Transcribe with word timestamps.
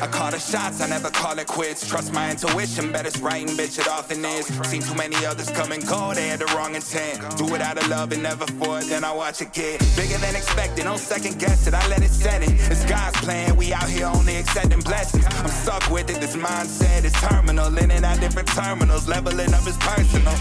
I 0.00 0.06
call 0.06 0.30
the 0.30 0.38
shots, 0.38 0.80
I 0.80 0.88
never 0.88 1.10
call 1.10 1.38
it 1.38 1.48
quits. 1.48 1.86
Trust 1.88 2.12
my 2.12 2.30
intuition, 2.30 2.92
bet 2.92 3.04
it's 3.04 3.18
right 3.18 3.46
and 3.46 3.58
bitch, 3.58 3.80
it 3.80 3.88
often 3.88 4.24
is. 4.24 4.46
Seen 4.68 4.80
too 4.80 4.94
many 4.94 5.16
others 5.26 5.50
come 5.50 5.72
and 5.72 5.84
go, 5.86 6.14
they 6.14 6.28
had 6.28 6.38
the 6.38 6.46
wrong 6.54 6.76
intent. 6.76 7.18
Do 7.36 7.52
it 7.54 7.60
out 7.60 7.78
of 7.78 7.88
love 7.88 8.12
and 8.12 8.22
never 8.22 8.46
for 8.46 8.78
it, 8.78 8.86
then 8.86 9.02
I 9.02 9.12
watch 9.12 9.42
it 9.42 9.52
get 9.52 9.80
bigger 9.96 10.18
than 10.18 10.36
expected. 10.36 10.84
No 10.84 10.96
second 10.96 11.40
guess 11.40 11.66
it, 11.66 11.74
I 11.74 11.86
let 11.88 12.02
it 12.02 12.10
set 12.10 12.42
it. 12.42 12.50
It's 12.70 12.84
God's 12.84 13.16
plan, 13.18 13.56
we 13.56 13.72
out 13.72 13.88
here 13.88 14.06
only 14.06 14.36
accepting 14.36 14.80
blessings. 14.80 15.24
I'm 15.26 15.48
stuck 15.48 15.90
with 15.90 16.08
it, 16.10 16.20
this 16.20 16.36
mindset 16.36 17.04
is 17.04 17.12
terminal. 17.14 17.76
In 17.76 17.90
and 17.90 18.04
out 18.04 18.20
different 18.20 18.48
terminals, 18.48 19.08
leveling 19.08 19.52
up 19.52 19.66
is 19.66 19.76
personal. 19.78 20.34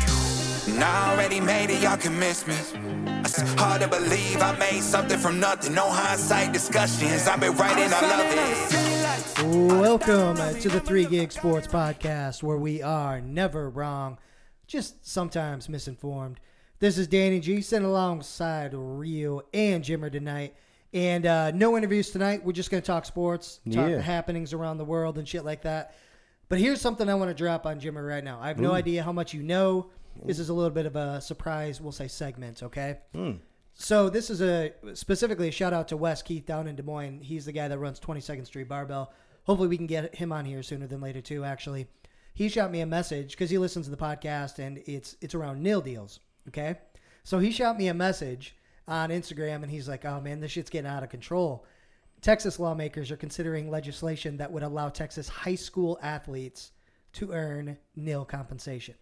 And 0.68 0.84
I 0.84 1.12
already 1.14 1.40
made 1.40 1.70
it, 1.70 1.82
y'all 1.82 1.98
can 1.98 2.18
miss 2.20 2.46
me. 2.46 2.56
It's 3.22 3.40
hard 3.60 3.82
to 3.82 3.88
believe 3.88 4.42
I 4.42 4.56
made 4.58 4.82
something 4.84 5.18
from 5.18 5.40
nothing. 5.40 5.74
No 5.74 5.90
hindsight 5.90 6.52
discussions. 6.54 7.28
I've 7.28 7.40
been 7.40 7.56
writing, 7.56 7.90
I 7.94 8.02
love 8.02 9.44
it. 9.44 9.82
Welcome 9.82 10.36
to 10.60 10.70
the 10.70 10.80
Three 10.80 11.06
Gig 11.06 11.32
Sports 11.32 11.68
Podcast, 11.68 12.44
where 12.44 12.58
we 12.58 12.82
are 12.82 13.22
never 13.22 13.70
wrong, 13.70 14.18
just 14.68 15.06
sometimes 15.08 15.70
misinformed. 15.70 16.40
This 16.80 16.98
is 16.98 17.08
Danny 17.08 17.40
G, 17.40 17.62
sitting 17.62 17.88
alongside 17.88 18.74
Rio 18.74 19.42
and 19.54 19.84
Jimmer 19.84 20.12
tonight. 20.12 20.54
And 20.94 21.26
uh, 21.26 21.52
no 21.52 21.76
interviews 21.78 22.12
tonight. 22.12 22.44
We're 22.46 22.52
just 22.54 22.70
going 22.72 22.82
to 22.84 22.88
talk 22.88 23.06
sports, 23.06 23.60
talk 23.72 23.90
Yeah. 23.90 24.00
happenings 24.02 24.54
around 24.54 24.78
the 24.78 24.86
world 24.86 25.18
and 25.18 25.28
shit 25.28 25.44
like 25.46 25.64
that. 25.64 25.96
But 26.50 26.60
here's 26.60 26.80
something 26.80 27.10
I 27.10 27.16
want 27.16 27.30
to 27.30 27.34
drop 27.36 27.66
on 27.66 27.80
Jimmer 27.80 28.08
right 28.08 28.24
now. 28.24 28.40
I 28.42 28.48
have 28.48 28.60
no 28.60 28.72
idea 28.74 29.04
how 29.04 29.12
much 29.12 29.34
you 29.34 29.44
know. 29.44 29.88
This 30.26 30.40
is 30.40 30.50
a 30.50 30.54
little 30.54 30.72
bit 30.72 30.86
of 30.86 30.96
a 30.96 31.22
surprise, 31.22 31.80
we'll 31.82 31.92
say 31.92 32.08
segment, 32.08 32.64
okay? 32.64 33.00
Hmm. 33.14 33.34
So 33.74 34.10
this 34.10 34.30
is 34.30 34.42
a 34.42 34.74
specifically 34.94 35.50
a 35.50 35.52
shout 35.52 35.72
out 35.72 35.88
to 35.90 35.98
Wes 35.98 36.24
Keith 36.24 36.46
down 36.46 36.68
in 36.68 36.76
Des 36.76 36.84
Moines. 36.84 37.22
He's 37.22 37.46
the 37.46 37.52
guy 37.52 37.68
that 37.68 37.78
runs 37.78 38.00
22nd 38.00 38.46
Street 38.48 38.68
Barbell. 38.68 39.14
Hopefully 39.44 39.68
we 39.70 39.78
can 39.78 39.86
get 39.86 40.16
him 40.16 40.32
on 40.32 40.46
here 40.46 40.64
sooner 40.64 40.88
than 40.88 41.00
later 41.00 41.22
too. 41.22 41.44
Actually, 41.44 41.88
he 42.34 42.50
shot 42.50 42.72
me 42.72 42.82
a 42.82 42.88
message 42.88 43.32
because 43.32 43.52
he 43.52 43.58
listens 43.60 43.86
to 43.86 43.92
the 43.92 43.98
podcast 43.98 44.58
and 44.58 44.80
it's 44.88 45.16
it's 45.22 45.36
around 45.36 45.62
nil 45.62 45.82
deals. 45.82 46.20
Okay, 46.48 46.76
so 47.24 47.38
he 47.38 47.52
shot 47.52 47.78
me 47.78 47.88
a 47.88 47.94
message 47.94 48.56
on 48.88 49.10
Instagram 49.10 49.62
and 49.62 49.70
he's 49.70 49.88
like, 49.88 50.06
"Oh 50.06 50.22
man, 50.22 50.40
this 50.40 50.52
shit's 50.52 50.72
getting 50.72 50.90
out 50.90 51.04
of 51.04 51.10
control." 51.10 51.66
Texas 52.22 52.60
lawmakers 52.60 53.12
are 53.12 53.18
considering 53.18 53.70
legislation 53.70 54.38
that 54.38 54.52
would 54.52 54.64
allow 54.64 54.90
Texas 54.90 55.30
high 55.30 55.56
school 55.56 56.00
athletes 56.02 56.72
to 57.14 57.32
earn 57.32 57.78
nil 57.96 58.26
compensation. 58.26 58.96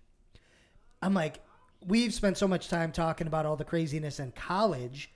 I'm 1.02 1.14
like, 1.14 1.40
we've 1.86 2.14
spent 2.14 2.38
so 2.38 2.48
much 2.48 2.68
time 2.70 2.92
talking 2.92 3.28
about 3.28 3.46
all 3.46 3.56
the 3.56 3.64
craziness 3.66 4.20
in 4.20 4.32
college. 4.32 5.12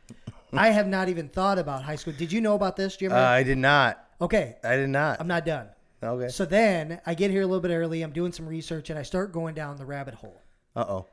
I 0.54 0.70
have 0.70 0.88
not 0.88 1.10
even 1.10 1.30
thought 1.30 1.60
about 1.60 1.84
high 1.84 1.96
school. 1.96 2.14
Did 2.18 2.32
you 2.32 2.42
know 2.42 2.56
about 2.56 2.76
this, 2.76 2.98
Jimmy? 2.98 3.14
Uh, 3.14 3.20
I 3.22 3.44
did 3.44 3.58
not. 3.58 4.04
okay, 4.22 4.58
I 4.64 4.76
did 4.76 4.90
not. 4.90 5.20
I'm 5.20 5.28
not 5.28 5.46
done. 5.46 5.68
Okay. 6.02 6.30
So 6.30 6.46
then 6.46 7.02
I 7.06 7.14
get 7.14 7.30
here 7.30 7.42
a 7.42 7.46
little 7.46 7.62
bit 7.62 7.72
early. 7.72 8.02
I'm 8.02 8.12
doing 8.12 8.32
some 8.32 8.48
research 8.48 8.90
and 8.90 8.98
I 8.98 9.04
start 9.04 9.32
going 9.34 9.54
down 9.54 9.76
the 9.78 9.86
rabbit 9.86 10.14
hole. 10.16 10.42
Uh 10.76 10.86
oh. 10.88 11.06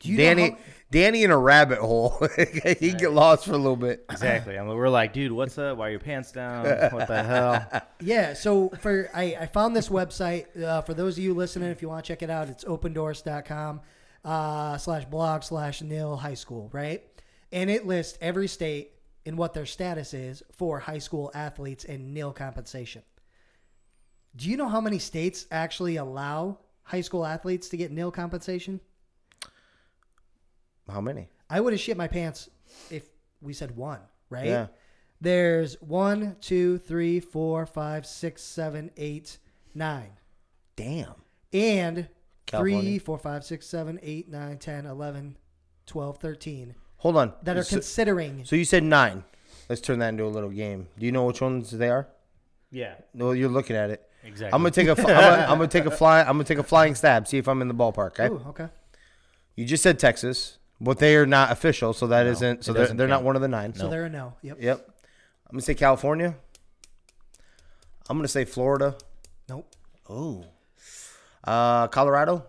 Do 0.00 0.10
you 0.10 0.16
know 0.18 0.22
Danny, 0.24 0.50
how- 0.50 0.58
Danny 0.90 1.22
in 1.24 1.30
a 1.30 1.36
rabbit 1.36 1.78
hole. 1.78 2.26
he 2.80 2.92
get 2.92 3.12
lost 3.12 3.44
for 3.44 3.52
a 3.52 3.56
little 3.58 3.76
bit. 3.76 4.04
Exactly. 4.10 4.58
I 4.58 4.62
mean, 4.64 4.74
we're 4.74 4.88
like, 4.88 5.12
dude, 5.12 5.32
what's 5.32 5.58
up? 5.58 5.76
Why 5.76 5.88
are 5.88 5.90
your 5.90 6.00
pants 6.00 6.32
down? 6.32 6.64
What 6.92 7.08
the 7.08 7.22
hell? 7.24 7.82
Yeah, 8.00 8.32
so 8.34 8.70
for 8.80 9.10
I, 9.14 9.36
I 9.40 9.46
found 9.46 9.76
this 9.76 9.88
website 9.90 10.60
uh, 10.62 10.80
for 10.82 10.94
those 10.94 11.18
of 11.18 11.24
you 11.24 11.34
listening. 11.34 11.70
If 11.70 11.82
you 11.82 11.88
want 11.88 12.04
to 12.04 12.08
check 12.08 12.22
it 12.22 12.30
out, 12.30 12.48
it's 12.48 12.64
opendorse.com 12.64 13.80
uh, 14.24 14.78
slash 14.78 15.04
blog 15.04 15.42
slash 15.42 15.82
nil 15.82 16.16
high 16.16 16.34
school, 16.34 16.70
right? 16.72 17.02
And 17.52 17.68
it 17.68 17.86
lists 17.86 18.16
every 18.20 18.48
state 18.48 18.92
and 19.26 19.36
what 19.36 19.52
their 19.52 19.66
status 19.66 20.14
is 20.14 20.42
for 20.52 20.78
high 20.78 20.98
school 20.98 21.30
athletes 21.34 21.84
and 21.84 22.14
nil 22.14 22.32
compensation. 22.32 23.02
Do 24.36 24.48
you 24.48 24.56
know 24.56 24.68
how 24.68 24.80
many 24.80 24.98
states 24.98 25.46
actually 25.50 25.96
allow 25.96 26.58
high 26.82 27.00
school 27.02 27.26
athletes 27.26 27.68
to 27.70 27.76
get 27.76 27.90
nil 27.90 28.10
compensation? 28.10 28.80
How 30.88 31.00
many? 31.00 31.28
I 31.50 31.60
would 31.60 31.72
have 31.72 31.80
shit 31.80 31.96
my 31.96 32.08
pants 32.08 32.48
if 32.90 33.08
we 33.40 33.52
said 33.52 33.76
one, 33.76 34.00
right? 34.30 34.46
Yeah. 34.46 34.66
There's 35.20 35.74
one, 35.80 36.36
two, 36.40 36.78
three, 36.78 37.20
four, 37.20 37.66
five, 37.66 38.06
six, 38.06 38.42
seven, 38.42 38.90
eight, 38.96 39.38
nine. 39.74 40.10
Damn. 40.76 41.14
And 41.52 41.96
three, 41.96 42.72
California. 42.72 43.00
four, 43.00 43.18
five, 43.18 43.44
six, 43.44 43.66
seven, 43.66 43.98
eight, 44.02 44.28
nine, 44.28 44.58
10, 44.58 44.86
11, 44.86 45.36
12, 45.86 46.18
13 46.18 46.74
Hold 46.98 47.16
on. 47.16 47.32
that 47.42 47.56
are 47.56 47.62
so, 47.64 47.76
considering. 47.76 48.44
so 48.44 48.54
you 48.56 48.64
said 48.64 48.84
nine. 48.84 49.24
Let's 49.68 49.80
turn 49.80 49.98
that 49.98 50.08
into 50.10 50.24
a 50.24 50.28
little 50.28 50.50
game. 50.50 50.88
Do 50.98 51.04
you 51.06 51.12
know 51.12 51.24
which 51.26 51.40
ones 51.40 51.70
they 51.70 51.88
are? 51.90 52.08
Yeah, 52.70 52.94
No, 53.14 53.32
you're 53.32 53.48
looking 53.48 53.76
at 53.76 53.90
it. 53.90 54.08
exactly. 54.24 54.54
I'm 54.54 54.60
gonna 54.62 54.70
take 54.70 54.88
a. 54.88 54.90
I'm 54.92 54.96
gonna, 55.06 55.46
I'm 55.48 55.58
gonna 55.58 55.68
take 55.68 55.86
a 55.86 55.90
fly. 55.90 56.20
I'm 56.20 56.26
gonna 56.32 56.44
take 56.44 56.58
a 56.58 56.62
flying 56.62 56.94
stab. 56.94 57.26
See 57.26 57.38
if 57.38 57.48
I'm 57.48 57.62
in 57.62 57.68
the 57.68 57.74
ballpark. 57.74 58.18
Okay. 58.20 58.28
Ooh, 58.28 58.44
okay. 58.48 58.68
You 59.56 59.64
just 59.64 59.82
said 59.82 59.98
Texas, 59.98 60.57
but 60.80 60.98
they 60.98 61.16
are 61.16 61.26
not 61.26 61.52
official, 61.52 61.92
so 61.92 62.06
that 62.08 62.24
No, 62.24 62.30
not 62.30 62.64
So 62.64 62.72
it 62.72 62.74
they're, 62.74 62.82
doesn't 62.84 62.96
they're 62.96 63.08
not 63.08 63.16
count. 63.16 63.26
one 63.26 63.36
of 63.36 63.42
the 63.42 63.48
nine. 63.48 63.74
So 63.74 63.88
they're 63.88 64.06
a 64.06 64.08
no. 64.08 64.34
Yep. 64.42 64.58
Yep. 64.60 64.86
I'm 65.46 65.52
gonna 65.52 65.62
say 65.62 65.74
California. 65.74 66.34
I'm 68.08 68.16
gonna 68.16 68.28
say 68.28 68.44
Florida. 68.44 68.96
Nope. 69.48 69.74
Oh. 70.08 70.44
Uh, 71.44 71.88
Colorado. 71.88 72.44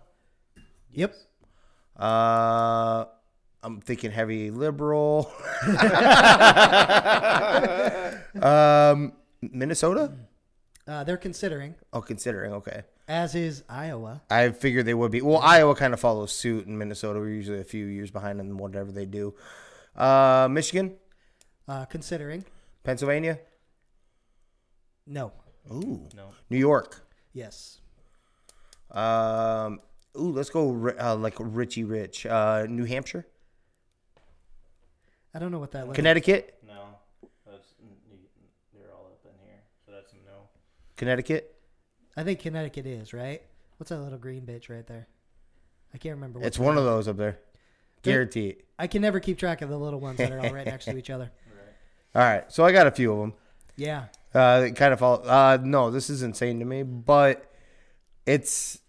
Yep. 0.91 1.13
Uh, 1.97 3.05
I'm 3.63 3.81
thinking 3.81 4.11
heavy 4.11 4.51
liberal. 4.51 5.31
um, 8.41 9.13
Minnesota. 9.41 10.11
Uh, 10.87 11.03
they're 11.03 11.17
considering, 11.17 11.75
Oh, 11.93 12.01
considering 12.01 12.53
okay. 12.53 12.81
As 13.09 13.35
is 13.35 13.63
Iowa. 13.67 14.21
I 14.29 14.49
figured 14.51 14.85
they 14.85 14.93
would 14.93 15.11
be. 15.11 15.21
Well, 15.21 15.39
Iowa 15.39 15.75
kind 15.75 15.93
of 15.93 15.99
follows 15.99 16.31
suit, 16.31 16.67
and 16.67 16.77
Minnesota 16.79 17.19
we're 17.19 17.29
usually 17.29 17.59
a 17.59 17.63
few 17.65 17.85
years 17.87 18.11
behind 18.11 18.39
in 18.39 18.55
whatever 18.57 18.91
they 18.91 19.05
do. 19.05 19.33
Uh, 19.95 20.47
Michigan, 20.49 20.95
Uh, 21.67 21.85
considering, 21.85 22.45
Pennsylvania. 22.83 23.39
no. 25.05 25.33
Ooh, 25.71 26.07
no. 26.15 26.29
New 26.49 26.57
York. 26.57 27.05
Yes. 27.33 27.79
Um, 28.91 29.81
ooh, 30.17 30.31
let's 30.31 30.49
go 30.49 30.71
ri- 30.71 30.97
uh, 30.97 31.15
like 31.15 31.35
Richie 31.37 31.83
Rich. 31.83 32.25
Uh, 32.25 32.65
New 32.67 32.85
Hampshire, 32.85 33.27
I 35.33 35.37
don't 35.37 35.51
know 35.51 35.59
what 35.59 35.71
that 35.71 35.85
looks 35.85 35.95
Connecticut, 35.95 36.57
No. 36.65 36.95
That's, 37.45 37.67
they're 38.73 38.91
all 38.91 39.05
up 39.11 39.23
in 39.25 39.37
here, 39.47 39.61
so 39.85 39.91
that's 39.91 40.11
a 40.13 40.15
no. 40.25 40.47
Connecticut. 40.95 41.55
I 42.19 42.23
think 42.25 42.39
Connecticut 42.39 42.85
is, 42.85 43.13
right? 43.13 43.41
What's 43.77 43.91
that 43.91 43.99
little 43.99 44.17
green 44.17 44.41
bitch 44.41 44.69
right 44.69 44.85
there? 44.85 45.07
I 45.93 45.97
can't 45.97 46.15
remember. 46.15 46.43
It's 46.43 46.59
one 46.59 46.77
of 46.77 46.83
those 46.83 47.07
up 47.07 47.15
there. 47.15 47.39
They're- 48.03 48.13
Guarantee 48.15 48.47
it. 48.49 48.65
I 48.77 48.87
can 48.87 49.01
never 49.01 49.19
keep 49.21 49.37
track 49.37 49.61
of 49.61 49.69
the 49.69 49.77
little 49.77 49.99
ones 50.01 50.17
that 50.17 50.31
are 50.31 50.39
all 50.41 50.53
right 50.53 50.65
next 50.65 50.85
to 50.85 50.97
each 50.97 51.09
other. 51.09 51.31
All 52.13 52.21
right, 52.21 52.51
so 52.51 52.65
I 52.65 52.71
got 52.73 52.87
a 52.87 52.91
few 52.91 53.13
of 53.13 53.19
them. 53.19 53.33
Yeah. 53.77 54.05
Uh, 54.33 54.65
it 54.67 54.75
kind 54.75 54.91
of 54.91 54.99
fall. 54.99 55.21
Uh, 55.25 55.57
no, 55.61 55.91
this 55.91 56.09
is 56.09 56.21
insane 56.23 56.59
to 56.59 56.65
me, 56.65 56.83
but 56.83 57.49
it's 58.25 58.79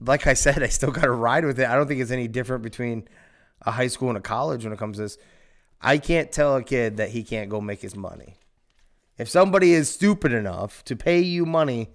like 0.00 0.26
I 0.26 0.34
said, 0.34 0.62
I 0.64 0.68
still 0.68 0.90
got 0.90 1.02
to 1.02 1.10
ride 1.12 1.44
with 1.44 1.60
it. 1.60 1.68
I 1.68 1.76
don't 1.76 1.86
think 1.86 2.00
it's 2.00 2.10
any 2.10 2.26
different 2.26 2.62
between 2.64 3.06
a 3.62 3.70
high 3.70 3.86
school 3.86 4.08
and 4.08 4.18
a 4.18 4.20
college 4.20 4.64
when 4.64 4.72
it 4.72 4.78
comes 4.80 4.96
to 4.96 5.02
this. 5.04 5.18
I 5.80 5.98
can't 5.98 6.32
tell 6.32 6.56
a 6.56 6.62
kid 6.64 6.96
that 6.96 7.10
he 7.10 7.22
can't 7.22 7.48
go 7.50 7.60
make 7.60 7.80
his 7.80 7.94
money. 7.94 8.34
If 9.18 9.28
somebody 9.28 9.72
is 9.72 9.90
stupid 9.90 10.32
enough 10.32 10.84
to 10.84 10.96
pay 10.96 11.20
you 11.20 11.44
money 11.44 11.90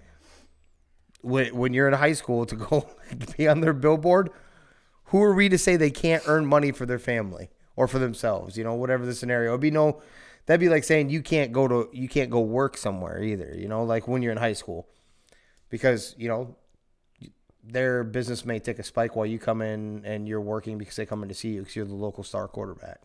when, 1.21 1.55
when 1.55 1.73
you're 1.73 1.87
in 1.87 1.93
high 1.93 2.13
school 2.13 2.45
to 2.45 2.55
go 2.57 2.89
be 3.37 3.47
on 3.47 3.61
their 3.61 3.73
billboard, 3.73 4.29
who 5.05 5.21
are 5.21 5.33
we 5.33 5.49
to 5.49 5.57
say 5.57 5.75
they 5.75 5.91
can't 5.91 6.23
earn 6.27 6.45
money 6.45 6.71
for 6.71 6.85
their 6.85 6.99
family 6.99 7.49
or 7.75 7.87
for 7.87 7.99
themselves? 7.99 8.57
You 8.57 8.63
know, 8.63 8.73
whatever 8.73 9.05
the 9.05 9.15
scenario. 9.15 9.51
It'd 9.51 9.61
be 9.61 9.71
no, 9.71 10.01
that'd 10.45 10.59
be 10.59 10.69
like 10.69 10.83
saying 10.83 11.09
you 11.09 11.21
can't 11.21 11.51
go 11.51 11.67
to 11.67 11.89
you 11.93 12.09
can't 12.09 12.29
go 12.29 12.41
work 12.41 12.77
somewhere 12.77 13.23
either. 13.23 13.53
You 13.55 13.67
know, 13.67 13.83
like 13.83 14.07
when 14.07 14.21
you're 14.21 14.31
in 14.31 14.37
high 14.37 14.53
school, 14.53 14.87
because 15.69 16.15
you 16.17 16.27
know 16.27 16.55
their 17.63 18.03
business 18.03 18.43
may 18.43 18.59
take 18.59 18.79
a 18.79 18.83
spike 18.83 19.15
while 19.15 19.25
you 19.25 19.39
come 19.39 19.61
in 19.61 20.03
and 20.05 20.27
you're 20.27 20.41
working 20.41 20.77
because 20.77 20.97
they 20.97 21.05
come 21.05 21.23
in 21.23 21.29
to 21.29 21.35
see 21.35 21.49
you 21.49 21.61
because 21.61 21.75
you're 21.75 21.85
the 21.85 21.93
local 21.93 22.23
star 22.23 22.47
quarterback. 22.47 22.99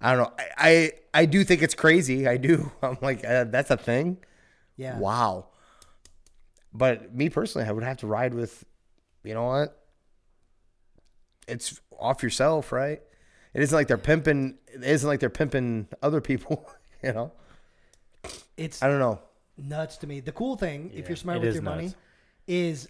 I 0.00 0.14
don't 0.14 0.22
know. 0.24 0.32
I 0.38 0.68
I, 0.68 0.92
I 1.22 1.24
do 1.26 1.42
think 1.44 1.62
it's 1.62 1.74
crazy. 1.74 2.26
I 2.28 2.36
do. 2.36 2.70
I'm 2.82 2.98
like 3.02 3.24
uh, 3.24 3.44
that's 3.44 3.70
a 3.70 3.76
thing. 3.76 4.18
Yeah. 4.76 4.98
Wow. 4.98 5.46
But 6.72 7.14
me 7.14 7.28
personally, 7.30 7.66
I 7.66 7.72
would 7.72 7.82
have 7.82 7.96
to 7.98 8.06
ride 8.06 8.34
with, 8.34 8.64
you 9.24 9.34
know 9.34 9.46
what? 9.46 9.82
It's 11.48 11.80
off 11.98 12.22
yourself, 12.22 12.70
right? 12.72 13.00
It 13.54 13.62
isn't 13.62 13.74
like 13.74 13.88
they're 13.88 13.96
pimping. 13.96 14.58
It 14.68 14.84
isn't 14.84 15.08
like 15.08 15.18
they're 15.20 15.30
pimping 15.30 15.88
other 16.02 16.20
people. 16.20 16.68
You 17.00 17.12
know, 17.12 17.30
It's 18.56 18.82
I 18.82 18.88
don't 18.88 18.98
know. 18.98 19.20
nuts 19.56 19.98
to 19.98 20.08
me. 20.08 20.18
The 20.18 20.32
cool 20.32 20.56
thing, 20.56 20.90
if 20.92 21.08
you're 21.08 21.14
smart 21.14 21.38
with 21.38 21.50
is 21.50 21.54
your 21.54 21.62
money, 21.62 21.94
is 22.48 22.88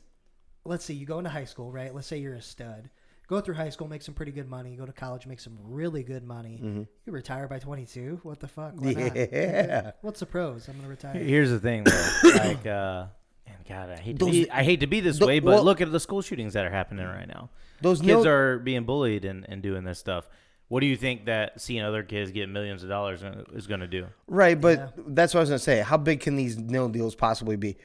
let's 0.65 0.83
say 0.87 0.95
you 0.95 1.05
go 1.05 1.19
into 1.19 1.29
high 1.29 1.45
school, 1.45 1.71
right? 1.71 1.95
Let's 1.95 2.07
say 2.07 2.17
you're 2.17 2.33
a 2.37 2.41
stud. 2.41 2.89
Go 3.29 3.41
through 3.41 3.55
high 3.55 3.69
school, 3.69 3.87
make 3.89 4.03
some 4.03 4.15
pretty 4.15 4.33
good 4.33 4.49
money, 4.49 4.75
go 4.75 4.85
to 4.87 4.93
college, 4.93 5.27
make 5.27 5.39
some 5.41 5.57
really 5.63 6.03
good 6.03 6.25
money. 6.25 6.59
You 7.07 7.13
retire 7.13 7.47
by 7.47 7.59
22. 7.59 8.21
What 8.23 8.41
the 8.41 8.49
fuck? 8.49 8.73
Why 8.77 8.93
not? 8.95 9.15
Yeah. 9.17 9.93
What's 10.01 10.21
the 10.21 10.27
pros? 10.27 10.67
I'm 10.69 10.77
gonna 10.77 10.89
retire. 10.89 11.15
Here's 11.15 11.51
the 11.51 11.61
thing, 11.61 11.85
though. 11.85 12.11
like, 12.37 12.67
uh, 12.67 13.07
and 13.47 13.57
God, 13.69 13.91
I 13.91 13.97
hate 13.97 14.19
to 14.19 14.25
Those- 14.25 14.33
be, 14.35 14.51
I 14.51 14.63
hate 14.65 14.81
to 14.81 14.87
be 14.87 15.01
this 15.01 15.19
the- 15.19 15.27
way, 15.27 15.39
but 15.41 15.55
well- 15.55 15.65
look 15.65 15.81
at 15.81 15.93
the 15.93 16.01
school 16.01 16.23
shootings 16.23 16.55
that 16.55 16.65
are 16.67 16.71
happening 16.71 17.07
right 17.07 17.29
now. 17.29 17.51
Those 17.81 18.01
Kids 18.01 18.09
nil- 18.25 18.27
are 18.27 18.59
being 18.59 18.85
bullied 18.85 19.25
and, 19.25 19.47
and 19.49 19.63
doing 19.63 19.85
this 19.85 19.99
stuff. 20.01 20.29
What 20.69 20.81
do 20.81 20.87
you 20.87 20.97
think 20.97 21.27
that 21.27 21.61
seeing 21.63 21.83
other 21.83 22.03
kids 22.03 22.31
get 22.31 22.49
millions 22.51 22.83
of 22.83 22.89
dollars 22.91 23.23
is 23.55 23.67
going 23.67 23.81
to 23.81 23.87
do? 23.87 24.07
Right, 24.27 24.61
but 24.61 24.79
Yeah. 24.79 24.89
that's 25.07 25.33
what 25.33 25.39
I 25.39 25.43
was 25.43 25.49
gonna 25.49 25.59
say. 25.61 25.81
How 25.81 25.97
big 25.97 26.21
can 26.21 26.37
these 26.37 26.59
nil 26.59 26.89
deals 26.91 27.15
possibly 27.15 27.57
be? 27.57 27.79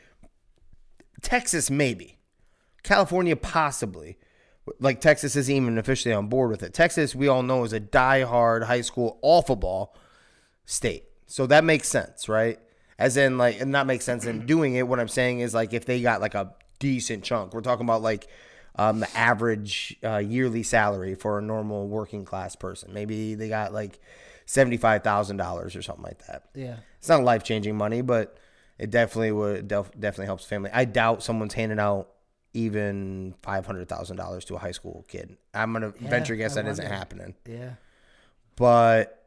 Texas, 1.22 1.70
maybe. 1.70 2.18
California, 2.84 3.36
possibly. 3.38 4.18
Like 4.80 5.02
Texas 5.02 5.36
isn't 5.36 5.54
even 5.54 5.78
officially 5.78 6.14
on 6.14 6.28
board 6.28 6.50
with 6.50 6.64
it. 6.64 6.74
Texas, 6.74 7.14
we 7.14 7.28
all 7.28 7.44
know, 7.44 7.64
is 7.64 7.74
a 7.74 7.80
die-hard 7.80 8.64
high 8.64 8.82
school 8.82 9.20
all 9.22 9.42
football 9.42 9.96
state, 10.66 11.04
so 11.28 11.46
that 11.48 11.64
makes 11.64 11.88
sense, 11.88 12.30
right? 12.30 12.60
As 12.98 13.18
in, 13.18 13.38
like, 13.38 13.60
and 13.60 13.72
not 13.72 13.88
make 13.88 14.02
sense 14.02 14.26
in 14.26 14.46
doing 14.46 14.76
it. 14.76 14.88
What 14.88 15.00
I'm 15.00 15.08
saying 15.08 15.42
is, 15.42 15.54
like, 15.54 15.74
if 15.74 15.86
they 15.86 16.02
got 16.02 16.22
like 16.22 16.36
a 16.36 16.54
decent 16.80 17.24
chunk, 17.24 17.54
we're 17.54 17.62
talking 17.62 17.86
about 17.86 18.02
like 18.02 18.28
um, 18.76 19.00
the 19.00 19.18
average 19.18 19.98
uh, 20.04 20.18
yearly 20.18 20.64
salary 20.64 21.16
for 21.16 21.40
a 21.40 21.42
normal 21.42 21.88
working 21.88 22.26
class 22.26 22.56
person. 22.56 22.94
Maybe 22.94 23.36
they 23.36 23.50
got 23.50 23.74
like 23.74 24.00
seventy-five 24.46 25.04
thousand 25.04 25.38
dollars 25.38 25.76
or 25.76 25.82
something 25.82 26.04
like 26.04 26.26
that. 26.28 26.44
Yeah. 26.56 26.78
It's 27.00 27.10
not 27.10 27.24
life 27.24 27.44
changing 27.44 27.76
money, 27.76 28.02
but 28.02 28.38
it 28.80 28.90
definitely 28.90 29.32
would 29.32 29.68
def- 29.68 29.92
definitely 30.00 30.26
helps 30.26 30.46
family. 30.46 30.72
I 30.74 30.86
doubt 30.86 31.22
someone's 31.24 31.54
handing 31.54 31.80
out 31.80 32.10
even 32.54 33.34
five 33.42 33.66
hundred 33.66 33.88
thousand 33.90 34.18
dollars 34.18 34.46
to 34.46 34.56
a 34.56 34.60
high 34.60 34.72
school 34.72 35.06
kid. 35.08 35.38
I'm 35.54 35.74
gonna 35.74 35.94
Yeah, 36.00 36.10
venture 36.10 36.36
guess 36.36 36.56
I 36.58 36.62
that 36.64 36.70
isn't 36.72 36.86
happening. 36.86 37.36
Yeah. 37.48 37.72
But 38.56 39.20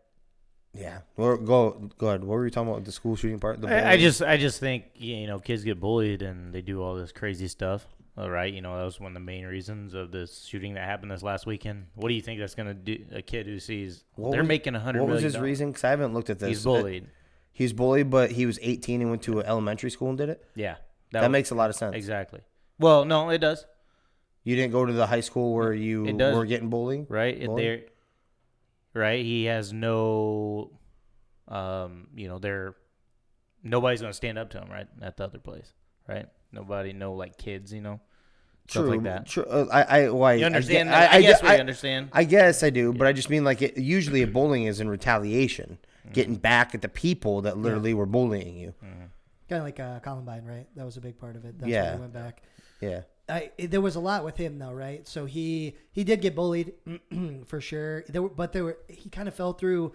yeah, 0.75 0.99
Well, 1.17 1.37
go 1.39 1.91
go 1.99 2.09
ahead. 2.09 2.23
What 2.23 2.35
were 2.37 2.45
you 2.45 2.51
talking 2.51 2.71
about? 2.71 2.85
The 2.85 2.93
school 2.93 3.17
shooting 3.17 3.39
part? 3.41 3.61
The 3.61 3.69
I, 3.69 3.93
I 3.93 3.97
just 3.97 4.23
I 4.23 4.37
just 4.37 4.61
think 4.61 4.85
you 4.95 5.27
know 5.27 5.39
kids 5.39 5.65
get 5.65 5.81
bullied 5.81 6.23
and 6.23 6.53
they 6.55 6.61
do 6.63 6.83
all 6.83 6.95
this 6.95 7.13
crazy 7.13 7.49
stuff. 7.49 7.87
All 8.19 8.31
right, 8.31 8.53
you 8.53 8.63
know 8.63 8.77
that 8.79 8.85
was 8.85 8.99
one 8.99 9.11
of 9.11 9.15
the 9.15 9.21
main 9.21 9.45
reasons 9.45 9.93
of 9.93 10.11
this 10.11 10.45
shooting 10.47 10.75
that 10.75 10.85
happened 10.85 11.11
this 11.11 11.23
last 11.23 11.45
weekend. 11.45 11.87
What 11.97 12.09
do 12.09 12.15
you 12.15 12.23
think 12.23 12.41
that's 12.41 12.55
gonna 12.55 12.73
do? 12.75 13.05
A 13.13 13.21
kid 13.21 13.47
who 13.47 13.59
sees 13.59 14.05
What 14.15 14.31
they're 14.33 14.41
was- 14.41 14.49
making 14.49 14.75
a 14.75 14.81
hundred 14.81 15.03
What 15.03 15.11
was 15.11 15.23
his 15.23 15.35
dollars. 15.35 15.45
reason? 15.45 15.69
Because 15.71 15.85
I 15.85 15.91
haven't 15.91 16.15
looked 16.15 16.31
at 16.31 16.39
this. 16.39 16.49
He's 16.49 16.65
bullied. 16.65 17.07
He 17.53 17.65
was 17.65 17.73
bullied, 17.75 18.09
but 18.11 18.31
he 18.33 18.45
was 18.47 18.59
18 18.63 19.01
and 19.01 19.11
went 19.11 19.23
to 19.23 19.41
an 19.41 19.47
elementary 19.47 19.91
school 19.91 20.11
and 20.11 20.19
did 20.19 20.29
it. 20.29 20.45
Yeah, 20.55 20.77
That, 21.13 21.23
was- 21.23 21.31
makes 21.31 21.51
a 21.51 21.55
lot 21.55 21.69
of 21.71 21.77
sense. 21.77 21.95
exactly. 21.97 22.41
Well, 22.79 23.05
no, 23.05 23.31
it 23.31 23.39
does. 23.39 23.65
You 24.45 24.55
didn't 24.57 24.73
go 24.73 24.85
to 24.85 24.93
the 24.93 25.07
high 25.07 25.21
school 25.21 25.55
where 25.55 25.73
you 25.73 26.07
It 26.07 26.19
does. 26.19 26.37
were 26.37 26.45
getting 26.47 26.69
bullied, 26.71 27.07
right? 27.09 27.37
It- 27.37 27.47
Bullied? 27.47 27.65
There, 27.65 29.03
right? 29.03 29.25
He 29.25 29.45
has 29.47 29.73
no, 29.73 30.71
um, 31.49 32.09
you 32.15 32.29
know, 32.29 32.39
there, 32.39 32.75
nobody's 33.63 34.01
gonna 34.01 34.13
stand 34.13 34.39
up 34.39 34.51
to 34.51 34.59
him, 34.61 34.71
right? 34.71 34.87
At 35.03 35.17
the 35.17 35.25
other 35.25 35.39
place, 35.39 35.73
right? 36.09 36.27
Nobody, 36.53 36.93
no 36.93 37.15
like 37.15 37.37
kids, 37.39 37.73
you 37.73 37.81
know, 37.81 38.01
stuff 38.69 38.87
like 38.87 39.03
that. 39.03 39.27
True. 39.27 39.45
Uh, 39.45 39.67
I, 39.73 39.83
I, 40.05 40.09
why? 40.11 40.35
You 40.35 40.47
understand? 40.47 40.91
I, 40.91 41.01
that? 41.01 41.13
I, 41.13 41.17
I, 41.17 41.23
guess 41.23 41.43
I, 41.43 41.55
we 41.55 41.61
understand. 41.61 42.09
I 42.13 42.25
guess 42.25 42.63
I 42.63 42.71
do, 42.71 42.93
but 42.93 43.07
I 43.07 43.13
just 43.13 43.29
mean 43.31 43.43
like 43.45 43.63
it, 43.63 43.77
usually 43.77 44.23
a 44.23 44.27
bullying 44.27 44.67
is 44.67 44.81
in 44.81 44.89
retaliation, 44.89 45.79
Mm-hmm. 46.07 46.13
getting 46.13 46.37
back 46.37 46.73
at 46.73 46.83
the 46.83 46.89
people 46.89 47.43
that 47.43 47.59
literally 47.59 47.93
were 47.93 48.07
bullying 48.07 48.57
you. 48.57 48.73
Kind 49.49 49.59
of 49.61 49.65
like 49.65 49.81
uh, 49.81 49.99
Columbine, 49.99 50.45
right? 50.45 50.67
That 50.77 50.85
was 50.85 50.97
a 50.97 51.01
big 51.01 51.19
part 51.19 51.35
of 51.35 51.45
it. 51.45 51.59
That's 51.59 51.69
Yeah. 51.69 51.91
why 51.91 51.95
he 51.95 52.01
went 52.01 52.13
back. 52.13 52.43
Yeah. 52.81 53.03
I, 53.29 53.51
there 53.59 53.81
was 53.81 53.97
a 53.97 54.01
lot 54.01 54.25
with 54.25 54.37
him 54.37 54.59
though, 54.59 54.73
right? 54.73 55.07
So 55.09 55.25
he 55.25 55.77
he 55.91 56.05
did 56.05 56.21
get 56.21 56.37
bullied 56.37 56.75
for 57.47 57.61
sure. 57.61 58.05
There 58.09 58.23
were, 58.23 58.29
but 58.29 58.53
there 58.53 58.65
were 58.65 58.79
he 58.89 59.11
kind 59.11 59.27
of 59.27 59.35
fell 59.35 59.53
through 59.53 59.95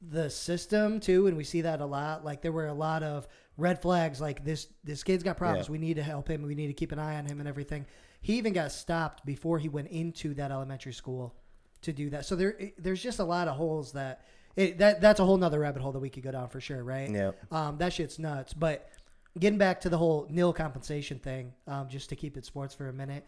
the 0.00 0.30
system 0.30 1.00
too, 1.00 1.26
and 1.26 1.36
we 1.36 1.44
see 1.44 1.62
that 1.62 1.80
a 1.80 1.86
lot. 1.86 2.24
Like 2.24 2.40
there 2.40 2.52
were 2.52 2.68
a 2.68 2.74
lot 2.74 3.02
of 3.02 3.26
red 3.56 3.82
flags, 3.82 4.20
like 4.20 4.44
this 4.44 4.68
this 4.84 5.02
kid's 5.02 5.24
got 5.24 5.36
problems. 5.36 5.66
Yeah. 5.66 5.72
We 5.72 5.78
need 5.78 5.94
to 5.94 6.02
help 6.04 6.28
him. 6.28 6.42
We 6.42 6.54
need 6.54 6.68
to 6.68 6.72
keep 6.72 6.92
an 6.92 7.00
eye 7.00 7.16
on 7.16 7.26
him 7.26 7.40
and 7.40 7.48
everything. 7.48 7.84
He 8.20 8.34
even 8.34 8.52
got 8.52 8.70
stopped 8.70 9.26
before 9.26 9.58
he 9.58 9.68
went 9.68 9.88
into 9.88 10.34
that 10.34 10.52
elementary 10.52 10.92
school 10.92 11.34
to 11.82 11.92
do 11.92 12.10
that. 12.10 12.26
So 12.26 12.36
there 12.36 12.56
there's 12.78 13.02
just 13.02 13.18
a 13.18 13.24
lot 13.24 13.48
of 13.48 13.56
holes 13.56 13.92
that. 13.92 14.24
It, 14.54 14.76
that 14.78 15.00
that's 15.00 15.18
a 15.18 15.24
whole 15.24 15.38
nother 15.38 15.60
rabbit 15.60 15.80
hole 15.80 15.92
that 15.92 15.98
we 15.98 16.10
could 16.10 16.22
go 16.22 16.30
down 16.30 16.50
for 16.50 16.60
sure, 16.60 16.84
right? 16.84 17.10
Yeah. 17.10 17.30
Um, 17.50 17.78
that 17.78 17.94
shit's 17.94 18.18
nuts. 18.18 18.52
But 18.52 18.86
getting 19.38 19.58
back 19.58 19.80
to 19.82 19.88
the 19.88 19.98
whole 19.98 20.26
nil 20.30 20.52
compensation 20.52 21.18
thing, 21.18 21.52
um, 21.66 21.88
just 21.88 22.08
to 22.10 22.16
keep 22.16 22.36
it 22.36 22.44
sports 22.44 22.74
for 22.74 22.88
a 22.88 22.92
minute, 22.92 23.26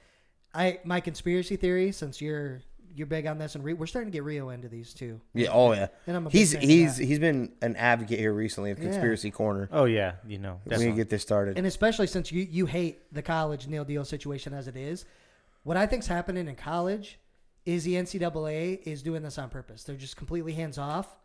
I 0.55 0.81
my 0.85 1.01
conspiracy 1.01 1.57
theory, 1.57 1.93
since 1.93 2.21
you're 2.21 2.61
you're 2.97 3.07
big 3.09 3.27
on 3.27 3.39
this, 3.39 3.57
and 3.57 3.65
Re- 3.65 3.73
we're 3.73 3.87
starting 3.87 4.13
to 4.13 4.17
get 4.17 4.23
Rio 4.23 4.51
into 4.51 4.69
these 4.69 4.95
too. 4.95 5.21
Yeah. 5.35 5.49
Oh 5.51 5.73
yeah. 5.73 5.89
And 6.07 6.17
I'm 6.17 6.27
a 6.27 6.31
big 6.31 6.39
He's 6.39 6.53
he's 6.53 6.97
he's 6.97 7.19
been 7.19 7.51
an 7.61 7.75
advocate 7.77 8.19
here 8.21 8.33
recently 8.33 8.71
of 8.71 8.79
Yeah. 8.79 8.85
conspiracy 8.85 9.31
corner. 9.33 9.69
Oh 9.73 9.85
yeah, 9.85 10.13
you 10.27 10.39
know, 10.39 10.61
We 10.67 10.77
need 10.77 10.85
to 10.87 10.93
get 10.93 11.11
this 11.11 11.23
started. 11.23 11.59
And 11.59 11.67
especially 11.67 12.07
since 12.07 12.31
you 12.31 12.47
you 12.49 12.67
hate 12.67 13.03
the 13.13 13.23
college 13.23 13.67
nil 13.67 13.85
deal 13.85 14.05
situation 14.05 14.55
as 14.55 14.69
it 14.69 14.77
is, 14.77 15.05
what 15.65 15.77
I 15.77 15.87
think's 15.87 16.07
happening 16.07 16.47
in 16.47 16.55
college 16.55 17.19
is 17.67 17.83
the 17.85 17.95
NCAA 17.95 18.81
is 18.85 19.03
doing 19.03 19.23
this 19.23 19.39
on 19.39 19.49
purpose. 19.49 19.83
They're 19.85 19.97
just 19.97 20.17
completely 20.17 20.53
hands 20.53 20.77
off 20.79 21.17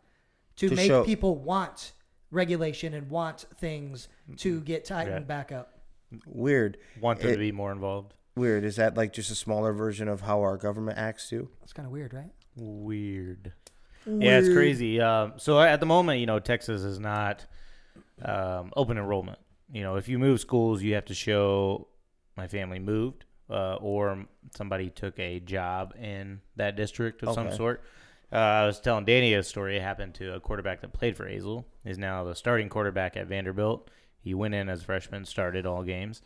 to, 0.56 0.70
To 0.70 0.74
make 0.74 0.88
show- 0.88 1.04
people 1.04 1.36
want 1.36 1.92
regulation 2.30 2.94
and 2.94 3.10
want 3.10 3.44
things 3.58 4.08
to 4.38 4.60
get 4.60 4.84
tightened 4.84 5.14
Yeah. 5.22 5.26
back 5.26 5.52
up. 5.52 5.78
Weird. 6.26 6.76
want 7.00 7.20
them 7.20 7.28
It- 7.30 7.32
to 7.34 7.38
be 7.38 7.52
more 7.52 7.72
involved. 7.72 8.14
Weird. 8.36 8.64
Is 8.64 8.76
that 8.76 8.96
like 8.96 9.12
just 9.12 9.30
a 9.30 9.34
smaller 9.34 9.72
version 9.72 10.08
of 10.08 10.22
how 10.22 10.40
our 10.40 10.56
government 10.56 10.98
acts 10.98 11.28
too? 11.28 11.50
It's 11.62 11.72
kind 11.72 11.86
of 11.86 11.92
weird, 11.92 12.14
right? 12.14 12.30
Weird. 12.56 13.52
Yeah, 14.06 14.38
it's 14.38 14.48
crazy. 14.48 15.00
Um, 15.00 15.34
so 15.36 15.60
at 15.60 15.78
the 15.80 15.86
moment, 15.86 16.20
you 16.20 16.26
know, 16.26 16.38
Texas 16.38 16.82
is 16.82 16.98
not 16.98 17.46
um, 18.22 18.72
open 18.76 18.98
enrollment. 18.98 19.38
You 19.72 19.82
know, 19.82 19.96
if 19.96 20.08
you 20.08 20.18
move 20.18 20.40
schools, 20.40 20.82
you 20.82 20.94
have 20.94 21.04
to 21.06 21.14
show 21.14 21.88
my 22.36 22.46
family 22.48 22.78
moved 22.78 23.24
uh, 23.48 23.74
or 23.76 24.26
somebody 24.56 24.90
took 24.90 25.18
a 25.18 25.40
job 25.40 25.94
in 26.00 26.40
that 26.56 26.76
district 26.76 27.22
of 27.22 27.34
some 27.34 27.48
Okay. 27.48 27.56
sort. 27.56 27.82
Uh, 28.32 28.36
I 28.36 28.66
was 28.66 28.80
telling 28.80 29.04
Danny 29.04 29.34
a 29.34 29.42
story. 29.42 29.76
It 29.76 29.82
happened 29.82 30.14
to 30.14 30.34
a 30.34 30.40
quarterback 30.40 30.82
that 30.82 30.92
played 30.92 31.16
for 31.16 31.28
Azle. 31.28 31.64
He's 31.84 31.98
now 31.98 32.24
the 32.24 32.34
starting 32.34 32.68
quarterback 32.68 33.16
at 33.16 33.26
Vanderbilt. 33.26 33.90
He 34.22 34.34
went 34.34 34.54
in 34.54 34.68
as 34.68 34.82
a 34.82 34.84
freshman, 34.84 35.24
started 35.24 35.66
all 35.66 35.82
games. 35.82 36.22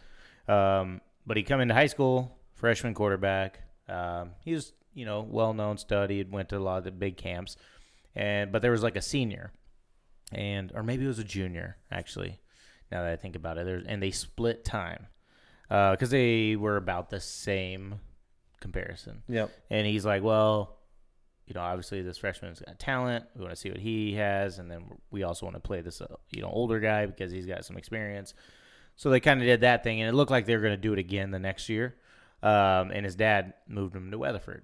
Um, 0.47 1.01
but 1.27 1.37
he 1.37 1.43
come 1.43 1.61
into 1.61 1.75
high 1.75 1.87
school, 1.87 2.39
freshman 2.55 2.93
quarterback. 2.93 3.61
Um, 3.89 4.31
he 4.45 4.53
was, 4.53 4.73
you 4.93 5.06
know, 5.06 5.27
well 5.29 5.55
known, 5.55 5.79
studied, 5.79 6.31
went 6.31 6.51
to 6.51 6.59
a 6.59 6.61
lot 6.61 6.79
of 6.79 6.85
the 6.85 6.91
big 6.91 7.17
camps, 7.17 7.56
and 8.15 8.53
but 8.53 8.62
there 8.62 8.71
was 8.71 8.83
like 8.83 8.97
a 8.97 9.03
senior, 9.03 9.53
and 10.33 10.73
or 10.75 10.83
maybe 10.83 11.05
it 11.05 11.09
was 11.09 11.19
a 11.19 11.25
junior 11.25 11.77
actually. 11.91 12.41
Now 12.93 13.03
that 13.03 13.13
I 13.13 13.17
think 13.17 13.37
about 13.37 13.58
it, 13.58 13.65
there's 13.65 13.84
and 13.87 14.03
they 14.03 14.11
split 14.11 14.65
time 14.65 15.06
because 15.69 16.11
they 16.11 16.56
were 16.56 16.77
about 16.77 17.11
the 17.11 17.20
same 17.20 18.01
comparison. 18.61 19.23
Yep. 19.29 19.51
And 19.70 19.87
he's 19.87 20.05
like, 20.05 20.23
well, 20.23 20.79
you 21.46 21.55
know, 21.55 21.60
obviously 21.60 22.03
this 22.03 22.19
freshman's 22.19 22.60
got 22.60 22.79
talent. 22.79 23.24
We 23.34 23.43
want 23.43 23.55
to 23.55 23.60
see 23.60 23.70
what 23.70 23.81
he 23.81 24.15
has, 24.15 24.58
and 24.58 24.70
then 24.70 24.84
we 25.10 25.22
also 25.22 25.46
want 25.46 25.56
to 25.56 25.60
play 25.60 25.81
this, 25.81 26.01
uh, 26.01 26.06
you 26.31 26.43
know, 26.43 26.48
older 26.48 26.81
guy 26.81 27.06
because 27.06 27.31
he's 27.31 27.46
got 27.46 27.65
some 27.65 27.77
experience. 27.77 28.34
So 28.96 29.10
they 29.10 29.20
kind 29.20 29.41
of 29.41 29.46
did 29.46 29.60
that 29.60 29.84
thing, 29.84 30.01
and 30.01 30.08
it 30.08 30.15
looked 30.15 30.31
like 30.31 30.46
they 30.46 30.56
were 30.56 30.63
going 30.63 30.72
to 30.72 30.79
do 30.81 30.93
it 30.93 30.98
again 30.98 31.31
the 31.31 31.39
next 31.39 31.69
year. 31.69 31.96
Um, 32.43 32.91
and 32.91 33.05
his 33.05 33.17
dad 33.17 33.55
moved 33.69 33.96
him 33.96 34.10
to 34.10 34.19
Weatherford. 34.19 34.63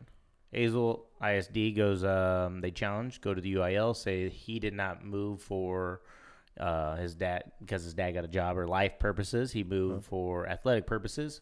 Azle 0.54 1.02
ISD 1.22 1.76
goes, 1.76 2.04
um, 2.04 2.60
they 2.60 2.70
challenge, 2.70 3.20
go 3.20 3.34
to 3.34 3.40
the 3.40 3.54
UIL, 3.54 3.96
say 3.96 4.28
he 4.28 4.58
did 4.58 4.74
not 4.74 5.04
move 5.04 5.40
for 5.40 6.00
uh, 6.58 6.96
his 6.96 7.14
dad 7.14 7.44
because 7.60 7.84
his 7.84 7.94
dad 7.94 8.12
got 8.12 8.24
a 8.24 8.28
job 8.28 8.58
or 8.58 8.66
life 8.66 8.98
purposes. 8.98 9.52
He 9.52 9.64
moved 9.64 10.06
for 10.06 10.48
athletic 10.48 10.86
purposes. 10.86 11.40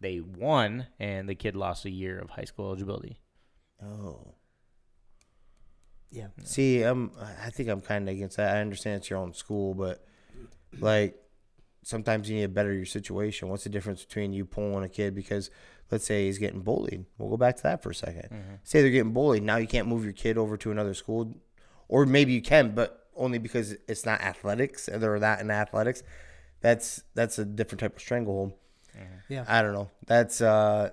They 0.00 0.20
won, 0.20 0.86
and 0.98 1.28
the 1.28 1.34
kid 1.34 1.56
lost 1.56 1.84
a 1.84 1.90
year 1.90 2.18
of 2.18 2.30
high 2.30 2.44
school 2.44 2.66
eligibility. 2.66 3.18
Oh. 3.82 4.34
Yeah. 6.10 6.28
See, 6.44 6.82
I'm. 6.82 7.12
I 7.20 7.50
think 7.50 7.68
I'm 7.68 7.80
kind 7.80 8.08
of 8.08 8.14
against 8.14 8.36
that. 8.36 8.56
I 8.56 8.60
understand 8.60 8.96
it's 8.96 9.10
your 9.10 9.18
own 9.18 9.32
school, 9.32 9.74
but 9.74 10.04
like 10.78 11.16
sometimes 11.82 12.28
you 12.28 12.36
need 12.36 12.42
to 12.42 12.48
better 12.48 12.72
your 12.72 12.86
situation. 12.86 13.48
What's 13.48 13.64
the 13.64 13.70
difference 13.70 14.04
between 14.04 14.32
you 14.32 14.44
pulling 14.44 14.84
a 14.84 14.88
kid 14.88 15.14
because 15.14 15.50
let's 15.90 16.04
say 16.04 16.26
he's 16.26 16.38
getting 16.38 16.60
bullied? 16.60 17.06
We'll 17.18 17.30
go 17.30 17.36
back 17.36 17.56
to 17.56 17.62
that 17.64 17.82
for 17.82 17.90
a 17.90 17.94
2nd 17.94 18.30
Say 18.64 18.82
they're 18.82 18.90
getting 18.90 19.12
bullied. 19.12 19.42
Now 19.42 19.56
you 19.56 19.66
can't 19.66 19.88
move 19.88 20.04
your 20.04 20.12
kid 20.12 20.36
over 20.36 20.56
to 20.58 20.70
another 20.70 20.94
school, 20.94 21.36
or 21.88 22.06
maybe 22.06 22.32
you 22.32 22.42
can, 22.42 22.74
but 22.74 23.08
only 23.16 23.38
because 23.38 23.76
it's 23.88 24.06
not 24.06 24.20
athletics 24.20 24.88
and 24.88 25.02
they're 25.02 25.18
not 25.18 25.40
in 25.40 25.50
athletics. 25.50 26.02
That's 26.60 27.02
that's 27.14 27.38
a 27.38 27.44
different 27.44 27.80
type 27.80 27.96
of 27.96 28.02
stranglehold. 28.02 28.52
Yeah. 29.28 29.44
I 29.48 29.62
don't 29.62 29.72
know. 29.72 29.90
That's 30.06 30.40
uh 30.40 30.90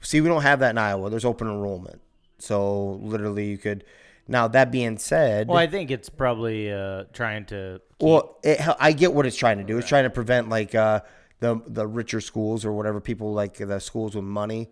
see 0.00 0.20
we 0.20 0.28
don't 0.28 0.42
have 0.42 0.60
that 0.60 0.70
in 0.70 0.78
Iowa. 0.78 1.10
There's 1.10 1.24
open 1.24 1.48
enrollment. 1.48 2.00
So 2.38 2.98
literally 3.02 3.46
you 3.50 3.58
could 3.58 3.84
now 4.26 4.46
that 4.48 4.70
being 4.70 4.98
said 4.98 5.48
Well, 5.48 5.56
I 5.58 5.66
think 5.66 5.90
it's 5.90 6.08
probably 6.08 6.72
uh, 6.72 7.04
trying 7.12 7.46
to. 7.46 7.80
well, 8.00 8.38
it, 8.42 8.60
I 8.78 8.92
get 8.92 9.12
what 9.14 9.26
it's 9.26 9.36
trying 9.36 9.58
to 9.58 9.64
do. 9.64 9.78
It's 9.78 9.88
trying 9.88 10.04
to 10.04 10.10
prevent 10.10 10.48
like 10.48 10.74
uh, 10.74 11.00
the 11.40 11.60
the 11.66 11.86
richer 11.86 12.20
schools 12.20 12.64
or 12.64 12.72
whatever 12.72 13.00
people 13.00 13.32
like 13.32 13.54
the 13.54 13.78
schools 13.80 14.14
with 14.14 14.24
money 14.24 14.70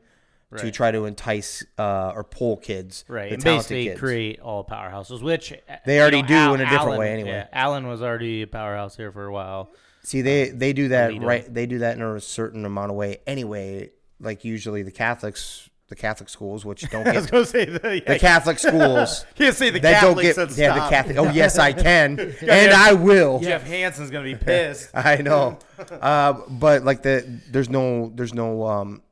to 0.57 0.71
try 0.71 0.91
to 0.91 1.05
entice 1.05 1.65
uh, 1.77 2.13
or 2.15 2.25
pull 2.25 2.57
kids, 2.57 3.05
Right, 3.09 3.33
and 3.33 3.43
basically 3.45 3.87
kids. 3.87 4.01
create 4.01 4.41
all 4.41 4.65
powerhouses, 4.65 5.21
which 5.21 5.53
They 5.85 6.01
already 6.01 6.23
know, 6.23 6.29
do 6.29 6.35
Al- 6.35 6.55
in 6.55 6.61
a 6.61 6.65
different 6.65 6.83
Allen- 6.83 6.99
way 6.99 7.13
anyway. 7.13 7.29
Yeah, 7.31 7.47
Allen 7.53 7.87
was 7.89 8.01
already 8.01 8.41
a 8.43 8.47
powerhouse 8.47 8.97
here 8.97 9.11
for 9.13 9.27
a 9.27 9.33
while. 9.33 9.73
See, 10.05 10.23
they 10.23 10.51
they 10.51 10.73
do 10.73 10.89
that 10.89 11.21
right. 11.21 11.53
They 11.53 11.67
do 11.67 11.79
that 11.81 11.97
in 11.97 12.03
a 12.03 12.21
certain 12.21 12.65
amount 12.65 12.91
of 12.91 12.97
way 12.97 13.19
anyway. 13.27 13.91
Like 14.21 14.45
usually 14.45 14.83
the 14.83 14.93
Catholics, 14.93 15.69
the 15.89 15.97
Catholic 15.97 16.29
schools, 16.29 16.65
which 16.65 16.83
don't 16.91 17.05
get 17.05 17.31
gonna 17.31 17.45
say 17.45 17.65
the, 17.65 18.03
the 18.07 18.19
Catholic 18.19 18.59
schools 18.59 19.25
Can't 19.35 19.55
say 19.55 19.71
the 19.71 19.81
that 19.81 20.01
don't 20.01 20.17
Catholics 20.17 20.37
get 20.37 20.51
said 20.51 20.59
yeah 20.59 20.75
the. 20.75 20.91
Catholic. 20.91 21.17
Oh 21.19 21.31
yes, 21.33 21.59
I 21.59 21.73
can, 21.73 22.19
and 22.19 22.37
yeah. 22.43 22.75
I 22.77 22.93
will. 22.95 23.41
Jeff 23.41 23.65
Hansen's 23.65 24.11
gonna 24.11 24.25
be 24.25 24.35
pissed. 24.35 24.91
I 24.95 25.17
know, 25.19 25.59
uh, 25.79 26.35
but 26.49 26.85
like 26.85 27.03
the 27.03 27.41
there's 27.51 27.69
no 27.69 28.11
there's 28.15 28.35
no 28.35 28.67
um, 28.67 29.03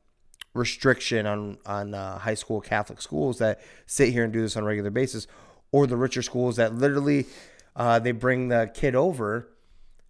restriction 0.55 1.27
on 1.27 1.59
on 1.67 1.95
uh, 1.95 2.19
high 2.19 2.35
school 2.35 2.61
Catholic 2.61 3.01
schools 3.01 3.39
that 3.39 3.61
sit 3.87 4.11
here 4.11 4.25
and 4.25 4.33
do 4.33 4.41
this 4.41 4.57
on 4.57 4.63
a 4.63 4.67
regular 4.67 4.91
basis, 4.91 5.27
or 5.73 5.87
the 5.87 5.97
richer 5.97 6.23
schools 6.23 6.57
that 6.57 6.75
literally 6.75 7.27
uh, 7.77 7.99
they 7.99 8.13
bring 8.13 8.49
the 8.49 8.71
kid 8.75 8.95
over 8.95 9.49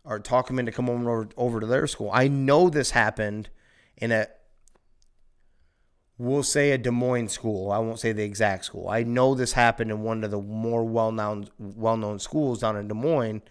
or 0.04 0.18
talk 0.18 0.48
him 0.48 0.58
into 0.58 0.72
come 0.72 0.88
over 0.88 1.28
over 1.36 1.60
to 1.60 1.66
their 1.66 1.86
school. 1.86 2.10
I 2.12 2.28
know 2.28 2.70
this 2.70 2.90
happened 2.90 3.48
in 3.96 4.12
a 4.12 4.28
we'll 6.18 6.42
say 6.42 6.72
a 6.72 6.78
Des 6.78 6.90
Moines 6.90 7.28
school. 7.28 7.72
I 7.72 7.78
won't 7.78 8.00
say 8.00 8.12
the 8.12 8.22
exact 8.22 8.64
school. 8.64 8.88
I 8.88 9.02
know 9.02 9.34
this 9.34 9.52
happened 9.52 9.90
in 9.90 10.02
one 10.02 10.24
of 10.24 10.30
the 10.30 10.40
more 10.40 10.84
well 10.84 11.12
known 11.12 11.48
well 11.58 11.96
known 11.96 12.18
schools 12.18 12.60
down 12.60 12.76
in 12.76 12.88
Des 12.88 12.94
Moines 12.94 13.42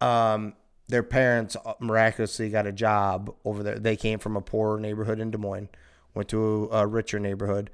um, 0.00 0.54
their 0.88 1.02
parents 1.02 1.56
miraculously 1.78 2.50
got 2.50 2.66
a 2.66 2.72
job 2.72 3.34
over 3.44 3.62
there. 3.62 3.78
They 3.78 3.96
came 3.96 4.18
from 4.18 4.36
a 4.36 4.40
poorer 4.40 4.80
neighborhood 4.80 5.20
in 5.20 5.30
Des 5.30 5.38
Moines, 5.38 5.68
went 6.14 6.28
to 6.30 6.68
a 6.72 6.86
richer 6.86 7.20
neighborhood, 7.20 7.70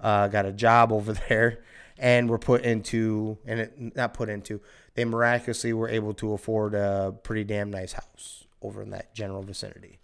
uh, 0.00 0.28
got 0.28 0.44
a 0.44 0.52
job 0.52 0.92
over 0.92 1.14
there, 1.28 1.60
and 1.98 2.28
were 2.28 2.38
put 2.38 2.62
into 2.62 3.38
and 3.46 3.60
it, 3.60 3.96
not 3.96 4.14
put 4.14 4.28
into. 4.28 4.60
They 4.94 5.04
miraculously 5.04 5.72
were 5.72 5.88
able 5.88 6.14
to 6.14 6.32
afford 6.32 6.74
a 6.74 7.14
pretty 7.22 7.44
damn 7.44 7.70
nice 7.70 7.92
house 7.92 8.44
over 8.60 8.82
in 8.82 8.90
that 8.90 9.14
general 9.14 9.42
vicinity 9.42 10.00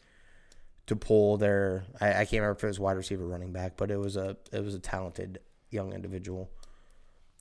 to 0.87 0.97
pull 0.97 1.37
their. 1.37 1.85
I, 2.01 2.09
I 2.11 2.25
can't 2.25 2.33
remember 2.43 2.53
if 2.59 2.65
it 2.65 2.67
was 2.69 2.81
wide 2.81 2.97
receiver, 2.97 3.27
running 3.27 3.53
back, 3.53 3.77
but 3.77 3.91
it 3.91 3.99
was 3.99 4.17
a 4.17 4.37
it 4.53 4.63
was 4.65 4.75
a 4.75 4.79
talented 4.81 5.41
young 5.71 5.93
individual. 5.93 6.51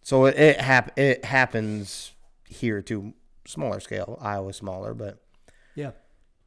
So 0.01 0.25
it 0.25 0.37
it, 0.37 0.61
hap- 0.61 0.97
it 0.97 1.23
happens 1.25 2.11
here 2.47 2.81
too, 2.81 3.13
smaller 3.45 3.79
scale. 3.79 4.17
Iowa's 4.21 4.57
smaller, 4.57 4.93
but 4.93 5.21
Yeah. 5.75 5.91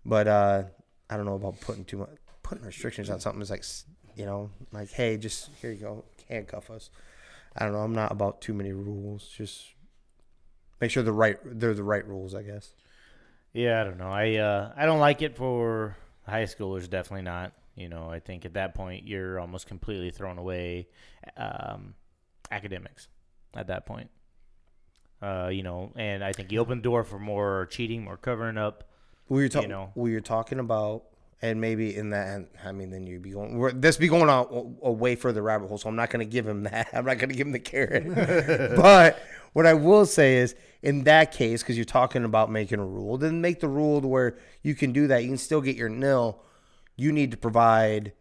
but 0.04 0.26
uh, 0.28 0.62
I 1.10 1.16
don't 1.16 1.26
know 1.26 1.34
about 1.34 1.60
putting 1.60 1.84
too 1.84 1.98
much 1.98 2.10
putting 2.42 2.64
restrictions 2.64 3.10
on 3.10 3.20
something. 3.20 3.40
It's 3.40 3.50
like 3.50 3.64
you 4.14 4.24
know, 4.26 4.50
like 4.72 4.90
hey, 4.90 5.16
just 5.16 5.50
here 5.60 5.70
you 5.72 5.78
go, 5.80 6.04
handcuff 6.28 6.70
us. 6.70 6.90
I 7.56 7.64
don't 7.64 7.72
know. 7.72 7.80
I'm 7.80 7.94
not 7.94 8.12
about 8.12 8.40
too 8.42 8.52
many 8.54 8.72
rules. 8.72 9.26
Just 9.28 9.66
make 10.80 10.90
sure 10.90 11.02
the 11.02 11.12
right 11.12 11.38
they're 11.44 11.74
the 11.74 11.82
right 11.82 12.06
rules. 12.06 12.34
I 12.34 12.42
guess. 12.42 12.70
Yeah, 13.54 13.80
I 13.80 13.84
don't 13.84 13.96
know. 13.98 14.10
I 14.10 14.34
uh, 14.36 14.72
I 14.76 14.84
don't 14.84 14.98
like 15.00 15.22
it 15.22 15.36
for 15.36 15.96
high 16.26 16.45
schoolers. 16.45 16.88
Definitely 16.88 17.23
not. 17.23 17.52
You 17.75 17.88
know, 17.88 18.11
I 18.11 18.21
think 18.21 18.45
at 18.45 18.54
that 18.54 18.75
point 18.75 19.06
you're 19.06 19.38
almost 19.38 19.66
completely 19.66 20.11
thrown 20.11 20.38
away 20.38 20.88
um, 21.37 21.95
academics. 22.50 23.09
At 23.54 23.68
that 23.68 23.87
point, 23.87 24.11
uh, 25.23 25.49
you 25.50 25.62
know, 25.62 25.92
and 25.97 26.23
I 26.23 26.33
think 26.33 26.52
you 26.52 26.61
open 26.61 26.78
the 26.78 26.83
door 26.83 27.04
for 27.04 27.18
more 27.18 27.66
cheating, 27.71 28.04
more 28.04 28.18
covering 28.18 28.59
up. 28.59 28.85
Who 29.28 29.40
you're 29.40 29.49
talking? 29.49 29.71
know. 29.71 29.92
Who 29.95 30.09
you're 30.09 30.21
talking 30.21 30.59
about? 30.59 31.04
And 31.42 31.60
maybe 31.60 31.94
in 31.94 32.10
that, 32.10 32.28
and 32.28 32.46
I 32.64 32.72
mean, 32.72 32.90
then 32.90 33.06
you'd 33.06 33.20
be 33.20 33.30
going. 33.30 33.58
We're, 33.58 33.72
this 33.72 33.98
be 33.98 34.08
going 34.08 34.30
on 34.30 34.46
a, 34.50 34.86
a 34.86 34.92
way 34.92 35.16
further 35.16 35.42
rabbit 35.42 35.68
hole. 35.68 35.76
So 35.76 35.88
I'm 35.88 35.96
not 35.96 36.08
going 36.08 36.26
to 36.26 36.30
give 36.30 36.46
him 36.46 36.62
that. 36.62 36.88
I'm 36.94 37.04
not 37.04 37.18
going 37.18 37.28
to 37.28 37.34
give 37.34 37.46
him 37.46 37.52
the 37.52 37.58
carrot. 37.58 38.06
but 38.76 39.22
what 39.52 39.66
I 39.66 39.74
will 39.74 40.06
say 40.06 40.36
is, 40.36 40.54
in 40.82 41.04
that 41.04 41.32
case, 41.32 41.62
because 41.62 41.76
you're 41.76 41.84
talking 41.84 42.24
about 42.24 42.50
making 42.50 42.78
a 42.78 42.86
rule, 42.86 43.18
then 43.18 43.42
make 43.42 43.60
the 43.60 43.68
rule 43.68 44.00
to 44.00 44.08
where 44.08 44.38
you 44.62 44.74
can 44.74 44.92
do 44.92 45.08
that. 45.08 45.22
You 45.22 45.28
can 45.28 45.38
still 45.38 45.60
get 45.60 45.76
your 45.76 45.90
nil. 45.90 46.42
You 46.96 47.12
need 47.12 47.32
to 47.32 47.36
provide. 47.36 48.12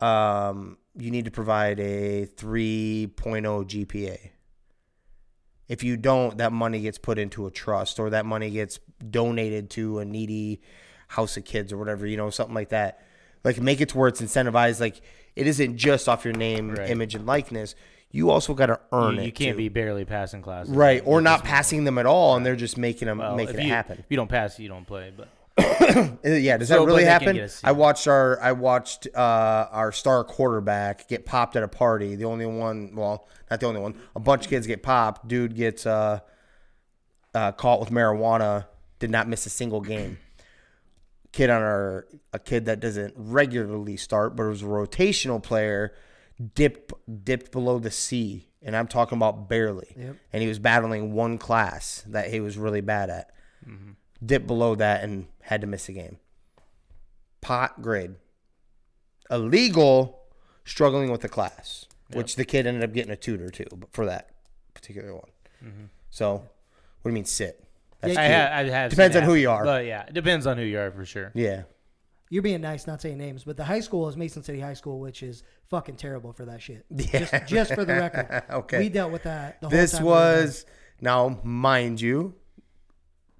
Um, 0.00 0.78
you 0.96 1.10
need 1.10 1.24
to 1.24 1.30
provide 1.30 1.80
a 1.80 2.26
3.0 2.26 3.14
GPA. 3.14 4.30
If 5.66 5.82
you 5.82 5.96
don't, 5.96 6.38
that 6.38 6.52
money 6.52 6.80
gets 6.80 6.98
put 6.98 7.18
into 7.18 7.46
a 7.46 7.50
trust 7.50 7.98
or 7.98 8.10
that 8.10 8.26
money 8.26 8.50
gets 8.50 8.78
donated 9.10 9.70
to 9.70 9.98
a 9.98 10.04
needy 10.04 10.60
house 11.14 11.36
of 11.36 11.44
kids 11.44 11.72
or 11.72 11.78
whatever, 11.78 12.06
you 12.06 12.16
know, 12.16 12.30
something 12.30 12.54
like 12.54 12.70
that. 12.70 13.00
Like 13.44 13.60
make 13.60 13.80
it 13.80 13.90
to 13.90 13.98
where 13.98 14.08
it's 14.08 14.20
incentivized. 14.22 14.80
Like 14.80 15.00
it 15.36 15.46
isn't 15.46 15.76
just 15.76 16.08
off 16.08 16.24
your 16.24 16.34
name, 16.34 16.70
Right. 16.70 16.90
image, 16.90 17.14
and 17.14 17.26
likeness. 17.26 17.74
You 18.10 18.30
also 18.30 18.54
got 18.54 18.66
to 18.66 18.78
earn 18.92 19.16
You, 19.16 19.22
it. 19.22 19.26
you 19.26 19.32
can't 19.32 19.52
too. 19.54 19.58
be 19.58 19.68
barely 19.68 20.04
passing 20.04 20.40
classes, 20.40 20.72
right 20.72 21.02
or 21.04 21.20
not 21.20 21.42
passing 21.44 21.82
them 21.84 21.98
at 21.98 22.06
all, 22.06 22.36
and 22.36 22.46
they're 22.46 22.54
just 22.54 22.78
making 22.78 23.06
them 23.06 23.18
well, 23.18 23.34
making 23.34 23.58
it 23.58 23.64
you, 23.64 23.68
happen. 23.70 23.98
If 23.98 24.04
you 24.08 24.16
don't 24.16 24.28
pass, 24.30 24.58
you 24.60 24.68
don't 24.68 24.86
play. 24.86 25.12
But 25.16 25.28
Uh, 26.24 26.28
Yeah, 26.30 26.56
does 26.56 26.68
that 26.68 26.80
really 26.82 27.04
happen? 27.04 27.34
get 27.36 27.44
a 27.44 27.48
C. 27.48 27.60
I 27.64 27.72
watched 27.72 28.06
our 28.08 28.40
I 28.40 28.52
watched 28.52 29.08
uh, 29.14 29.66
our 29.70 29.90
star 29.92 30.22
quarterback 30.24 31.08
get 31.08 31.26
popped 31.26 31.56
at 31.56 31.62
a 31.64 31.68
party. 31.68 32.14
The 32.16 32.24
only 32.24 32.46
one, 32.46 32.94
well, 32.94 33.26
not 33.50 33.60
the 33.60 33.66
only 33.66 33.80
one. 33.80 33.94
A 34.16 34.20
bunch 34.20 34.44
of 34.44 34.50
kids 34.50 34.66
get 34.66 34.82
popped. 34.82 35.26
Dude 35.28 35.54
gets 35.56 35.84
uh, 35.84 36.20
uh, 37.34 37.52
caught 37.52 37.80
with 37.80 37.90
marijuana. 37.90 38.66
Did 39.00 39.10
not 39.10 39.28
miss 39.28 39.44
a 39.46 39.50
single 39.50 39.80
game. 39.80 40.18
Kid 41.34 41.50
on 41.50 41.62
our 41.62 42.06
a 42.32 42.38
kid 42.38 42.66
that 42.66 42.78
doesn't 42.78 43.12
regularly 43.16 43.96
start, 43.96 44.36
but 44.36 44.46
was 44.46 44.62
a 44.62 44.66
rotational 44.66 45.42
player. 45.42 45.92
Dipped 46.54 46.92
dipped 47.24 47.50
below 47.50 47.80
the 47.80 47.90
C, 47.90 48.46
and 48.62 48.76
I'm 48.76 48.86
talking 48.86 49.18
about 49.18 49.48
barely. 49.48 49.96
Yep. 49.98 50.16
And 50.32 50.42
he 50.42 50.46
was 50.46 50.60
battling 50.60 51.12
one 51.12 51.38
class 51.38 52.04
that 52.06 52.30
he 52.30 52.38
was 52.38 52.56
really 52.56 52.82
bad 52.82 53.10
at 53.10 53.32
mm-hmm. 53.68 53.94
dipped 54.24 54.46
below 54.46 54.76
that 54.76 55.02
and 55.02 55.26
had 55.42 55.60
to 55.62 55.66
miss 55.66 55.88
a 55.88 55.92
game. 55.92 56.18
Pot 57.40 57.82
grade. 57.82 58.14
Illegal, 59.28 60.22
struggling 60.64 61.10
with 61.10 61.22
the 61.22 61.28
class, 61.28 61.86
which 62.12 62.36
the 62.36 62.44
kid 62.44 62.64
ended 62.64 62.84
up 62.84 62.94
getting 62.94 63.10
a 63.12 63.16
tutor 63.16 63.50
too 63.50 63.66
but 63.74 63.92
for 63.92 64.06
that 64.06 64.30
particular 64.72 65.12
one. 65.12 65.30
Mm-hmm. 65.64 65.84
So, 66.10 66.34
what 66.34 66.44
do 67.02 67.10
you 67.10 67.14
mean 67.14 67.24
sit? 67.24 67.63
That's 68.06 68.18
I, 68.18 68.26
cute. 68.26 68.36
ha- 68.38 68.56
I 68.56 68.62
have 68.82 68.90
Depends 68.90 69.14
seen 69.14 69.22
on 69.22 69.28
who 69.28 69.34
that, 69.34 69.40
you 69.40 69.50
are. 69.50 69.64
But 69.64 69.84
yeah, 69.86 70.02
it 70.06 70.14
depends 70.14 70.46
on 70.46 70.56
who 70.58 70.64
you 70.64 70.78
are 70.78 70.90
for 70.90 71.04
sure. 71.04 71.32
yeah. 71.34 71.62
You're 72.30 72.42
being 72.42 72.62
nice, 72.62 72.86
not 72.86 73.00
saying 73.00 73.18
names, 73.18 73.44
but 73.44 73.56
the 73.56 73.64
high 73.64 73.80
school 73.80 74.08
is 74.08 74.16
Mason 74.16 74.42
City 74.42 74.58
High 74.58 74.74
School, 74.74 74.98
which 74.98 75.22
is 75.22 75.44
fucking 75.70 75.96
terrible 75.96 76.32
for 76.32 76.46
that 76.46 76.60
shit. 76.60 76.84
Yeah. 76.90 77.20
Just, 77.20 77.46
just 77.46 77.74
for 77.74 77.84
the 77.84 77.94
record. 77.94 78.42
Okay. 78.50 78.78
We 78.78 78.88
dealt 78.88 79.12
with 79.12 79.22
that. 79.24 79.60
The 79.60 79.68
whole 79.68 79.70
This 79.78 79.92
time 79.92 80.02
we 80.04 80.08
were 80.10 80.14
there. 80.32 80.42
was 80.46 80.66
now, 81.00 81.40
mind 81.44 82.00
you, 82.00 82.34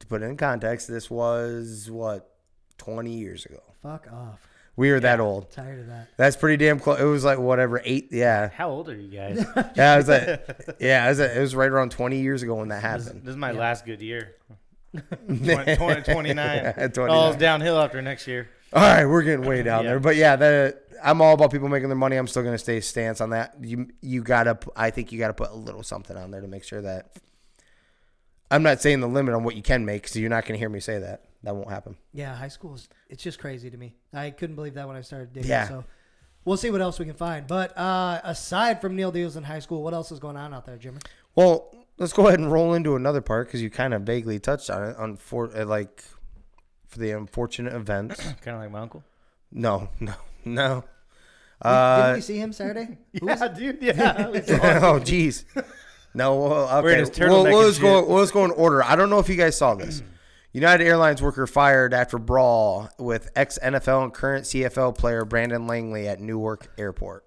to 0.00 0.06
put 0.06 0.22
it 0.22 0.26
in 0.26 0.36
context, 0.36 0.86
this 0.86 1.10
was 1.10 1.90
what 1.90 2.30
twenty 2.78 3.14
years 3.14 3.46
ago. 3.46 3.62
Fuck 3.82 4.06
off. 4.12 4.46
We 4.76 4.90
were 4.90 5.00
that 5.00 5.20
old. 5.20 5.50
Tired 5.52 5.80
of 5.80 5.86
that. 5.86 6.08
That's 6.16 6.36
pretty 6.36 6.64
damn 6.64 6.80
close. 6.80 7.00
It 7.00 7.04
was 7.04 7.24
like 7.24 7.38
whatever 7.38 7.80
eight. 7.84 8.08
Yeah, 8.10 8.48
How 8.48 8.70
old 8.70 8.88
are 8.88 8.96
you 8.96 9.08
guys? 9.08 9.44
yeah. 9.76 9.94
It 9.94 9.96
was 9.98 10.08
like, 10.08 10.76
yeah. 10.80 11.06
It 11.06 11.08
was, 11.10 11.20
it 11.20 11.40
was 11.40 11.54
right 11.54 11.70
around 11.70 11.90
twenty 11.92 12.20
years 12.20 12.42
ago 12.42 12.56
when 12.56 12.68
that 12.68 12.82
this, 12.82 13.04
happened. 13.06 13.22
this 13.24 13.30
is 13.30 13.36
my 13.36 13.52
last 13.52 13.86
good 13.86 14.02
year. 14.02 14.34
20, 15.26 15.76
20, 15.76 16.02
29. 16.02 16.72
29. 16.92 17.08
All 17.08 17.34
downhill 17.34 17.78
after 17.80 18.00
next 18.00 18.26
year. 18.28 18.48
All 18.72 18.82
right, 18.82 19.04
we're 19.06 19.22
getting 19.22 19.44
way 19.46 19.62
down 19.62 19.84
Yeah. 19.84 19.90
there, 19.90 20.00
but 20.00 20.16
yeah, 20.16 20.36
the 20.36 20.78
I'm 21.02 21.20
all 21.20 21.34
about 21.34 21.50
people 21.52 21.68
making 21.68 21.88
their 21.88 21.96
money. 21.98 22.16
I'm 22.16 22.26
still 22.26 22.42
gonna 22.42 22.58
stay 22.58 22.80
stance 22.80 23.20
on 23.20 23.30
that. 23.30 23.54
You 23.60 23.88
you 24.00 24.22
gotta, 24.22 24.58
I 24.76 24.90
think 24.90 25.12
you 25.12 25.18
gotta 25.18 25.34
put 25.34 25.50
a 25.50 25.54
little 25.54 25.82
something 25.82 26.16
on 26.16 26.30
there 26.30 26.40
to 26.40 26.48
make 26.48 26.64
sure 26.64 26.82
that. 26.82 27.10
I'm 28.54 28.62
not 28.62 28.80
saying 28.80 29.00
the 29.00 29.08
limit 29.08 29.34
on 29.34 29.42
what 29.44 29.56
you 29.56 29.62
can 29.62 29.84
make, 29.84 30.06
so 30.08 30.18
you're 30.18 30.30
not 30.30 30.46
gonna 30.46 30.58
hear 30.58 30.68
me 30.68 30.80
say 30.80 30.98
that. 30.98 31.22
That 31.42 31.56
won't 31.56 31.70
happen. 31.70 31.96
Yeah, 32.12 32.34
high 32.34 32.48
school 32.48 32.74
is 32.74 32.88
it's 33.08 33.22
just 33.22 33.38
crazy 33.38 33.70
to 33.70 33.76
me. 33.76 33.94
I 34.12 34.30
couldn't 34.30 34.56
believe 34.56 34.74
that 34.74 34.86
when 34.86 34.96
I 34.96 35.00
started 35.02 35.32
digging. 35.32 35.50
Yeah. 35.50 35.68
So 35.68 35.84
we'll 36.44 36.56
see 36.56 36.70
what 36.70 36.80
else 36.80 36.98
we 36.98 37.04
can 37.04 37.14
find. 37.14 37.46
But 37.46 37.76
uh, 37.76 38.20
aside 38.24 38.80
from 38.80 38.96
nil 38.96 39.10
Deals 39.12 39.36
in 39.36 39.42
high 39.44 39.58
school, 39.58 39.82
what 39.82 39.92
else 39.92 40.10
is 40.12 40.18
going 40.20 40.36
on 40.36 40.54
out 40.54 40.64
there, 40.66 40.76
Jimmy? 40.78 40.98
Well, 41.34 41.74
let's 41.98 42.12
go 42.12 42.28
ahead 42.28 42.38
and 42.38 42.50
roll 42.52 42.74
into 42.74 42.96
another 42.96 43.20
part 43.20 43.48
because 43.48 43.60
you 43.60 43.70
kind 43.70 43.92
of 43.92 44.02
vaguely 44.02 44.38
touched 44.38 44.70
on 44.70 44.84
it. 44.84 44.96
On 44.96 45.16
for 45.16 45.50
uh, 45.54 45.64
like 45.66 46.02
for 46.86 46.98
the 46.98 47.10
unfortunate 47.10 47.74
events. 47.74 48.20
Kind 48.42 48.56
of 48.56 48.62
like 48.62 48.70
my 48.70 48.80
uncle. 48.80 49.02
No, 49.50 49.88
no, 50.00 50.14
no. 50.44 50.80
Did- 50.80 51.68
Uh, 51.68 52.02
Didn't 52.06 52.14
we 52.16 52.20
see 52.22 52.38
him 52.38 52.52
Saturday? 52.52 52.98
Who 53.20 53.26
was- 53.26 53.40
dude. 53.58 53.78
Yeah. 53.82 54.14
oh, 54.28 55.00
jeez. 55.00 55.44
No, 56.14 56.36
well, 56.36 56.64
okay. 56.78 56.82
Wearing 56.82 57.00
his 57.00 57.10
We'll, 57.10 57.28
turtleneck 57.44 57.50
we'll, 57.50 57.60
and 57.60 57.68
just 57.70 57.80
go, 57.80 58.00
shit. 58.00 58.08
we'll 58.08 58.22
just 58.22 58.32
go 58.32 58.44
in 58.44 58.50
order. 58.52 58.82
I 58.84 58.94
don't 58.96 59.10
know 59.10 59.18
if 59.18 59.28
you 59.28 59.36
guys 59.36 59.56
saw 59.56 59.74
this. 59.74 60.02
United 60.52 60.84
Airlines 60.86 61.20
worker 61.20 61.46
fired 61.48 61.92
after 61.92 62.16
brawl 62.18 62.88
with 62.98 63.30
ex 63.34 63.58
NFL 63.60 64.04
and 64.04 64.14
current 64.14 64.44
CFL 64.44 64.96
player 64.96 65.24
Brandon 65.24 65.66
Langley 65.66 66.06
at 66.06 66.20
Newark 66.20 66.70
Airport. 66.78 67.24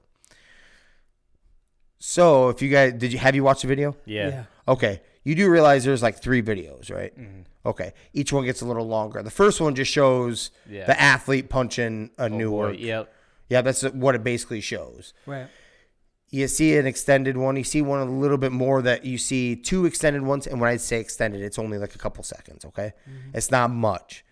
So, 2.00 2.50
if 2.50 2.62
you 2.62 2.70
guys 2.70 2.94
did 2.94 3.12
you 3.12 3.20
have 3.20 3.36
you 3.36 3.44
watched 3.44 3.64
the 3.64 3.68
video? 3.68 3.96
yeah. 4.06 4.46
Okay, 4.68 5.02
you 5.24 5.34
do 5.36 5.50
realize 5.50 5.84
there's 5.86 6.04
like 6.04 6.22
three 6.22 6.42
videos, 6.42 6.94
right? 6.94 7.18
Mm-hmm. 7.18 7.42
Okay, 7.66 7.94
each 8.14 8.32
one 8.32 8.46
gets 8.46 8.62
a 8.62 8.66
little 8.66 8.88
longer. 8.88 9.22
The 9.24 9.32
first 9.32 9.60
one 9.60 9.76
just 9.76 9.92
shows 9.92 10.52
Yeah. 10.70 10.86
the 10.86 11.00
athlete 11.02 11.50
punching 11.50 12.12
a 12.18 12.24
Oh, 12.24 12.30
boy, 12.30 12.36
Newark. 12.38 12.76
Yep. 12.80 13.14
Yeah, 13.50 13.62
that's 13.62 13.84
what 13.84 14.14
it 14.16 14.24
basically 14.24 14.62
shows. 14.62 15.14
Right. 15.26 15.48
You 16.30 16.48
see 16.48 16.76
an 16.76 16.86
extended 16.86 17.38
one. 17.38 17.56
You 17.56 17.64
see 17.64 17.82
one 17.82 18.00
a 18.00 18.06
little 18.06 18.38
bit 18.38 18.52
more 18.52 18.82
that 18.82 19.06
you 19.06 19.18
see 19.18 19.56
two 19.56 19.86
extended 19.86 20.24
ones. 20.24 20.46
And 20.46 20.60
when 20.60 20.70
I 20.70 20.78
say 20.78 21.00
extended, 21.00 21.42
it's 21.42 21.58
only 21.58 21.78
like 21.78 21.96
a 21.96 21.98
couple 21.98 22.24
seconds. 22.24 22.66
Okay, 22.66 22.94
mm-hmm. 23.10 23.38
it's 23.38 23.50
not 23.50 23.72
much, 23.72 24.26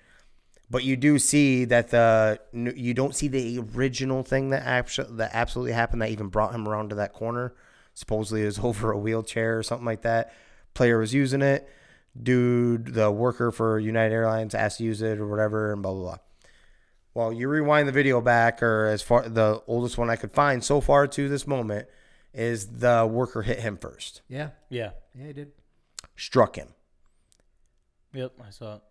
but 0.70 0.84
you 0.84 0.98
do 0.98 1.18
see 1.20 1.64
that 1.66 1.92
the 1.92 2.40
you 2.54 2.94
don't 2.94 3.16
see 3.16 3.30
the 3.30 3.60
original 3.76 4.24
thing 4.24 4.50
that 4.50 4.64
actually 4.64 5.16
that 5.18 5.32
absolutely 5.34 5.72
happened 5.72 6.02
that 6.02 6.10
even 6.10 6.28
brought 6.28 6.54
him 6.54 6.68
around 6.68 6.90
to 6.90 6.96
that 6.96 7.14
corner. 7.14 7.54
Supposedly 7.94 8.44
it 8.44 8.48
was 8.48 8.60
over 8.64 8.92
a 8.92 8.98
wheelchair 8.98 9.58
or 9.58 9.64
something 9.64 9.86
like 9.86 10.02
that. 10.02 10.34
Player 10.74 10.98
was 10.98 11.14
using 11.14 11.42
it. 11.42 11.70
Dude, 12.22 12.94
the 12.94 13.12
worker 13.12 13.52
for 13.52 13.80
United 13.80 14.14
Airlines 14.14 14.56
asked 14.56 14.80
to 14.80 14.84
use 14.84 15.02
it 15.02 15.20
or 15.20 15.28
whatever, 15.28 15.72
and 15.72 15.82
blah 15.82 15.94
blah 15.94 16.02
blah. 16.02 16.18
Well, 17.16 17.32
you 17.34 17.48
rewind 17.48 17.88
the 17.88 17.92
video 17.94 18.20
back, 18.22 18.62
or 18.62 18.86
as 18.88 19.02
far 19.02 19.28
the 19.28 19.62
oldest 19.68 19.98
one 19.98 20.10
I 20.12 20.18
could 20.18 20.32
find 20.34 20.64
so 20.64 20.82
far 20.82 21.08
to 21.08 21.30
this 21.30 21.48
moment 21.48 21.88
is 22.34 22.68
the 22.68 23.08
worker 23.10 23.42
hit 23.42 23.60
him 23.62 23.78
first, 23.78 24.22
Yeah. 24.28 24.50
Yeah. 24.70 24.92
Yeah, 25.18 25.28
he 25.28 25.34
did. 25.34 25.52
struck 26.18 26.58
him. 26.58 26.68
Yep. 28.14 28.34
I 28.46 28.50
saw 28.50 28.76
it. 28.76 28.82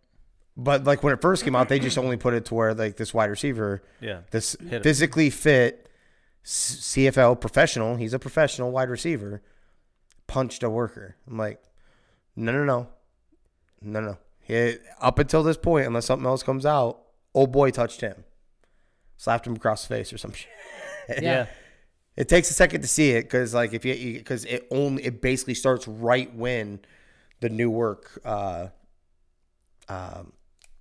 But 0.57 0.85
like 0.85 1.03
when 1.03 1.13
it 1.13 1.21
first 1.21 1.45
came 1.45 1.55
out, 1.55 1.69
they 1.69 1.79
just 1.79 1.99
only 1.99 2.17
put 2.17 2.33
it 2.33 2.47
to 2.47 2.55
where 2.55 2.73
like 2.75 2.97
this 2.97 3.13
wide 3.13 3.29
receiver, 3.31 3.83
Yeah. 4.01 4.21
this 4.31 4.57
physically 4.83 5.29
fit 5.29 5.89
CFL 6.45 7.39
professional, 7.41 7.97
he's 7.97 8.15
a 8.15 8.19
professional 8.19 8.71
wide 8.71 8.89
receiver, 8.89 9.43
punched 10.27 10.63
a 10.63 10.71
worker. 10.71 11.17
I'm 11.29 11.37
like, 11.37 11.63
no, 12.37 12.53
no, 12.53 12.65
no, 12.65 12.89
no, 13.83 14.01
no. 14.01 14.19
He, 14.41 14.77
up 15.01 15.19
until 15.19 15.43
this 15.43 15.57
point, 15.59 15.87
unless 15.87 16.07
something 16.07 16.27
else 16.27 16.43
comes 16.43 16.65
out, 16.67 17.01
old 17.35 17.53
boy 17.53 17.71
touched 17.71 18.01
him, 18.01 18.25
slapped 19.17 19.47
him 19.47 19.55
across 19.55 19.87
the 19.87 19.95
face 19.95 20.13
or 20.13 20.19
some 20.19 20.33
shit. 20.33 20.51
Yeah. 21.21 21.47
It 22.17 22.29
takes 22.29 22.49
a 22.49 22.55
second 22.55 22.83
to 22.83 22.87
see 22.87 23.11
it 23.11 23.23
because, 23.23 23.53
like, 23.55 23.73
if 23.73 23.85
you 23.85 24.19
because 24.19 24.45
it 24.45 24.69
only 24.71 25.05
it 25.05 25.21
basically 25.21 25.55
starts 25.55 25.89
right 25.89 26.33
when 26.33 26.79
the 27.41 27.49
Newark 27.49 28.21
uh, 28.25 28.69
um, 29.89 30.33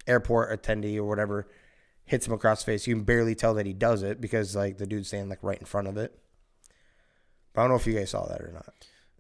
airport 0.07 0.61
attendee 0.61 0.97
or 0.97 1.05
whatever 1.05 1.47
hits 2.05 2.27
him 2.27 2.33
across 2.33 2.63
the 2.63 2.71
face. 2.71 2.87
You 2.87 2.95
can 2.95 3.03
barely 3.03 3.35
tell 3.35 3.53
that 3.55 3.65
he 3.65 3.73
does 3.73 4.03
it 4.03 4.21
because 4.21 4.55
like 4.55 4.77
the 4.77 4.87
dude's 4.87 5.07
standing 5.07 5.29
like 5.29 5.41
right 5.41 5.57
in 5.57 5.65
front 5.65 5.87
of 5.87 5.97
it. 5.97 6.17
But 7.53 7.61
I 7.61 7.63
don't 7.63 7.71
know 7.71 7.77
if 7.77 7.87
you 7.87 7.93
guys 7.93 8.11
saw 8.11 8.25
that 8.27 8.41
or 8.41 8.51
not. 8.53 8.73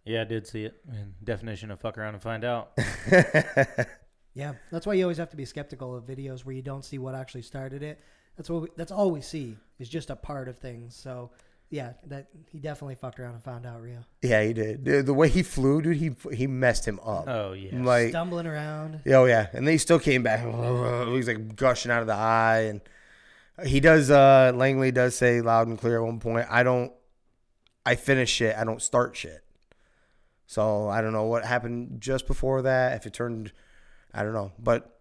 Yeah, 0.05 0.21
I 0.21 0.25
did 0.25 0.47
see 0.47 0.65
it. 0.65 0.75
And 0.89 1.13
definition 1.23 1.71
of 1.71 1.79
fuck 1.79 1.97
around 1.97 2.15
and 2.15 2.23
find 2.23 2.43
out. 2.43 2.77
Yeah, 4.35 4.53
that's 4.71 4.87
why 4.87 4.93
you 4.93 5.03
always 5.03 5.17
have 5.17 5.29
to 5.31 5.37
be 5.37 5.45
skeptical 5.45 5.95
of 5.95 6.05
videos 6.05 6.43
where 6.45 6.55
you 6.55 6.61
don't 6.61 6.83
see 6.83 6.97
what 6.97 7.13
actually 7.15 7.43
started 7.43 7.83
it. 7.83 7.99
That's 8.35 8.49
what 8.49 8.61
we, 8.63 8.67
that's 8.75 8.91
all 8.91 9.11
we 9.11 9.21
see 9.21 9.57
is 9.77 9.87
just 9.89 10.09
a 10.09 10.15
part 10.15 10.47
of 10.47 10.57
things. 10.57 10.95
So, 10.95 11.29
yeah, 11.69 11.93
that 12.07 12.29
he 12.51 12.57
definitely 12.57 12.95
fucked 12.95 13.19
around 13.19 13.35
and 13.35 13.43
found 13.43 13.65
out 13.67 13.79
real. 13.81 14.03
Yeah, 14.23 14.43
he 14.43 14.53
did. 14.53 14.83
Dude, 14.83 15.05
the 15.05 15.13
way 15.13 15.29
he 15.29 15.43
flew, 15.43 15.81
dude, 15.83 15.97
he 15.97 16.15
he 16.33 16.47
messed 16.47 16.87
him 16.87 16.99
up. 17.05 17.25
Oh 17.27 17.53
yeah. 17.53 17.79
Like, 17.81 18.09
Stumbling 18.09 18.47
around. 18.47 19.01
oh 19.07 19.25
yeah, 19.25 19.47
and 19.53 19.67
then 19.67 19.71
he 19.73 19.77
still 19.77 19.99
came 19.99 20.23
back. 20.23 20.39
He's 21.09 21.27
like 21.27 21.55
gushing 21.55 21.91
out 21.91 22.01
of 22.01 22.07
the 22.07 22.13
eye, 22.15 22.61
and 22.69 22.81
he 23.67 23.79
does. 23.79 24.09
uh 24.09 24.51
Langley 24.55 24.91
does 24.91 25.15
say 25.15 25.41
loud 25.41 25.67
and 25.67 25.77
clear 25.77 25.97
at 25.97 26.03
one 26.05 26.19
point. 26.19 26.47
I 26.49 26.63
don't. 26.63 26.91
I 27.85 27.95
finish 27.95 28.31
shit. 28.31 28.55
I 28.55 28.63
don't 28.63 28.81
start 28.81 29.15
shit. 29.15 29.43
So 30.47 30.87
I 30.89 31.01
don't 31.01 31.13
know 31.13 31.25
what 31.25 31.45
happened 31.45 32.01
just 32.01 32.25
before 32.27 32.61
that. 32.63 32.93
If 32.95 33.05
it 33.05 33.13
turned, 33.13 33.51
I 34.13 34.23
don't 34.23 34.33
know, 34.33 34.51
but 34.59 34.99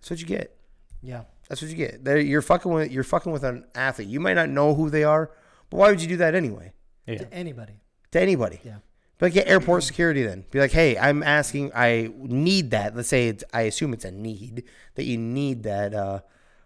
that's 0.00 0.10
what 0.10 0.20
you 0.20 0.26
get. 0.26 0.56
Yeah. 1.02 1.22
That's 1.48 1.62
what 1.62 1.70
you 1.70 1.76
get. 1.76 2.04
There, 2.04 2.18
you're 2.18 2.42
fucking 2.42 2.70
with 2.70 2.90
you're 2.90 3.04
fucking 3.04 3.32
with 3.32 3.44
an 3.44 3.64
athlete. 3.74 4.08
You 4.08 4.20
might 4.20 4.34
not 4.34 4.48
know 4.48 4.74
who 4.74 4.90
they 4.90 5.04
are, 5.04 5.30
but 5.70 5.76
why 5.76 5.90
would 5.90 6.02
you 6.02 6.08
do 6.08 6.18
that 6.18 6.34
anyway 6.34 6.72
yeah. 7.06 7.18
To 7.18 7.32
anybody. 7.32 7.80
to 8.12 8.20
anybody? 8.20 8.60
Yeah. 8.62 8.78
But 9.18 9.32
get 9.32 9.48
airport 9.48 9.82
security 9.82 10.22
then. 10.22 10.44
Be 10.50 10.60
like, 10.60 10.70
hey, 10.70 10.96
I'm 10.96 11.24
asking, 11.24 11.72
I 11.74 12.10
need 12.16 12.70
that. 12.70 12.94
Let's 12.94 13.08
say 13.08 13.28
it's, 13.28 13.42
I 13.52 13.62
assume 13.62 13.92
it's 13.92 14.04
a 14.04 14.12
need 14.12 14.64
that 14.94 15.04
you 15.04 15.18
need 15.18 15.64
that 15.64 15.92
uh, 15.92 16.20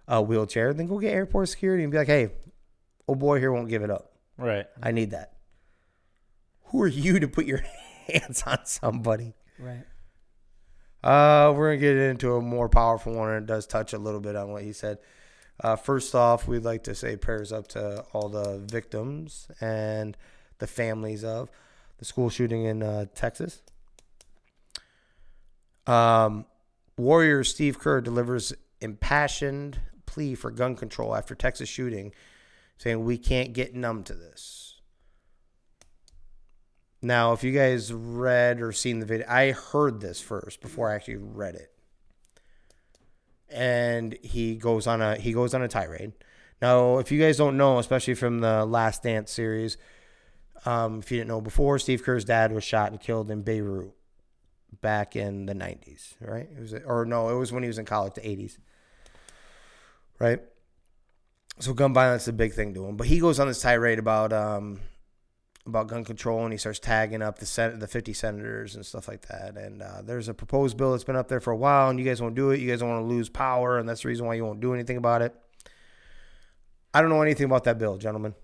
uh, 0.06 0.22
wheelchair. 0.22 0.74
Then 0.74 0.86
go 0.86 0.98
get 0.98 1.14
airport 1.14 1.48
security 1.48 1.82
and 1.82 1.90
be 1.90 1.96
like, 1.96 2.08
hey, 2.08 2.32
oh 3.08 3.14
boy, 3.14 3.38
here 3.38 3.52
won't 3.52 3.70
give 3.70 3.82
it 3.82 3.90
up. 3.90 4.12
Right. 4.36 4.66
I 4.82 4.90
need 4.90 5.12
that. 5.12 5.32
Who 6.66 6.82
are 6.82 6.88
you 6.88 7.20
to 7.20 7.28
put 7.28 7.46
your 7.46 7.62
hands 8.12 8.42
on 8.46 8.58
somebody? 8.64 9.34
Right. 9.58 9.84
Uh, 11.02 11.52
we're 11.56 11.70
gonna 11.70 11.80
get 11.80 11.96
into 11.96 12.36
a 12.36 12.40
more 12.40 12.68
powerful 12.68 13.14
one, 13.14 13.30
and 13.30 13.44
it 13.44 13.46
does 13.46 13.66
touch 13.66 13.92
a 13.92 13.98
little 13.98 14.20
bit 14.20 14.36
on 14.36 14.52
what 14.52 14.62
he 14.62 14.72
said. 14.72 14.98
Uh, 15.60 15.76
first 15.76 16.14
off, 16.14 16.46
we'd 16.48 16.64
like 16.64 16.84
to 16.84 16.94
say 16.94 17.16
prayers 17.16 17.52
up 17.52 17.68
to 17.68 18.04
all 18.12 18.28
the 18.28 18.58
victims 18.58 19.48
and 19.60 20.16
the 20.58 20.66
families 20.66 21.24
of 21.24 21.50
the 21.98 22.04
school 22.04 22.30
shooting 22.30 22.64
in 22.64 22.82
uh, 22.82 23.06
Texas. 23.14 23.62
Um, 25.86 26.46
Warrior 26.96 27.44
Steve 27.44 27.78
Kerr 27.78 28.00
delivers 28.00 28.52
impassioned 28.80 29.80
plea 30.06 30.34
for 30.34 30.50
gun 30.50 30.76
control 30.76 31.14
after 31.14 31.34
Texas 31.34 31.68
shooting, 31.68 32.12
saying 32.76 33.04
we 33.04 33.18
can't 33.18 33.52
get 33.52 33.74
numb 33.74 34.04
to 34.04 34.14
this. 34.14 34.61
Now, 37.02 37.32
if 37.32 37.42
you 37.42 37.50
guys 37.50 37.92
read 37.92 38.62
or 38.62 38.70
seen 38.70 39.00
the 39.00 39.06
video, 39.06 39.26
I 39.28 39.50
heard 39.50 40.00
this 40.00 40.20
first 40.20 40.60
before 40.60 40.88
I 40.88 40.94
actually 40.94 41.16
read 41.16 41.56
it. 41.56 41.72
And 43.50 44.16
he 44.22 44.54
goes 44.54 44.86
on 44.86 45.02
a 45.02 45.16
he 45.16 45.32
goes 45.32 45.52
on 45.52 45.62
a 45.62 45.68
tirade. 45.68 46.12
Now, 46.62 46.98
if 46.98 47.10
you 47.10 47.20
guys 47.20 47.36
don't 47.36 47.56
know, 47.56 47.80
especially 47.80 48.14
from 48.14 48.38
the 48.38 48.64
Last 48.64 49.02
Dance 49.02 49.32
series, 49.32 49.76
um, 50.64 51.00
if 51.00 51.10
you 51.10 51.18
didn't 51.18 51.28
know 51.28 51.40
before, 51.40 51.78
Steve 51.80 52.04
Kerr's 52.04 52.24
dad 52.24 52.52
was 52.52 52.62
shot 52.62 52.92
and 52.92 53.00
killed 53.00 53.30
in 53.32 53.42
Beirut 53.42 53.92
back 54.80 55.16
in 55.16 55.46
the 55.46 55.54
'90s, 55.54 56.14
right? 56.20 56.48
It 56.56 56.60
was, 56.60 56.72
or 56.72 57.04
no, 57.04 57.28
it 57.30 57.34
was 57.34 57.52
when 57.52 57.64
he 57.64 57.66
was 57.66 57.78
in 57.78 57.84
college, 57.84 58.14
the 58.14 58.20
'80s, 58.20 58.58
right? 60.20 60.40
So 61.58 61.74
gun 61.74 61.92
violence 61.92 62.22
is 62.22 62.28
a 62.28 62.32
big 62.32 62.54
thing 62.54 62.72
to 62.74 62.86
him. 62.86 62.96
But 62.96 63.08
he 63.08 63.18
goes 63.18 63.38
on 63.38 63.48
this 63.48 63.60
tirade 63.60 63.98
about 63.98 64.32
um, 64.32 64.80
about 65.66 65.86
gun 65.86 66.04
control 66.04 66.42
and 66.42 66.52
he 66.52 66.58
starts 66.58 66.78
tagging 66.78 67.22
up 67.22 67.38
the 67.38 67.46
sen- 67.46 67.78
the 67.78 67.86
50 67.86 68.12
senators 68.12 68.74
and 68.74 68.84
stuff 68.84 69.06
like 69.06 69.26
that. 69.28 69.56
And 69.56 69.82
uh, 69.82 70.02
there's 70.02 70.28
a 70.28 70.34
proposed 70.34 70.76
bill 70.76 70.92
that's 70.92 71.04
been 71.04 71.16
up 71.16 71.28
there 71.28 71.40
for 71.40 71.52
a 71.52 71.56
while 71.56 71.88
and 71.88 71.98
you 71.98 72.04
guys 72.04 72.20
won't 72.20 72.34
do 72.34 72.50
it. 72.50 72.60
You 72.60 72.68
guys 72.68 72.80
don't 72.80 72.88
want 72.88 73.02
to 73.02 73.14
lose 73.14 73.28
power 73.28 73.78
and 73.78 73.88
that's 73.88 74.02
the 74.02 74.08
reason 74.08 74.26
why 74.26 74.34
you 74.34 74.44
won't 74.44 74.60
do 74.60 74.74
anything 74.74 74.96
about 74.96 75.22
it. 75.22 75.34
I 76.92 77.00
don't 77.00 77.10
know 77.10 77.22
anything 77.22 77.46
about 77.46 77.64
that 77.64 77.78
bill, 77.78 77.96
gentlemen. 77.96 78.34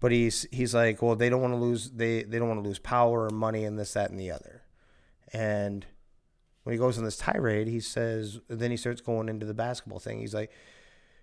But 0.00 0.12
he's 0.12 0.46
he's 0.50 0.74
like, 0.74 1.00
well, 1.00 1.14
they 1.14 1.28
don't 1.28 1.40
want 1.40 1.54
to 1.54 1.58
lose 1.58 1.90
they 1.90 2.24
they 2.24 2.38
don't 2.38 2.48
want 2.48 2.62
to 2.62 2.68
lose 2.68 2.78
power 2.78 3.26
or 3.26 3.30
money 3.30 3.64
and 3.64 3.78
this 3.78 3.92
that 3.92 4.10
and 4.10 4.18
the 4.18 4.30
other. 4.30 4.62
And 5.32 5.86
when 6.62 6.72
he 6.72 6.78
goes 6.78 6.98
on 6.98 7.04
this 7.04 7.16
tirade, 7.16 7.68
he 7.68 7.80
says 7.80 8.40
then 8.48 8.70
he 8.70 8.76
starts 8.76 9.00
going 9.00 9.28
into 9.28 9.46
the 9.46 9.54
basketball 9.54 9.98
thing. 9.98 10.20
He's 10.20 10.34
like, 10.34 10.50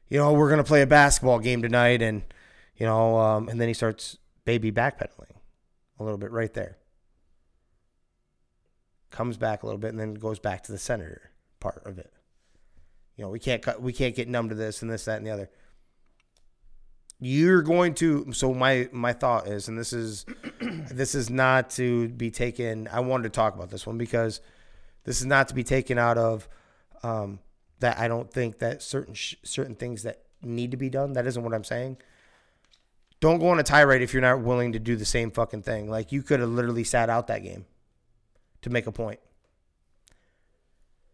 you 0.10 0.18
know, 0.18 0.34
we're 0.34 0.50
gonna 0.50 0.64
play 0.64 0.82
a 0.82 0.88
basketball 0.88 1.40
game 1.40 1.62
tonight 1.62 2.02
and 2.02 2.24
you 2.76 2.86
know, 2.86 3.18
um, 3.18 3.50
and 3.50 3.60
then 3.60 3.68
he 3.68 3.74
starts 3.74 4.18
baby 4.46 4.72
backpedaling 4.72 5.36
a 6.00 6.04
little 6.04 6.18
bit 6.18 6.32
right 6.32 6.54
there. 6.54 6.78
Comes 9.10 9.38
back 9.38 9.64
a 9.64 9.66
little 9.66 9.80
bit 9.80 9.90
and 9.90 10.00
then 10.00 10.14
goes 10.14 10.40
back 10.40 10.64
to 10.64 10.72
the 10.72 10.78
senator 10.78 11.32
part 11.60 11.84
of 11.86 12.00
it. 12.00 12.12
You 13.16 13.26
know, 13.26 13.30
we 13.30 13.40
can't 13.40 13.62
cut, 13.62 13.82
we 13.82 13.94
can't 13.94 14.16
get 14.16 14.28
numb 14.28 14.50
to 14.50 14.56
this 14.56 14.82
and 14.82 14.90
this, 14.90 15.06
that, 15.06 15.18
and 15.18 15.28
the 15.28 15.32
other. 15.32 15.50
You're 17.20 17.62
going 17.62 17.94
to. 17.96 18.34
So 18.34 18.54
my 18.54 18.90
my 18.92 19.14
thought 19.14 19.48
is, 19.48 19.68
and 19.68 19.78
this 19.78 19.94
is 19.94 20.26
this 20.92 21.14
is 21.14 21.30
not 21.30 21.70
to 21.72 22.08
be 22.10 22.32
taken. 22.32 22.88
I 22.92 23.02
wanted 23.02 23.24
to 23.24 23.30
talk 23.30 23.54
about 23.54 23.70
this 23.70 23.86
one 23.86 24.00
because 24.00 24.42
this 25.04 25.20
is 25.20 25.28
not 25.28 25.50
to 25.50 25.54
be 25.54 25.64
taken 25.64 26.00
out 26.00 26.18
of 26.18 26.50
um, 27.04 27.40
that. 27.80 28.00
I 28.00 28.08
don't 28.08 28.32
think 28.32 28.58
that 28.60 28.82
certain 28.82 29.14
sh- 29.14 29.36
certain 29.44 29.76
things 29.76 30.02
that 30.02 30.24
need 30.42 30.72
to 30.72 30.78
be 30.78 30.90
done. 30.90 31.14
That 31.14 31.28
isn't 31.28 31.44
what 31.44 31.54
I'm 31.54 31.64
saying 31.64 31.98
don't 33.22 33.40
go 33.40 33.50
on 33.50 33.60
a 33.60 33.64
tirade 33.64 34.02
if 34.02 34.14
you're 34.14 34.22
not 34.22 34.42
willing 34.42 34.74
to 34.74 34.80
do 34.80 34.96
the 34.96 35.06
same 35.06 35.32
fucking 35.32 35.62
thing. 35.62 35.90
Like 35.90 36.12
you 36.12 36.24
could 36.24 36.42
have 36.42 36.50
literally 36.50 36.84
sat 36.84 37.10
out 37.10 37.28
that 37.28 37.44
game 37.44 37.66
to 38.64 38.70
make 38.70 38.88
a 38.88 38.92
point. 38.92 39.20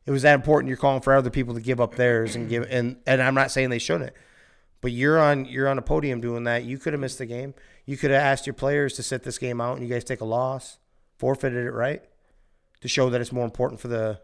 It 0.06 0.12
was 0.12 0.22
that 0.22 0.34
important. 0.34 0.70
You're 0.70 0.78
calling 0.78 1.02
for 1.02 1.14
other 1.14 1.30
people 1.30 1.54
to 1.54 1.60
give 1.60 1.82
up 1.82 1.96
theirs 1.96 2.36
and 2.36 2.50
give 2.50 2.66
and 2.72 2.96
and 3.06 3.22
I'm 3.22 3.36
not 3.36 3.52
saying 3.52 3.70
they 3.70 3.78
shouldn't, 3.78 4.14
but 4.80 4.94
you're 4.94 5.20
on 5.20 5.46
you're 5.46 5.68
on 5.68 5.78
a 5.78 5.82
podium 5.82 6.22
doing 6.22 6.46
that. 6.46 6.64
You 6.64 6.78
could 6.78 6.94
have 6.94 7.02
missed 7.02 7.18
the 7.18 7.26
game. 7.26 7.54
You 7.86 7.98
could 7.98 8.12
have 8.12 8.22
asked 8.22 8.48
your 8.48 8.54
players 8.54 8.94
to 8.94 9.04
sit 9.04 9.24
this 9.24 9.38
game 9.38 9.60
out 9.60 9.78
and 9.78 9.86
you 9.86 9.94
guys 9.94 10.06
take 10.06 10.22
a 10.22 10.26
loss, 10.26 10.78
forfeited 11.18 11.66
it, 11.66 11.72
right? 11.72 12.04
To 12.82 12.88
show 12.88 13.10
that 13.10 13.20
it's 13.20 13.34
more 13.34 13.46
important 13.46 13.82
for 13.82 13.90
the 13.90 14.22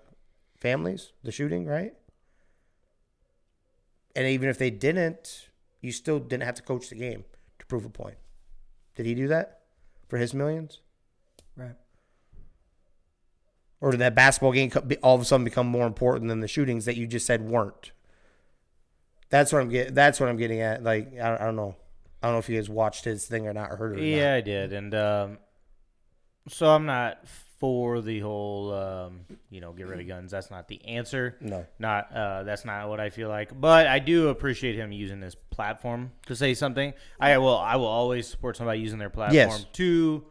families, 0.56 1.12
the 1.22 1.34
shooting, 1.34 1.66
right? 1.66 1.94
And 4.16 4.26
even 4.28 4.48
if 4.48 4.58
they 4.58 4.70
didn't, 4.70 5.50
you 5.82 5.92
still 5.92 6.20
didn't 6.20 6.44
have 6.44 6.56
to 6.56 6.62
coach 6.62 6.88
the 6.88 6.96
game 6.96 7.26
prove 7.74 7.86
a 7.86 7.90
point. 7.90 8.18
Did 8.96 9.08
he 9.08 9.16
do 9.16 9.30
that 9.30 9.62
for 10.08 10.20
his 10.20 10.32
millions? 10.36 10.80
Right. 11.58 11.74
Or 13.82 13.90
did 13.90 14.00
that 14.02 14.14
basketball 14.14 14.52
game 14.52 14.72
all 15.02 15.16
of 15.16 15.22
a 15.22 15.26
sudden 15.26 15.44
become 15.44 15.66
more 15.66 15.88
important 15.88 16.30
than 16.30 16.40
the 16.40 16.48
shootings 16.48 16.86
that 16.86 16.98
you 16.98 17.08
just 17.08 17.26
said 17.26 17.42
weren't? 17.42 17.92
That's 19.32 19.52
what 19.52 19.64
I'm 19.64 19.70
getting. 19.70 19.96
That's 19.96 20.20
what 20.20 20.30
I'm 20.30 20.38
getting 20.38 20.62
at. 20.62 20.84
Like 20.84 21.18
I, 21.20 21.34
I 21.34 21.38
don't 21.40 21.56
know. 21.56 21.76
I 22.22 22.28
don't 22.28 22.36
know 22.36 22.40
if 22.40 22.48
you 22.48 22.58
guys 22.58 22.70
watched 22.70 23.06
his 23.06 23.26
thing 23.26 23.48
or 23.48 23.54
not, 23.54 23.72
or 23.72 23.78
heard 23.78 23.98
it. 23.98 24.02
Or 24.02 24.06
Yeah, 24.06 24.30
not. 24.30 24.36
I 24.36 24.42
did, 24.42 24.74
and 24.74 24.94
um, 24.94 25.38
so 26.48 26.68
I'm 26.68 26.86
not 26.86 27.28
for 27.64 28.02
the 28.02 28.20
whole, 28.20 28.74
um, 28.74 29.22
you 29.50 29.62
know, 29.62 29.72
get 29.72 29.88
rid 29.88 29.98
of 30.02 30.06
guns. 30.06 30.32
That's 30.32 30.52
not 30.52 30.68
the 30.68 30.84
answer. 30.86 31.38
No. 31.40 31.66
not 31.80 32.14
uh, 32.14 32.44
that's 32.44 32.66
not 32.66 32.90
what 32.90 33.00
I 33.00 33.10
feel 33.10 33.30
like. 33.30 33.58
But 33.58 33.88
I 33.88 34.00
do 34.00 34.28
appreciate 34.28 34.76
him 34.76 34.92
using 34.92 35.22
this 35.22 35.34
platform 35.50 36.12
to 36.26 36.36
say 36.36 36.56
something. 36.56 36.94
I 37.22 37.38
will, 37.38 37.58
I 37.58 37.78
will 37.78 37.86
always 37.88 38.28
support 38.28 38.58
somebody 38.58 38.82
using 38.82 39.00
their 39.00 39.10
platform 39.10 39.34
Yes. 39.34 39.66
to, 39.72 40.26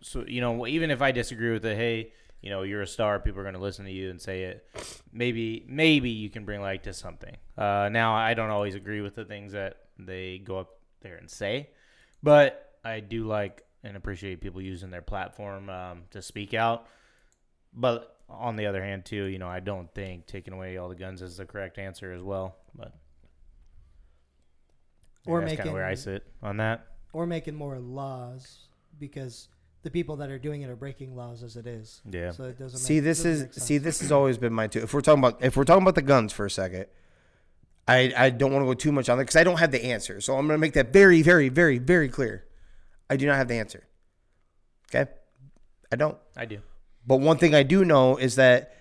so 0.00 0.24
you 0.26 0.40
know, 0.40 0.66
even 0.66 0.90
if 0.90 1.02
I 1.02 1.12
disagree 1.12 1.52
with 1.52 1.66
it, 1.66 1.76
hey, 1.76 2.10
you 2.40 2.48
know, 2.48 2.62
you're 2.62 2.80
a 2.80 2.86
star. 2.86 3.20
People 3.20 3.40
are 3.40 3.44
going 3.44 3.54
to 3.54 3.60
listen 3.60 3.84
to 3.84 3.92
you 3.92 4.08
and 4.08 4.18
say 4.18 4.44
it. 4.44 4.66
Maybe, 5.12 5.66
maybe 5.68 6.08
you 6.08 6.30
can 6.30 6.46
bring 6.46 6.62
light 6.62 6.84
to 6.84 6.94
something. 6.94 7.36
Uh, 7.58 7.90
now, 7.92 8.14
I 8.14 8.32
don't 8.32 8.48
always 8.48 8.74
agree 8.74 9.02
with 9.02 9.14
the 9.14 9.26
things 9.26 9.52
that 9.52 9.76
they 9.98 10.38
go 10.38 10.56
up 10.60 10.70
there 11.02 11.16
and 11.16 11.28
say, 11.28 11.68
but 12.22 12.78
I 12.82 13.00
do 13.00 13.24
like 13.24 13.62
and 13.82 13.96
appreciate 13.96 14.40
people 14.40 14.60
using 14.60 14.90
their 14.90 15.02
platform 15.02 15.70
um, 15.70 16.02
to 16.10 16.20
speak 16.22 16.54
out. 16.54 16.86
But 17.72 18.16
on 18.28 18.56
the 18.56 18.66
other 18.66 18.82
hand, 18.82 19.04
too, 19.04 19.24
you 19.24 19.38
know, 19.38 19.48
I 19.48 19.60
don't 19.60 19.92
think 19.94 20.26
taking 20.26 20.52
away 20.52 20.76
all 20.76 20.88
the 20.88 20.94
guns 20.94 21.22
is 21.22 21.36
the 21.36 21.44
correct 21.46 21.78
answer 21.78 22.12
as 22.12 22.22
well. 22.22 22.56
But 22.74 22.92
Or 25.26 25.40
that's 25.40 25.56
making 25.56 25.72
where 25.72 25.84
I 25.84 25.94
sit 25.94 26.24
on 26.42 26.56
that. 26.58 26.86
or 27.12 27.26
making 27.26 27.54
more 27.54 27.78
laws 27.78 28.68
because 28.98 29.48
the 29.82 29.90
people 29.90 30.16
that 30.16 30.30
are 30.30 30.38
doing 30.38 30.62
it 30.62 30.70
are 30.70 30.76
breaking 30.76 31.16
laws 31.16 31.42
as 31.42 31.56
it 31.56 31.66
is. 31.66 32.02
Yeah. 32.10 32.30
So 32.32 32.44
it 32.44 32.58
doesn't. 32.58 32.78
See, 32.78 32.94
make, 32.96 33.04
this 33.04 33.18
doesn't 33.18 33.32
is 33.32 33.40
make 33.42 33.52
see, 33.54 33.78
this 33.78 34.00
has 34.00 34.12
always 34.12 34.38
been 34.38 34.52
my 34.52 34.66
too. 34.66 34.80
If 34.80 34.92
we're 34.94 35.00
talking 35.00 35.20
about 35.24 35.42
if 35.42 35.56
we're 35.56 35.64
talking 35.64 35.82
about 35.82 35.94
the 35.94 36.02
guns 36.02 36.32
for 36.32 36.46
a 36.46 36.50
second, 36.50 36.86
I 37.88 38.12
I 38.16 38.30
don't 38.30 38.52
want 38.52 38.62
to 38.62 38.66
go 38.66 38.74
too 38.74 38.92
much 38.92 39.08
on 39.08 39.18
that 39.18 39.24
because 39.24 39.36
I 39.36 39.44
don't 39.44 39.58
have 39.58 39.70
the 39.72 39.84
answer. 39.84 40.20
So 40.20 40.36
I'm 40.36 40.46
going 40.46 40.56
to 40.58 40.60
make 40.60 40.74
that 40.74 40.92
very, 40.92 41.22
very, 41.22 41.48
very, 41.48 41.78
very 41.78 42.08
clear. 42.08 42.44
I 43.10 43.16
do 43.16 43.26
not 43.26 43.36
have 43.36 43.48
the 43.48 43.56
answer. 43.56 43.82
Okay, 44.94 45.10
I 45.92 45.96
don't. 45.96 46.16
I 46.36 46.44
do. 46.46 46.60
But 47.06 47.16
one 47.20 47.36
thing 47.38 47.54
I 47.54 47.62
do 47.64 47.84
know 47.84 48.16
is 48.16 48.36
that 48.36 48.74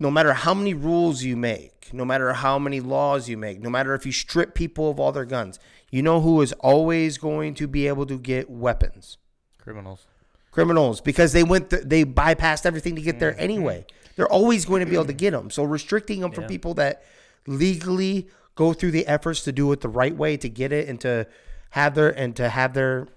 no 0.00 0.10
matter 0.10 0.32
how 0.32 0.52
many 0.54 0.74
rules 0.74 1.22
you 1.22 1.36
make, 1.36 1.90
no 1.92 2.04
matter 2.04 2.32
how 2.32 2.58
many 2.58 2.80
laws 2.80 3.28
you 3.28 3.36
make, 3.36 3.60
no 3.60 3.70
matter 3.70 3.94
if 3.94 4.04
you 4.04 4.12
strip 4.12 4.54
people 4.54 4.90
of 4.90 4.98
all 5.00 5.12
their 5.12 5.24
guns, 5.24 5.58
you 5.90 6.02
know 6.02 6.20
who 6.20 6.42
is 6.42 6.52
always 6.54 7.16
going 7.16 7.54
to 7.54 7.66
be 7.68 7.86
able 7.86 8.04
to 8.06 8.18
get 8.18 8.50
weapons? 8.50 9.18
Criminals. 9.58 10.06
Criminals, 10.50 11.00
because 11.00 11.32
they 11.32 11.42
went, 11.44 11.70
th- 11.70 11.82
they 11.84 12.04
bypassed 12.04 12.66
everything 12.66 12.96
to 12.96 13.02
get 13.02 13.14
Mm-hmm. 13.14 13.20
there 13.20 13.40
anyway. 13.40 13.86
They're 14.16 14.26
always 14.32 14.64
going 14.64 14.80
to 14.84 14.86
be 14.86 14.94
able 14.94 15.06
to 15.06 15.12
get 15.12 15.32
them. 15.32 15.50
So 15.50 15.64
restricting 15.64 16.20
them 16.20 16.30
from 16.32 16.42
Yeah. 16.44 16.48
people 16.48 16.74
that 16.74 17.02
legally 17.46 18.28
go 18.54 18.72
through 18.72 18.92
the 18.92 19.06
efforts 19.06 19.42
to 19.44 19.52
do 19.52 19.70
it 19.72 19.80
the 19.80 19.88
right 19.88 20.16
way 20.16 20.36
to 20.36 20.48
get 20.48 20.72
it 20.72 20.88
and 20.88 21.00
to 21.00 21.26
have 21.70 21.94
their 21.96 22.10
and 22.10 22.36
to 22.36 22.48
have 22.48 22.72
their 22.74 23.08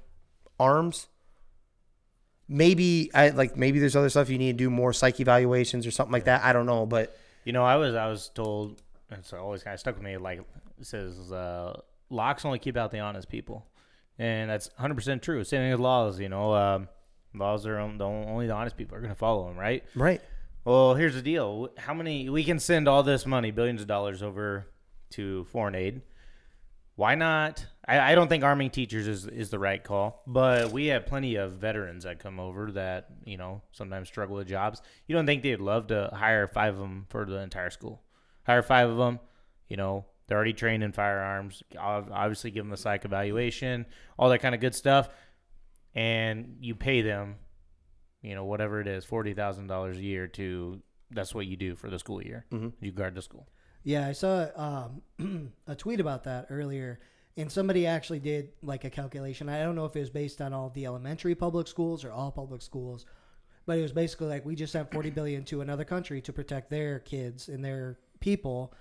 arms 0.60 1.08
maybe 2.48 3.12
I 3.14 3.30
like 3.30 3.58
maybe 3.58 3.80
there's 3.80 3.96
other 3.96 4.10
stuff 4.10 4.30
you 4.30 4.38
need 4.38 4.58
to 4.58 4.58
do 4.58 4.70
more 4.70 4.94
psych 4.94 5.20
evaluations 5.20 5.86
or 5.86 5.92
something 5.92 6.14
like 6.14 6.26
that. 6.26 6.44
I 6.44 6.54
don't 6.54 6.66
know, 6.66 6.86
but 6.86 7.18
You 7.44 7.54
know, 7.54 7.64
I 7.64 7.76
was 7.76 7.96
I 7.96 8.08
was 8.08 8.30
told, 8.30 8.82
and 9.12 9.26
so 9.26 9.38
it 9.38 9.40
always 9.42 9.64
kind 9.64 9.74
of 9.74 9.80
stuck 9.80 9.96
with 9.96 10.04
me. 10.04 10.18
Like 10.18 10.40
it 10.80 10.86
says, 10.86 11.32
uh, 11.32 11.80
locks 12.10 12.46
only 12.46 12.60
keep 12.60 12.78
out 12.78 12.92
the 12.92 13.00
honest 13.00 13.30
people, 13.30 13.66
and 14.18 14.50
that's 14.50 14.70
100 14.76 14.96
percent 14.96 15.22
true. 15.22 15.44
Same 15.44 15.62
thing 15.62 15.72
with 15.72 15.80
laws. 15.80 16.20
You 16.20 16.30
know, 16.30 16.54
um, 16.54 16.88
laws 17.34 17.66
are 17.66 17.78
on- 17.80 17.98
the 17.98 18.06
only 18.06 18.48
the 18.48 18.54
honest 18.54 18.78
people 18.78 18.98
are 18.98 19.02
going 19.02 19.14
to 19.14 19.20
follow 19.20 19.48
them, 19.48 19.58
right? 19.58 19.84
right. 19.96 20.22
Well, 20.66 20.96
here's 20.96 21.16
the 21.16 21.22
deal: 21.22 21.70
how 21.78 21.94
many 21.94 22.30
we 22.30 22.44
can 22.44 22.60
send 22.60 22.88
all 22.88 23.04
this 23.04 23.26
money, 23.26 23.52
billions 23.52 23.82
of 23.82 23.88
dollars, 23.88 24.22
over 24.22 24.68
to 25.12 25.46
foreign 25.46 25.76
aid? 25.76 26.02
Why 26.96 27.16
not? 27.16 27.66
I, 27.88 28.12
I 28.12 28.16
don't 28.16 28.28
think 28.28 28.44
arming 28.44 28.70
teachers 28.70 29.08
is, 29.08 29.26
is 29.26 29.50
the 29.50 29.60
right 29.60 29.84
call, 29.84 30.24
but 30.28 30.72
we 30.72 30.88
have 30.88 31.06
plenty 31.06 31.36
of 31.36 31.54
veterans 31.54 32.04
that 32.04 32.20
come 32.20 32.40
over 32.40 32.72
that 32.74 33.10
you 33.26 33.38
know 33.38 33.62
sometimes 33.72 34.08
struggle 34.08 34.36
with 34.36 34.48
jobs. 34.48 34.82
You 35.08 35.16
don't 35.16 35.26
think 35.26 35.44
they'd 35.44 35.60
love 35.60 35.88
to 35.88 36.10
hire 36.14 36.48
five 36.48 36.74
of 36.74 36.80
them 36.80 37.06
for 37.10 37.26
the 37.26 37.40
entire 37.40 37.70
school? 37.70 38.02
Hire 38.46 38.64
five 38.64 38.90
of 38.90 38.98
them. 38.98 39.20
You 39.68 39.78
know 39.78 40.06
they're 40.28 40.38
already 40.38 40.54
trained 40.54 40.84
in 40.84 40.92
firearms. 40.92 41.64
Obviously, 41.80 42.52
give 42.52 42.66
them 42.66 42.74
a 42.74 42.78
psych 42.78 43.06
evaluation, 43.06 43.86
all 44.20 44.30
that 44.30 44.40
kind 44.40 44.54
of 44.54 44.62
good 44.62 44.76
stuff, 44.76 45.10
and 45.96 46.58
you 46.60 46.76
pay 46.76 47.02
them 47.02 47.38
you 48.22 48.36
know, 48.36 48.46
whatever 48.46 48.82
it 48.82 48.88
is, 48.88 49.06
forty 49.06 49.34
thousand 49.34 49.68
dollars 49.68 49.98
a 49.98 50.02
year 50.02 50.28
to 50.28 50.82
that's 51.12 51.34
what 51.34 51.46
you 51.46 51.56
do 51.56 51.76
for 51.76 51.90
the 51.90 52.00
school 52.00 52.22
year. 52.22 52.46
Mm-hmm. 52.52 52.84
You 52.84 52.92
guard 52.92 53.16
the 53.16 53.22
school. 53.22 53.48
Yeah, 53.84 54.06
I 54.06 54.12
saw 54.12 54.48
um, 55.20 55.52
a 55.68 55.76
tweet 55.76 56.00
about 56.00 56.26
that 56.26 56.48
earlier, 56.50 57.00
and 57.38 57.52
somebody 57.52 57.86
actually 57.86 58.20
did 58.20 58.50
like 58.62 58.84
a 58.84 58.90
calculation. 58.90 59.48
I 59.48 59.62
don't 59.62 59.76
know 59.76 59.86
if 59.86 59.96
it 59.96 60.00
was 60.00 60.10
based 60.10 60.42
on 60.42 60.54
all 60.54 60.70
the 60.70 60.86
elementary 60.86 61.36
public 61.36 61.68
schools 61.68 62.04
or 62.04 62.12
all 62.12 62.32
public 62.32 62.62
schools, 62.62 63.06
but 63.66 63.78
it 63.78 63.84
was 63.84 63.92
basically 63.92 64.28
like 64.28 64.46
we 64.46 64.56
just 64.56 64.74
sent 64.74 64.92
forty 64.92 65.10
billion 65.10 65.44
to 65.46 65.62
another 65.62 65.86
country 65.86 66.20
to 66.22 66.34
protect 66.34 66.70
their 66.70 67.00
kids 67.00 67.48
and 67.48 67.64
their 67.64 68.00
people. 68.20 68.74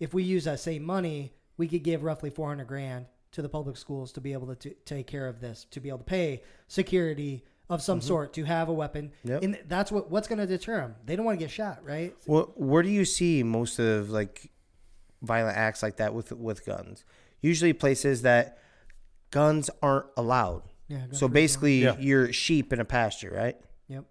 If 0.00 0.14
we 0.14 0.22
use 0.22 0.44
that 0.44 0.60
same 0.60 0.84
money, 0.84 1.34
we 1.56 1.68
could 1.68 1.82
give 1.82 2.02
roughly 2.02 2.30
four 2.30 2.48
hundred 2.48 2.68
grand 2.68 3.06
to 3.32 3.42
the 3.42 3.48
public 3.48 3.76
schools 3.76 4.12
to 4.12 4.20
be 4.20 4.32
able 4.32 4.46
to 4.46 4.54
t- 4.54 4.76
take 4.84 5.08
care 5.08 5.26
of 5.26 5.40
this, 5.40 5.66
to 5.72 5.80
be 5.80 5.88
able 5.88 5.98
to 5.98 6.04
pay 6.04 6.42
security 6.68 7.44
of 7.68 7.82
some 7.82 7.98
mm-hmm. 7.98 8.06
sort, 8.06 8.32
to 8.34 8.44
have 8.44 8.68
a 8.68 8.72
weapon, 8.72 9.10
Yep. 9.24 9.42
and 9.42 9.58
that's 9.66 9.90
what 9.90 10.10
what's 10.10 10.28
going 10.28 10.38
to 10.38 10.46
deter 10.46 10.76
them. 10.76 10.94
They 11.04 11.16
don't 11.16 11.24
want 11.24 11.38
to 11.38 11.44
get 11.44 11.50
shot, 11.50 11.80
right? 11.84 12.14
Well, 12.26 12.52
where 12.54 12.82
do 12.82 12.90
you 12.90 13.04
see 13.04 13.42
most 13.42 13.78
of 13.78 14.10
like 14.10 14.50
violent 15.22 15.56
acts 15.56 15.82
like 15.82 15.96
that 15.96 16.14
with 16.14 16.30
with 16.32 16.64
guns? 16.64 17.04
Usually 17.44 17.74
places 17.74 18.22
that 18.22 18.56
guns 19.30 19.68
aren't 19.82 20.06
allowed. 20.16 20.62
Yeah. 20.88 21.02
So 21.12 21.28
basically, 21.28 21.82
Yeah. 21.82 21.96
you're 21.98 22.32
sheep 22.32 22.72
in 22.72 22.80
a 22.80 22.84
pasture, 22.86 23.30
right? 23.30 23.56
Yep. 23.88 24.04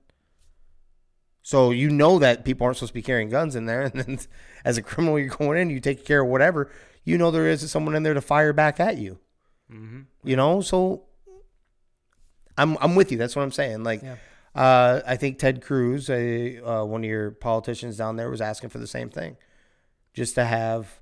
So 1.41 1.71
you 1.71 1.89
know 1.89 2.19
that 2.19 2.45
people 2.45 2.65
aren't 2.65 2.77
supposed 2.77 2.91
to 2.91 2.93
be 2.93 3.01
carrying 3.01 3.29
guns 3.29 3.55
in 3.55 3.65
there, 3.65 3.81
and 3.87 3.93
then 3.93 4.19
as 4.63 4.77
a 4.77 4.83
criminal, 4.83 5.17
you're 5.17 5.29
going 5.29 5.57
in, 5.59 5.69
you 5.71 5.79
take 5.79 6.05
care 6.05 6.21
of 6.21 6.29
whatever. 6.29 6.69
You 7.03 7.17
know 7.17 7.31
there 7.31 7.47
is 7.47 7.69
someone 7.71 7.95
in 7.95 8.03
there 8.03 8.13
to 8.13 8.21
fire 8.21 8.53
back 8.53 8.79
at 8.79 8.97
you. 8.97 9.19
Mm-hmm. 9.71 10.01
You 10.23 10.35
know, 10.35 10.61
so 10.61 11.05
I'm 12.57 12.77
I'm 12.81 12.95
with 12.95 13.11
you. 13.11 13.17
That's 13.17 13.35
what 13.35 13.41
I'm 13.41 13.51
saying. 13.51 13.83
Like, 13.83 14.03
Yeah. 14.03 14.15
uh, 14.55 15.01
I 15.07 15.15
think 15.17 15.39
Ted 15.39 15.61
Cruz, 15.63 16.09
uh, 16.09 16.61
uh, 16.63 16.85
one 16.85 17.03
of 17.03 17.09
your 17.09 17.31
politicians 17.31 17.97
down 17.97 18.15
there, 18.15 18.29
was 18.29 18.41
asking 18.41 18.69
for 18.69 18.77
the 18.79 18.87
same 18.87 19.09
thing, 19.09 19.37
just 20.13 20.35
to 20.35 20.45
have 20.45 20.99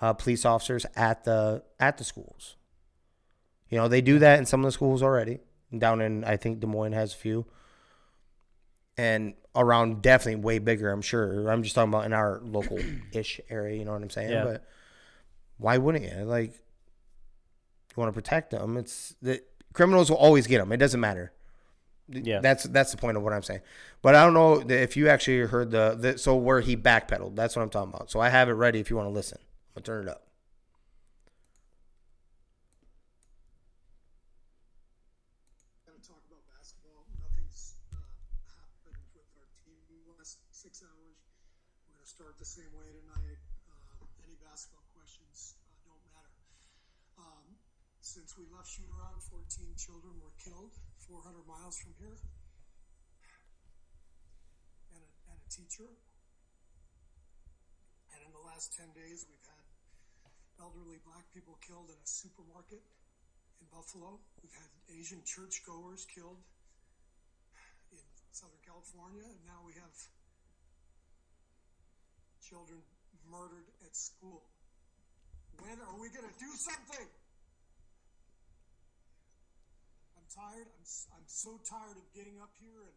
uh, 0.00 0.12
police 0.12 0.44
officers 0.44 0.86
at 0.96 1.24
the 1.24 1.62
at 1.78 1.98
the 1.98 2.04
schools. 2.04 2.56
You 3.68 3.78
know, 3.78 3.88
they 3.88 4.00
do 4.00 4.18
that 4.18 4.38
in 4.38 4.46
some 4.46 4.60
of 4.60 4.66
the 4.66 4.72
schools 4.72 5.02
already. 5.02 5.38
Down 5.76 6.00
in, 6.00 6.24
I 6.24 6.36
think 6.36 6.58
Des 6.58 6.66
Moines 6.66 6.92
has 6.92 7.14
a 7.14 7.16
few, 7.16 7.46
and 8.96 9.34
around 9.54 10.02
definitely 10.02 10.42
way 10.42 10.58
bigger. 10.58 10.90
I'm 10.90 11.02
sure. 11.02 11.48
I'm 11.48 11.62
just 11.62 11.76
talking 11.76 11.92
about 11.92 12.06
in 12.06 12.12
our 12.12 12.40
local 12.42 12.80
ish 13.12 13.40
area. 13.50 13.78
You 13.78 13.84
know 13.84 13.92
what 13.92 14.02
I'm 14.02 14.10
saying? 14.10 14.30
Yeah. 14.30 14.44
But 14.44 14.64
why 15.58 15.78
wouldn't 15.78 16.04
you? 16.04 16.24
Like, 16.24 16.50
you 16.50 17.94
want 17.96 18.08
to 18.08 18.20
protect 18.20 18.50
them. 18.50 18.76
It's 18.76 19.14
the 19.22 19.42
criminals 19.72 20.10
will 20.10 20.16
always 20.16 20.48
get 20.48 20.58
them. 20.58 20.72
It 20.72 20.78
doesn't 20.78 21.00
matter. 21.00 21.32
Yeah. 22.08 22.40
That's 22.40 22.64
that's 22.64 22.90
the 22.90 22.96
point 22.96 23.16
of 23.16 23.22
what 23.22 23.32
I'm 23.32 23.44
saying. 23.44 23.60
But 24.02 24.16
I 24.16 24.24
don't 24.24 24.34
know 24.34 24.68
if 24.68 24.96
you 24.96 25.08
actually 25.08 25.46
heard 25.46 25.70
the, 25.70 25.96
the 25.96 26.18
so 26.18 26.34
where 26.34 26.60
he 26.60 26.76
backpedaled. 26.76 27.36
That's 27.36 27.54
what 27.54 27.62
I'm 27.62 27.70
talking 27.70 27.94
about. 27.94 28.10
So 28.10 28.18
I 28.18 28.30
have 28.30 28.48
it 28.48 28.54
ready 28.54 28.80
if 28.80 28.90
you 28.90 28.96
want 28.96 29.06
to 29.06 29.12
listen. 29.12 29.38
I'll 29.76 29.82
turn 29.82 30.04
it 30.04 30.10
up. 30.10 30.30
six 40.60 40.84
hours. 40.84 41.16
We're 41.88 41.96
going 41.96 42.04
to 42.04 42.12
start 42.12 42.36
the 42.36 42.44
same 42.44 42.68
way 42.76 42.84
tonight. 42.92 43.40
Uh, 43.64 44.04
any 44.28 44.36
basketball 44.44 44.84
questions 44.92 45.56
uh, 45.56 45.72
don't 45.88 46.04
matter. 46.12 46.36
Um, 47.16 47.56
since 48.04 48.36
we 48.36 48.44
left 48.52 48.68
shoot 48.68 48.84
around, 48.92 49.24
14 49.24 49.40
children 49.80 50.20
were 50.20 50.36
killed 50.36 50.76
400 51.08 51.48
miles 51.48 51.80
from 51.80 51.96
here, 51.96 52.20
and 54.92 55.00
a, 55.00 55.10
and 55.32 55.40
a 55.40 55.48
teacher. 55.48 55.88
And 58.12 58.20
in 58.20 58.30
the 58.36 58.44
last 58.44 58.76
10 58.76 58.92
days, 58.92 59.24
we've 59.32 59.39
elderly 60.60 61.00
black 61.08 61.24
people 61.32 61.56
killed 61.64 61.88
in 61.88 61.96
a 61.96 62.08
supermarket 62.08 62.84
in 63.60 63.66
Buffalo. 63.72 64.20
We've 64.44 64.52
had 64.52 64.70
Asian 64.92 65.24
churchgoers 65.24 66.04
killed 66.12 66.40
in 67.92 68.04
Southern 68.30 68.60
California, 68.68 69.24
and 69.24 69.40
now 69.48 69.64
we 69.64 69.72
have 69.80 69.96
children 72.44 72.84
murdered 73.28 73.68
at 73.84 73.92
school. 73.96 74.44
When 75.60 75.80
are 75.80 75.98
we 76.00 76.08
going 76.12 76.28
to 76.28 76.38
do 76.40 76.52
something? 76.60 77.08
I'm 80.16 80.28
tired. 80.28 80.68
I'm, 80.68 80.86
I'm 81.16 81.28
so 81.28 81.56
tired 81.68 81.96
of 81.96 82.06
getting 82.12 82.36
up 82.40 82.52
here 82.60 82.84
and 82.84 82.96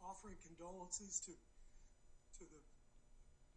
offering 0.00 0.36
condolences 0.44 1.20
to 1.28 1.32
to 2.38 2.44
the 2.50 2.62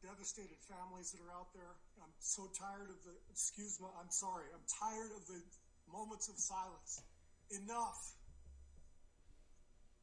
devastated 0.07 0.55
families 0.71 1.11
that 1.11 1.19
are 1.19 1.35
out 1.35 1.51
there. 1.51 1.75
I'm 1.99 2.15
so 2.23 2.47
tired 2.55 2.87
of 2.87 2.99
the, 3.03 3.11
excuse 3.27 3.75
me, 3.83 3.91
I'm 3.99 4.07
sorry, 4.07 4.47
I'm 4.55 4.63
tired 4.63 5.11
of 5.11 5.27
the 5.27 5.43
moments 5.91 6.31
of 6.31 6.39
silence. 6.39 7.03
Enough. 7.51 7.99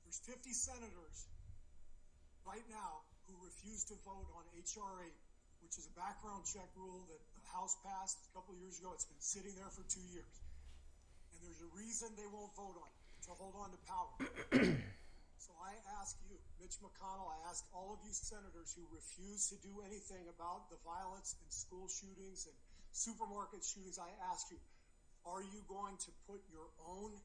There's 0.04 0.20
50 0.28 0.52
senators 0.52 1.16
right 2.44 2.64
now 2.68 3.08
who 3.24 3.34
refuse 3.40 3.88
to 3.88 3.96
vote 4.04 4.28
on 4.36 4.44
H.R. 4.60 5.00
8, 5.00 5.08
which 5.64 5.80
is 5.80 5.88
a 5.88 5.94
background 5.96 6.44
check 6.44 6.68
rule 6.76 7.08
that 7.08 7.20
the 7.40 7.44
House 7.48 7.76
passed 7.80 8.20
a 8.28 8.30
couple 8.36 8.52
years 8.60 8.76
ago. 8.80 8.92
It's 8.92 9.08
been 9.08 9.24
sitting 9.24 9.56
there 9.56 9.72
for 9.72 9.88
two 9.88 10.04
years. 10.12 10.36
And 11.32 11.40
there's 11.40 11.64
a 11.64 11.70
reason 11.72 12.12
they 12.20 12.28
won't 12.28 12.52
vote 12.52 12.76
on 12.76 12.88
it 12.92 13.04
to 13.24 13.32
hold 13.40 13.56
on 13.56 13.72
to 13.72 13.80
power. 13.88 14.12
I 15.64 15.80
ask 15.96 16.20
you, 16.28 16.36
Mitch 16.60 16.76
McConnell, 16.84 17.32
I 17.32 17.40
ask 17.48 17.64
all 17.72 17.96
of 17.96 18.04
you 18.04 18.12
senators 18.12 18.76
who 18.76 18.84
refuse 18.92 19.48
to 19.48 19.56
do 19.64 19.80
anything 19.80 20.28
about 20.28 20.68
the 20.68 20.76
violence 20.84 21.40
and 21.40 21.48
school 21.48 21.88
shootings 21.88 22.44
and 22.44 22.56
supermarket 22.92 23.64
shootings, 23.64 23.96
I 23.96 24.12
ask 24.28 24.52
you, 24.52 24.60
are 25.24 25.40
you 25.40 25.64
going 25.64 25.96
to 26.04 26.10
put 26.28 26.44
your 26.52 26.68
own 26.84 27.16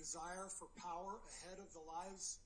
desire 0.00 0.48
for 0.48 0.72
power 0.80 1.20
ahead 1.20 1.60
of 1.60 1.68
the 1.76 1.84
lives 1.84 2.40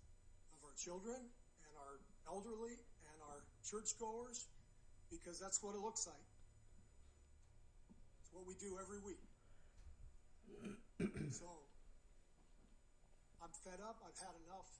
of 0.51 0.59
our 0.67 0.75
children 0.75 1.15
and 1.15 1.73
our 1.79 2.03
elderly 2.27 2.75
and 2.75 3.19
our 3.31 3.47
churchgoers? 3.63 4.51
Because 5.15 5.39
that's 5.39 5.63
what 5.63 5.79
it 5.79 5.83
looks 5.83 6.11
like. 6.11 6.27
It's 8.19 8.35
what 8.35 8.47
we 8.51 8.59
do 8.59 8.79
every 8.83 8.99
week. 8.99 9.23
so 11.31 11.47
I'm 13.39 13.55
fed 13.63 13.79
up. 13.79 14.03
I've 14.03 14.19
had 14.19 14.35
enough. 14.47 14.80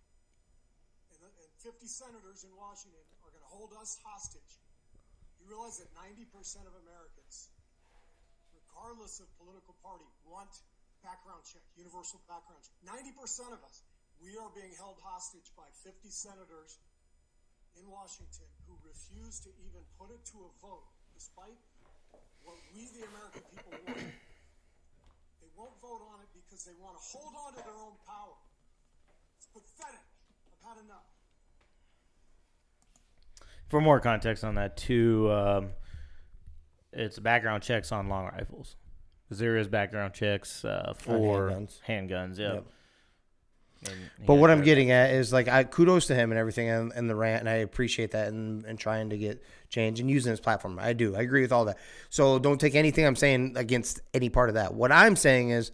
And, 1.61 1.69
and 1.69 1.77
50 1.77 1.85
senators 1.87 2.43
in 2.43 2.51
Washington 2.57 3.05
are 3.21 3.29
going 3.29 3.45
to 3.45 3.53
hold 3.53 3.71
us 3.77 3.97
hostage. 4.01 4.57
You 5.41 5.49
realize 5.49 5.77
that 5.81 5.89
90% 5.93 6.65
of 6.65 6.73
Americans, 6.85 7.49
regardless 8.53 9.21
of 9.21 9.29
political 9.37 9.77
party, 9.81 10.05
want 10.25 10.49
background 11.01 11.41
check, 11.45 11.61
universal 11.77 12.21
background 12.29 12.61
check. 12.65 12.77
90% 12.85 13.53
of 13.53 13.61
us, 13.65 13.81
we 14.21 14.37
are 14.37 14.49
being 14.53 14.73
held 14.77 14.97
hostage 15.01 15.49
by 15.57 15.65
50 15.81 16.09
senators 16.09 16.77
in 17.77 17.89
Washington 17.89 18.49
who 18.69 18.77
refuse 18.85 19.41
to 19.45 19.49
even 19.65 19.81
put 19.97 20.13
it 20.13 20.21
to 20.33 20.37
a 20.45 20.51
vote, 20.61 20.85
despite 21.17 21.57
what 22.45 22.57
we, 22.73 22.85
the 22.93 23.05
American 23.05 23.41
people, 23.49 23.73
want. 23.81 24.13
They 25.41 25.51
won't 25.57 25.77
vote 25.81 26.05
on 26.09 26.21
it 26.21 26.29
because 26.37 26.65
they 26.69 26.77
want 26.77 26.97
to 26.97 27.03
hold 27.17 27.33
on 27.33 27.57
to 27.57 27.61
their 27.65 27.79
own 27.81 27.97
power. 28.05 28.37
It's 29.41 29.49
pathetic. 29.49 30.05
I've 30.53 30.61
had 30.61 30.77
enough. 30.85 31.10
For 33.71 33.79
more 33.79 34.01
context 34.01 34.43
on 34.43 34.55
that, 34.55 34.75
too, 34.75 35.31
um, 35.31 35.69
it's 36.91 37.17
background 37.19 37.63
checks 37.63 37.93
on 37.93 38.09
long 38.09 38.25
rifles. 38.25 38.75
There 39.29 39.55
is 39.55 39.69
background 39.69 40.13
checks 40.13 40.65
uh, 40.65 40.93
for 40.97 41.49
handguns. 41.49 41.79
handguns. 41.87 42.37
Yep. 42.37 42.65
Yep. 43.83 43.93
But 44.27 44.33
what 44.35 44.51
I'm 44.51 44.61
getting 44.61 44.91
at 44.91 45.11
is 45.11 45.31
like 45.31 45.47
I 45.47 45.63
kudos 45.63 46.07
to 46.07 46.15
him 46.15 46.31
and 46.31 46.37
everything 46.37 46.69
and, 46.69 46.91
and 46.91 47.09
the 47.09 47.15
rant, 47.15 47.39
and 47.39 47.49
I 47.49 47.55
appreciate 47.55 48.11
that 48.11 48.27
and, 48.27 48.65
and 48.65 48.77
trying 48.77 49.09
to 49.11 49.17
get 49.17 49.41
change 49.69 50.01
and 50.01 50.11
using 50.11 50.31
his 50.31 50.41
platform. 50.41 50.77
I 50.77 50.91
do. 50.91 51.15
I 51.15 51.21
agree 51.21 51.41
with 51.41 51.53
all 51.53 51.63
that. 51.63 51.77
So 52.09 52.39
don't 52.39 52.59
take 52.59 52.75
anything 52.75 53.05
I'm 53.05 53.15
saying 53.15 53.53
against 53.55 54.01
any 54.13 54.27
part 54.27 54.49
of 54.49 54.55
that. 54.55 54.73
What 54.73 54.91
I'm 54.91 55.15
saying 55.15 55.51
is 55.51 55.71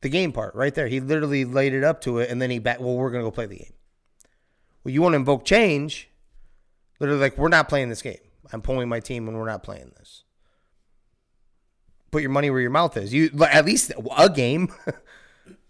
the 0.00 0.08
game 0.08 0.32
part 0.32 0.54
right 0.54 0.74
there. 0.74 0.88
He 0.88 1.00
literally 1.00 1.44
laid 1.44 1.74
it 1.74 1.84
up 1.84 2.00
to 2.02 2.20
it, 2.20 2.30
and 2.30 2.40
then 2.40 2.48
he 2.50 2.58
back. 2.58 2.80
Well, 2.80 2.96
we're 2.96 3.10
gonna 3.10 3.24
go 3.24 3.30
play 3.30 3.44
the 3.44 3.56
game. 3.56 3.74
Well, 4.82 4.94
you 4.94 5.02
want 5.02 5.12
to 5.12 5.18
invoke 5.18 5.44
change? 5.44 6.08
Literally, 7.00 7.20
like 7.20 7.38
we're 7.38 7.48
not 7.48 7.68
playing 7.68 7.88
this 7.88 8.02
game. 8.02 8.18
I'm 8.52 8.62
pulling 8.62 8.88
my 8.88 9.00
team 9.00 9.26
when 9.26 9.36
we're 9.36 9.46
not 9.46 9.62
playing 9.62 9.92
this. 9.98 10.24
Put 12.10 12.22
your 12.22 12.30
money 12.30 12.50
where 12.50 12.60
your 12.60 12.70
mouth 12.70 12.96
is. 12.96 13.12
You 13.12 13.30
at 13.44 13.64
least 13.64 13.92
a 14.16 14.30
game. 14.30 14.72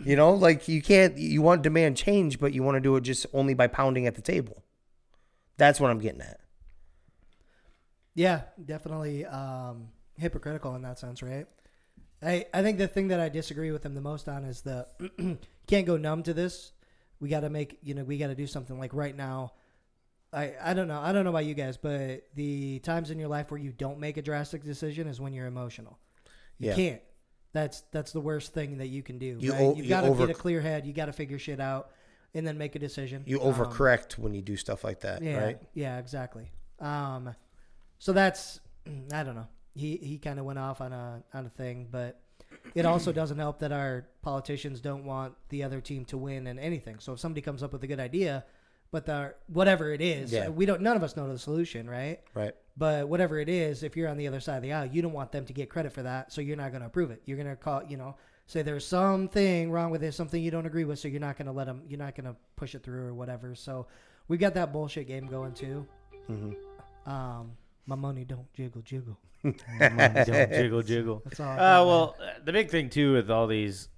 You 0.05 0.15
know, 0.17 0.33
like 0.33 0.69
you 0.69 0.81
can't. 0.81 1.17
You 1.19 1.43
want 1.43 1.63
demand 1.63 1.97
change, 1.97 2.39
but 2.39 2.53
you 2.53 2.63
want 2.63 2.77
to 2.77 2.81
do 2.81 2.95
it 2.97 3.03
just 3.03 3.27
only 3.33 3.55
by 3.55 3.67
pounding 3.67 4.07
at 4.07 4.15
the 4.15 4.21
table. 4.21 4.63
That's 5.57 5.81
what 5.81 5.91
I'm 5.91 5.99
getting 5.99 6.21
at. 6.21 6.41
Yeah, 8.15 8.43
definitely 8.65 9.27
um, 9.27 9.89
hypocritical 10.17 10.75
in 10.77 10.83
that 10.83 10.99
sense, 10.99 11.23
right? 11.23 11.47
I, 12.23 12.47
I 12.53 12.63
think 12.63 12.79
the 12.79 12.89
thing 12.89 13.09
that 13.09 13.21
I 13.21 13.29
disagree 13.29 13.71
with 13.71 13.85
him 13.85 13.95
the 13.95 14.01
most 14.01 14.29
on 14.29 14.45
is 14.45 14.61
the 14.61 14.87
can't 15.67 15.87
go 15.87 15.97
numb 15.97 16.23
to 16.25 16.35
this. 16.35 16.73
We 17.21 17.29
got 17.29 17.41
to 17.41 17.51
make 17.51 17.79
you 17.83 17.95
know 17.95 18.05
we 18.05 18.19
got 18.19 18.29
to 18.29 18.35
do 18.35 18.47
something 18.47 18.79
like 18.79 18.95
right 18.95 19.17
now. 19.17 19.53
I 20.33 20.55
I 20.63 20.75
don't 20.75 20.89
know 20.89 21.01
I 21.01 21.13
don't 21.13 21.25
know 21.25 21.31
about 21.31 21.45
you 21.47 21.55
guys, 21.55 21.77
but 21.77 22.25
the 22.35 22.79
times 22.81 23.11
in 23.11 23.19
your 23.19 23.29
life 23.29 23.51
where 23.51 23.61
you 23.61 23.73
don't 23.73 23.99
make 23.99 24.17
a 24.17 24.23
drastic 24.23 24.63
decision 24.63 25.07
is 25.09 25.21
when 25.21 25.33
you're 25.33 25.47
emotional. 25.47 25.99
You 26.59 26.71
Yeah. 26.71 26.75
can't. 26.75 27.03
That's 27.53 27.81
that's 27.93 28.13
the 28.13 28.21
worst 28.21 28.53
thing 28.53 28.79
that 28.79 28.89
you 28.89 29.03
can 29.03 29.19
do. 29.19 29.39
You 29.41 29.53
right? 29.53 29.61
o- 29.63 29.75
You've 29.75 29.89
got 29.89 30.03
to 30.03 30.09
over- 30.09 30.27
get 30.27 30.37
a 30.37 30.39
clear 30.39 30.61
head. 30.61 30.87
You 30.87 30.93
got 30.93 31.07
to 31.07 31.13
figure 31.13 31.39
shit 31.39 31.61
out, 31.61 31.91
and 32.35 32.47
then 32.47 32.59
make 32.59 32.75
a 32.77 32.79
decision. 32.79 33.23
You 33.27 33.41
Um, 33.41 33.55
overcorrect 33.55 34.19
when 34.19 34.35
you 34.35 34.43
do 34.43 34.57
stuff 34.57 34.85
like 34.85 35.01
that, 35.01 35.23
yeah, 35.23 35.43
right? 35.43 35.59
Yeah, 35.73 35.99
exactly. 35.99 36.51
Um, 36.79 37.35
so 37.99 38.13
that's 38.13 38.61
I 39.13 39.23
don't 39.25 39.35
know. 39.35 39.49
He 39.75 39.97
he 39.97 40.19
kind 40.19 40.39
of 40.39 40.45
went 40.45 40.59
off 40.59 40.81
on 40.83 40.93
a 40.93 41.23
on 41.33 41.47
a 41.47 41.51
thing, 41.51 41.89
but 41.91 42.21
it 42.75 42.85
also 42.85 43.13
doesn't 43.21 43.39
help 43.39 43.61
that 43.61 43.73
our 43.73 44.07
politicians 44.21 44.81
don't 44.83 45.05
want 45.05 45.35
the 45.49 45.63
other 45.65 45.81
team 45.81 46.05
to 46.07 46.19
win 46.19 46.47
in 46.47 46.59
anything. 46.59 46.99
So 46.99 47.15
if 47.15 47.19
somebody 47.21 47.41
comes 47.41 47.63
up 47.63 47.73
with 47.73 47.83
a 47.83 47.87
good 47.87 48.01
idea, 48.01 48.45
but 48.91 49.07
the 49.07 49.35
whatever 49.47 49.93
it 49.93 50.01
is, 50.01 50.33
Yeah. 50.33 50.49
we 50.49 50.67
don't. 50.67 50.81
None 50.83 50.97
of 50.97 51.03
us 51.03 51.17
know 51.17 51.31
the 51.31 51.39
solution, 51.39 51.89
right? 51.89 52.21
Right. 52.35 52.55
But 52.77 53.09
whatever 53.09 53.39
it 53.41 53.49
is, 53.49 53.83
if 53.83 53.97
you're 53.97 54.09
on 54.09 54.17
the 54.17 54.29
other 54.29 54.41
side 54.41 54.57
of 54.57 54.63
the 54.63 54.73
aisle, 54.73 54.87
you 54.87 55.03
don't 55.03 55.13
want 55.13 55.33
them 55.33 55.45
to 55.47 55.53
get 55.53 55.69
credit 55.69 55.93
for 55.93 56.03
that, 56.05 56.33
so 56.33 56.41
you're 56.41 56.57
not 56.57 56.71
going 56.71 56.81
to 56.83 56.87
approve 56.87 57.11
it. 57.11 57.21
You're 57.27 57.37
going 57.37 57.49
to 57.49 57.57
call, 57.57 57.83
you 57.85 57.97
know, 57.97 58.15
say 58.47 58.63
there's 58.63 58.87
something 58.87 59.71
wrong 59.73 59.91
with 59.91 60.03
it, 60.05 60.13
something 60.15 60.41
you 60.41 60.53
don't 60.53 60.65
agree 60.65 60.85
with, 60.85 61.01
so 61.01 61.09
you're 61.09 61.21
not 61.21 61.37
going 61.37 61.47
to 61.47 61.53
let 61.53 61.67
them, 61.67 61.83
you're 61.89 61.99
not 61.99 62.15
going 62.15 62.27
to 62.27 62.37
push 62.55 62.77
it 62.77 62.85
through 62.85 63.05
or 63.07 63.15
whatever. 63.15 63.55
So 63.57 63.89
we 64.29 64.37
got 64.39 64.55
that 64.55 64.73
bullshit 64.73 65.09
game 65.09 65.27
going 65.27 65.55
too. 65.55 65.87
Um, 67.07 67.53
my 67.87 67.97
money 67.97 68.25
don't 68.25 68.53
jiggle 68.53 68.83
jiggle. 68.83 69.19
Don't 69.45 70.27
jiggle 70.27 70.83
jiggle. 70.83 71.23
That's 71.25 71.39
all. 71.41 71.53
Uh, 71.53 71.87
well, 71.87 72.17
uh, 72.21 72.41
the 72.45 72.53
big 72.53 72.71
thing 72.71 72.91
too 72.91 73.13
with 73.15 73.31
all 73.31 73.47
these 73.47 73.89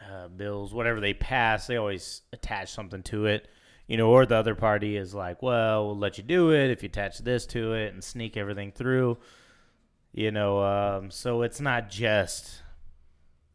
uh, 0.00 0.26
bills, 0.28 0.74
whatever 0.74 0.98
they 1.00 1.14
pass, 1.14 1.66
they 1.68 1.76
always 1.76 2.22
attach 2.32 2.72
something 2.72 3.02
to 3.04 3.26
it, 3.26 3.46
you 3.88 3.96
know. 3.96 4.08
Or 4.10 4.24
the 4.24 4.36
other 4.36 4.54
party 4.54 4.96
is 4.96 5.12
like, 5.14 5.42
"Well, 5.42 5.86
we'll 5.86 5.98
let 5.98 6.18
you 6.18 6.22
do 6.22 6.52
it 6.52 6.70
if 6.70 6.84
you 6.84 6.88
attach 6.88 7.18
this 7.18 7.44
to 7.46 7.72
it 7.72 7.92
and 7.92 8.04
sneak 8.04 8.36
everything 8.36 8.70
through," 8.70 9.18
you 10.12 10.30
know. 10.30 10.62
Um, 10.62 11.10
so 11.10 11.42
it's 11.42 11.60
not 11.60 11.90
just 11.90 12.62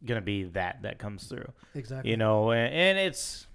gonna 0.06 0.19
be 0.19 0.43
that 0.43 0.82
that 0.82 1.00
comes 1.00 1.28
through, 1.28 1.50
exactly. 1.74 2.12
you 2.12 2.17
know. 2.17 2.52
And, 2.52 2.74
and 2.74 2.98
it's 3.00 3.48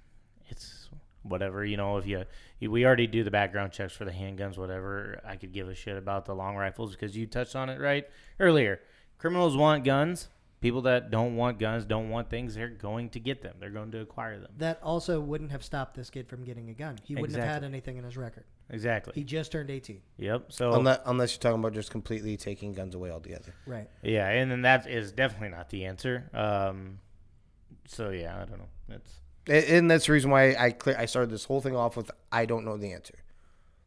it's 0.49 0.89
whatever, 1.23 1.65
you 1.65 1.77
know. 1.77 1.99
If 1.99 2.07
you, 2.07 2.25
you 2.59 2.71
we 2.71 2.87
already 2.87 3.07
do 3.07 3.25
the 3.25 3.31
background 3.31 3.73
checks 3.73 3.93
for 3.93 4.05
the 4.05 4.11
handguns, 4.11 4.57
whatever. 4.57 5.21
I 5.27 5.37
could 5.37 5.53
give 5.53 5.69
a 5.69 5.75
shit 5.75 5.97
about 5.97 6.25
the 6.25 6.35
long 6.35 6.57
rifles 6.57 6.93
because 6.93 7.17
you 7.17 7.27
touched 7.27 7.57
on 7.57 7.69
it 7.69 7.81
right 7.81 8.09
earlier. 8.41 8.81
Criminals 9.19 9.57
want 9.57 9.85
guns. 9.85 10.29
People 10.61 10.83
that 10.83 11.11
don't 11.11 11.37
want 11.37 11.61
guns, 11.61 11.85
don't 11.85 12.11
want 12.11 12.29
things, 12.31 12.55
they're 12.57 12.69
going 12.69 13.11
to 13.11 13.21
get 13.21 13.43
them. 13.43 13.55
They're 13.61 13.71
going 13.71 13.93
to 13.93 14.01
acquire 14.01 14.41
them. 14.41 14.51
that 14.59 14.81
also 14.83 15.21
wouldn't 15.21 15.53
have 15.53 15.63
stopped 15.63 15.95
this 15.95 16.11
kid 16.11 16.29
from 16.29 16.43
getting 16.43 16.69
a 16.71 16.75
gun. 16.75 16.99
He 17.05 17.15
wouldn't 17.15 17.39
have 17.39 17.49
had 17.49 17.65
anything 17.65 17.97
in 17.97 18.05
his 18.05 18.17
record. 18.17 18.45
Exactly. 18.71 19.13
He 19.15 19.23
just 19.23 19.53
turned 19.53 19.71
18. 19.71 20.01
yep. 20.17 20.53
So 20.53 20.73
Unless, 20.75 21.01
unless 21.07 21.33
you're 21.33 21.41
talking 21.41 21.61
about 21.61 21.75
just 21.75 21.91
completely 21.91 22.37
taking 22.37 22.73
guns 22.75 22.95
away 22.95 23.11
altogether. 23.11 23.55
Right. 23.67 23.89
yeah, 24.03 24.29
and 24.29 24.51
then 24.51 24.63
that 24.63 24.89
is 24.89 25.13
definitely 25.13 25.51
not 25.51 25.71
the 25.71 25.85
answer. 25.85 26.29
Um, 26.35 26.99
so 27.87 28.11
yeah, 28.11 28.37
I 28.37 28.45
don't 28.45 28.59
know. 28.59 28.69
That's 28.89 29.19
And 29.71 29.91
that's 29.91 30.07
the 30.07 30.13
reason 30.13 30.31
why 30.31 30.57
I 30.57 30.73
clear, 30.73 30.97
I 30.99 31.07
started 31.07 31.31
this 31.31 31.45
whole 31.45 31.61
thing 31.61 31.77
off 31.77 31.97
with 31.97 32.11
I 32.33 32.47
don't 32.47 32.65
know 32.65 32.77
the 32.77 32.93
answer. 32.93 33.15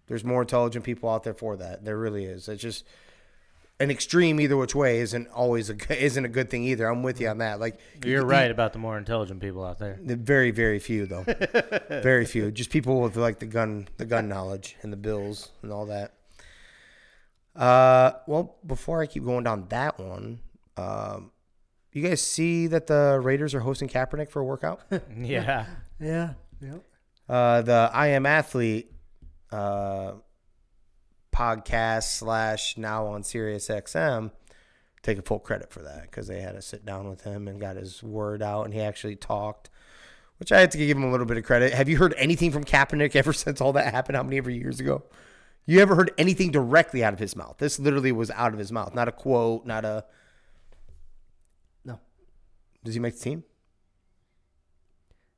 There's 0.08 0.24
more 0.24 0.42
intelligent 0.42 0.84
people 0.84 1.10
out 1.10 1.24
there 1.24 1.34
for 1.34 1.58
that. 1.58 1.86
There 1.86 1.98
really 1.98 2.26
is. 2.26 2.48
It's 2.50 2.62
just 2.62 2.86
an 3.82 3.92
extreme 3.92 4.40
either 4.40 4.56
which 4.56 4.76
way 4.76 5.00
isn't 5.00 5.28
always 5.30 5.70
a 5.70 5.74
good- 5.74 5.98
isn't 6.10 6.24
a 6.26 6.30
good 6.30 6.50
thing 6.50 6.64
either. 6.64 6.88
I'm 6.88 7.04
with 7.04 7.20
you 7.20 7.28
on 7.30 7.40
that. 7.40 7.60
Like 7.60 7.80
you're 8.06 8.22
you- 8.22 8.28
right 8.28 8.52
about 8.52 8.74
the 8.74 8.80
more 8.80 8.98
intelligent 8.98 9.42
people 9.42 9.64
out 9.66 9.80
there. 9.80 10.00
The 10.04 10.16
very 10.16 10.52
very 10.52 10.80
few 10.80 11.06
though. 11.06 11.24
very 11.90 12.26
few. 12.26 12.52
Just 12.52 12.70
people 12.70 13.02
with 13.02 13.16
like 13.18 13.40
the 13.40 13.46
gun 13.46 13.88
the 13.98 14.06
gun 14.06 14.28
knowledge 14.30 14.78
and 14.82 14.92
the 14.94 14.98
bills 14.98 15.50
and 15.62 15.72
all 15.72 15.86
that. 15.88 16.14
Uh, 17.56 18.14
well, 18.28 18.56
before 18.66 19.02
I 19.02 19.08
keep 19.08 19.26
going 19.26 19.44
down 19.44 19.66
that 19.70 20.00
one, 20.00 20.40
um, 20.78 21.32
you 21.92 22.02
guys 22.02 22.22
see 22.22 22.68
that 22.68 22.88
the 22.88 23.20
Raiders 23.22 23.54
are 23.54 23.60
hosting 23.60 23.90
Kaepernick 23.90 24.30
for 24.30 24.40
a 24.42 24.46
workout? 24.46 24.82
Yeah. 25.18 25.66
Yeah. 26.00 26.34
Yep. 26.62 26.84
uh, 27.28 27.62
the 27.64 27.90
I 27.94 28.08
Am 28.08 28.26
Athlete 28.26 28.92
uh, 29.52 30.14
podcast 31.32 32.18
slash 32.18 32.78
now 32.78 33.08
on 33.08 33.24
Sirius 33.24 33.68
XM 33.68 34.32
taking 35.02 35.24
full 35.24 35.40
credit 35.40 35.72
for 35.72 35.82
that 35.82 36.04
because 36.04 36.28
they 36.28 36.42
had 36.42 36.54
to 36.54 36.62
sit 36.62 36.86
down 36.86 37.10
with 37.10 37.24
him 37.24 37.48
and 37.48 37.60
got 37.60 37.76
his 37.76 38.04
word 38.04 38.42
out 38.42 38.64
and 38.64 38.74
he 38.74 38.82
actually 38.82 39.16
talked, 39.16 39.70
which 40.38 40.52
I 40.52 40.60
had 40.60 40.72
to 40.72 40.78
give 40.78 40.98
him 40.98 41.04
a 41.04 41.12
little 41.12 41.26
bit 41.26 41.38
of 41.38 41.44
credit. 41.44 41.74
Have 41.74 41.90
you 41.90 41.98
heard 41.98 42.14
anything 42.18 42.52
from 42.52 42.64
Kaepernick 42.64 43.16
ever 43.16 43.34
since 43.34 43.62
all 43.62 43.74
that 43.74 43.94
happened? 43.94 44.16
How 44.16 44.24
many 44.24 44.38
ever 44.38 44.52
years 44.52 44.80
ago? 44.80 45.04
You 45.66 45.80
ever 45.80 45.96
heard 45.96 46.12
anything 46.18 46.52
directly 46.52 47.04
out 47.04 47.14
of 47.14 47.20
his 47.20 47.36
mouth? 47.36 47.56
This 47.60 47.80
literally 47.80 48.12
was 48.12 48.32
out 48.32 48.54
of 48.54 48.60
his 48.60 48.72
mouth, 48.72 48.96
not 48.96 49.08
a 49.08 49.12
quote, 49.12 49.66
not 49.66 49.86
a. 49.86 50.06
No. 51.86 52.00
Does 52.84 52.96
he 52.96 53.00
make 53.00 53.16
the 53.16 53.24
team? 53.24 53.44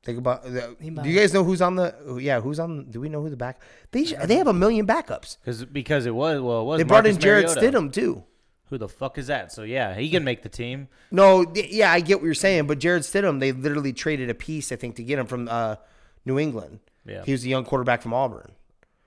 Think 0.04 0.18
about. 0.18 0.44
The, 0.44 0.76
do 1.02 1.08
you 1.08 1.18
guys 1.18 1.32
know 1.32 1.44
who's 1.44 1.62
on 1.62 1.76
the? 1.76 2.18
Yeah, 2.20 2.40
who's 2.40 2.58
on? 2.60 2.90
Do 2.90 3.00
we 3.00 3.08
know 3.08 3.22
who 3.22 3.30
the 3.30 3.36
back? 3.36 3.60
They 3.90 4.04
sh- 4.04 4.14
they 4.24 4.36
have 4.36 4.46
a 4.46 4.52
million 4.52 4.86
backups. 4.86 5.38
Because 5.40 5.64
because 5.64 6.04
it 6.06 6.14
was 6.14 6.40
well 6.40 6.60
it 6.60 6.64
was 6.64 6.78
They 6.78 6.84
brought 6.84 7.04
Marcus 7.04 7.16
in 7.16 7.20
Jared 7.22 7.46
Mariota. 7.46 7.60
Stidham 7.78 7.92
too. 7.92 8.24
Who 8.70 8.78
the 8.78 8.88
fuck 8.88 9.18
is 9.18 9.26
that? 9.28 9.52
So 9.52 9.62
yeah, 9.62 9.94
he 9.94 10.08
can 10.10 10.24
make 10.24 10.42
the 10.42 10.48
team. 10.48 10.88
No, 11.10 11.44
th- 11.44 11.70
yeah, 11.70 11.92
I 11.92 12.00
get 12.00 12.18
what 12.20 12.24
you're 12.26 12.34
saying, 12.34 12.66
but 12.66 12.78
Jarrett 12.78 13.02
Stidham, 13.04 13.38
they 13.40 13.52
literally 13.52 13.92
traded 13.92 14.30
a 14.30 14.34
piece, 14.34 14.72
I 14.72 14.76
think, 14.76 14.96
to 14.96 15.02
get 15.02 15.18
him 15.18 15.26
from 15.26 15.48
uh, 15.50 15.76
New 16.24 16.38
England. 16.38 16.80
Yeah. 17.06 17.22
he 17.24 17.32
was 17.32 17.42
the 17.42 17.50
young 17.50 17.64
quarterback 17.64 18.00
from 18.00 18.14
Auburn, 18.14 18.52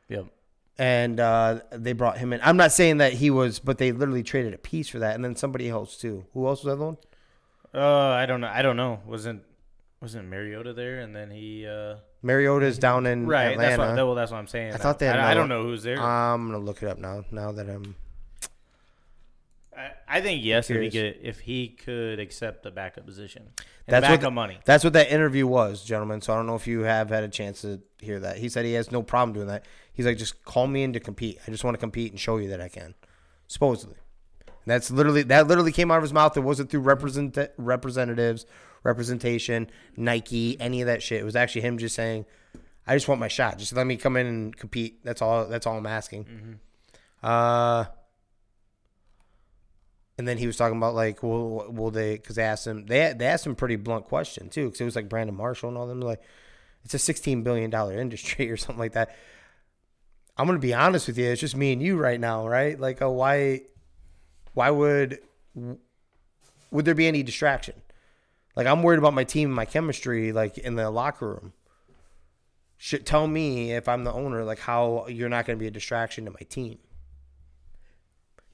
Yep. 0.10 0.26
and 0.78 1.20
uh, 1.20 1.62
they 1.72 1.94
brought 1.94 2.20
him 2.20 2.32
in. 2.34 2.40
I'm 2.44 2.56
not 2.58 2.72
saying 2.72 2.98
that 3.00 3.14
he 3.14 3.32
was, 3.32 3.58
but 3.60 3.80
they 3.80 3.92
literally 3.92 4.22
traded 4.24 4.54
a 4.54 4.58
piece 4.60 4.88
for 4.90 5.00
that, 5.00 5.16
and 5.16 5.26
then 5.26 5.36
somebody 5.36 5.68
else 5.70 5.98
too. 5.98 6.26
Who 6.34 6.46
else 6.48 6.60
was 6.64 6.66
the 6.66 6.72
other 6.74 6.86
one? 6.86 6.98
Uh, 7.74 8.10
I 8.12 8.26
don't 8.28 8.42
know. 8.42 8.48
I 8.48 8.62
don't 8.62 8.78
know. 8.78 9.02
Wasn't 9.08 9.42
wasn't 10.02 10.30
Mariota 10.30 10.74
there? 10.74 11.00
And 11.00 11.16
then 11.16 11.32
he 11.32 11.68
uh, 11.68 11.96
Mariota's 12.22 12.78
down 12.78 13.06
in 13.06 13.28
right. 13.28 13.58
That's 13.58 13.74
Atlanta. 13.74 13.96
what. 13.96 14.06
Well, 14.08 14.16
that's 14.16 14.32
what 14.32 14.38
I'm 14.38 14.48
saying. 14.48 14.74
I 14.74 14.78
thought 14.78 15.00
they 15.00 15.08
had 15.08 15.20
I, 15.20 15.32
I 15.32 15.34
don't 15.34 15.50
know 15.50 15.64
who's 15.64 15.84
there. 15.84 16.00
I'm 16.00 16.46
gonna 16.46 16.60
look 16.60 16.84
it 16.84 16.90
up 16.90 16.98
now. 16.98 17.24
Now 17.32 17.52
that 17.52 17.70
I'm 17.70 17.96
I, 19.78 19.92
I 20.08 20.22
think 20.22 20.44
yes, 20.44 20.70
if 20.70 20.82
he 20.82 20.90
could 20.90 21.20
if 21.22 21.40
he 21.40 21.70
could 21.70 22.20
accept 22.20 22.64
the 22.64 22.72
backup 22.72 23.06
position 23.06 23.50
That's 23.86 24.06
backup 24.08 24.26
what 24.26 24.34
money. 24.34 24.60
That's 24.66 24.84
what 24.84 24.94
that 24.94 25.12
interview 25.12 25.46
was, 25.46 25.84
gentlemen. 25.84 26.22
So 26.22 26.34
I 26.34 26.36
don't 26.36 26.48
know 26.48 26.56
if 26.56 26.66
you 26.66 26.82
have 26.82 27.10
had 27.10 27.24
a 27.24 27.28
chance 27.28 27.62
to 27.62 27.82
hear 28.00 28.20
that. 28.22 28.38
He 28.38 28.50
said 28.50 28.66
he 28.66 28.74
has 28.74 28.92
no 28.92 29.04
problem 29.04 29.34
doing 29.34 29.48
that. 29.48 29.66
He's 29.94 30.06
like, 30.06 30.18
just 30.18 30.44
call 30.44 30.68
me 30.68 30.84
in 30.84 30.94
to 30.94 31.00
compete. 31.00 31.40
I 31.48 31.52
just 31.52 31.64
want 31.64 31.76
to 31.76 31.80
compete 31.80 32.12
and 32.12 32.20
show 32.20 32.38
you 32.38 32.50
that 32.50 32.62
I 32.62 32.70
can. 32.70 32.96
Supposedly, 33.48 33.98
and 34.46 34.56
that's 34.66 34.90
literally 34.90 35.22
that 35.24 35.48
literally 35.48 35.72
came 35.72 35.92
out 35.92 35.98
of 35.98 36.04
his 36.04 36.14
mouth. 36.14 36.36
It 36.36 36.42
wasn't 36.42 36.72
through 36.72 36.82
represent 36.82 37.38
representatives, 37.58 38.46
representation, 38.88 39.70
Nike, 39.96 40.60
any 40.60 40.82
of 40.82 40.88
that 40.88 41.04
shit. 41.04 41.22
It 41.22 41.26
was 41.26 41.36
actually 41.36 41.62
him 41.62 41.78
just 41.78 41.94
saying, 41.94 42.26
I 42.88 42.96
just 42.96 43.08
want 43.08 43.20
my 43.20 43.28
shot. 43.28 43.60
Just 43.60 43.74
let 43.74 43.86
me 43.86 43.98
come 43.98 44.18
in 44.18 44.26
and 44.26 44.56
compete. 44.56 45.04
That's 45.04 45.22
all. 45.22 45.46
That's 45.46 45.68
all 45.68 45.78
I'm 45.78 45.86
asking. 45.86 46.60
Uh. 47.22 47.86
And 50.18 50.28
then 50.28 50.40
he 50.40 50.48
was 50.48 50.58
talking 50.58 50.78
about 50.78 50.96
like, 50.96 51.22
well, 51.22 51.68
will 51.70 51.92
they? 51.92 52.16
Because 52.16 52.38
they 52.38 52.44
asked 52.44 52.66
him, 52.66 52.88
they 52.88 53.14
they 53.16 53.28
asked 53.28 53.46
him 53.46 53.52
a 53.52 53.56
pretty 53.56 53.76
blunt 53.76 54.06
question 54.06 54.50
too, 54.50 54.66
because 54.66 54.82
it 54.82 54.86
was 54.86 54.96
like 54.96 55.10
Brandon 55.10 55.36
Marshall 55.36 55.70
and 55.70 55.78
all 55.78 55.86
them. 55.86 56.02
Like, 56.02 56.24
it's 56.84 56.94
a 56.96 57.00
sixteen 57.00 57.44
billion 57.44 57.70
dollar 57.70 58.00
industry 58.02 58.50
or 58.50 58.58
something 58.58 58.80
like 58.80 58.94
that. 58.94 59.16
I'm 60.38 60.48
gonna 60.48 60.60
be 60.60 60.74
honest 60.74 61.08
with 61.08 61.18
you. 61.18 61.26
It's 61.26 61.42
just 61.42 61.56
me 61.56 61.74
and 61.74 61.82
you 61.82 61.98
right 61.98 62.20
now, 62.20 62.48
right? 62.48 62.80
Like, 62.80 63.02
uh, 63.02 63.10
why, 63.10 63.62
why 64.54 64.70
would, 64.70 65.20
would 66.72 66.86
there 66.86 66.96
be 66.96 67.08
any 67.08 67.24
distraction? 67.24 67.74
Like, 68.58 68.66
I'm 68.66 68.82
worried 68.82 68.98
about 68.98 69.14
my 69.14 69.24
team 69.24 69.50
and 69.50 69.56
my 69.56 69.66
chemistry, 69.66 70.32
like 70.32 70.58
in 70.58 70.76
the 70.76 70.90
locker 70.90 71.28
room. 71.28 71.54
Should 72.78 73.06
tell 73.06 73.28
me 73.28 73.72
if 73.74 73.88
I'm 73.88 74.04
the 74.04 74.12
owner, 74.12 74.44
like 74.44 74.58
how 74.58 75.06
you're 75.08 75.30
not 75.30 75.46
gonna 75.46 75.58
be 75.58 75.68
a 75.68 75.72
distraction 75.72 76.26
to 76.26 76.32
my 76.32 76.40
team. 76.50 76.80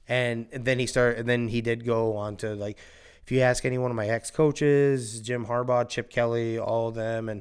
And 0.06 0.46
then 0.52 0.78
he 0.78 0.86
started, 0.86 1.20
and 1.20 1.28
then 1.28 1.48
he 1.48 1.62
did 1.62 1.86
go 1.86 2.18
on 2.18 2.36
to 2.36 2.54
like, 2.54 2.78
if 3.22 3.32
you 3.32 3.40
ask 3.40 3.64
any 3.64 3.78
one 3.78 3.90
of 3.90 3.96
my 3.96 4.06
ex 4.06 4.30
coaches, 4.30 5.22
Jim 5.22 5.46
Harbaugh, 5.46 5.88
Chip 5.88 6.10
Kelly, 6.10 6.58
all 6.58 6.88
of 6.88 6.94
them, 6.94 7.30
and 7.30 7.40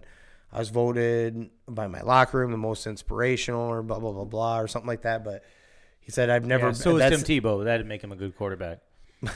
I 0.49 0.60
was 0.60 0.69
voted 0.69 1.49
by 1.67 1.88
my 1.88 2.02
locker 2.02 2.38
room 2.38 2.52
the 2.52 2.58
most 2.58 2.88
inspirational, 2.88 3.69
or 3.69 3.84
blah 3.84 3.99
blah 3.99 4.13
blah 4.13 4.23
blah, 4.23 4.60
or 4.60 4.69
something 4.69 4.88
like 4.88 5.02
that. 5.02 5.26
But 5.26 5.43
he 5.99 6.12
said 6.12 6.30
I've 6.30 6.45
never. 6.45 6.67
Yeah, 6.67 6.73
so 6.73 6.95
is 6.95 7.26
Tim 7.26 7.41
Tebow. 7.41 7.65
That'd 7.65 7.86
make 7.86 8.02
him 8.02 8.13
a 8.13 8.15
good 8.15 8.38
quarterback. 8.38 8.80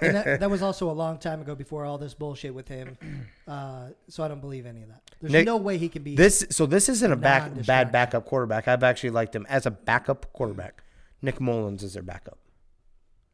And 0.00 0.14
that, 0.16 0.40
that 0.40 0.50
was 0.50 0.62
also 0.62 0.90
a 0.90 0.92
long 0.92 1.18
time 1.18 1.40
ago 1.40 1.54
before 1.54 1.84
all 1.84 1.98
this 1.98 2.14
bullshit 2.14 2.54
with 2.54 2.68
him. 2.68 2.96
Uh, 3.46 3.88
so 4.08 4.24
I 4.24 4.28
don't 4.28 4.40
believe 4.40 4.64
any 4.64 4.80
of 4.80 4.88
that. 4.88 5.02
There's 5.20 5.30
Nick, 5.30 5.44
no 5.44 5.58
way 5.58 5.76
he 5.76 5.90
can 5.90 6.02
be. 6.02 6.16
This 6.16 6.46
so 6.48 6.64
this 6.64 6.88
isn't 6.88 7.12
a 7.12 7.16
back 7.16 7.52
bad 7.66 7.92
backup 7.92 8.24
quarterback. 8.24 8.68
I've 8.68 8.82
actually 8.82 9.10
liked 9.10 9.36
him 9.36 9.44
as 9.50 9.66
a 9.66 9.70
backup 9.70 10.32
quarterback. 10.32 10.82
Nick 11.20 11.42
Mullens 11.42 11.82
is 11.82 11.92
their 11.92 12.02
backup. 12.02 12.38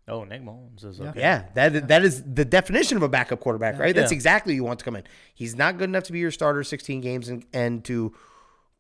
Oh, 0.08 0.24
Nick 0.24 0.42
Mullens 0.42 0.82
is 0.82 1.00
okay. 1.00 1.20
Yeah, 1.20 1.44
that 1.54 1.86
that 1.86 2.02
is 2.02 2.24
the 2.24 2.44
definition 2.44 2.96
of 2.96 3.04
a 3.04 3.08
backup 3.08 3.38
quarterback, 3.38 3.78
right? 3.78 3.94
That's 3.94 4.10
Yeah. 4.10 4.16
exactly 4.16 4.54
who 4.54 4.56
you 4.56 4.64
want 4.64 4.80
to 4.80 4.84
come 4.84 4.96
in. 4.96 5.04
He's 5.32 5.54
not 5.54 5.78
good 5.78 5.88
enough 5.88 6.02
to 6.04 6.12
be 6.12 6.18
your 6.18 6.32
starter 6.32 6.64
16 6.64 7.00
games 7.00 7.28
and, 7.28 7.44
and 7.52 7.84
to 7.84 8.12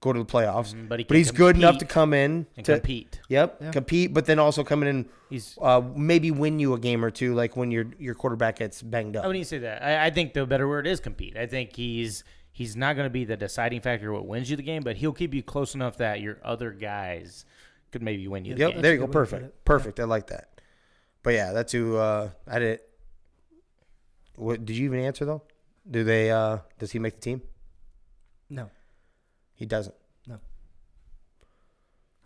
go 0.00 0.12
to 0.14 0.18
the 0.18 0.24
playoffs, 0.24 0.74
Mm, 0.74 0.88
but 0.88 0.98
he 0.98 1.04
but 1.04 1.16
he's 1.16 1.30
good 1.30 1.56
enough 1.56 1.76
to 1.78 1.84
come 1.84 2.14
in 2.14 2.46
And 2.56 2.64
to 2.66 2.74
compete. 2.74 3.20
Yep, 3.28 3.72
compete, 3.72 4.14
but 4.14 4.24
then 4.26 4.38
also 4.38 4.64
come 4.64 4.82
in 4.82 4.88
and 4.88 5.08
He's. 5.28 5.58
uh, 5.60 5.82
maybe 5.94 6.30
win 6.30 6.58
you 6.58 6.72
a 6.74 6.78
game 6.78 7.04
or 7.04 7.10
two, 7.10 7.34
like 7.34 7.56
when 7.56 7.70
your 7.70 7.84
your 7.98 8.14
quarterback 8.14 8.56
gets 8.58 8.80
banged 8.82 9.16
up. 9.16 9.24
I 9.24 9.26
wouldn't 9.26 9.46
say 9.46 9.58
that. 9.58 9.82
I, 9.82 10.06
I 10.06 10.10
think 10.10 10.32
the 10.32 10.46
better 10.46 10.66
word 10.66 10.86
is 10.86 11.00
compete. 11.00 11.36
I 11.36 11.46
think 11.46 11.76
he's 11.76 12.24
he's 12.50 12.76
not 12.76 12.96
going 12.96 13.06
to 13.06 13.10
be 13.10 13.24
the 13.24 13.36
deciding 13.36 13.80
factor 13.82 14.10
what 14.12 14.26
wins 14.26 14.50
you 14.50 14.56
the 14.56 14.62
game, 14.62 14.82
but 14.82 14.96
he'll 14.96 15.12
keep 15.12 15.34
you 15.34 15.42
close 15.42 15.74
enough 15.74 15.98
that 15.98 16.20
your 16.20 16.38
other 16.42 16.70
guys 16.72 17.44
could 17.92 18.02
maybe 18.02 18.26
win 18.26 18.44
you 18.44 18.54
the 18.54 18.60
Yep, 18.60 18.72
game. 18.72 18.82
there 18.82 18.92
you 18.92 18.98
go. 19.00 19.06
good 19.06 19.14
way 19.18 19.24
to 19.24 19.26
put 19.26 19.30
Perfect. 19.30 19.44
it. 19.44 19.64
Perfect. 19.64 20.00
I 20.00 20.04
like 20.04 20.26
that. 20.28 20.60
But 21.22 21.34
yeah, 21.34 21.52
that's 21.52 21.72
who 21.72 21.96
uh, 21.96 22.30
I 22.48 22.58
did. 22.58 22.80
What 24.36 24.64
did 24.64 24.76
you 24.76 24.86
even 24.86 25.00
answer 25.00 25.24
though? 25.26 25.42
Do 25.90 26.04
they? 26.04 26.30
uh 26.30 26.58
Does 26.78 26.92
he 26.92 26.98
make 26.98 27.16
the 27.16 27.20
team? 27.20 27.42
no. 28.48 28.70
He 29.60 29.66
doesn't. 29.66 29.94
No. 30.26 30.40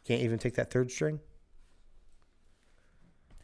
Can't 0.06 0.22
even 0.22 0.38
take 0.38 0.54
that 0.54 0.70
third 0.70 0.92
string. 0.92 1.18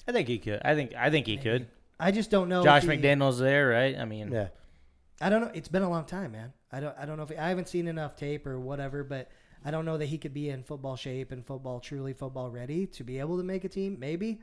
I 0.07 0.13
think 0.13 0.29
he 0.29 0.39
could. 0.39 0.61
I 0.65 0.75
think 0.77 0.95
I 0.95 1.11
think 1.11 1.27
he 1.27 1.37
could. 1.37 1.67
I 1.99 2.13
just 2.13 2.31
don't 2.31 2.49
know. 2.49 2.63
Josh 2.63 2.85
if 2.85 2.91
he- 2.91 2.97
McDaniels 2.97 3.39
there, 3.41 3.69
right? 3.69 3.99
I 3.99 4.05
mean, 4.05 4.31
Yeah. 4.33 4.49
I 5.21 5.29
don't 5.29 5.43
know. 5.43 5.51
It's 5.53 5.69
been 5.69 5.83
a 5.83 5.91
long 5.91 6.05
time, 6.05 6.33
man. 6.33 6.53
I 6.73 6.79
don't. 6.81 6.97
I 6.97 7.05
don't 7.05 7.17
know 7.17 7.25
if 7.25 7.33
I 7.33 7.49
haven't 7.49 7.69
seen 7.69 7.89
enough 7.89 8.15
tape 8.17 8.47
or 8.47 8.59
whatever, 8.61 9.03
but 9.03 9.29
I 9.65 9.73
don't 9.73 9.85
know 9.85 9.99
that 9.99 10.07
he 10.07 10.19
could 10.19 10.33
be 10.33 10.49
in 10.51 10.63
football 10.63 10.95
shape 10.97 11.33
and 11.33 11.45
football 11.45 11.81
truly 11.81 12.13
football 12.13 12.49
ready 12.49 12.87
to 12.87 13.03
be 13.05 13.19
able 13.19 13.37
to 13.39 13.43
make 13.43 13.65
a 13.65 13.69
team. 13.69 13.97
Maybe, 13.99 14.41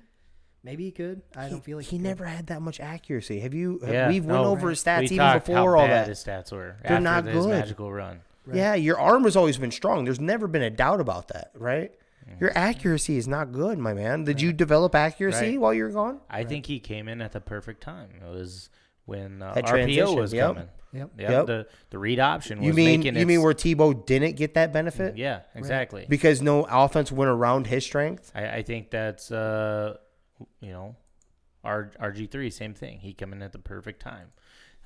maybe 0.62 0.83
he 0.83 0.91
could. 0.91 1.21
I 1.38 1.47
don't 1.47 1.63
feel 1.63 1.77
like 1.77 1.88
he 1.88 1.97
could. 1.97 2.03
never 2.03 2.25
had 2.25 2.47
that 2.47 2.62
much 2.62 2.81
accuracy. 2.81 3.39
Have 3.39 3.53
you? 3.53 3.79
have- 3.79 3.93
yeah. 3.93 4.10
we've 4.10 4.25
went 4.25 4.41
no, 4.43 4.49
over 4.51 4.69
his 4.69 4.83
stats 4.83 4.99
we 4.99 5.05
even 5.05 5.17
talked 5.19 5.45
before 5.45 5.55
how 5.77 5.81
all 5.81 5.88
bad 5.88 6.03
that. 6.05 6.10
His 6.10 6.21
stats 6.23 6.51
were 6.51 6.75
They're 6.83 6.91
after 6.91 6.99
not 6.99 7.23
his 7.25 7.45
good. 7.45 7.49
magical 7.49 7.91
run. 7.93 8.19
Yeah, 8.53 8.75
your 8.75 8.99
arm 8.99 9.23
has 9.23 9.36
always 9.36 9.57
been 9.57 9.71
strong. 9.71 10.05
There's 10.05 10.19
never 10.19 10.47
been 10.47 10.63
a 10.63 10.69
doubt 10.69 11.01
about 11.01 11.29
that, 11.29 11.51
right? 11.55 11.91
Your 12.39 12.51
accuracy 12.55 13.17
is 13.17 13.27
not 13.27 13.51
good, 13.51 13.77
my 13.79 13.93
man. 13.93 14.25
Did 14.25 14.41
you 14.41 14.51
develop 14.51 14.93
accuracy 14.95 15.51
Right. 15.51 15.60
while 15.60 15.73
you 15.73 15.83
were 15.83 15.91
gone? 15.91 16.19
I 16.29 16.43
think 16.43 16.65
he 16.65 16.79
came 16.79 17.07
in 17.07 17.21
at 17.21 17.31
the 17.31 17.39
perfect 17.39 17.81
time. 17.81 18.10
It 18.21 18.29
was 18.29 18.69
when 19.05 19.41
uh, 19.41 19.53
RPO 19.55 20.15
was 20.15 20.33
yep. 20.33 20.47
coming. 20.47 20.69
Yep. 20.93 21.12
Yep, 21.17 21.29
Yep. 21.29 21.45
The 21.45 21.67
the 21.89 21.99
read 21.99 22.19
option 22.19 22.60
was 22.60 22.67
You 22.67 22.73
mean 22.73 23.01
you 23.01 23.25
mean 23.25 23.41
where 23.41 23.53
Tebow 23.53 24.05
didn't 24.05 24.36
get 24.36 24.53
that 24.53 24.71
benefit 24.71 25.17
yeah 25.17 25.41
exactly. 25.53 26.05
because 26.07 26.41
no 26.41 26.63
offense 26.63 27.12
went 27.12 27.29
around 27.29 27.67
his 27.67 27.83
strength? 27.83 28.31
I, 28.33 28.47
I 28.47 28.63
think 28.63 28.89
that's 28.89 29.31
uh, 29.31 29.97
you 30.62 30.71
know, 30.71 30.95
R 31.63 31.91
RG 31.99 32.31
three 32.31 32.49
same 32.49 32.73
thing. 32.73 32.99
He 32.99 33.13
come 33.13 33.33
in 33.33 33.41
at 33.41 33.51
the 33.51 33.60
perfect 33.60 34.01
time. 34.01 34.31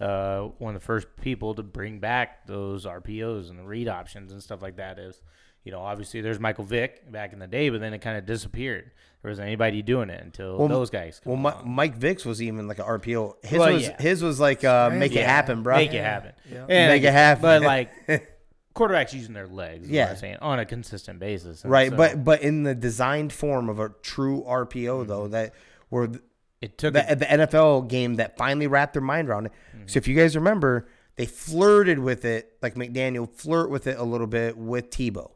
Uh, 0.01 0.49
one 0.57 0.75
of 0.75 0.81
the 0.81 0.85
first 0.85 1.07
people 1.21 1.53
to 1.55 1.63
bring 1.63 1.99
back 1.99 2.47
those 2.47 2.85
RPOs 2.85 3.49
and 3.49 3.59
the 3.59 3.63
read 3.63 3.87
options 3.87 4.31
and 4.31 4.41
stuff 4.41 4.61
like 4.61 4.77
that 4.77 4.97
is, 4.99 5.21
you 5.63 5.71
know, 5.71 5.79
obviously 5.79 6.21
there's 6.21 6.39
Michael 6.39 6.63
Vick 6.63 7.11
back 7.11 7.33
in 7.33 7.39
the 7.39 7.47
day, 7.47 7.69
but 7.69 7.79
then 7.81 7.93
it 7.93 7.99
kind 7.99 8.17
of 8.17 8.25
disappeared. 8.25 8.91
There 9.21 9.29
wasn't 9.29 9.45
anybody 9.45 9.83
doing 9.83 10.09
it 10.09 10.19
until 10.23 10.57
Well, 10.57 10.67
those 10.67 10.89
guys. 10.89 11.21
Well, 11.23 11.35
along. 11.37 11.69
Mike 11.69 11.99
Vicks 11.99 12.25
was 12.25 12.41
even 12.41 12.67
like 12.67 12.79
an 12.79 12.85
RPO. 12.85 13.45
His 13.45 13.59
Well, 13.59 13.73
was 13.73 13.83
yeah. 13.83 14.01
his 14.01 14.23
was 14.23 14.39
like 14.39 14.63
uh, 14.63 14.89
make 14.89 15.15
it 15.15 15.23
happen, 15.25 15.61
bro. 15.61 15.75
Make 15.77 15.93
it 15.93 16.03
happen. 16.03 16.31
Yeah. 16.51 16.65
And- 16.67 16.89
Make 16.91 17.03
it 17.03 17.13
happen. 17.13 17.41
But 17.43 17.61
like 17.61 17.91
quarterbacks 18.75 19.13
using 19.13 19.33
their 19.35 19.47
legs, 19.47 19.85
is 19.85 19.91
Yeah. 19.91 20.05
what 20.05 20.11
I'm 20.13 20.17
saying, 20.17 20.37
on 20.41 20.59
a 20.59 20.65
consistent 20.65 21.19
basis. 21.19 21.61
And 21.63 21.71
right, 21.71 21.91
so 21.91 21.97
but 21.97 22.23
but 22.23 22.41
in 22.41 22.63
the 22.63 22.73
designed 22.73 23.31
form 23.31 23.69
of 23.69 23.79
a 23.79 23.89
true 24.01 24.43
RPO 24.47 25.05
though, 25.05 25.27
that 25.27 25.53
where 25.89 26.07
the, 26.07 26.21
it 26.61 26.77
took 26.77 26.93
the, 26.93 27.15
the 27.15 27.25
NFL 27.25 27.89
game 27.89 28.15
that 28.15 28.37
finally 28.37 28.67
wrapped 28.67 28.93
their 28.93 29.01
mind 29.01 29.29
around 29.29 29.47
it. 29.47 29.51
So 29.87 29.97
if 29.97 30.07
you 30.07 30.15
guys 30.15 30.35
remember, 30.35 30.87
they 31.15 31.25
flirted 31.25 31.99
with 31.99 32.23
it, 32.23 32.53
like 32.61 32.75
McDaniel 32.75 33.29
flirt 33.29 33.69
with 33.69 33.87
it 33.87 33.97
a 33.97 34.03
little 34.03 34.27
bit 34.27 34.57
with 34.57 34.89
Tebow. 34.91 35.31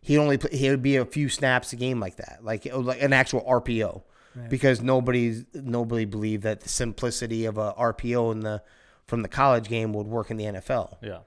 He 0.00 0.18
only 0.18 0.38
play, 0.38 0.56
he 0.56 0.70
would 0.70 0.82
be 0.82 0.96
a 0.96 1.04
few 1.04 1.28
snaps 1.28 1.72
a 1.72 1.76
game 1.76 1.98
like 1.98 2.16
that, 2.16 2.40
like 2.42 2.66
like 2.72 3.02
an 3.02 3.12
actual 3.12 3.40
RPO, 3.42 4.02
because 4.48 4.80
nobody's 4.80 5.44
nobody 5.54 6.04
believed 6.04 6.42
that 6.44 6.60
the 6.60 6.68
simplicity 6.68 7.46
of 7.46 7.58
a 7.58 7.72
RPO 7.72 8.32
in 8.32 8.40
the 8.40 8.62
from 9.06 9.22
the 9.22 9.28
college 9.28 9.68
game 9.68 9.92
would 9.92 10.06
work 10.06 10.30
in 10.30 10.36
the 10.36 10.44
NFL. 10.44 10.96
Yeah. 11.02 11.20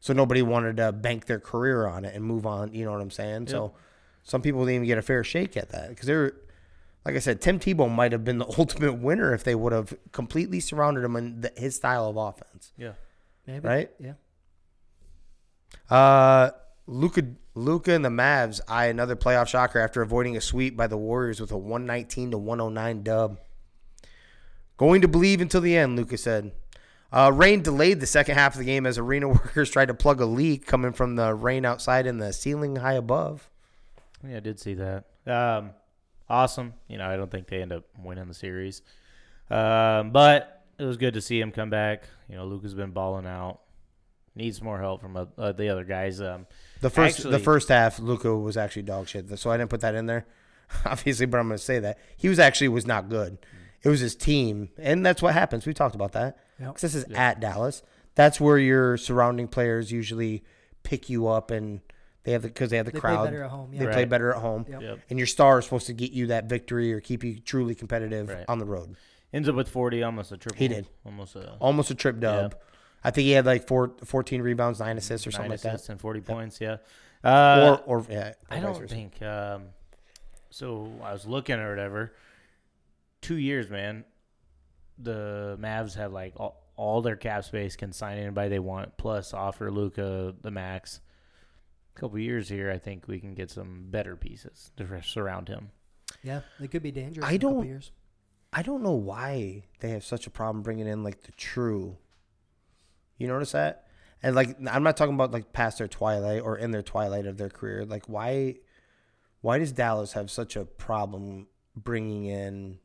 So 0.00 0.12
nobody 0.12 0.42
wanted 0.42 0.76
to 0.76 0.92
bank 0.92 1.26
their 1.26 1.40
career 1.40 1.86
on 1.86 2.04
it 2.04 2.14
and 2.14 2.24
move 2.24 2.46
on. 2.46 2.72
You 2.72 2.84
know 2.84 2.92
what 2.92 3.00
I'm 3.00 3.10
saying? 3.10 3.48
So 3.48 3.74
some 4.22 4.42
people 4.42 4.60
didn't 4.60 4.76
even 4.76 4.86
get 4.86 4.98
a 4.98 5.02
fair 5.02 5.24
shake 5.24 5.56
at 5.56 5.70
that 5.70 5.88
because 5.88 6.06
they're, 6.06 6.34
like 7.06 7.14
I 7.14 7.20
said, 7.20 7.40
Tim 7.40 7.60
Tebow 7.60 7.88
might 7.88 8.10
have 8.10 8.24
been 8.24 8.38
the 8.38 8.52
ultimate 8.58 8.94
winner 8.94 9.32
if 9.32 9.44
they 9.44 9.54
would 9.54 9.72
have 9.72 9.96
completely 10.10 10.58
surrounded 10.58 11.04
him 11.04 11.14
in 11.14 11.40
the, 11.40 11.52
his 11.56 11.76
style 11.76 12.08
of 12.08 12.16
offense. 12.16 12.72
Yeah. 12.76 12.92
Maybe. 13.46 13.66
Right? 13.66 13.90
Yeah. 14.00 14.14
Uh, 15.88 16.50
Luka, 16.88 17.22
Luka 17.54 17.92
and 17.92 18.04
the 18.04 18.08
Mavs 18.08 18.60
eye 18.66 18.86
another 18.86 19.14
playoff 19.14 19.46
shocker 19.46 19.78
after 19.78 20.02
avoiding 20.02 20.36
a 20.36 20.40
sweep 20.40 20.76
by 20.76 20.88
the 20.88 20.96
Warriors 20.96 21.40
with 21.40 21.52
a 21.52 21.56
119 21.56 22.32
to 22.32 22.38
109 22.38 23.02
dub. 23.04 23.38
Going 24.76 25.00
to 25.00 25.08
believe 25.08 25.40
until 25.40 25.60
the 25.60 25.76
end, 25.76 25.94
Luka 25.94 26.18
said. 26.18 26.50
Uh, 27.12 27.30
rain 27.32 27.62
delayed 27.62 28.00
the 28.00 28.06
second 28.06 28.34
half 28.34 28.54
of 28.54 28.58
the 28.58 28.64
game 28.64 28.84
as 28.84 28.98
arena 28.98 29.28
workers 29.28 29.70
tried 29.70 29.86
to 29.86 29.94
plug 29.94 30.20
a 30.20 30.26
leak 30.26 30.66
coming 30.66 30.92
from 30.92 31.14
the 31.14 31.32
rain 31.34 31.64
outside 31.64 32.04
in 32.04 32.18
the 32.18 32.32
ceiling 32.32 32.76
high 32.76 32.94
above. 32.94 33.48
Yeah, 34.28 34.38
I 34.38 34.40
did 34.40 34.58
see 34.58 34.74
that. 34.74 35.04
Um, 35.24 35.70
awesome. 36.28 36.74
You 36.88 36.98
know, 36.98 37.06
I 37.08 37.16
don't 37.16 37.30
think 37.30 37.48
they 37.48 37.62
end 37.62 37.72
up 37.72 37.84
winning 38.02 38.28
the 38.28 38.34
series, 38.34 38.82
um, 39.50 40.10
but 40.10 40.64
it 40.78 40.84
was 40.84 40.96
good 40.96 41.14
to 41.14 41.20
see 41.20 41.40
him 41.40 41.52
come 41.52 41.70
back. 41.70 42.04
You 42.28 42.36
know, 42.36 42.44
Luka's 42.46 42.74
been 42.74 42.90
balling 42.90 43.26
out. 43.26 43.60
Needs 44.34 44.60
more 44.60 44.78
help 44.78 45.00
from 45.00 45.16
uh, 45.16 45.24
uh, 45.38 45.52
the 45.52 45.70
other 45.70 45.84
guys. 45.84 46.20
Um, 46.20 46.46
The 46.82 46.90
first 46.90 47.22
the 47.22 47.38
first 47.38 47.68
half, 47.68 47.98
Luka 47.98 48.36
was 48.36 48.56
actually 48.58 48.82
dog 48.82 49.08
shit. 49.08 49.38
So 49.38 49.50
I 49.50 49.56
didn't 49.56 49.70
put 49.70 49.80
that 49.80 49.94
in 49.94 50.04
there, 50.06 50.26
obviously. 50.84 51.24
But 51.24 51.38
I'm 51.38 51.48
going 51.48 51.56
to 51.58 51.64
say 51.64 51.78
that 51.78 51.98
he 52.18 52.28
was 52.28 52.38
actually 52.38 52.68
was 52.68 52.86
not 52.86 53.08
good. 53.08 53.38
It 53.82 53.88
was 53.88 54.00
his 54.00 54.14
team, 54.14 54.68
and 54.76 55.06
that's 55.06 55.22
what 55.22 55.32
happens. 55.32 55.64
We 55.64 55.72
talked 55.72 55.94
about 55.94 56.12
that. 56.12 56.38
Yep. 56.60 56.68
'Cause 56.74 56.80
this 56.82 56.94
is 56.94 57.04
at 57.14 57.40
Dallas. 57.40 57.82
That's 58.14 58.38
where 58.40 58.58
your 58.58 58.96
surrounding 58.98 59.46
players 59.48 59.90
usually 59.92 60.42
pick 60.82 61.08
you 61.08 61.28
up, 61.28 61.50
and 61.50 61.80
they 62.26 62.32
have 62.32 62.42
the 62.42 62.48
because 62.48 62.68
they 62.70 62.76
have 62.76 62.84
the 62.86 62.92
They 62.92 63.00
play 63.00 63.10
crowd. 63.12 63.24
better 63.24 63.44
at 63.44 63.50
home, 63.50 63.70
They 63.72 63.84
yeah. 63.86 63.92
play 63.92 64.04
better 64.04 64.30
at 64.34 64.40
home, 64.42 64.66
Yep. 64.68 64.82
Yep. 64.82 64.98
and 65.08 65.18
your 65.18 65.26
star 65.26 65.58
is 65.60 65.64
supposed 65.64 65.86
to 65.86 65.94
get 65.94 66.12
you 66.12 66.26
that 66.26 66.44
victory 66.44 66.92
or 66.92 67.00
keep 67.00 67.24
you 67.24 67.38
truly 67.40 67.74
competitive 67.74 68.28
Right. 68.28 68.44
on 68.48 68.58
the 68.58 68.66
road. 68.66 68.96
ends 69.32 69.48
up 69.48 69.54
with 69.54 69.68
forty, 69.68 70.02
almost 70.02 70.32
a 70.32 70.36
triple. 70.36 70.58
He 70.58 70.68
did. 70.68 70.86
almost 71.04 71.36
a 71.36 71.54
Almost 71.54 71.90
a 71.90 71.94
trip 71.94 72.20
dub. 72.20 72.54
I 73.04 73.10
think 73.10 73.24
he 73.26 73.32
had 73.32 73.46
like 73.46 73.66
four, 73.66 73.92
14 74.04 74.42
rebounds, 74.42 74.80
nine 74.80 74.96
assists, 74.98 75.26
or 75.26 75.30
something 75.30 75.50
nine 75.50 75.58
like 75.64 75.80
that. 75.80 75.88
and 75.88 76.00
forty 76.00 76.20
points. 76.20 76.60
Yeah. 76.60 76.76
Uh, 77.24 77.78
or 77.86 77.98
or 78.00 78.06
yeah, 78.10 78.34
I 78.50 78.60
don't 78.60 78.88
think. 78.88 79.20
Um, 79.22 79.68
so 80.50 80.90
I 81.02 81.12
was 81.12 81.26
looking 81.26 81.56
or 81.58 81.70
whatever. 81.70 82.12
Two 83.22 83.36
years, 83.36 83.70
man. 83.70 84.04
The 84.98 85.56
Mavs 85.60 85.94
have 85.96 86.12
like 86.12 86.34
all, 86.36 86.62
all 86.76 87.02
their 87.02 87.16
cap 87.16 87.44
space 87.44 87.76
can 87.76 87.92
sign 87.92 88.18
anybody 88.18 88.48
they 88.48 88.58
want, 88.58 88.96
plus 88.96 89.34
offer 89.34 89.70
Luka 89.70 90.34
the 90.40 90.50
max. 90.50 91.00
A 91.96 92.00
couple 92.00 92.18
years 92.18 92.48
here, 92.48 92.70
I 92.70 92.78
think 92.78 93.08
we 93.08 93.18
can 93.20 93.34
get 93.34 93.50
some 93.50 93.86
better 93.90 94.16
pieces 94.16 94.70
to 94.76 95.02
surround 95.02 95.48
him. 95.48 95.70
Yeah. 96.22 96.42
it 96.60 96.70
could 96.70 96.82
be 96.82 96.90
dangerous. 96.90 97.26
I 97.26 97.30
in 97.30 97.36
a 97.36 97.38
couple 97.38 97.56
don't- 97.60 97.66
Years. 97.66 97.92
I 98.52 98.62
don't 98.62 98.82
know 98.82 98.92
why 98.94 99.64
they 99.80 99.90
have 99.90 100.04
such 100.04 100.26
a 100.26 100.30
problem 100.30 100.62
bringing 100.62 100.86
in 100.86 101.02
like 101.02 101.22
the 101.22 101.32
true. 101.32 101.98
You 103.18 103.26
notice 103.26 103.52
that? 103.52 103.86
And 104.22 104.34
like 104.34 104.56
I'm 104.70 104.82
not 104.82 104.96
talking 104.96 105.14
about 105.14 105.32
like 105.32 105.52
past 105.52 105.78
their 105.78 105.88
twilight 105.88 106.40
or 106.42 106.56
in 106.56 106.70
their 106.70 106.82
twilight 106.82 107.26
of 107.26 107.36
their 107.36 107.50
career. 107.50 107.84
Like 107.84 108.06
why 108.08 108.56
why 109.42 109.58
does 109.58 109.72
Dallas 109.72 110.12
have 110.12 110.30
such 110.30 110.56
a 110.56 110.64
problem 110.64 111.48
bringing 111.74 112.24
in 112.26 112.78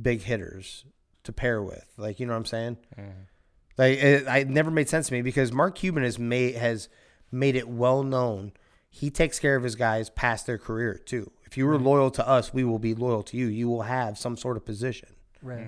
big 0.00 0.22
hitters 0.22 0.84
to 1.24 1.32
pair 1.32 1.62
with? 1.62 1.86
Like 1.96 2.18
you 2.18 2.26
know 2.26 2.32
what 2.32 2.38
I'm 2.38 2.44
saying? 2.46 2.76
Mm-hmm. 2.98 3.10
Like 3.78 3.98
it, 3.98 4.26
it 4.26 4.48
never 4.48 4.70
made 4.70 4.88
sense 4.88 5.08
to 5.08 5.12
me 5.14 5.22
because 5.22 5.52
Mark 5.52 5.76
Cuban 5.76 6.02
has 6.02 6.18
made 6.18 6.56
has 6.56 6.88
made 7.34 7.56
it 7.56 7.68
well 7.68 8.02
known 8.02 8.52
he 8.94 9.10
takes 9.10 9.40
care 9.40 9.56
of 9.56 9.64
his 9.64 9.74
guys 9.74 10.08
past 10.08 10.46
their 10.46 10.56
career 10.56 10.94
too. 10.94 11.28
If 11.46 11.58
you 11.58 11.66
were 11.66 11.78
loyal 11.78 12.12
to 12.12 12.28
us, 12.28 12.54
we 12.54 12.62
will 12.62 12.78
be 12.78 12.94
loyal 12.94 13.24
to 13.24 13.36
you. 13.36 13.46
You 13.46 13.68
will 13.68 13.82
have 13.82 14.16
some 14.16 14.36
sort 14.36 14.56
of 14.56 14.64
position. 14.64 15.08
Right. 15.42 15.66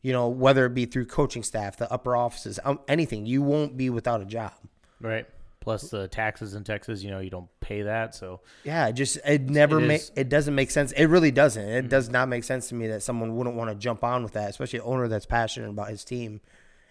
You 0.00 0.12
know, 0.12 0.28
whether 0.28 0.64
it 0.64 0.74
be 0.74 0.86
through 0.86 1.06
coaching 1.06 1.42
staff, 1.42 1.76
the 1.76 1.92
upper 1.92 2.14
offices, 2.14 2.60
um, 2.64 2.78
anything. 2.86 3.26
You 3.26 3.42
won't 3.42 3.76
be 3.76 3.90
without 3.90 4.20
a 4.20 4.24
job. 4.24 4.52
Right. 5.00 5.26
Plus 5.58 5.90
the 5.90 6.06
taxes 6.06 6.54
in 6.54 6.62
Texas, 6.62 7.02
you 7.02 7.10
know, 7.10 7.18
you 7.18 7.30
don't 7.30 7.48
pay 7.58 7.82
that, 7.82 8.14
so 8.14 8.42
Yeah, 8.62 8.86
it 8.86 8.92
just 8.92 9.18
it 9.26 9.50
never 9.50 9.80
It 9.80 9.86
make 9.88 10.02
it 10.14 10.28
doesn't 10.28 10.54
make 10.54 10.70
sense. 10.70 10.92
It 10.92 11.06
really 11.06 11.32
doesn't. 11.32 11.68
It 11.68 11.88
does 11.88 12.08
not 12.08 12.28
make 12.28 12.44
sense 12.44 12.68
to 12.68 12.76
me 12.76 12.86
that 12.86 13.02
someone 13.02 13.34
wouldn't 13.34 13.56
want 13.56 13.70
to 13.70 13.74
jump 13.74 14.04
on 14.04 14.22
with 14.22 14.34
that, 14.34 14.50
especially 14.50 14.78
an 14.78 14.84
owner 14.86 15.08
that's 15.08 15.26
passionate 15.26 15.70
about 15.70 15.88
his 15.88 16.04
team 16.04 16.40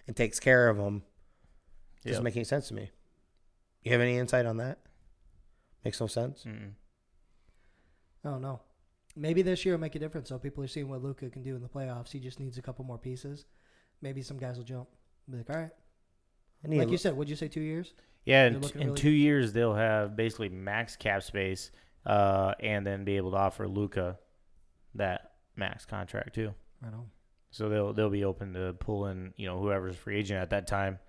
and 0.05 0.17
takes 0.17 0.38
care 0.38 0.67
of 0.67 0.75
them. 0.75 1.03
Doesn't 2.05 2.25
make 2.25 2.36
any 2.36 2.43
sense 2.43 2.67
to 2.67 2.73
me. 2.73 2.91
You 3.88 3.93
have 3.93 4.01
any 4.01 4.17
insight 4.17 4.45
on 4.45 4.57
that? 4.57 4.79
Makes 5.83 5.99
no 6.01 6.07
sense. 6.07 6.43
mm. 6.43 6.71
I 8.25 8.29
don't 8.29 8.41
know. 8.41 8.61
Maybe 9.15 9.41
this 9.41 9.65
year 9.65 9.73
will 9.75 9.81
make 9.81 9.95
a 9.95 9.99
difference. 9.99 10.29
So 10.29 10.38
people 10.38 10.63
are 10.63 10.67
seeing 10.67 10.89
what 10.89 11.01
Luka 11.01 11.29
can 11.29 11.41
do 11.43 11.55
in 11.55 11.61
the 11.61 11.69
playoffs. 11.69 12.11
He 12.11 12.19
just 12.19 12.39
needs 12.39 12.57
a 12.57 12.61
couple 12.61 12.83
more 12.85 12.97
pieces. 12.97 13.45
Maybe 14.01 14.21
some 14.21 14.38
guys 14.38 14.57
will 14.57 14.63
jump. 14.65 14.89
Be 15.29 15.38
like, 15.38 15.49
all 15.49 15.55
right. 15.55 15.71
Like 16.65 16.88
a- 16.89 16.91
you 16.91 16.97
said, 16.97 17.15
would 17.15 17.29
you 17.29 17.35
say 17.35 17.47
two 17.47 17.61
years? 17.61 17.93
Yeah, 18.25 18.49
They're 18.49 18.57
in, 18.57 18.63
in 18.81 18.88
really- 18.89 18.95
two 19.01 19.09
years 19.11 19.53
they'll 19.53 19.73
have 19.75 20.15
basically 20.17 20.49
max 20.49 20.95
cap 20.97 21.23
space, 21.23 21.71
uh, 22.05 22.53
and 22.59 22.85
then 22.85 23.05
be 23.05 23.15
able 23.17 23.31
to 23.31 23.38
offer 23.38 23.67
Luka 23.67 24.19
that 24.95 25.31
max 25.55 25.85
contract 25.85 26.35
too. 26.35 26.53
Right 26.81 26.93
on. 26.93 27.05
So 27.51 27.69
they'll 27.69 27.93
they'll 27.93 28.09
be 28.09 28.25
open 28.25 28.53
to 28.53 28.73
pulling 28.73 29.33
you 29.38 29.45
know 29.47 29.57
whoever's 29.59 29.95
free 29.95 30.17
agent 30.17 30.41
at 30.41 30.49
that 30.49 30.67
time 30.67 30.99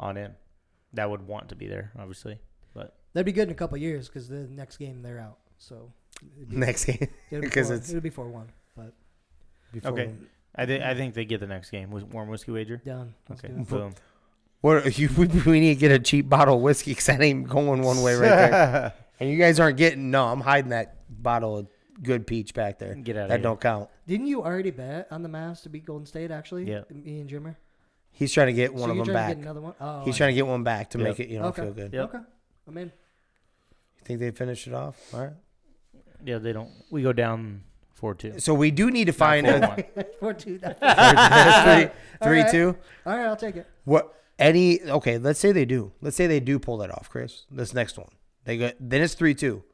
on 0.00 0.16
in. 0.16 0.34
That 0.94 1.10
would 1.10 1.26
want 1.26 1.48
to 1.50 1.56
be 1.56 1.66
there, 1.66 1.92
obviously. 1.98 2.38
But 2.74 2.94
That'd 3.12 3.26
be 3.26 3.32
good 3.32 3.48
in 3.48 3.50
a 3.50 3.54
couple 3.54 3.76
years 3.78 4.08
because 4.08 4.28
the 4.28 4.46
next 4.48 4.76
game 4.78 5.02
they're 5.02 5.18
out. 5.20 5.38
So 5.58 5.92
be, 6.48 6.56
next 6.56 6.84
game 6.86 7.08
because 7.30 7.70
it's 7.70 7.88
it'll 7.90 8.00
be 8.00 8.10
four 8.10 8.28
one. 8.28 8.50
But 8.76 8.92
before 9.72 9.92
okay, 9.92 10.06
we- 10.06 10.26
I 10.56 10.66
think 10.66 10.82
I 10.84 10.94
think 10.94 11.14
they 11.14 11.24
get 11.24 11.40
the 11.40 11.46
next 11.46 11.70
game. 11.70 11.90
with 11.90 12.04
Warm 12.04 12.28
whiskey 12.28 12.52
wager. 12.52 12.76
done. 12.84 13.14
Let's 13.28 13.44
Okay, 13.44 13.52
do 13.52 13.64
boom. 13.64 13.94
What 14.60 14.96
you, 14.98 15.08
we, 15.16 15.26
we 15.26 15.60
need 15.60 15.74
to 15.74 15.80
get 15.80 15.90
a 15.92 15.98
cheap 15.98 16.28
bottle 16.28 16.56
of 16.56 16.62
whiskey 16.62 16.92
because 16.92 17.06
that 17.06 17.20
ain't 17.20 17.48
going 17.48 17.82
one 17.82 18.02
way 18.02 18.14
right 18.14 18.28
there. 18.28 18.92
and 19.20 19.28
you 19.30 19.36
guys 19.36 19.60
aren't 19.60 19.76
getting. 19.76 20.10
No, 20.10 20.26
I'm 20.26 20.40
hiding 20.40 20.70
that 20.70 20.96
bottle 21.22 21.58
of 21.58 21.66
good 22.02 22.26
peach 22.26 22.54
back 22.54 22.78
there. 22.78 22.94
Get 22.94 23.16
outta 23.16 23.28
that 23.28 23.34
here. 23.40 23.42
don't 23.42 23.60
count. 23.60 23.90
Didn't 24.06 24.26
you 24.26 24.42
already 24.42 24.70
bet 24.70 25.08
on 25.10 25.22
the 25.22 25.28
Mavs 25.28 25.62
to 25.64 25.68
beat 25.68 25.84
Golden 25.86 26.06
State? 26.06 26.30
Actually, 26.30 26.70
Yeah. 26.70 26.82
Me 26.90 27.20
and 27.20 27.28
Jimmer. 27.28 27.56
He's 28.16 28.32
trying 28.32 28.46
to 28.46 28.52
get 28.52 28.72
one 28.72 28.84
so 28.84 28.90
of 28.90 28.96
you're 28.96 29.04
them 29.06 29.14
trying 29.14 29.26
back. 29.26 29.30
to 29.30 29.34
get 29.36 29.42
another 29.42 29.60
one. 29.60 29.74
Oh, 29.80 30.04
He's 30.04 30.14
I 30.14 30.18
trying 30.18 30.30
to 30.30 30.34
get 30.34 30.46
one 30.46 30.62
back 30.62 30.90
to 30.90 30.98
Yep. 30.98 31.06
make 31.08 31.20
it, 31.20 31.28
you 31.28 31.38
know, 31.40 31.46
Okay. 31.46 31.62
feel 31.62 31.72
good. 31.72 31.92
Yep. 31.92 32.04
Okay, 32.14 32.18
I'm 32.68 32.78
in. 32.78 32.86
You 32.86 32.92
think 34.04 34.20
they 34.20 34.30
finished 34.30 34.66
it 34.66 34.72
off? 34.74 34.96
All 35.12 35.20
right. 35.20 35.32
Yeah, 36.24 36.38
they 36.38 36.52
don't. 36.52 36.70
We 36.90 37.02
go 37.02 37.12
down 37.12 37.62
four 37.92 38.14
two. 38.14 38.38
So 38.38 38.54
we 38.54 38.70
do 38.70 38.90
need 38.90 39.06
to 39.06 39.12
find 39.12 39.46
Four 39.46 39.56
a 39.56 39.60
one. 39.60 39.84
Four 40.20 40.34
two. 40.34 40.58
three, 40.58 40.68
All 40.68 41.90
three 42.22 42.40
right. 42.42 42.50
two. 42.50 42.76
All 43.04 43.16
right, 43.16 43.26
I'll 43.26 43.36
take 43.36 43.56
it. 43.56 43.66
What 43.84 44.14
any? 44.38 44.80
Okay, 44.82 45.18
let's 45.18 45.40
say 45.40 45.52
they 45.52 45.64
do. 45.64 45.92
Let's 46.00 46.16
say 46.16 46.26
they 46.26 46.40
do 46.40 46.58
pull 46.58 46.78
that 46.78 46.90
off, 46.90 47.10
Chris. 47.10 47.44
This 47.50 47.74
next 47.74 47.98
one, 47.98 48.08
they 48.44 48.56
got 48.58 48.74
then 48.80 49.02
it's 49.02 49.14
three 49.14 49.34
two. 49.34 49.64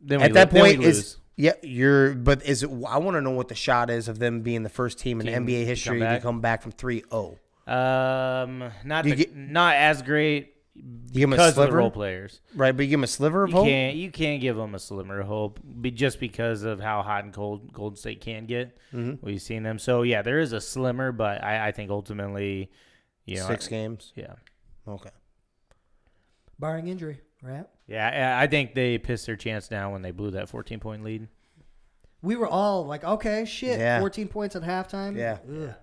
Then 0.00 0.18
we 0.18 0.24
At 0.24 0.30
lo- 0.32 0.34
that 0.34 0.50
then 0.50 0.62
we 0.62 0.68
point, 0.76 0.84
is 0.84 0.96
lose. 0.96 1.18
yeah, 1.36 1.52
you're. 1.62 2.14
But 2.14 2.44
is 2.44 2.62
it? 2.62 2.70
I 2.88 2.98
want 2.98 3.16
to 3.16 3.20
know 3.22 3.30
what 3.30 3.48
the 3.48 3.54
shot 3.54 3.88
is 3.90 4.08
of 4.08 4.18
them 4.18 4.40
being 4.42 4.64
the 4.64 4.68
first 4.68 4.98
team 4.98 5.20
in 5.20 5.26
Team 5.26 5.46
to 5.46 5.52
NBA 5.52 5.60
come 5.60 5.66
history 5.66 5.98
to 6.00 6.04
back? 6.04 6.22
come 6.22 6.40
back 6.40 6.62
from 6.62 6.72
oh. 6.72 6.82
3-0. 6.82 7.38
Um, 7.66 8.70
not 8.84 9.04
the, 9.04 9.14
get- 9.16 9.34
not 9.36 9.74
as 9.76 10.02
great 10.02 10.52
You 10.74 10.82
give 11.12 11.22
'em 11.24 11.32
a 11.32 11.36
because 11.36 11.56
of 11.58 11.70
the 11.70 11.76
role 11.76 11.90
players. 11.90 12.40
Right, 12.54 12.76
but 12.76 12.82
you 12.82 12.88
give 12.90 12.98
them 12.98 13.04
a 13.04 13.08
sliver 13.08 13.44
of 13.44 13.50
You 13.50 13.56
hope. 13.56 13.64
can't 13.66 13.96
you 13.96 14.10
can't 14.10 14.40
give 14.40 14.56
them 14.56 14.74
a 14.74 14.78
slimmer 14.78 15.22
hope, 15.22 15.60
be, 15.80 15.90
just 15.90 16.20
because 16.20 16.62
of 16.64 16.80
how 16.80 17.02
hot 17.02 17.24
and 17.24 17.32
cold 17.32 17.72
Golden 17.72 17.96
State 17.96 18.20
can 18.20 18.44
get. 18.46 18.76
Mm-hmm. 18.92 19.24
We've 19.24 19.40
seen 19.40 19.62
them, 19.62 19.78
so 19.78 20.02
yeah, 20.02 20.20
there 20.22 20.40
is 20.40 20.52
a 20.52 20.60
slimmer, 20.60 21.10
but 21.12 21.42
I, 21.42 21.68
I 21.68 21.72
think 21.72 21.90
ultimately, 21.90 22.70
you 23.24 23.36
know, 23.38 23.46
Six 23.46 23.66
I- 23.66 23.70
games. 23.70 24.12
yeah, 24.14 24.34
Okay. 24.86 25.10
Barring 26.58 26.88
injury, 26.88 27.20
right? 27.42 27.64
yeah, 27.86 28.36
I 28.38 28.44
I 28.44 28.46
think 28.46 28.74
they 28.74 28.98
pissed 28.98 29.26
their 29.26 29.36
chance 29.36 29.68
down 29.68 29.92
when 29.92 30.02
they 30.02 30.10
blew 30.12 30.30
that 30.32 30.48
14 30.48 30.80
point 30.80 31.02
lead. 31.02 31.28
We 32.22 32.36
were 32.36 32.46
all 32.48 32.86
like, 32.86 33.04
okay, 33.04 33.44
shit, 33.44 33.78
Yeah. 33.78 34.00
14 34.00 34.28
points 34.28 34.54
at 34.56 34.62
halftime. 34.62 35.16
Yeah. 35.16 35.38
Ugh. 35.50 35.74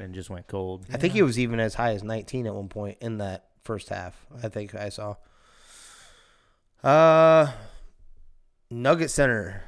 Then 0.00 0.14
just 0.14 0.30
went 0.30 0.46
cold. 0.46 0.86
I 0.90 0.96
think 0.96 1.14
it 1.14 1.22
was 1.22 1.38
even 1.38 1.60
as 1.60 1.74
high 1.74 1.92
as 1.92 2.02
19 2.02 2.46
at 2.46 2.54
one 2.54 2.68
point 2.68 2.96
in 3.02 3.18
that 3.18 3.48
first 3.64 3.90
half. 3.90 4.24
I 4.42 4.48
think 4.48 4.74
I 4.74 4.88
saw. 4.88 5.16
Uh, 6.82 7.52
Nugget 8.70 9.10
Center, 9.10 9.62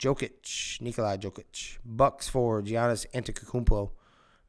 Jokic, 0.00 0.80
Nikolai 0.80 1.18
Jokic, 1.18 1.78
Bucks 1.84 2.28
forward 2.28 2.66
Giannis 2.66 3.06
Antetokounmpo, 3.14 3.92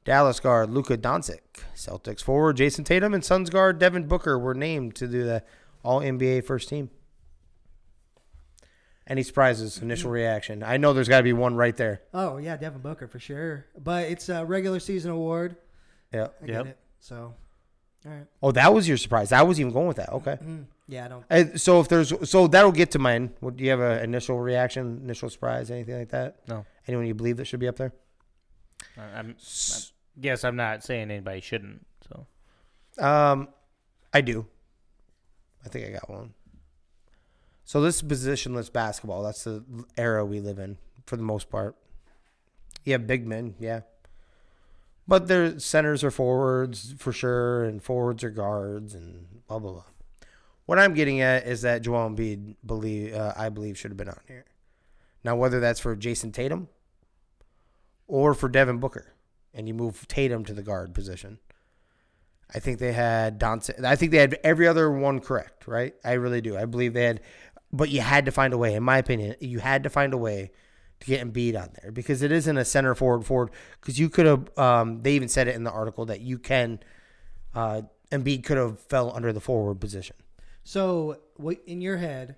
Dallas 0.06 0.40
guard 0.40 0.72
Luka 0.72 0.98
Doncic, 0.98 1.62
Celtics 1.76 2.24
forward 2.24 2.58
Jayson 2.58 2.84
Tatum, 2.84 3.14
and 3.14 3.24
Suns 3.24 3.52
guard 3.52 3.78
Devin 3.78 4.08
Booker 4.08 4.40
were 4.40 4.56
named 4.56 4.96
to 4.96 5.08
do 5.08 5.24
the 5.24 5.44
All 5.84 6.00
NBA 6.00 6.46
first 6.46 6.68
team. 6.68 6.90
Any 9.08 9.22
surprises? 9.24 9.80
Initial 9.82 10.10
reaction? 10.10 10.64
I 10.64 10.78
know 10.78 10.94
there's 10.94 11.08
got 11.08 11.18
to 11.18 11.24
be 11.24 11.34
one 11.34 11.56
right 11.56 11.76
there. 11.76 12.02
Oh 12.14 12.38
yeah, 12.38 12.58
Devin 12.58 12.82
Booker 12.82 13.08
for 13.08 13.20
sure. 13.20 13.66
But 13.78 14.06
it's 14.10 14.30
a 14.30 14.44
regular 14.46 14.80
season 14.80 15.12
award. 15.12 15.58
Yeah. 16.12 16.30
I 16.42 16.46
Yep. 16.46 16.48
get 16.48 16.68
it. 16.68 16.78
So, 17.00 17.36
all 18.06 18.12
right. 18.12 18.26
Oh, 18.42 18.52
that 18.52 18.74
was 18.74 18.88
your 18.88 18.98
surprise. 18.98 19.32
I 19.32 19.44
was 19.44 19.60
even 19.60 19.72
going 19.72 19.88
with 19.88 19.98
that. 19.98 20.10
Okay. 20.10 20.38
Mm, 20.44 20.66
yeah, 20.88 21.06
I 21.06 21.08
don't. 21.08 21.26
Uh, 21.30 21.58
so 21.58 21.80
if 21.82 21.88
there's 21.88 22.14
so 22.30 22.48
that'll 22.48 22.72
get 22.72 22.92
to 22.92 23.00
mine. 23.00 23.32
What, 23.42 23.58
do 23.58 23.64
you 23.64 23.70
have 23.70 23.80
an 23.80 24.04
initial 24.04 24.40
reaction, 24.40 25.02
initial 25.04 25.30
surprise, 25.30 25.70
anything 25.70 26.00
like 26.00 26.10
that? 26.10 26.38
No. 26.48 26.66
Anyone 26.88 27.06
you 27.06 27.14
believe 27.14 27.38
that 27.38 27.46
should 27.46 27.60
be 27.60 27.68
up 27.68 27.76
there? 27.76 27.94
I- 28.98 29.20
I'm, 29.20 29.36
I 29.38 30.22
guess 30.22 30.44
I'm 30.44 30.56
not 30.56 30.84
saying 30.84 31.12
anybody 31.12 31.42
shouldn't. 31.42 31.86
So 32.10 32.26
Um, 33.04 33.50
I 34.14 34.22
do. 34.22 34.48
I 35.64 35.70
think 35.70 35.88
I 35.88 35.92
got 35.92 36.10
one. 36.10 36.34
So 37.66 37.82
this 37.82 37.96
is 37.96 38.04
positionless 38.04 38.72
basketball. 38.72 39.24
That's 39.24 39.44
the 39.44 39.64
era 39.98 40.24
we 40.24 40.40
live 40.40 40.60
in 40.60 40.78
for 41.06 41.18
the 41.18 41.24
most 41.24 41.50
part. 41.50 41.76
Yeah, 42.84 42.98
big 42.98 43.26
men, 43.26 43.56
yeah. 43.60 43.82
But 45.08 45.28
their 45.28 45.60
centers 45.60 46.04
are 46.04 46.12
forwards 46.12 46.94
for 46.98 47.12
sure, 47.12 47.64
and 47.64 47.82
forwards 47.82 48.24
are 48.24 48.30
guards, 48.30 48.94
and 48.94 49.44
blah 49.48 49.60
blah 49.60 49.72
blah. 49.72 49.84
What 50.68 50.80
I'm 50.80 50.94
getting 50.94 51.22
at 51.22 51.48
is 51.48 51.64
that 51.64 51.82
Joel 51.82 52.10
Embiid 52.10 52.56
believe 52.66 53.14
uh, 53.14 53.34
I 53.36 53.50
believe 53.50 53.78
should 53.78 53.92
have 53.92 53.98
been 53.98 54.10
on 54.10 54.22
here. 54.28 54.46
Now, 55.24 55.36
whether 55.36 55.60
that's 55.60 55.80
for 55.80 55.96
Jayson 55.96 56.32
Tatum 56.32 56.70
or 58.08 58.36
for 58.36 58.48
Devin 58.48 58.78
Booker, 58.78 59.14
and 59.56 59.68
you 59.68 59.74
move 59.74 60.08
Tatum 60.08 60.46
to 60.46 60.54
the 60.54 60.64
guard 60.64 60.94
position. 60.94 61.40
I 62.54 62.60
think 62.60 62.78
they 62.78 62.94
had 62.94 63.40
Dante. 63.40 63.74
I 63.84 63.96
think 63.96 64.12
they 64.12 64.20
had 64.20 64.40
every 64.44 64.68
other 64.68 64.92
one 64.92 65.20
correct, 65.20 65.68
right? 65.68 65.96
I 66.04 66.14
really 66.14 66.42
do. 66.42 66.56
I 66.56 66.66
believe 66.66 66.94
they 66.94 67.06
had, 67.06 67.22
but 67.76 67.90
you 67.90 68.02
had 68.02 68.26
to 68.26 68.32
find 68.32 68.54
a 68.54 68.58
way. 68.58 68.76
In 68.76 68.84
my 68.84 68.98
opinion, 68.98 69.36
you 69.40 69.60
had 69.60 69.84
to 69.84 69.90
find 69.90 70.14
a 70.14 70.18
way 70.18 70.52
to 71.02 71.08
get 71.08 71.22
Embiid 71.26 71.60
on 71.62 71.70
there 71.82 71.92
because 71.92 72.22
it 72.22 72.32
isn't 72.32 72.58
a 72.58 72.66
center 72.66 72.96
forward 72.96 73.26
forward. 73.26 73.50
Because 73.82 74.00
you 74.00 74.10
could 74.10 74.26
have. 74.26 74.58
Um, 74.58 75.02
they 75.04 75.14
even 75.14 75.28
said 75.30 75.48
it 75.48 75.56
in 75.56 75.64
the 75.64 75.72
article 75.72 76.06
that 76.06 76.22
you 76.22 76.38
can. 76.40 76.80
Uh, 77.54 77.82
Embiid 78.12 78.44
could 78.44 78.58
have 78.58 78.80
fell 78.80 79.12
under 79.16 79.34
the 79.34 79.40
forward 79.42 79.80
position. 79.80 80.16
So, 80.64 81.20
in 81.66 81.82
your 81.82 81.98
head, 81.98 82.36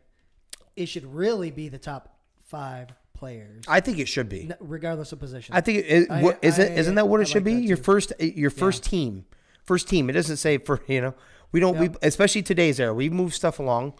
it 0.75 0.87
should 0.87 1.05
really 1.13 1.51
be 1.51 1.69
the 1.69 1.77
top 1.77 2.17
five 2.43 2.89
players, 3.13 3.63
I 3.67 3.79
think 3.79 3.97
it 3.99 4.07
should 4.07 4.29
be. 4.29 4.51
regardless 4.59 5.11
of 5.11 5.19
position. 5.19 5.55
I 5.55 5.61
think 5.61 5.85
it, 5.87 6.09
I- 6.11 6.21
what, 6.21 6.39
is 6.43 6.59
it 6.59 6.71
I- 6.71 6.75
isn't 6.75 6.95
that 6.95 7.07
what 7.07 7.19
I 7.19 7.23
it 7.23 7.27
should 7.27 7.45
like 7.45 7.55
be? 7.55 7.61
Your 7.67 7.77
first 7.77 8.13
your 8.19 8.49
first 8.51 8.83
team. 8.83 9.25
First 9.63 9.89
team. 9.89 10.09
It 10.09 10.13
doesn't 10.13 10.37
say 10.37 10.57
for 10.59 10.81
you 10.87 11.01
know, 11.01 11.13
we 11.51 11.59
don't 11.59 11.79
Yep. 11.81 11.91
we 11.91 12.07
especially 12.07 12.43
today's 12.43 12.79
era, 12.79 12.93
we 12.93 13.09
move 13.09 13.33
stuff 13.33 13.59
along, 13.59 13.93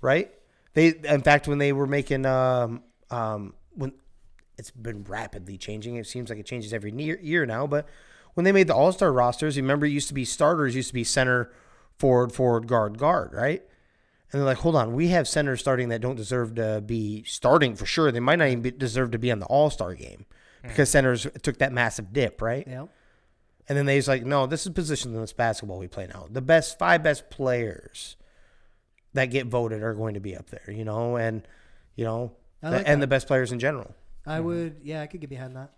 right? 0.00 0.30
They 0.74 0.94
in 1.04 1.22
fact 1.22 1.48
when 1.48 1.58
they 1.58 1.72
were 1.72 1.86
making 1.86 2.26
um 2.26 2.82
um 3.10 3.54
when 3.74 3.92
it's 4.58 4.70
been 4.70 5.04
rapidly 5.04 5.58
changing. 5.58 5.96
It 5.96 6.06
seems 6.06 6.30
like 6.30 6.38
it 6.38 6.46
changes 6.46 6.72
every 6.72 6.92
year, 6.92 7.18
year 7.20 7.46
now, 7.46 7.66
but 7.66 7.88
when 8.34 8.44
they 8.44 8.52
made 8.52 8.66
the 8.66 8.74
all-star 8.74 9.12
rosters, 9.12 9.56
you 9.56 9.62
remember 9.62 9.86
it 9.86 9.90
used 9.90 10.08
to 10.08 10.14
be 10.14 10.24
starters 10.24 10.74
used 10.74 10.88
to 10.88 10.94
be 10.94 11.04
center, 11.04 11.52
forward, 11.98 12.32
forward, 12.32 12.66
guard, 12.66 12.98
guard, 12.98 13.32
right? 13.32 13.62
And 14.30 14.40
they're 14.40 14.46
like, 14.46 14.58
hold 14.58 14.76
on, 14.76 14.94
we 14.94 15.08
have 15.08 15.28
centers 15.28 15.60
starting 15.60 15.90
that 15.90 16.00
don't 16.00 16.16
deserve 16.16 16.54
to 16.54 16.80
be 16.80 17.22
starting 17.24 17.76
for 17.76 17.84
sure. 17.84 18.10
They 18.10 18.20
might 18.20 18.36
not 18.36 18.48
even 18.48 18.62
be, 18.62 18.70
deserve 18.70 19.10
to 19.10 19.18
be 19.18 19.30
on 19.30 19.40
the 19.40 19.46
All 19.46 19.68
Star 19.68 19.94
game 19.94 20.24
because 20.62 20.88
centers 20.88 21.26
took 21.42 21.58
that 21.58 21.72
massive 21.72 22.12
dip, 22.12 22.40
right? 22.40 22.66
yeah. 22.66 22.86
And 23.68 23.78
then 23.78 23.86
they 23.86 23.96
was 23.96 24.08
like, 24.08 24.24
no, 24.24 24.46
this 24.46 24.66
is 24.66 24.72
positionless 24.72 25.36
basketball 25.36 25.78
we 25.78 25.86
play 25.86 26.06
now. 26.06 26.26
The 26.28 26.40
best 26.40 26.78
five 26.78 27.02
best 27.02 27.30
players 27.30 28.16
that 29.14 29.26
get 29.26 29.46
voted 29.46 29.82
are 29.82 29.94
going 29.94 30.14
to 30.14 30.20
be 30.20 30.36
up 30.36 30.48
there, 30.50 30.70
you 30.74 30.84
know, 30.84 31.16
and 31.16 31.42
you 31.96 32.04
know, 32.04 32.32
like 32.62 32.84
and 32.86 33.00
that. 33.00 33.00
the 33.00 33.06
best 33.06 33.26
players 33.26 33.52
in 33.52 33.58
general. 33.58 33.94
I 34.26 34.40
would. 34.40 34.76
Yeah, 34.82 35.02
I 35.02 35.06
could 35.06 35.20
get 35.20 35.30
behind 35.30 35.56
that. 35.56 35.72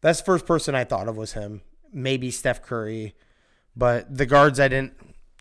That's 0.00 0.20
the 0.20 0.24
first 0.26 0.46
person 0.46 0.74
I 0.74 0.84
thought 0.84 1.08
of 1.08 1.16
was 1.16 1.32
him. 1.32 1.62
Maybe 1.92 2.30
Steph 2.30 2.62
Curry, 2.62 3.14
but 3.76 4.14
the 4.14 4.26
guards 4.26 4.60
I 4.60 4.68
didn't. 4.68 4.92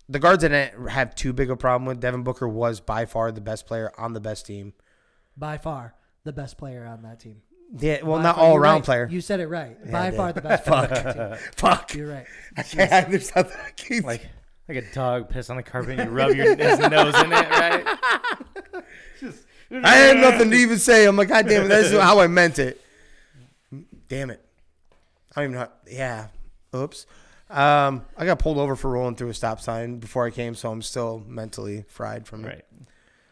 The 0.09 0.19
guards 0.19 0.43
I 0.43 0.47
didn't 0.47 0.87
have 0.89 1.13
too 1.15 1.33
big 1.33 1.51
a 1.51 1.57
problem 1.57 1.85
with. 1.85 1.99
Devin 1.99 2.23
Booker 2.23 2.47
was 2.47 2.79
by 2.79 3.05
far 3.05 3.31
the 3.31 3.41
best 3.41 3.65
player 3.67 3.91
on 3.97 4.13
the 4.13 4.21
best 4.21 4.45
team. 4.45 4.73
By 5.35 5.57
far, 5.57 5.95
the 6.23 6.31
best 6.31 6.57
player 6.57 6.85
on 6.85 7.01
that 7.03 7.19
team. 7.19 7.41
Yeah, 7.77 8.01
well, 8.03 8.15
By 8.17 8.23
not 8.23 8.35
far- 8.37 8.45
all 8.45 8.55
around 8.55 8.75
right. 8.75 8.83
player. 8.85 9.07
You 9.11 9.19
said 9.19 9.41
it 9.41 9.47
right. 9.47 9.77
I 9.85 9.91
By 9.91 10.11
far 10.11 10.31
the 10.31 10.41
best 10.41 10.63
player 10.65 10.77
on 10.83 10.89
that 10.89 11.13
team. 11.41 11.49
Fuck. 11.57 11.93
You're 11.93 12.07
right. 12.09 12.25
I 12.57 12.63
can't. 12.63 13.09
There's 13.11 13.35
nothing 13.35 13.57
I 13.57 14.07
like 14.07 14.25
like 14.67 14.77
a 14.77 14.93
dog 14.93 15.29
piss 15.29 15.49
on 15.49 15.57
the 15.57 15.63
carpet 15.63 15.99
and 15.99 16.09
you 16.09 16.15
rub 16.15 16.35
your 16.35 16.55
his 16.55 16.79
nose 16.79 17.15
in 17.15 17.31
it, 17.31 17.49
right? 17.49 17.97
I 19.83 19.95
had 19.95 20.17
nothing 20.17 20.49
to 20.51 20.57
even 20.57 20.77
say. 20.79 21.05
I'm 21.05 21.15
like, 21.17 21.27
God 21.27 21.47
damn 21.47 21.65
it, 21.65 21.67
that's 21.67 21.91
how 21.91 22.19
I 22.19 22.27
meant 22.27 22.59
it. 22.59 22.81
Damn 24.07 24.29
it. 24.29 24.41
I 25.35 25.41
don't 25.41 25.51
even 25.51 25.53
know. 25.59 25.65
How, 25.65 25.71
yeah. 25.89 26.27
Oops. 26.75 27.05
Um, 27.49 28.05
I 28.17 28.25
got 28.25 28.39
pulled 28.39 28.57
over 28.57 28.75
for 28.75 28.91
rolling 28.91 29.15
through 29.15 29.29
a 29.29 29.33
stop 29.33 29.59
sign 29.61 29.99
before 29.99 30.25
I 30.25 30.31
came, 30.31 30.55
so 30.55 30.71
I'm 30.71 30.81
still 30.81 31.23
mentally 31.27 31.85
fried 31.87 32.27
from 32.27 32.43
it. 32.45 32.47
Right. 32.47 32.65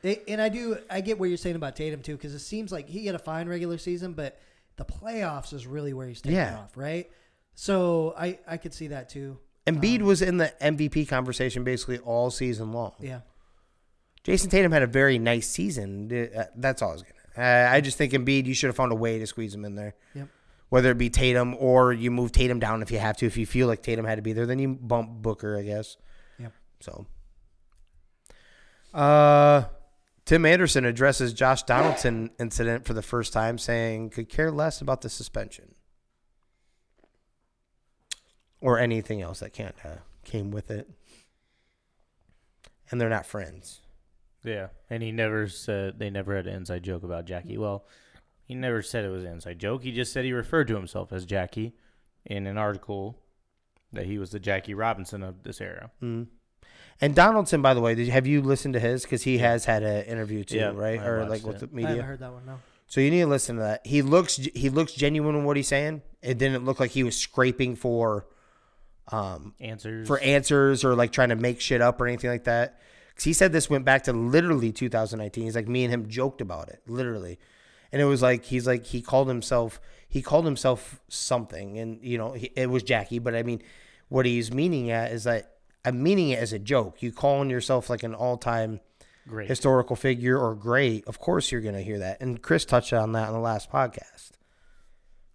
It, 0.04 0.24
and 0.28 0.42
I 0.42 0.50
do. 0.50 0.78
I 0.90 1.02
get 1.02 1.18
what 1.20 1.30
you're 1.30 1.38
saying 1.38 1.56
about 1.56 1.76
Tatum 1.76 2.02
too, 2.02 2.16
because 2.16 2.34
it 2.34 2.40
seems 2.40 2.72
like 2.72 2.88
he 2.88 3.06
had 3.08 3.16
a 3.16 3.20
fine 3.20 3.48
regular 3.50 3.78
season, 3.78 4.14
but 4.14 4.38
the 4.78 4.86
playoffs 4.86 5.52
is 5.54 5.66
really 5.66 5.94
where 5.94 6.08
he's 6.08 6.22
taking 6.22 6.38
Yeah. 6.38 6.60
off, 6.60 6.78
right? 6.78 7.10
So 7.56 8.14
I 8.18 8.38
I 8.48 8.58
could 8.58 8.74
see 8.74 8.88
that 8.88 9.10
too. 9.10 9.38
Embiid 9.68 10.02
was 10.02 10.22
in 10.22 10.38
the 10.38 10.54
MVP 10.62 11.08
conversation 11.08 11.64
basically 11.64 11.98
all 12.00 12.30
season 12.30 12.72
long. 12.72 12.94
Yeah. 13.00 13.22
Jayson 14.24 14.50
Tatum 14.50 14.72
had 14.72 14.84
a 14.84 14.88
very 14.88 15.20
nice 15.20 15.48
season. 15.48 16.30
Uh, 16.36 16.46
That's 16.56 16.82
all 16.82 16.90
I 16.90 16.94
was 16.94 17.02
getting. 17.04 17.18
at. 17.36 17.70
Uh, 17.72 17.72
I 17.76 17.82
just 17.82 17.98
think 17.98 18.14
Embiid, 18.14 18.46
you 18.46 18.54
should 18.54 18.68
have 18.68 18.76
found 18.76 18.92
a 18.92 18.96
way 18.96 19.20
to 19.20 19.28
squeeze 19.28 19.54
him 19.54 19.66
in 19.66 19.76
there. 19.76 19.96
Yep. 20.14 20.30
Whether 20.70 20.92
it 20.92 20.98
be 20.98 21.10
Tatum 21.10 21.56
or 21.60 21.94
you 21.94 22.10
move 22.10 22.32
Tatum 22.32 22.60
down 22.60 22.82
if 22.82 22.92
you 22.92 22.98
have 23.00 23.18
to. 23.18 23.26
If 23.26 23.38
you 23.38 23.46
feel 23.46 23.68
like 23.68 23.84
Tatum 23.84 24.06
had 24.06 24.16
to 24.16 24.22
be 24.22 24.34
there, 24.34 24.46
then 24.46 24.58
you 24.60 24.70
bump 24.70 25.10
Booker, 25.22 25.58
I 25.58 25.62
guess. 25.62 25.98
Yep. 26.40 26.54
So, 26.82 27.06
uh, 28.94 29.66
Tim 30.26 30.46
Anderson 30.46 30.86
addresses 30.86 31.34
Josh 31.34 31.64
Donaldson 31.64 32.32
incident 32.40 32.86
for 32.86 32.94
the 32.94 33.04
first 33.04 33.32
time, 33.32 33.60
saying 33.60 34.10
could 34.10 34.28
care 34.28 34.50
less 34.52 34.82
about 34.82 35.02
the 35.02 35.10
suspension 35.10 35.75
or 38.66 38.80
anything 38.80 39.22
else 39.22 39.40
that 39.40 39.54
can't 39.54 39.76
uh, 39.86 39.98
came 40.24 40.50
with 40.52 40.72
it. 40.72 40.90
And 42.92 43.00
they're 43.00 43.10
not 43.10 43.26
friends. 43.26 43.82
Yeah, 44.44 44.68
and 44.90 45.02
he 45.02 45.12
never 45.12 45.48
said 45.48 45.98
they 45.98 46.10
never 46.10 46.36
had 46.36 46.46
an 46.48 46.56
inside 46.56 46.84
joke 46.84 47.04
about 47.04 47.26
Jackie. 47.26 47.58
Well, 47.58 47.86
he 48.44 48.54
never 48.54 48.82
said 48.84 49.04
it 49.04 49.10
was 49.10 49.24
an 49.24 49.32
inside 49.32 49.58
joke. 49.60 49.84
He 49.84 49.92
just 49.92 50.14
said 50.14 50.24
he 50.24 50.34
referred 50.34 50.68
to 50.68 50.76
himself 50.76 51.12
as 51.12 51.26
Jackie 51.26 51.74
in 52.26 52.46
an 52.46 52.58
article 52.58 53.18
that 53.92 54.06
he 54.06 54.18
was 54.20 54.30
the 54.32 54.40
Jackie 54.40 54.74
Robinson 54.76 55.24
of 55.24 55.42
this 55.44 55.60
era. 55.62 55.90
Mm. 56.02 56.28
And 57.02 57.16
Donaldson, 57.16 57.62
by 57.64 57.74
the 57.74 57.82
way, 57.82 57.96
did, 57.96 58.08
have 58.10 58.28
you 58.28 58.42
listened 58.42 58.76
to 58.76 58.80
his? 58.80 59.04
Because 59.04 59.24
he 59.24 59.40
has 59.40 59.66
had 59.66 59.82
an 59.84 60.04
interview 60.06 60.44
too, 60.44 60.58
Yeah, 60.58 60.72
right? 60.76 61.00
I 61.00 61.06
Or 61.06 61.20
watched 61.20 61.30
like 61.32 61.44
with 61.44 61.64
it. 61.64 61.74
the 61.74 61.78
I 61.78 61.82
haven't 61.82 61.96
media. 61.98 62.04
heard 62.04 62.20
that 62.20 62.32
one. 62.32 62.46
No. 62.46 62.60
So 62.88 63.02
you 63.02 63.10
need 63.10 63.22
to 63.22 63.28
listen 63.28 63.56
to 63.56 63.64
that. 63.64 63.86
He 63.86 64.04
looks 64.04 64.36
he 64.36 64.70
looks 64.70 64.94
genuine 64.94 65.36
in 65.36 65.44
what 65.44 65.58
he's 65.58 65.68
saying. 65.68 66.04
It 66.22 66.38
didn't 66.38 66.66
look 66.66 66.80
like 66.80 66.92
he 66.92 67.04
was 67.04 67.18
scraping 67.18 67.76
for 67.76 68.28
um 69.12 69.54
Answers 69.60 70.08
for 70.08 70.20
answers 70.20 70.84
or 70.84 70.96
like 70.96 71.12
trying 71.12 71.30
to 71.30 71.36
make 71.36 71.62
shit 71.62 71.82
up 71.82 72.02
or 72.02 72.08
anything 72.08 72.30
like 72.30 72.46
that. 72.46 72.80
Because 73.10 73.24
he 73.24 73.34
said 73.34 73.52
this 73.52 73.70
went 73.70 73.86
back 73.86 74.04
to 74.04 74.14
literally 74.14 74.72
2019. 74.72 75.44
He's 75.44 75.56
like 75.56 75.68
me 75.68 75.84
and 75.84 75.94
him 75.94 76.10
joked 76.10 76.42
about 76.42 76.70
it 76.70 76.82
literally, 76.88 77.40
and 77.92 78.02
it 78.02 78.06
was 78.06 78.22
like 78.22 78.46
he's 78.46 78.68
like 78.68 78.86
he 78.86 79.02
called 79.02 79.28
himself 79.28 79.80
he 80.08 80.22
called 80.22 80.46
himself 80.46 81.02
something, 81.08 81.78
and 81.78 82.00
you 82.02 82.18
know 82.18 82.34
he, 82.34 82.52
it 82.56 82.70
was 82.70 82.84
Jackie. 82.84 83.20
But 83.20 83.36
I 83.36 83.44
mean, 83.44 83.62
what 84.10 84.26
he's 84.26 84.52
meaning 84.52 84.90
at 84.90 85.12
is 85.12 85.26
that 85.26 85.56
I'm 85.84 86.02
meaning 86.02 86.30
it 86.30 86.40
as 86.40 86.52
a 86.54 86.60
joke. 86.60 87.04
You 87.04 87.12
calling 87.12 87.50
yourself 87.50 87.90
like 87.90 88.04
an 88.04 88.16
all 88.16 88.38
time 88.38 88.80
great. 89.28 89.48
historical 89.48 89.96
figure 89.96 90.38
or 90.38 90.56
great, 90.56 91.06
of 91.08 91.20
course 91.20 91.52
you're 91.52 91.62
going 91.62 91.76
to 91.76 91.82
hear 91.82 92.00
that. 92.00 92.22
And 92.22 92.42
Chris 92.42 92.66
touched 92.66 92.94
on 92.94 93.12
that 93.12 93.28
in 93.28 93.34
the 93.34 93.40
last 93.40 93.70
podcast 93.72 94.32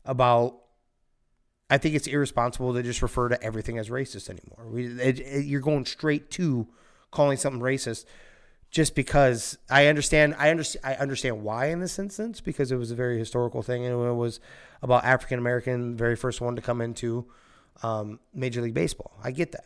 about. 0.05 0.57
I 1.71 1.79
think 1.79 1.95
it's 1.95 2.07
irresponsible 2.09 2.75
to 2.75 2.83
just 2.83 3.01
refer 3.01 3.29
to 3.29 3.43
everything 3.43 3.79
as 3.79 3.89
racist 3.89 4.29
anymore. 4.29 4.67
We, 4.71 4.87
it, 5.01 5.21
it- 5.21 5.45
you're 5.47 5.61
going 5.61 5.87
straight 5.87 6.31
to 6.33 6.67
calling 7.13 7.37
something 7.39 7.61
racist 7.63 8.05
just 8.71 8.95
because 8.95 9.57
I 9.71 9.87
understand. 9.87 10.35
I 10.39 10.51
understand. 10.51 10.85
I 10.85 10.95
understand 10.97 11.43
why 11.43 11.67
in 11.67 11.81
this 11.81 11.99
instance 11.99 12.41
because 12.41 12.71
it 12.73 12.77
was 12.77 12.91
a 12.91 12.95
very 12.95 13.19
historical 13.19 13.63
thing 13.63 13.85
and 13.87 13.95
it 13.95 14.13
was 14.15 14.41
about 14.83 15.05
African 15.05 15.39
American, 15.39 15.97
very 15.97 16.17
first 16.17 16.41
one 16.41 16.57
to 16.57 16.63
come 16.63 16.81
into 16.81 17.27
um, 17.83 18.19
Major 18.35 18.61
League 18.63 18.75
Baseball. 18.75 19.13
I 19.23 19.31
get 19.31 19.53
that. 19.53 19.65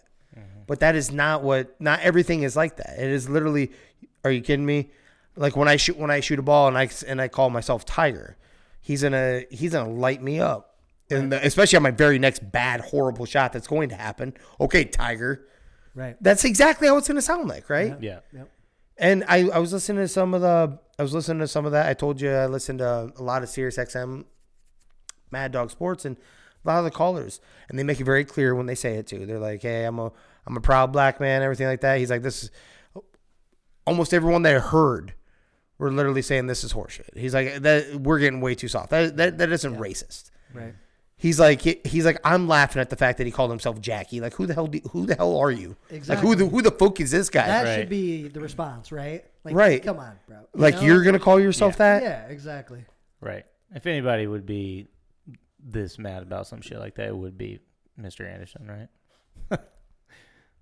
But 0.67 0.81
that 0.81 0.95
is 0.97 1.11
not 1.13 1.43
what. 1.43 1.79
Not 1.81 2.01
everything 2.01 2.43
is 2.43 2.57
like 2.57 2.77
that. 2.77 2.99
It 2.99 3.11
is 3.11 3.29
literally. 3.29 3.73
Are 4.25 4.31
you 4.31 4.41
kidding 4.41 4.65
me? 4.67 4.91
Like 5.37 5.55
when 5.57 5.69
I 5.69 5.77
shoot 5.77 5.97
when 5.99 6.11
I 6.11 6.21
shoot 6.21 6.39
a 6.39 6.43
ball 6.43 6.69
and 6.69 6.79
I 6.79 6.89
and 7.07 7.21
I 7.21 7.29
call 7.29 7.51
myself 7.51 7.85
Tiger, 7.85 8.37
he's 8.81 9.03
gonna 9.03 9.43
he's 9.51 9.73
gonna 9.73 9.91
light 9.93 10.23
me 10.23 10.41
up, 10.41 10.74
and 11.15 11.33
the, 11.33 11.45
especially 11.47 11.77
on 11.77 11.83
my 11.83 11.91
very 11.91 12.19
next 12.19 12.51
bad 12.51 12.81
horrible 12.81 13.25
shot 13.25 13.53
that's 13.53 13.67
going 13.67 13.89
to 13.91 13.95
happen. 13.95 14.35
Okay, 14.61 14.85
Tiger. 14.85 15.47
Right. 15.95 16.17
That's 16.21 16.45
exactly 16.45 16.89
how 16.89 16.97
it's 16.97 17.09
gonna 17.09 17.23
sound 17.23 17.49
like, 17.49 17.71
right? 17.71 17.97
yeah. 18.01 18.21
Yep. 18.33 18.51
And 18.97 19.25
I, 19.29 19.49
I 19.49 19.59
was 19.59 19.73
listening 19.73 20.03
to 20.03 20.09
some 20.09 20.35
of 20.35 20.41
the 20.41 20.79
I 20.99 21.03
was 21.03 21.13
listening 21.13 21.41
to 21.41 21.49
some 21.49 21.67
of 21.67 21.73
that. 21.73 21.87
I 21.87 21.95
told 21.95 22.21
you 22.21 22.31
I 22.31 22.47
listened 22.47 22.79
to 22.79 23.13
a 23.17 23.23
lot 23.23 23.43
of 23.43 23.49
Sirius 23.49 23.77
XM 23.77 24.25
Mad 25.31 25.53
Dog 25.53 25.71
Sports 25.71 26.05
and 26.05 26.17
a 26.65 26.69
lot 26.69 26.79
of 26.79 26.85
the 26.85 26.91
callers. 26.91 27.41
And 27.69 27.79
they 27.79 27.83
make 27.83 28.01
it 28.01 28.05
very 28.05 28.25
clear 28.25 28.55
when 28.55 28.67
they 28.67 28.75
say 28.75 28.95
it 28.95 29.07
too. 29.07 29.27
They're 29.27 29.39
like, 29.39 29.63
Hey, 29.63 29.85
I'm 29.85 29.99
a 29.99 30.13
I'm 30.47 30.57
a 30.57 30.61
proud 30.61 30.93
black 30.93 31.21
man, 31.21 31.43
everything 31.43 31.67
like 31.67 31.81
that. 31.81 31.99
He's 31.99 32.11
like, 32.11 32.23
This 32.23 32.45
is 32.45 32.51
almost 33.87 34.15
everyone 34.15 34.43
that 34.43 34.57
I 34.57 34.61
heard 34.61 35.15
were 35.79 35.91
literally 35.91 36.23
saying 36.23 36.47
this 36.47 36.65
is 36.65 36.73
horseshit. 36.73 37.17
He's 37.17 37.35
like 37.35 37.57
that 37.63 37.97
we're 37.97 38.19
getting 38.19 38.41
way 38.41 38.55
too 38.55 38.69
soft. 38.69 38.91
That 38.91 39.17
that, 39.17 39.39
that 39.39 39.53
isn't 39.53 39.77
racist. 39.77 40.31
Right. 40.53 40.75
He's 41.25 41.41
like 41.41 41.63
he- 41.63 41.81
he's 41.87 42.05
like 42.05 42.19
I'm 42.23 42.47
laughing 42.49 42.81
at 42.83 42.91
the 42.91 42.97
fact 42.97 43.17
that 43.17 43.25
he 43.27 43.31
called 43.31 43.49
himself 43.51 43.81
Jackie. 43.81 44.21
Like 44.21 44.35
who 44.35 44.45
the 44.45 44.53
hell 44.53 44.67
do, 44.67 44.79
who 44.91 45.07
the 45.07 45.15
hell 45.15 45.39
are 45.39 45.51
you? 45.51 45.75
Exactly. 45.89 46.15
Like 46.29 46.39
who 46.39 46.45
the 46.45 46.51
who 46.51 46.61
the 46.61 46.71
fuck 46.71 47.01
is 47.01 47.11
this 47.11 47.31
guy? 47.31 47.47
That 47.47 47.65
Right. 47.65 47.77
should 47.79 47.89
be 47.89 48.29
the 48.29 48.41
response, 48.41 48.93
right? 48.93 49.25
Like, 49.43 49.55
Right. 49.55 49.83
Come 49.83 49.99
on, 50.01 50.19
bro. 50.29 50.37
You 50.55 50.61
like 50.61 50.75
know? 50.75 50.83
you're 50.83 51.03
gonna 51.03 51.19
call 51.19 51.41
yourself 51.41 51.79
that? 51.79 52.03
Yeah, 52.03 52.27
exactly. 52.27 52.85
Right. 53.23 53.47
If 53.75 53.87
anybody 53.87 54.27
would 54.27 54.45
be 54.45 54.89
this 55.59 55.99
mad 55.99 56.23
about 56.23 56.47
some 56.47 56.61
shit 56.61 56.79
like 56.79 56.97
that, 56.97 57.09
it 57.09 57.17
would 57.17 57.39
be 57.39 57.59
Mr. 57.99 58.31
Anderson, 58.31 58.67
right? 58.69 58.89
uh, 59.51 59.57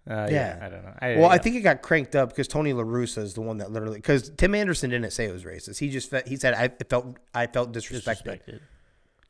yeah. 0.06 0.26
Yeah. 0.30 0.58
I 0.62 0.68
don't 0.68 0.84
know. 0.84 0.94
I, 1.00 1.16
Well, 1.16 1.28
I 1.28 1.38
think 1.38 1.56
it 1.56 1.60
got 1.62 1.82
cranked 1.82 2.14
up 2.14 2.28
because 2.28 2.46
Tony 2.46 2.72
La 2.72 2.84
Russa 2.84 3.18
is 3.18 3.34
the 3.34 3.40
one 3.40 3.58
that 3.58 3.72
literally 3.72 3.98
because 3.98 4.30
Tim 4.36 4.54
Anderson 4.54 4.90
didn't 4.90 5.12
say 5.12 5.26
it 5.26 5.32
was 5.32 5.44
racist. 5.44 5.78
He 5.78 5.90
just 5.90 6.10
fe- 6.10 6.22
he 6.26 6.36
said 6.36 6.54
I 6.54 6.68
felt 6.88 7.16
I 7.34 7.46
felt 7.48 7.72
disrespected. 7.72 8.22
disrespected. 8.46 8.60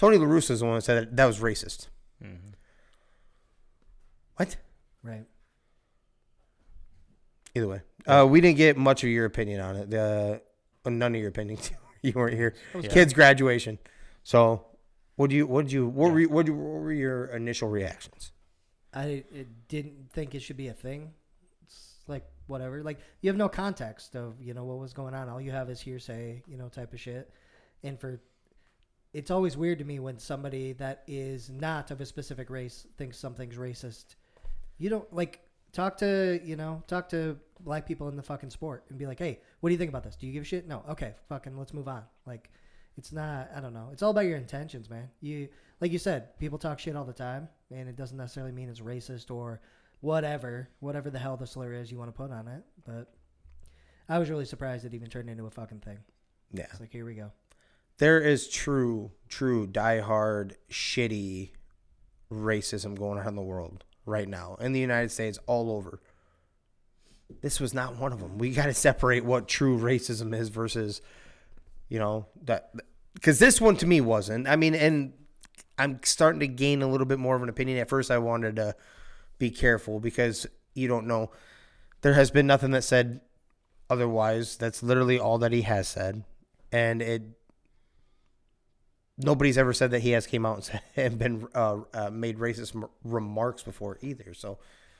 Tony 0.02 0.18
La 0.18 0.26
Russa 0.26 0.50
is 0.50 0.58
the 0.58 0.66
one 0.66 0.74
that 0.74 0.82
said 0.82 1.00
that, 1.00 1.16
that 1.16 1.26
was 1.26 1.38
racist. 1.38 1.86
Mm-hmm. 2.20 2.54
What? 4.34 4.56
Right. 5.04 5.24
Either 7.54 7.68
way, 7.68 7.82
uh, 8.08 8.26
we 8.28 8.40
didn't 8.40 8.56
get 8.56 8.76
much 8.76 9.04
of 9.04 9.10
your 9.10 9.26
opinion 9.26 9.60
on 9.60 9.76
it. 9.76 9.90
The 9.90 10.42
uh, 10.84 10.90
none 10.90 11.14
of 11.14 11.20
your 11.20 11.30
opinions. 11.30 11.70
you 12.02 12.10
weren't 12.16 12.34
here. 12.34 12.56
Kids 12.82 13.12
graduation. 13.12 13.78
So, 14.24 14.66
what 15.14 15.30
do 15.30 15.36
you? 15.36 15.46
What 15.46 15.66
did 15.66 15.72
you? 15.72 15.86
What 15.86 16.10
were? 16.10 16.18
You, 16.18 16.28
what, 16.28 16.46
do- 16.46 16.54
what 16.54 16.82
were 16.82 16.92
your 16.92 17.26
initial 17.26 17.68
reactions? 17.68 18.32
I 18.92 19.22
it 19.32 19.68
didn't 19.68 20.10
think 20.12 20.34
it 20.34 20.40
should 20.40 20.56
be 20.56 20.66
a 20.66 20.74
thing. 20.74 21.12
It's 21.62 21.98
like 22.08 22.24
whatever. 22.48 22.82
Like 22.82 22.98
you 23.20 23.30
have 23.30 23.36
no 23.36 23.48
context 23.48 24.16
of 24.16 24.34
you 24.40 24.52
know 24.52 24.64
what 24.64 24.80
was 24.80 24.94
going 24.94 25.14
on. 25.14 25.28
All 25.28 25.40
you 25.40 25.52
have 25.52 25.70
is 25.70 25.80
hearsay, 25.80 26.42
you 26.48 26.56
know, 26.56 26.68
type 26.68 26.92
of 26.92 26.98
shit. 26.98 27.30
And 27.84 28.00
for 28.00 28.20
it's 29.12 29.30
always 29.30 29.56
weird 29.56 29.78
to 29.78 29.84
me 29.84 29.98
when 29.98 30.18
somebody 30.18 30.72
that 30.74 31.02
is 31.06 31.50
not 31.50 31.90
of 31.90 32.00
a 32.00 32.06
specific 32.06 32.48
race 32.50 32.86
thinks 32.96 33.18
something's 33.18 33.56
racist. 33.56 34.16
You 34.78 34.90
don't 34.90 35.12
like 35.12 35.40
talk 35.72 35.96
to 35.98 36.40
you 36.44 36.56
know 36.56 36.82
talk 36.86 37.08
to 37.10 37.38
black 37.60 37.86
people 37.86 38.08
in 38.08 38.16
the 38.16 38.22
fucking 38.22 38.50
sport 38.50 38.84
and 38.88 38.98
be 38.98 39.06
like, 39.06 39.18
hey, 39.18 39.40
what 39.60 39.68
do 39.68 39.72
you 39.72 39.78
think 39.78 39.90
about 39.90 40.02
this? 40.02 40.16
Do 40.16 40.26
you 40.26 40.32
give 40.32 40.42
a 40.42 40.46
shit? 40.46 40.66
No. 40.66 40.82
Okay, 40.88 41.14
fucking 41.28 41.56
let's 41.56 41.74
move 41.74 41.88
on. 41.88 42.04
Like 42.26 42.50
it's 42.96 43.12
not. 43.12 43.50
I 43.54 43.60
don't 43.60 43.74
know. 43.74 43.88
It's 43.92 44.02
all 44.02 44.10
about 44.10 44.26
your 44.26 44.36
intentions, 44.38 44.88
man. 44.90 45.08
You 45.20 45.48
like 45.80 45.92
you 45.92 45.98
said, 45.98 46.38
people 46.38 46.58
talk 46.58 46.78
shit 46.78 46.96
all 46.96 47.04
the 47.04 47.12
time, 47.12 47.48
and 47.70 47.88
it 47.88 47.96
doesn't 47.96 48.16
necessarily 48.16 48.52
mean 48.52 48.68
it's 48.68 48.80
racist 48.80 49.30
or 49.30 49.60
whatever, 50.00 50.68
whatever 50.80 51.10
the 51.10 51.18
hell 51.18 51.36
the 51.36 51.46
slur 51.46 51.72
is 51.74 51.90
you 51.90 51.98
want 51.98 52.08
to 52.08 52.16
put 52.16 52.30
on 52.30 52.48
it. 52.48 52.62
But 52.84 53.12
I 54.08 54.18
was 54.18 54.30
really 54.30 54.44
surprised 54.44 54.84
it 54.84 54.94
even 54.94 55.08
turned 55.08 55.30
into 55.30 55.46
a 55.46 55.50
fucking 55.50 55.80
thing. 55.80 55.98
Yeah, 56.52 56.66
It's 56.70 56.80
like 56.80 56.92
here 56.92 57.04
we 57.04 57.14
go. 57.14 57.30
There 58.02 58.18
is 58.18 58.48
true, 58.48 59.12
true, 59.28 59.64
diehard, 59.64 60.54
shitty 60.68 61.50
racism 62.32 62.98
going 62.98 63.16
on 63.16 63.28
in 63.28 63.36
the 63.36 63.42
world 63.42 63.84
right 64.04 64.28
now, 64.28 64.56
in 64.60 64.72
the 64.72 64.80
United 64.80 65.12
States, 65.12 65.38
all 65.46 65.70
over. 65.70 66.00
This 67.42 67.60
was 67.60 67.72
not 67.72 67.94
one 67.94 68.12
of 68.12 68.18
them. 68.18 68.38
We 68.38 68.50
got 68.50 68.64
to 68.64 68.74
separate 68.74 69.24
what 69.24 69.46
true 69.46 69.78
racism 69.78 70.36
is 70.36 70.48
versus, 70.48 71.00
you 71.88 72.00
know, 72.00 72.26
that 72.42 72.72
because 73.14 73.38
this 73.38 73.60
one 73.60 73.76
to 73.76 73.86
me 73.86 74.00
wasn't. 74.00 74.48
I 74.48 74.56
mean, 74.56 74.74
and 74.74 75.12
I'm 75.78 76.00
starting 76.02 76.40
to 76.40 76.48
gain 76.48 76.82
a 76.82 76.88
little 76.88 77.06
bit 77.06 77.20
more 77.20 77.36
of 77.36 77.42
an 77.44 77.48
opinion. 77.48 77.78
At 77.78 77.88
first, 77.88 78.10
I 78.10 78.18
wanted 78.18 78.56
to 78.56 78.74
be 79.38 79.48
careful 79.48 80.00
because 80.00 80.44
you 80.74 80.88
don't 80.88 81.06
know. 81.06 81.30
There 82.00 82.14
has 82.14 82.32
been 82.32 82.48
nothing 82.48 82.72
that 82.72 82.82
said 82.82 83.20
otherwise. 83.88 84.56
That's 84.56 84.82
literally 84.82 85.20
all 85.20 85.38
that 85.38 85.52
he 85.52 85.62
has 85.62 85.86
said, 85.86 86.24
and 86.72 87.00
it 87.00 87.38
nobody's 89.22 89.56
ever 89.58 89.72
said 89.72 89.90
that 89.92 90.00
he 90.00 90.10
has 90.10 90.26
came 90.26 90.44
out 90.46 90.56
and, 90.56 90.64
said, 90.64 90.80
and 90.96 91.18
been 91.18 91.46
uh, 91.54 91.78
uh, 91.94 92.10
made 92.10 92.38
racist 92.38 92.74
m- 92.74 92.88
remarks 93.04 93.62
before 93.62 93.98
either. 94.02 94.34
So 94.34 94.58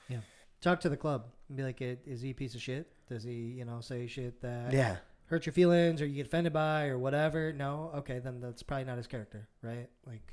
Yeah. 0.08 0.18
Talk 0.60 0.80
to 0.80 0.88
the 0.88 0.96
club 0.96 1.26
and 1.48 1.56
be 1.56 1.62
like, 1.64 1.80
is 1.80 2.20
he 2.22 2.30
a 2.30 2.34
piece 2.34 2.54
of 2.54 2.62
shit? 2.62 2.86
Does 3.08 3.24
he, 3.24 3.32
you 3.32 3.64
know, 3.64 3.80
say 3.80 4.06
shit 4.06 4.40
that 4.42 4.72
yeah, 4.72 4.96
hurt 5.26 5.44
your 5.44 5.52
feelings 5.52 6.00
or 6.00 6.06
you 6.06 6.14
get 6.16 6.26
offended 6.26 6.52
by 6.52 6.86
or 6.86 6.98
whatever? 6.98 7.52
No. 7.52 7.90
Okay, 7.96 8.20
then 8.20 8.40
that's 8.40 8.62
probably 8.62 8.84
not 8.84 8.96
his 8.96 9.06
character, 9.06 9.48
right? 9.62 9.88
Like, 10.06 10.32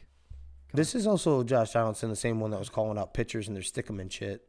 this 0.73 0.93
is 0.93 1.07
also 1.07 1.43
Josh 1.43 1.71
Donaldson, 1.73 2.09
the 2.09 2.15
same 2.15 2.39
one 2.39 2.51
that 2.51 2.59
was 2.59 2.69
calling 2.69 2.97
out 2.99 3.13
pitchers 3.15 3.47
and 3.47 3.55
their 3.57 3.63
stickum 3.63 3.99
and 3.99 4.13
shit. 4.13 4.47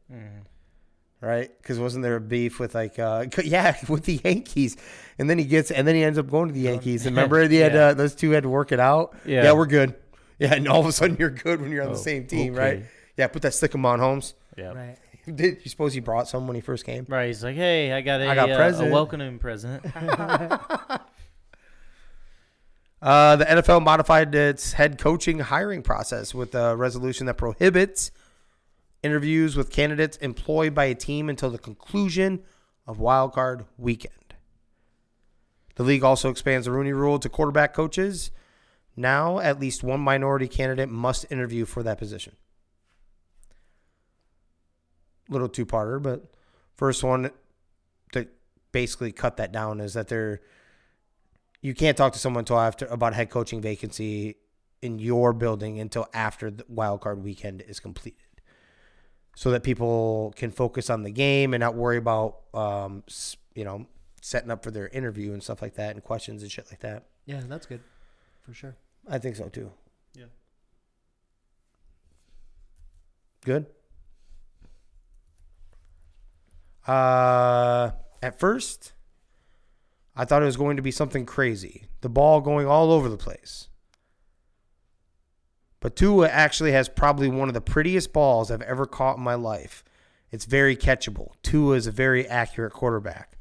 Right, 1.22 1.50
because 1.60 1.78
wasn't 1.78 2.02
there 2.02 2.16
a 2.16 2.20
beef 2.20 2.58
with 2.58 2.74
like, 2.74 2.98
uh, 2.98 3.26
yeah, 3.44 3.76
with 3.88 4.04
the 4.04 4.20
Yankees, 4.24 4.78
and 5.18 5.28
then 5.28 5.36
he 5.38 5.44
gets, 5.44 5.70
and 5.70 5.86
then 5.86 5.94
he 5.94 6.02
ends 6.02 6.18
up 6.18 6.30
going 6.30 6.48
to 6.48 6.54
the 6.54 6.60
Yankees. 6.60 7.04
And 7.04 7.14
remember, 7.16 7.46
they 7.46 7.56
had 7.56 7.74
Yeah. 7.74 7.80
uh, 7.88 7.94
those 7.94 8.14
two 8.14 8.30
had 8.30 8.44
to 8.44 8.48
work 8.48 8.72
it 8.72 8.80
out. 8.80 9.14
Yeah. 9.26 9.42
yeah, 9.44 9.52
we're 9.52 9.66
good. 9.66 9.94
Yeah, 10.38 10.54
and 10.54 10.66
all 10.66 10.80
of 10.80 10.86
a 10.86 10.92
sudden 10.92 11.18
you're 11.18 11.28
good 11.28 11.60
when 11.60 11.70
you're 11.72 11.82
on 11.82 11.90
Oh, 11.90 11.92
the 11.92 11.98
same 11.98 12.26
team, 12.26 12.54
okay. 12.54 12.60
right? 12.76 12.84
Yeah, 13.18 13.26
put 13.26 13.42
that 13.42 13.52
stickum 13.52 13.84
on 13.84 13.98
Holmes. 13.98 14.32
Yeah. 14.56 14.72
right? 14.72 14.96
Did 15.36 15.58
you 15.62 15.68
suppose 15.68 15.92
he 15.92 16.00
brought 16.00 16.26
some 16.26 16.46
when 16.46 16.54
he 16.54 16.62
first 16.62 16.86
came? 16.86 17.04
Right. 17.06 17.26
He's 17.26 17.44
like, 17.44 17.54
hey, 17.56 17.92
I 17.92 18.00
got 18.00 18.22
a, 18.22 18.26
I 18.28 18.34
got 18.34 18.50
uh, 18.50 18.56
present." 18.56 18.88
a 18.88 18.90
welcoming 18.92 19.38
present. 19.38 19.84
Uh, 23.02 23.36
the 23.36 23.44
NFL 23.46 23.82
modified 23.82 24.34
its 24.34 24.74
head 24.74 24.98
coaching 24.98 25.38
hiring 25.38 25.82
process 25.82 26.34
with 26.34 26.54
a 26.54 26.76
resolution 26.76 27.26
that 27.26 27.34
prohibits 27.38 28.10
interviews 29.02 29.56
with 29.56 29.70
candidates 29.70 30.16
employed 30.18 30.74
by 30.74 30.86
a 30.86 30.94
team 30.94 31.28
until 31.28 31.50
the 31.50 31.58
conclusion 31.58 32.42
of 32.86 32.98
wildcard 32.98 33.64
weekend. 33.78 34.34
The 35.76 35.82
league 35.82 36.04
also 36.04 36.28
expands 36.28 36.66
the 36.66 36.72
Rooney 36.72 36.92
Rule 36.92 37.18
to 37.18 37.28
quarterback 37.28 37.72
coaches. 37.72 38.30
Now, 38.96 39.38
at 39.38 39.58
least 39.58 39.82
one 39.82 40.00
minority 40.00 40.48
candidate 40.48 40.90
must 40.90 41.24
interview 41.30 41.64
for 41.64 41.82
that 41.82 41.98
position. 41.98 42.36
Little 45.28 45.48
two-parter, 45.48 46.02
but 46.02 46.34
first 46.76 47.02
one 47.02 47.30
to 48.12 48.26
basically 48.72 49.12
cut 49.12 49.36
that 49.36 49.52
down 49.52 49.80
is 49.80 49.94
that 49.94 50.08
they're 50.08 50.40
you 51.62 51.74
can't 51.74 51.96
talk 51.96 52.14
to 52.14 52.18
someone 52.18 52.40
until 52.40 52.58
after 52.58 52.86
about 52.86 53.12
head 53.14 53.28
coaching 53.28 53.60
vacancy 53.60 54.36
in 54.80 54.98
your 54.98 55.34
building 55.34 55.78
until 55.78 56.08
after 56.14 56.50
the 56.50 56.64
wild 56.68 57.02
card 57.02 57.22
weekend 57.22 57.62
is 57.62 57.78
completed 57.78 58.29
so 59.40 59.50
that 59.52 59.62
people 59.62 60.34
can 60.36 60.50
focus 60.50 60.90
on 60.90 61.02
the 61.02 61.10
game 61.10 61.54
and 61.54 61.62
not 61.62 61.74
worry 61.74 61.96
about 61.96 62.40
um, 62.52 63.02
you 63.54 63.64
know 63.64 63.86
setting 64.20 64.50
up 64.50 64.62
for 64.62 64.70
their 64.70 64.88
interview 64.88 65.32
and 65.32 65.42
stuff 65.42 65.62
like 65.62 65.76
that 65.76 65.94
and 65.94 66.04
questions 66.04 66.42
and 66.42 66.52
shit 66.52 66.66
like 66.70 66.80
that 66.80 67.04
Yeah, 67.24 67.40
that's 67.48 67.64
good 67.64 67.80
for 68.42 68.52
sure. 68.52 68.76
i 69.08 69.16
think 69.16 69.36
so 69.36 69.48
too 69.48 69.72
Yeah. 70.14 70.26
good 73.46 73.64
uh 76.86 77.92
at 78.22 78.38
first 78.38 78.92
I 80.14 80.26
thought 80.26 80.42
it 80.42 80.46
was 80.46 80.58
going 80.58 80.76
to 80.76 80.82
be 80.82 80.90
something 80.90 81.24
crazy. 81.24 81.84
The 82.02 82.10
ball 82.10 82.42
going 82.42 82.66
all 82.66 82.92
over 82.92 83.08
the 83.08 83.16
place. 83.16 83.68
But 85.80 85.96
Tua 85.96 86.28
actually 86.28 86.72
has 86.72 86.88
probably 86.88 87.28
one 87.28 87.48
of 87.48 87.54
the 87.54 87.60
prettiest 87.60 88.12
balls 88.12 88.50
I've 88.50 88.62
ever 88.62 88.84
caught 88.86 89.16
in 89.16 89.22
my 89.22 89.34
life. 89.34 89.82
It's 90.30 90.44
very 90.44 90.76
catchable. 90.76 91.32
Tua 91.42 91.76
is 91.76 91.86
a 91.86 91.90
very 91.90 92.26
accurate 92.28 92.72
quarterback. 92.72 93.38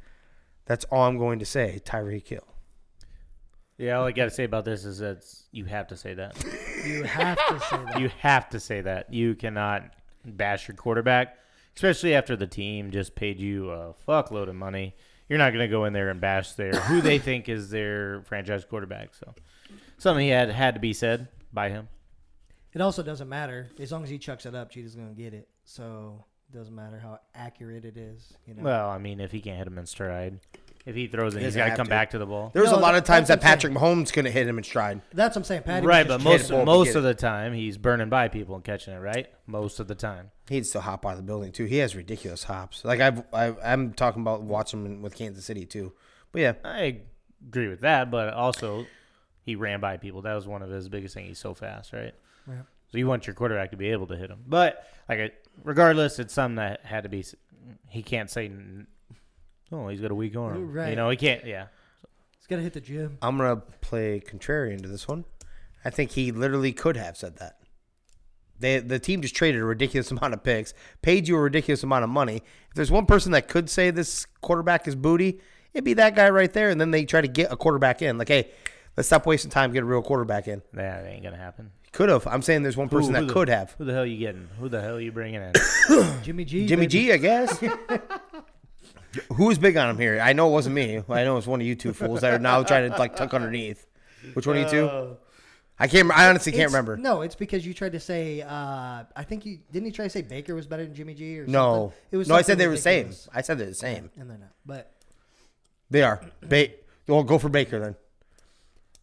That's 0.65 0.85
all 0.85 1.03
I'm 1.03 1.17
going 1.17 1.39
to 1.39 1.45
say. 1.45 1.81
Tyreek 1.85 2.27
Hill. 2.27 2.47
yeah. 3.77 3.97
All 3.97 4.05
I 4.05 4.11
got 4.11 4.25
to 4.25 4.29
say 4.31 4.43
about 4.45 4.65
this 4.65 4.85
is 4.85 4.99
that 4.99 5.25
you 5.51 5.65
have 5.65 5.87
to 5.87 5.97
say 5.97 6.13
that. 6.15 6.35
You 6.85 7.03
have 7.03 7.37
to 7.49 7.59
say 7.59 7.77
that. 7.77 7.99
you 7.99 8.09
have 8.19 8.49
to 8.51 8.59
say 8.61 8.79
that. 8.79 9.13
You 9.13 9.35
cannot 9.35 9.93
bash 10.23 10.69
your 10.69 10.77
quarterback, 10.77 11.37
especially 11.75 12.15
after 12.15 12.37
the 12.37 12.47
team 12.47 12.89
just 12.91 13.15
paid 13.15 13.37
you 13.37 13.69
a 13.69 13.93
fuckload 14.07 14.47
of 14.47 14.55
money. 14.55 14.95
You're 15.27 15.39
not 15.39 15.49
going 15.51 15.67
to 15.67 15.67
go 15.67 15.83
in 15.83 15.91
there 15.91 16.07
and 16.09 16.21
bash 16.21 16.53
their 16.53 16.71
who 16.71 17.01
they 17.01 17.19
think 17.19 17.49
is 17.49 17.69
their 17.69 18.21
franchise 18.21 18.63
quarterback. 18.63 19.13
So 19.13 19.35
something 19.97 20.29
had 20.29 20.49
had 20.51 20.75
to 20.75 20.79
be 20.79 20.93
said 20.93 21.27
by 21.51 21.67
him. 21.67 21.89
It 22.73 22.81
also 22.81 23.01
doesn't 23.03 23.29
matter 23.29 23.69
as 23.79 23.91
long 23.91 24.03
as 24.03 24.09
he 24.09 24.17
chucks 24.19 24.45
it 24.45 24.53
up. 24.55 24.69
Cheetah's 24.71 24.95
gonna 24.95 25.13
get 25.13 25.33
it. 25.33 25.47
So 25.65 26.23
it 26.53 26.57
doesn't 26.57 26.73
matter 26.75 26.99
how 26.99 27.19
accurate 27.35 27.85
it 27.85 27.97
is. 27.97 28.33
You 28.45 28.53
know. 28.55 28.63
Well, 28.63 28.89
I 28.89 28.97
mean, 28.97 29.19
if 29.19 29.31
he 29.31 29.39
can't 29.41 29.57
hit 29.57 29.67
him 29.67 29.77
in 29.77 29.85
stride, 29.85 30.39
If 30.85 30.95
he 30.95 31.07
throws 31.07 31.35
it, 31.35 31.39
he's 31.39 31.47
doesn't 31.49 31.59
got 31.59 31.63
to 31.65 31.69
have 31.71 31.77
come 31.77 31.85
to. 31.87 31.89
back 31.89 32.09
to 32.11 32.17
the 32.19 32.25
ball. 32.25 32.51
There's 32.53 32.71
No, 32.71 32.77
a 32.77 32.79
lot 32.79 32.93
that- 32.93 32.99
of 32.99 33.03
times 33.03 33.27
that 33.27 33.41
that's 33.41 33.63
what 33.63 33.69
I'm 33.71 33.75
Patrick 33.75 34.05
Mahomes 34.07 34.13
couldn't 34.13 34.31
hit 34.31 34.47
him 34.47 34.57
in 34.57 34.63
stride. 34.63 35.01
That's 35.13 35.35
what 35.35 35.41
I'm 35.41 35.43
saying. 35.45 35.63
Patty 35.63 35.85
was 35.85 35.87
Right, 35.89 36.07
just 36.07 36.17
but 36.17 36.23
most 36.23 36.49
hit 36.49 36.59
it, 36.59 36.65
most 36.65 36.85
get 36.87 36.95
of 36.95 37.03
the 37.03 37.13
time 37.13 37.53
he's 37.53 37.77
burning 37.77 38.09
by 38.09 38.27
people 38.29 38.55
and 38.55 38.63
catching 38.63 38.93
it. 38.93 38.97
Right, 38.99 39.27
most 39.45 39.79
of 39.79 39.87
the 39.87 39.95
time. 39.95 40.31
He'd 40.47 40.65
still 40.65 40.81
hop 40.81 41.05
out 41.05 41.11
of 41.11 41.17
the 41.17 41.23
building 41.23 41.51
too. 41.51 41.65
He 41.65 41.77
has 41.77 41.95
ridiculous 41.95 42.43
hops. 42.45 42.83
Like 42.85 43.01
I've, 43.01 43.23
I've 43.33 43.57
I'm 43.63 43.93
talking 43.93 44.21
about 44.21 44.41
watching 44.41 44.85
him 44.85 45.01
with 45.01 45.15
Kansas 45.15 45.45
City 45.45 45.65
too. 45.65 45.93
But 46.31 46.41
yeah, 46.41 46.53
I 46.63 47.01
agree 47.47 47.67
with 47.67 47.81
that, 47.81 48.09
but 48.09 48.33
also 48.33 48.85
he 49.43 49.55
ran 49.55 49.79
by 49.81 49.97
people. 49.97 50.21
That 50.23 50.33
was 50.33 50.47
one 50.47 50.61
of 50.63 50.69
his 50.71 50.89
biggest 50.89 51.13
things. 51.13 51.27
He's 51.27 51.39
so 51.39 51.53
fast, 51.53 51.93
right? 51.93 52.13
Yeah. 52.47 52.61
So 52.91 52.97
you 52.97 53.07
want 53.07 53.27
your 53.27 53.33
quarterback 53.35 53.71
to 53.71 53.77
be 53.77 53.89
able 53.89 54.07
to 54.07 54.15
hit 54.15 54.29
him. 54.29 54.43
But 54.47 54.85
like, 55.07 55.33
regardless, 55.63 56.19
it's 56.19 56.33
something 56.33 56.55
that 56.55 56.85
had 56.85 57.03
to 57.03 57.09
be. 57.09 57.23
He 57.87 58.01
can't 58.01 58.29
say, 58.29 58.51
"Oh, 59.71 59.87
he's 59.89 60.01
got 60.01 60.11
a 60.11 60.15
weak 60.15 60.35
arm." 60.35 60.55
You 60.89 60.95
know, 60.95 61.09
he 61.09 61.17
can't. 61.17 61.45
Yeah. 61.45 61.67
He's 62.37 62.47
got 62.47 62.57
to 62.57 62.61
hit 62.61 62.73
the 62.73 62.81
gym. 62.81 63.17
I'm 63.21 63.37
gonna 63.37 63.57
play 63.81 64.19
contrarian 64.19 64.81
to 64.81 64.87
this 64.87 65.07
one. 65.07 65.25
I 65.85 65.89
think 65.89 66.11
he 66.11 66.31
literally 66.31 66.73
could 66.73 66.97
have 66.97 67.15
said 67.15 67.37
that. 67.37 67.57
They, 68.59 68.79
the 68.79 68.99
team 68.99 69.21
just 69.21 69.35
traded 69.35 69.61
a 69.61 69.65
ridiculous 69.65 70.11
amount 70.11 70.33
of 70.33 70.43
picks, 70.43 70.73
paid 71.01 71.27
you 71.27 71.37
a 71.37 71.41
ridiculous 71.41 71.83
amount 71.83 72.03
of 72.03 72.09
money. 72.09 72.37
If 72.69 72.75
there's 72.75 72.91
one 72.91 73.05
person 73.05 73.31
that 73.31 73.47
could 73.47 73.69
say 73.69 73.91
this 73.91 74.25
quarterback 74.41 74.87
is 74.87 74.95
booty, 74.95 75.39
it'd 75.73 75.85
be 75.85 75.93
that 75.93 76.15
guy 76.15 76.29
right 76.29 76.51
there. 76.51 76.69
And 76.69 76.79
then 76.79 76.91
they 76.91 77.05
try 77.05 77.21
to 77.21 77.27
get 77.27 77.51
a 77.51 77.57
quarterback 77.57 78.01
in. 78.01 78.17
Like, 78.17 78.27
hey, 78.27 78.51
let's 78.97 79.07
stop 79.07 79.25
wasting 79.25 79.51
time, 79.51 79.71
get 79.71 79.83
a 79.83 79.85
real 79.85 80.01
quarterback 80.01 80.47
in. 80.47 80.61
That 80.73 81.05
ain't 81.05 81.23
gonna 81.23 81.37
happen. 81.37 81.71
Could 81.91 82.09
have. 82.09 82.27
I'm 82.27 82.41
saying 82.41 82.63
there's 82.63 82.77
one 82.77 82.87
person 82.89 83.13
Who- 83.13 83.21
who 83.21 83.21
that 83.21 83.27
the- 83.27 83.33
could 83.33 83.49
have. 83.49 83.71
Who 83.77 83.85
the 83.85 83.93
hell 83.93 84.03
are 84.03 84.05
you 84.05 84.17
getting? 84.19 84.47
Who 84.59 84.69
the 84.69 84.81
hell 84.81 84.95
are 84.95 85.01
you 85.01 85.11
bringing 85.11 85.41
in? 85.41 85.53
Jimmy 86.23 86.45
G. 86.45 86.67
Jimmy 86.67 86.87
baby. 86.87 87.05
G, 87.05 87.13
I 87.13 87.17
guess. 87.17 87.59
Who's 89.35 89.57
big 89.57 89.75
on 89.75 89.89
him 89.89 89.97
here? 89.97 90.19
I 90.21 90.33
know 90.33 90.49
it 90.49 90.51
wasn't 90.51 90.75
me. 90.75 91.01
I 91.09 91.23
know 91.23 91.33
it 91.33 91.35
was 91.37 91.47
one 91.47 91.61
of 91.61 91.65
you 91.67 91.73
two 91.75 91.93
fools 91.93 92.21
that 92.21 92.31
are 92.33 92.37
now 92.39 92.61
trying 92.63 92.91
to 92.91 92.97
like 92.97 93.15
tuck 93.15 93.33
underneath. 93.33 93.87
Which 94.33 94.45
one 94.45 94.57
of 94.57 94.63
you 94.63 94.69
two? 94.69 95.17
I 95.79 95.87
can't. 95.87 96.11
I 96.11 96.29
honestly 96.29 96.51
can't 96.51 96.61
It's- 96.63 96.73
remember. 96.73 96.95
No, 96.97 97.21
it's 97.21 97.35
because 97.35 97.65
you 97.65 97.73
tried 97.73 97.93
to 97.93 97.99
say. 97.99 98.41
Uh, 98.41 99.05
I 99.15 99.23
think 99.23 99.45
you 99.47 99.59
didn't. 99.71 99.87
You 99.87 99.91
try 99.93 100.05
to 100.05 100.09
say 100.09 100.21
Baker 100.21 100.53
was 100.53 100.67
better 100.67 100.83
than 100.85 100.93
Jimmy 100.93 101.15
G 101.15 101.39
or 101.39 101.47
No, 101.47 101.73
something? 101.73 101.97
It 102.11 102.17
was. 102.17 102.27
no. 102.27 102.35
I 102.35 102.41
said 102.43 102.57
they 102.59 102.67
were 102.67 102.75
the 102.75 102.81
same. 102.81 103.11
I 103.33 103.41
said 103.41 103.57
they're 103.57 103.67
the 103.67 103.73
same. 103.73 104.11
and 104.19 104.29
they're 104.29 104.37
not. 104.37 104.51
But 104.65 104.91
They 105.89 106.03
are. 106.03 106.21
Ba- 106.41 106.67
well, 107.07 107.23
go 107.23 107.39
for 107.39 107.49
Baker 107.49 107.79
then. 107.79 107.95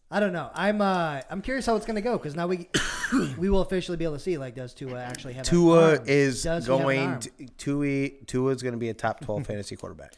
I 0.09 0.19
don't 0.21 0.31
know. 0.31 0.49
I'm. 0.53 0.79
Uh, 0.81 1.21
I'm 1.29 1.41
curious 1.41 1.65
how 1.65 1.75
it's 1.75 1.85
gonna 1.85 1.99
go 2.01 2.17
because 2.17 2.33
now 2.35 2.47
we 2.47 2.69
we 3.37 3.49
will 3.49 3.61
officially 3.61 3.97
be 3.97 4.05
able 4.05 4.15
to 4.15 4.19
see 4.21 4.37
like 4.37 4.55
does 4.55 4.73
Tua 4.73 4.99
actually 5.01 5.33
have 5.33 5.45
an 5.45 5.49
Tua 5.49 5.95
arm? 5.95 6.03
is 6.05 6.43
Does 6.43 6.65
he 6.65 6.71
have 6.71 6.79
an 6.79 6.85
going. 6.85 6.99
arm? 7.07 7.19
To, 7.19 7.29
Tua 7.57 8.09
Tua 8.25 8.51
is 8.53 8.61
going 8.63 8.73
to 8.73 8.79
be 8.79 8.87
a 8.89 8.93
top 8.93 9.19
twelve 9.19 9.45
fantasy 9.47 9.75
quarterback. 9.75 10.13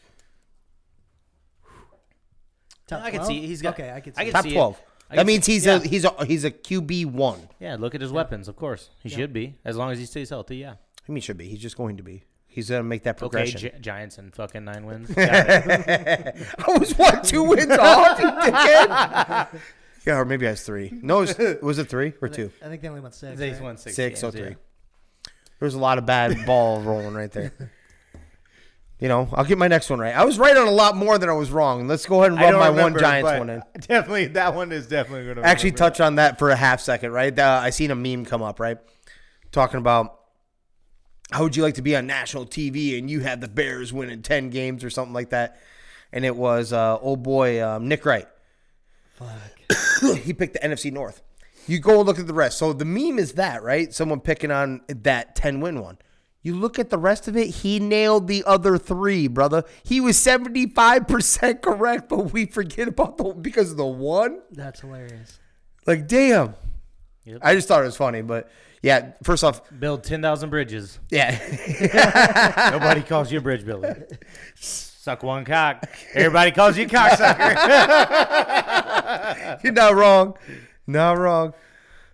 Top 2.87 3.03
I 3.03 3.11
can 3.11 3.19
12? 3.19 3.27
see 3.27 3.45
he's 3.47 3.61
got. 3.61 3.73
Okay, 3.79 3.91
I 3.91 3.99
can 3.99 4.13
see. 4.13 4.21
I 4.21 4.23
can 4.25 4.33
Top 4.33 4.43
see 4.43 4.49
it. 4.49 4.53
twelve. 4.53 4.79
I 5.11 5.15
That 5.15 5.21
can 5.21 5.27
means 5.27 5.45
he's 5.47 5.65
yeah. 5.65 5.77
a 5.77 5.79
he's 5.79 6.05
a 6.05 6.25
he's 6.25 6.43
a 6.43 6.51
QB 6.51 7.07
one. 7.07 7.49
Yeah, 7.59 7.75
look 7.79 7.95
at 7.95 8.01
his 8.01 8.11
weapons. 8.11 8.47
Of 8.47 8.55
course, 8.55 8.89
he 9.01 9.09
should 9.09 9.33
be 9.33 9.55
as 9.65 9.75
long 9.75 9.91
as 9.91 9.97
he 9.99 10.05
stays 10.05 10.29
healthy. 10.29 10.57
Yeah. 10.57 10.71
I 10.73 10.75
mean, 11.11 11.15
he 11.17 11.21
should 11.21 11.37
be. 11.37 11.47
He's 11.49 11.59
just 11.61 11.77
going 11.77 11.97
to 11.97 12.03
be. 12.03 12.23
He's 12.45 12.69
going 12.69 12.79
to 12.79 12.83
make 12.83 13.03
that 13.03 13.15
Okay, 13.15 13.19
progression. 13.19 13.59
Gi- 13.59 13.79
Giants 13.79 14.17
and 14.17 14.33
fucking 14.35 14.65
nine 14.65 14.85
wins. 14.85 15.09
Got 15.13 15.27
it. 15.27 16.35
I 16.67 16.77
was 16.79 16.93
what 16.97 17.23
two 17.23 17.43
wins 17.43 17.71
off, 17.71 18.19
you 18.19 18.25
dickhead. 18.25 19.47
Yeah, 20.05 20.17
or 20.17 20.25
maybe 20.25 20.47
I 20.47 20.51
was 20.51 20.63
three. 20.63 20.91
No, 21.01 21.21
it 21.21 21.37
was, 21.37 21.61
was 21.61 21.79
it 21.79 21.89
three 21.89 22.13
or 22.21 22.29
two? 22.29 22.51
I 22.63 22.67
think 22.67 22.81
they 22.81 22.87
only 22.87 23.01
went 23.01 23.15
six. 23.15 23.37
They 23.37 23.51
right? 23.51 23.61
won 23.61 23.77
six. 23.77 23.95
Six, 23.95 24.19
so 24.19 24.31
games, 24.31 24.39
yeah. 24.39 24.47
three. 24.47 24.55
There 25.59 25.65
was 25.65 25.75
a 25.75 25.79
lot 25.79 25.97
of 25.97 26.05
bad 26.05 26.45
ball 26.45 26.81
rolling 26.83 27.13
right 27.13 27.31
there. 27.31 27.53
You 28.99 29.07
know, 29.07 29.29
I'll 29.33 29.45
get 29.45 29.57
my 29.57 29.69
next 29.69 29.89
one 29.89 29.99
right. 29.99 30.13
I 30.13 30.25
was 30.25 30.37
right 30.37 30.55
on 30.55 30.67
a 30.67 30.71
lot 30.71 30.95
more 30.97 31.17
than 31.17 31.29
I 31.29 31.33
was 31.33 31.51
wrong. 31.51 31.87
Let's 31.87 32.05
go 32.05 32.19
ahead 32.19 32.31
and 32.31 32.39
I 32.39 32.43
rub 32.43 32.51
don't 32.51 32.59
my 32.59 32.67
remember, 32.67 32.99
one 32.99 32.99
Giants 32.99 33.29
but 33.29 33.39
one 33.39 33.49
in. 33.49 33.63
Definitely, 33.79 34.25
that 34.27 34.55
one 34.55 34.71
is 34.73 34.87
definitely 34.87 35.23
going 35.25 35.37
to 35.37 35.45
Actually, 35.45 35.71
touch 35.71 36.01
on 36.01 36.15
that 36.15 36.37
for 36.37 36.49
a 36.49 36.55
half 36.55 36.81
second, 36.81 37.11
right? 37.13 37.37
Uh, 37.37 37.61
I 37.63 37.69
seen 37.69 37.91
a 37.91 37.95
meme 37.95 38.25
come 38.25 38.41
up, 38.41 38.59
right? 38.59 38.77
Talking 39.51 39.79
about 39.79 40.19
how 41.31 41.43
would 41.43 41.55
you 41.55 41.63
like 41.63 41.75
to 41.75 41.81
be 41.81 41.95
on 41.95 42.07
national 42.07 42.45
TV 42.45 42.97
and 42.97 43.09
you 43.09 43.21
had 43.21 43.39
the 43.39 43.47
Bears 43.47 43.93
winning 43.93 44.21
10 44.21 44.49
games 44.49 44.83
or 44.83 44.89
something 44.89 45.13
like 45.13 45.29
that. 45.29 45.59
And 46.11 46.25
it 46.25 46.35
was 46.35 46.73
uh, 46.73 46.97
old 46.99 47.23
boy 47.23 47.63
um, 47.63 47.87
Nick 47.87 48.05
Wright. 48.05 48.27
Fuck. 49.15 49.58
he 50.23 50.33
picked 50.33 50.53
the 50.53 50.59
NFC 50.59 50.91
North. 50.91 51.21
You 51.67 51.79
go 51.79 51.99
and 51.99 52.07
look 52.07 52.19
at 52.19 52.27
the 52.27 52.33
rest. 52.33 52.57
So 52.57 52.73
the 52.73 52.85
meme 52.85 53.19
is 53.19 53.33
that, 53.33 53.61
right? 53.63 53.93
Someone 53.93 54.19
picking 54.19 54.51
on 54.51 54.81
that 54.87 55.35
10 55.35 55.61
win 55.61 55.81
one. 55.81 55.97
You 56.41 56.55
look 56.55 56.79
at 56.79 56.89
the 56.89 56.97
rest 56.97 57.27
of 57.27 57.35
it, 57.35 57.47
he 57.47 57.79
nailed 57.79 58.27
the 58.27 58.43
other 58.45 58.77
three, 58.77 59.27
brother. 59.27 59.65
He 59.83 59.99
was 59.99 60.17
75% 60.17 61.61
correct, 61.61 62.07
but 62.07 62.31
we 62.31 62.45
forget 62.45 62.87
about 62.87 63.17
the 63.17 63.25
because 63.33 63.71
of 63.71 63.77
the 63.77 63.85
one. 63.85 64.39
That's 64.51 64.79
hilarious. 64.79 65.37
Like, 65.85 66.07
damn. 66.07 66.55
Yep. 67.25 67.39
I 67.41 67.53
just 67.55 67.67
thought 67.67 67.81
it 67.81 67.85
was 67.85 67.97
funny, 67.97 68.21
but 68.21 68.49
yeah, 68.81 69.11
first 69.23 69.43
off, 69.43 69.61
build 69.77 70.03
ten 70.03 70.21
thousand 70.21 70.49
bridges. 70.49 70.99
yeah. 71.11 71.37
Nobody 72.71 73.01
calls 73.01 73.31
you 73.31 73.39
a 73.39 73.41
bridge 73.41 73.65
builder. 73.65 74.07
Suck 74.55 75.23
one 75.23 75.43
cock. 75.43 75.83
Everybody 76.13 76.51
calls 76.51 76.77
you 76.77 76.85
a 76.85 76.87
cocksucker. 76.87 77.55
You're 79.63 79.73
not 79.73 79.95
wrong. 79.95 80.35
Not 80.87 81.17
wrong. 81.17 81.53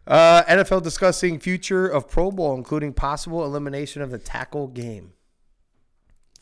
Uh, 0.08 0.44
NFL 0.44 0.84
discussing 0.84 1.40
future 1.40 1.88
of 1.88 2.08
Pro 2.08 2.32
Bowl, 2.32 2.56
including 2.56 2.94
possible 2.94 3.44
elimination 3.44 4.02
of 4.02 4.12
the 4.12 4.20
tackle 4.20 4.68
game. 4.68 5.14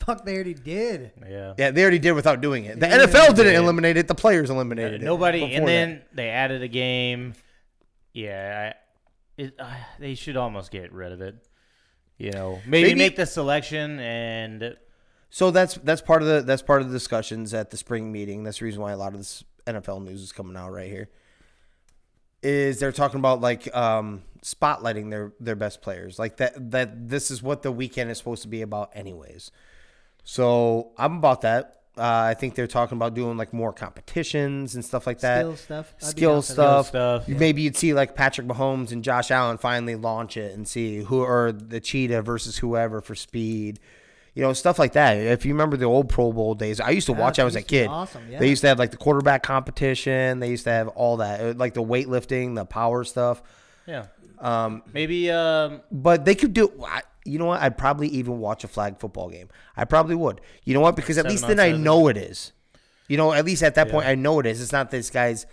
Fuck, 0.04 0.26
they 0.26 0.34
already 0.34 0.52
did. 0.54 1.12
yeah. 1.26 1.54
Yeah, 1.56 1.70
they 1.70 1.80
already 1.80 1.98
did 1.98 2.12
without 2.12 2.42
doing 2.42 2.64
it. 2.66 2.78
The 2.78 2.86
Yeah, 2.88 2.98
NFL 2.98 3.28
didn't 3.28 3.44
did. 3.46 3.54
eliminate 3.54 3.96
it. 3.96 4.06
The 4.06 4.14
players 4.14 4.50
eliminated 4.50 5.00
it. 5.00 5.04
Nobody, 5.04 5.40
before 5.40 5.56
and 5.56 5.62
that. 5.62 5.70
then 5.70 6.02
they 6.12 6.28
added 6.28 6.62
a 6.62 6.68
game. 6.68 7.32
Yeah, 8.12 8.72
I, 8.74 9.42
it, 9.42 9.54
uh, 9.58 9.72
they 9.98 10.14
should 10.14 10.36
almost 10.36 10.70
get 10.70 10.92
rid 10.92 11.12
of 11.12 11.22
it. 11.22 11.36
You 12.18 12.32
know, 12.32 12.60
maybe, 12.66 12.88
Maybe- 12.90 12.98
make 12.98 13.16
the 13.16 13.24
selection 13.26 13.98
and 13.98 14.76
So 15.30 15.50
that's 15.50 15.74
that's 15.76 16.00
part 16.02 16.22
of 16.22 16.28
the 16.28 16.42
that's 16.42 16.62
part 16.62 16.80
of 16.82 16.88
the 16.88 16.92
discussions 16.94 17.54
at 17.54 17.70
the 17.70 17.76
spring 17.76 18.12
meeting. 18.12 18.44
That's 18.44 18.58
the 18.58 18.66
reason 18.66 18.82
why 18.82 18.92
a 18.92 18.96
lot 18.96 19.14
of 19.14 19.18
this 19.20 19.42
NFL 19.66 20.02
news 20.04 20.22
is 20.22 20.32
coming 20.32 20.56
out 20.56 20.70
right 20.72 20.88
here. 20.90 21.08
Is 22.42 22.78
they're 22.78 22.92
talking 22.92 23.18
about 23.18 23.40
like 23.40 23.74
um, 23.74 24.22
spotlighting 24.42 25.08
their 25.10 25.32
their 25.40 25.56
best 25.56 25.80
players, 25.80 26.18
like 26.18 26.36
that 26.36 26.72
that 26.72 27.08
this 27.08 27.30
is 27.30 27.42
what 27.42 27.62
the 27.62 27.72
weekend 27.72 28.10
is 28.10 28.18
supposed 28.18 28.42
to 28.42 28.48
be 28.48 28.60
about, 28.60 28.90
anyways. 28.94 29.50
So 30.24 30.92
I'm 30.98 31.16
about 31.16 31.40
that. 31.42 31.80
Uh, 31.96 32.02
I 32.02 32.34
think 32.34 32.54
they're 32.54 32.66
talking 32.66 32.98
about 32.98 33.14
doing 33.14 33.36
like 33.38 33.52
more 33.54 33.72
competitions 33.72 34.74
and 34.74 34.84
stuff 34.84 35.06
like 35.06 35.20
that. 35.20 35.42
Skill 35.42 35.56
stuff. 35.56 35.94
I'd 36.02 36.04
Skill 36.08 36.32
down 36.32 36.42
for 36.42 36.46
that. 36.48 36.52
stuff. 36.54 36.86
stuff. 36.88 37.28
You- 37.28 37.36
Maybe 37.36 37.62
you'd 37.62 37.76
see 37.76 37.94
like 37.94 38.14
Patrick 38.14 38.46
Mahomes 38.46 38.90
and 38.92 39.02
Josh 39.04 39.30
Allen 39.30 39.56
finally 39.58 39.94
launch 39.94 40.36
it 40.36 40.54
and 40.54 40.66
see 40.68 40.98
who 40.98 41.20
or 41.22 41.52
the 41.52 41.80
cheetah 41.80 42.20
versus 42.22 42.58
whoever 42.58 43.00
for 43.00 43.14
speed. 43.14 43.78
You 44.34 44.42
know, 44.42 44.52
stuff 44.52 44.78
like 44.80 44.94
that. 44.94 45.16
If 45.16 45.46
you 45.46 45.52
remember 45.54 45.76
the 45.76 45.84
old 45.84 46.08
Pro 46.08 46.32
Bowl 46.32 46.54
days, 46.56 46.80
I 46.80 46.90
used 46.90 47.06
to 47.06 47.12
Yeah, 47.12 47.18
watch. 47.20 47.38
it 47.38 47.42
I 47.42 47.44
was 47.44 47.54
a 47.54 47.60
used 47.60 47.68
to 47.68 47.72
be 47.74 47.78
kid. 47.82 47.88
awesome, 47.88 48.22
yeah. 48.30 48.38
They 48.40 48.48
used 48.48 48.62
to 48.62 48.68
have 48.68 48.78
like 48.80 48.90
the 48.90 48.96
quarterback 48.96 49.42
competition. 49.44 50.40
They 50.40 50.50
used 50.50 50.64
to 50.64 50.70
have 50.70 50.88
all 50.88 51.18
that, 51.18 51.40
uh, 51.40 51.54
like 51.56 51.74
the 51.74 51.82
weightlifting, 51.84 52.56
the 52.56 52.64
power 52.64 53.04
stuff. 53.04 53.42
yeah, 53.86 54.06
Um, 54.40 54.82
maybe 54.92 55.30
um, 55.30 55.82
but 55.92 56.24
they 56.24 56.34
could 56.34 56.52
do. 56.52 56.72
I, 56.84 57.02
you 57.24 57.38
know 57.38 57.46
what? 57.46 57.62
I'd 57.62 57.78
probably 57.78 58.08
even 58.08 58.38
watch 58.40 58.64
a 58.64 58.68
flag 58.68 58.98
football 58.98 59.30
game. 59.30 59.48
I 59.76 59.84
probably 59.84 60.16
would. 60.16 60.40
You 60.64 60.74
know 60.74 60.80
what? 60.80 60.96
Because 60.96 61.16
at 61.16 61.26
least 61.26 61.44
on 61.44 61.50
then 61.56 61.60
I 61.60 61.70
know 61.76 62.08
it 62.08 62.16
is. 62.16 62.52
You 63.06 63.16
know, 63.16 63.32
at 63.32 63.44
least 63.44 63.62
at 63.62 63.76
that 63.76 63.86
Yeah. 63.86 63.92
point 63.92 64.06
I 64.08 64.14
know 64.16 64.40
it 64.40 64.46
is. 64.46 64.60
It's 64.60 64.72
not 64.72 64.90
this 64.90 65.10
guy's 65.10 65.46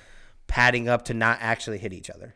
padding 0.47 0.89
up 0.89 1.05
to 1.05 1.13
not 1.13 1.37
actually 1.39 1.77
hit 1.77 1.93
each 1.93 2.09
other. 2.09 2.33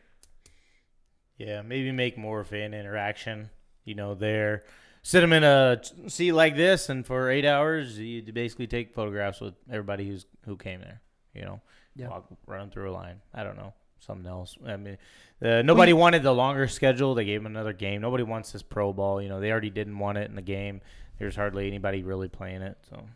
yeah, 1.38 1.60
maybe 1.62 1.92
make 1.92 2.16
more 2.16 2.40
of 2.40 2.52
an 2.52 2.72
interaction. 2.72 3.50
You 3.84 3.94
know, 3.94 4.14
there, 4.14 4.64
sit 5.06 5.20
them 5.20 5.32
in 5.32 5.44
a 5.44 5.80
seat 6.08 6.32
like 6.32 6.56
this, 6.56 6.88
and 6.88 7.06
for 7.06 7.30
eight 7.30 7.44
hours, 7.44 7.96
you 7.96 8.22
basically 8.22 8.66
take 8.66 8.92
photographs 8.92 9.40
with 9.40 9.54
everybody 9.70 10.08
who's 10.08 10.26
who 10.46 10.56
came 10.56 10.80
there. 10.80 11.00
You 11.32 11.42
know, 11.42 11.60
Yeah. 11.94 12.08
walk, 12.08 12.26
run 12.44 12.70
through 12.70 12.90
a 12.90 12.92
line. 12.92 13.20
I 13.32 13.44
don't 13.44 13.56
know 13.56 13.72
something 14.00 14.26
else. 14.26 14.58
I 14.66 14.76
mean, 14.76 14.98
uh, 15.40 15.62
nobody 15.62 15.92
wanted 15.92 16.24
the 16.24 16.32
longer 16.32 16.66
schedule. 16.66 17.14
They 17.14 17.24
gave 17.24 17.40
them 17.40 17.46
another 17.54 17.72
game. 17.72 18.00
Nobody 18.00 18.24
wants 18.24 18.50
this 18.50 18.64
pro 18.64 18.92
ball. 18.92 19.22
You 19.22 19.28
know, 19.28 19.38
they 19.38 19.52
already 19.52 19.70
didn't 19.70 19.96
want 19.96 20.18
it 20.18 20.28
in 20.28 20.34
the 20.34 20.42
game. 20.42 20.80
There's 21.20 21.36
hardly 21.36 21.68
anybody 21.68 22.02
really 22.02 22.28
playing 22.28 22.62
it. 22.62 22.76
So 22.90 23.06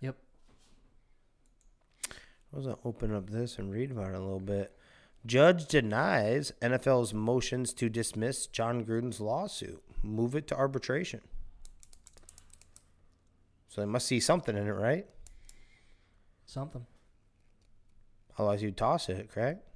Yep. 0.00 0.16
I 2.10 2.56
was 2.56 2.66
gonna 2.66 2.78
open 2.84 3.14
up 3.14 3.30
this 3.30 3.58
and 3.58 3.72
read 3.72 3.90
about 3.90 4.10
it 4.10 4.16
a 4.16 4.20
little 4.22 4.38
bit. 4.38 4.76
Judge 5.24 5.66
denies 5.66 6.52
NFL's 6.60 7.14
motions 7.14 7.72
to 7.74 7.88
dismiss 7.88 8.46
Jon 8.46 8.84
Gruden's 8.84 9.18
lawsuit. 9.20 9.82
Move 10.02 10.34
it 10.34 10.46
to 10.48 10.56
arbitration. 10.56 11.20
So 13.68 13.80
they 13.80 13.86
must 13.86 14.06
see 14.06 14.20
something 14.20 14.56
in 14.56 14.66
it, 14.66 14.70
right? 14.72 15.06
Something. 16.44 16.84
Otherwise, 18.38 18.62
you'd 18.62 18.76
toss 18.76 19.08
it, 19.08 19.30
correct? 19.30 19.66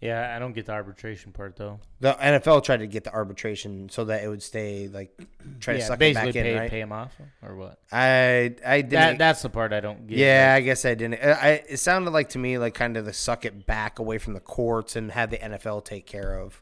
Yeah, 0.00 0.34
I 0.36 0.38
don't 0.38 0.52
get 0.52 0.66
the 0.66 0.72
arbitration 0.72 1.32
part 1.32 1.56
though. 1.56 1.80
The 2.00 2.12
NFL 2.12 2.62
tried 2.62 2.78
to 2.78 2.86
get 2.86 3.04
the 3.04 3.12
arbitration 3.12 3.88
so 3.88 4.04
that 4.04 4.22
it 4.22 4.28
would 4.28 4.42
stay 4.42 4.86
like 4.88 5.16
try 5.60 5.74
to 5.74 5.80
yeah, 5.80 5.86
suck 5.86 5.96
it 5.96 6.00
basically 6.00 6.32
back 6.32 6.42
pay 6.42 6.52
in, 6.52 6.58
right? 6.58 6.70
pay 6.70 6.80
him 6.80 6.92
off 6.92 7.16
or 7.42 7.56
what? 7.56 7.78
I 7.90 8.54
I 8.66 8.82
didn't. 8.82 8.90
That 8.92 9.18
that's 9.18 9.42
the 9.42 9.48
part 9.48 9.72
I 9.72 9.80
don't 9.80 10.06
get. 10.06 10.18
yeah, 10.18 10.52
Like, 10.52 10.62
I 10.62 10.64
guess 10.66 10.84
I 10.84 10.94
didn't. 10.94 11.14
I, 11.24 11.30
I- 11.32 11.64
it 11.70 11.78
sounded 11.78 12.10
like 12.10 12.28
to 12.30 12.38
me 12.38 12.58
like 12.58 12.74
kind 12.74 12.98
of 12.98 13.06
the 13.06 13.14
suck 13.14 13.46
it 13.46 13.66
back 13.66 13.98
away 13.98 14.18
from 14.18 14.34
the 14.34 14.40
courts 14.40 14.94
and 14.94 15.10
have 15.12 15.30
the 15.30 15.38
NFL 15.38 15.84
take 15.86 16.06
care 16.06 16.38
of. 16.38 16.60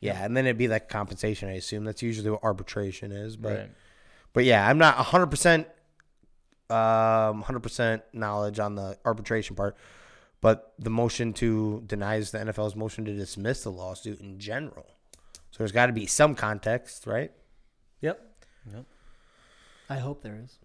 Yeah, 0.00 0.24
and 0.24 0.36
then 0.36 0.46
it'd 0.46 0.58
be 0.58 0.68
like 0.68 0.88
compensation. 0.88 1.48
I 1.48 1.54
assume 1.54 1.84
that's 1.84 2.02
usually 2.02 2.30
what 2.30 2.42
arbitration 2.42 3.12
is. 3.12 3.36
But 3.36 3.56
right. 3.56 3.70
but 4.32 4.44
yeah, 4.44 4.66
I'm 4.66 4.78
not 4.78 4.96
100 4.96 5.26
percent 5.26 5.66
um 6.70 7.40
100 7.40 7.60
percent 7.60 8.02
knowledge 8.12 8.58
on 8.58 8.74
the 8.74 8.98
arbitration 9.04 9.56
part. 9.56 9.76
But 10.40 10.72
the 10.78 10.90
motion 10.90 11.34
to 11.34 11.82
denies 11.86 12.30
the 12.30 12.38
NFL's 12.38 12.74
motion 12.74 13.04
to 13.04 13.14
dismiss 13.14 13.62
the 13.62 13.70
lawsuit 13.70 14.20
in 14.20 14.38
general. 14.38 14.86
So 15.50 15.58
there's 15.58 15.72
got 15.72 15.86
to 15.86 15.92
be 15.92 16.06
some 16.06 16.34
context, 16.34 17.06
right? 17.06 17.30
Yep. 18.00 18.20
Yep. 18.72 18.84
I 19.90 19.96
hope 19.96 20.22
there 20.22 20.40
is. 20.42 20.58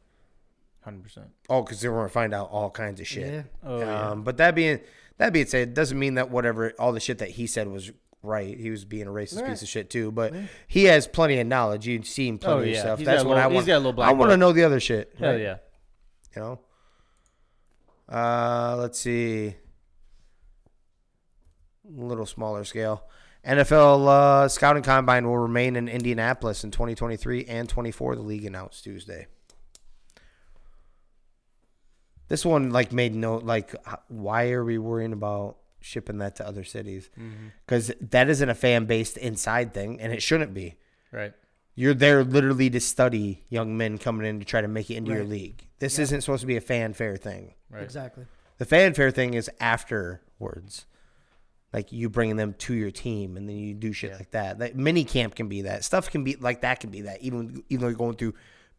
Hundred 0.81 1.03
percent. 1.03 1.27
Oh, 1.49 1.63
because 1.63 1.81
they're 1.81 1.91
going 1.91 2.05
to 2.05 2.13
find 2.13 2.33
out 2.33 2.51
all 2.51 2.69
kinds 2.69 3.01
of 3.01 3.07
shit. 3.07 3.33
Yeah. 3.33 3.41
Oh 3.63 3.79
yeah. 3.79 4.09
Um, 4.11 4.23
but 4.23 4.37
that 4.37 4.55
being 4.55 4.79
that 5.17 5.33
being 5.33 5.47
said, 5.47 5.69
it 5.69 5.73
doesn't 5.73 5.97
mean 5.97 6.13
that 6.13 6.29
whatever 6.29 6.73
all 6.77 6.93
the 6.93 6.99
shit 6.99 7.17
that 7.17 7.31
he 7.31 7.47
said 7.47 7.67
was 7.67 7.91
right. 8.25 8.57
He 8.57 8.69
was 8.69 8.83
being 8.85 9.07
a 9.07 9.11
racist 9.11 9.41
Right. 9.41 9.49
piece 9.51 9.61
of 9.61 9.67
shit 9.67 9.89
too. 9.89 10.11
But 10.11 10.33
he 10.67 10.85
has 10.85 11.07
plenty 11.07 11.39
of 11.39 11.47
knowledge. 11.47 11.87
You've 11.87 12.05
seen 12.07 12.37
plenty 12.37 12.55
Oh, 12.57 12.61
of 12.63 12.67
yeah. 12.67 12.79
stuff. 12.81 12.99
He's 12.99 13.05
That's 13.05 13.23
what 13.23 13.35
little- 13.35 13.43
I 13.43 13.47
he's 13.49 13.55
want. 13.55 13.67
got 13.67 13.75
a 13.75 13.77
little 13.77 13.93
black 13.93 14.09
I 14.09 14.13
want 14.13 14.31
to 14.31 14.37
know 14.37 14.51
the 14.51 14.63
other 14.63 14.79
shit. 14.79 15.13
Hell 15.19 15.31
right? 15.31 15.41
yeah. 15.41 15.57
You 16.35 16.41
know. 16.41 16.59
Uh, 18.07 18.75
let's 18.77 18.99
see. 18.99 19.55
A 21.87 22.01
little 22.01 22.25
smaller 22.25 22.63
scale. 22.63 23.03
NFL 23.45 24.07
uh, 24.07 24.47
scouting 24.47 24.81
combine 24.83 25.27
will 25.27 25.37
remain 25.37 25.75
in 25.75 25.87
Indianapolis 25.87 26.63
in 26.63 26.71
2023 26.71 27.45
and 27.45 27.69
24. 27.69 28.15
The 28.15 28.21
league 28.23 28.45
announced 28.45 28.83
Tuesday. 28.83 29.27
This 32.27 32.43
one 32.43 32.71
like 32.71 32.91
made 32.91 33.13
no 33.13 33.37
like 33.37 33.75
why 34.07 34.49
are 34.51 34.63
we 34.65 34.79
worrying 34.79 35.13
about 35.13 35.57
shipping 35.85 36.17
that 36.17 36.35
to 36.37 36.47
other 36.47 36.63
cities? 36.63 37.09
Mm-hmm. 37.17 37.47
Because 37.65 37.91
that 38.01 38.29
isn't 38.29 38.49
a 38.49 38.55
fan 38.55 38.85
based 38.85 39.17
inside 39.17 39.73
thing, 39.73 40.01
and 40.01 40.11
it 40.11 40.21
shouldn't 40.21 40.53
be. 40.53 40.75
Right. 41.11 41.33
You're 41.75 41.93
there 41.93 42.23
literally 42.23 42.69
to 42.69 42.79
study 42.79 43.43
young 43.49 43.77
men 43.77 43.97
coming 43.97 44.25
in 44.25 44.39
to 44.39 44.45
try 44.45 44.61
to 44.61 44.67
make 44.67 44.89
it 44.89 44.95
into 44.95 45.11
your 45.11 45.25
league. 45.25 45.67
This 45.79 45.99
isn't 45.99 46.21
supposed 46.21 46.41
to 46.41 46.47
be 46.47 46.55
a 46.55 46.61
fanfare 46.61 47.17
thing. 47.17 47.53
Right. 47.69 47.83
Exactly. 47.83 48.25
The 48.57 48.65
fanfare 48.65 49.11
thing 49.11 49.33
is 49.33 49.49
afterwards. 49.59 50.85
Like 51.73 51.91
you 51.91 52.09
bringing 52.09 52.37
them 52.37 52.53
to 52.59 52.73
your 52.73 52.91
team 52.91 53.35
and 53.35 53.49
then 53.49 53.57
you 53.57 53.73
do 53.73 53.91
shit 53.91 54.13
like 54.13 54.31
that. 54.31 54.59
That 54.59 54.77
mini 54.77 55.03
camp 55.03 55.35
can 55.35 55.49
be 55.49 55.63
that. 55.63 55.83
Stuff 55.83 56.09
can 56.09 56.23
be 56.23 56.37
like 56.37 56.61
that 56.61 56.79
can 56.79 56.89
be 56.89 57.01
that. 57.01 57.21
Even 57.21 57.63
even 57.67 57.81
though 57.81 57.89
you're 57.89 57.97
going 57.97 58.15
through 58.15 58.35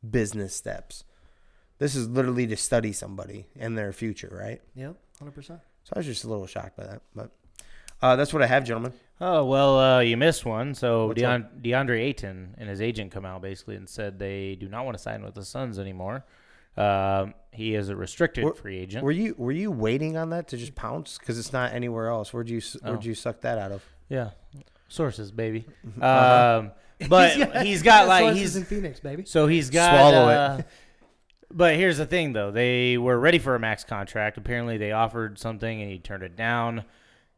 business 0.08 0.56
steps. 0.56 1.04
This 1.78 1.94
is 1.94 2.08
literally 2.08 2.46
to 2.46 2.56
study 2.56 2.92
somebody 2.92 3.48
and 3.58 3.76
their 3.76 3.92
future, 3.92 4.34
right? 4.34 4.62
Yep. 4.74 4.96
Hundred 5.18 5.32
percent. 5.32 5.60
So 5.86 5.92
I 5.94 6.00
was 6.00 6.06
just 6.06 6.24
a 6.24 6.28
little 6.28 6.46
shocked 6.48 6.76
by 6.76 6.84
that. 6.84 7.02
But 7.14 7.30
uh, 8.02 8.16
that's 8.16 8.32
what 8.32 8.42
I 8.42 8.46
have, 8.46 8.64
gentlemen. 8.64 8.92
Oh 9.20 9.44
well, 9.44 9.78
uh, 9.78 10.00
you 10.00 10.16
missed 10.16 10.44
one. 10.44 10.74
So 10.74 11.12
Deon- 11.14 11.62
DeAndre 11.62 12.00
Ayton 12.00 12.54
and 12.58 12.68
his 12.68 12.80
agent 12.80 13.12
come 13.12 13.24
out 13.24 13.40
basically 13.40 13.76
and 13.76 13.88
said 13.88 14.18
they 14.18 14.56
do 14.56 14.68
not 14.68 14.84
want 14.84 14.96
to 14.96 15.02
sign 15.02 15.22
with 15.22 15.34
the 15.34 15.44
Suns 15.44 15.78
anymore. 15.78 16.24
Um, 16.76 17.32
he 17.52 17.74
is 17.74 17.88
a 17.88 17.96
restricted 17.96 18.44
Were- 18.44 18.54
free 18.54 18.78
agent. 18.78 19.04
Were 19.04 19.12
you 19.12 19.34
were 19.38 19.52
you 19.52 19.70
waiting 19.70 20.16
on 20.16 20.30
that 20.30 20.48
to 20.48 20.56
just 20.56 20.74
pounce 20.74 21.18
because 21.18 21.38
it's 21.38 21.52
not 21.52 21.72
anywhere 21.72 22.08
else? 22.08 22.32
Where'd 22.34 22.50
you 22.50 22.60
where'd 22.82 22.98
Oh. 22.98 23.02
you 23.02 23.14
suck 23.14 23.40
that 23.42 23.58
out 23.58 23.70
of? 23.72 23.82
yeah, 24.08 24.30
sources, 24.88 25.30
baby. 25.30 25.64
Uh-huh. 26.02 26.58
Um, 26.64 26.72
but 27.08 27.62
he's 27.66 27.82
got 27.82 28.08
like 28.08 28.34
he's 28.34 28.56
in 28.56 28.64
Phoenix, 28.64 29.00
baby. 29.00 29.24
So 29.24 29.46
he's 29.46 29.70
got. 29.70 29.90
Swallow 29.92 30.56
it. 30.58 30.66
But 31.56 31.76
here's 31.76 31.96
the 31.96 32.04
thing, 32.04 32.34
though. 32.34 32.50
They 32.50 32.98
were 32.98 33.18
ready 33.18 33.38
for 33.38 33.54
a 33.54 33.58
max 33.58 33.82
contract. 33.82 34.36
Apparently, 34.36 34.76
they 34.76 34.92
offered 34.92 35.38
something 35.38 35.80
and 35.80 35.90
he 35.90 35.98
turned 35.98 36.22
it 36.22 36.36
down. 36.36 36.84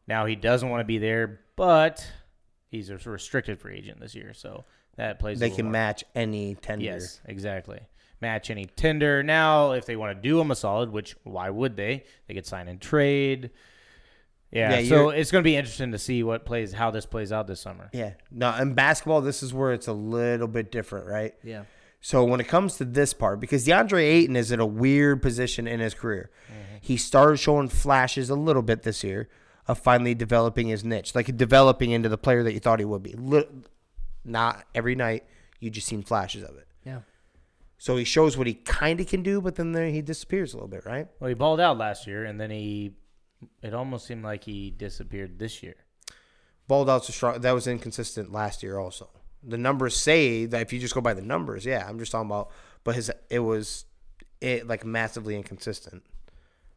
Now 0.09 0.27
he 0.27 0.35
doesn't 0.35 0.69
want 0.69 0.81
to 0.81 0.85
be 0.85 0.99
there, 0.99 1.39
but 1.55 2.05
he's 2.69 2.91
a 2.91 2.97
restricted 2.97 3.61
free 3.61 3.77
agent 3.77 4.01
this 4.01 4.17
year, 4.17 4.35
so 4.35 4.65
that 4.97 5.21
plays. 5.21 5.39
They 5.39 5.47
little 5.47 5.57
can 5.57 5.65
more. 5.67 5.73
match 5.73 6.03
any 6.17 6.57
tender. 6.57 6.85
Yes, 6.85 7.21
exactly. 7.27 7.79
Match 8.21 8.51
any 8.51 8.65
tender. 8.65 9.23
Now, 9.23 9.73
if 9.73 9.87
they 9.87 9.95
want 9.95 10.17
to 10.17 10.21
do 10.21 10.41
him 10.41 10.51
a 10.51 10.57
solid, 10.57 10.91
which 10.91 11.15
why 11.23 11.49
would 11.51 11.77
they? 11.77 12.05
They 12.27 12.35
could 12.35 12.47
sign 12.47 12.67
and 12.67 12.81
trade. 12.81 13.51
Yeah, 14.51 14.81
Yeah, 14.81 14.89
so 14.89 15.11
it's 15.11 15.31
going 15.31 15.45
to 15.45 15.49
be 15.49 15.55
interesting 15.55 15.93
to 15.93 15.99
see 15.99 16.25
what 16.25 16.45
plays, 16.45 16.73
how 16.73 16.91
this 16.91 17.07
plays 17.07 17.31
out 17.31 17.47
this 17.47 17.61
summer. 17.61 17.91
Yeah. 17.93 18.15
No, 18.33 18.53
in 18.57 18.75
basketball, 18.75 19.21
this 19.21 19.43
is 19.43 19.53
where 19.55 19.73
it's 19.73 19.87
a 19.87 19.93
little 19.93 20.49
bit 20.49 20.73
different, 20.73 21.07
right? 21.07 21.35
Yeah. 21.45 21.65
So 22.01 22.23
when 22.25 22.41
it 22.41 22.47
comes 22.49 22.77
to 22.77 22.85
this 22.85 23.13
part, 23.13 23.41
because 23.41 23.67
DeAndre 23.67 24.03
Ayton 24.03 24.37
is 24.37 24.53
in 24.53 24.61
a 24.61 24.67
weird 24.67 25.21
position 25.23 25.67
in 25.67 25.81
his 25.81 25.95
career, 25.95 26.31
Mm-hmm. 26.49 26.77
he 26.81 26.97
started 26.97 27.37
showing 27.39 27.69
flashes 27.69 28.31
a 28.31 28.35
little 28.35 28.63
bit 28.63 28.83
this 28.83 29.03
year 29.05 29.29
of 29.67 29.79
finally 29.79 30.15
developing 30.15 30.69
his 30.69 30.83
niche, 30.85 31.15
like 31.15 31.37
developing 31.37 31.91
into 31.91 32.09
the 32.09 32.17
player 32.17 32.43
that 32.43 32.55
you 32.55 32.61
thought 32.61 32.79
he 32.79 32.85
would 32.85 33.03
be. 33.03 33.15
Not 34.25 34.65
every 34.75 34.95
night, 34.95 35.25
you 35.61 35.71
just 35.71 35.87
seen 35.89 36.03
flashes 36.03 36.43
of 36.43 36.57
it. 36.57 36.67
Yeah. 36.85 37.01
So 37.79 37.97
he 37.97 38.05
shows 38.05 38.37
what 38.39 38.47
he 38.47 38.55
kind 38.55 38.99
of 39.01 39.07
can 39.07 39.23
do, 39.23 39.41
but 39.41 39.57
then 39.57 39.73
there 39.73 39.89
he 39.89 40.01
disappears 40.03 40.53
a 40.53 40.57
little 40.57 40.69
bit, 40.69 40.85
right? 40.87 41.07
Well, 41.21 41.29
he 41.29 41.35
balled 41.35 41.61
out 41.61 41.79
last 41.79 42.07
year, 42.07 42.25
and 42.25 42.41
then 42.41 42.51
he. 42.51 42.93
It 43.63 43.73
almost 43.75 44.07
seemed 44.07 44.25
like 44.25 44.45
he 44.45 44.71
disappeared 44.71 45.39
this 45.39 45.63
year. 45.63 45.77
Balled 46.67 46.91
out's 46.91 47.09
a 47.09 47.13
strong. 47.13 47.41
That 47.41 47.53
was 47.53 47.67
inconsistent 47.67 48.33
last 48.33 48.63
year 48.63 48.79
also. 48.79 49.11
The 49.43 49.59
numbers 49.59 49.97
say 49.97 50.47
that 50.47 50.63
if 50.63 50.73
you 50.73 50.79
just 50.79 50.95
go 50.95 51.01
by 51.01 51.15
the 51.15 51.23
numbers, 51.23 51.65
yeah, 51.65 51.87
I'm 51.89 51.99
just 51.99 52.13
talking 52.13 52.29
about. 52.29 52.51
But 52.85 52.95
his 52.95 53.11
it 53.31 53.41
was 53.41 53.85
it 54.41 54.67
like 54.67 54.85
massively 54.85 55.37
inconsistent 55.37 56.03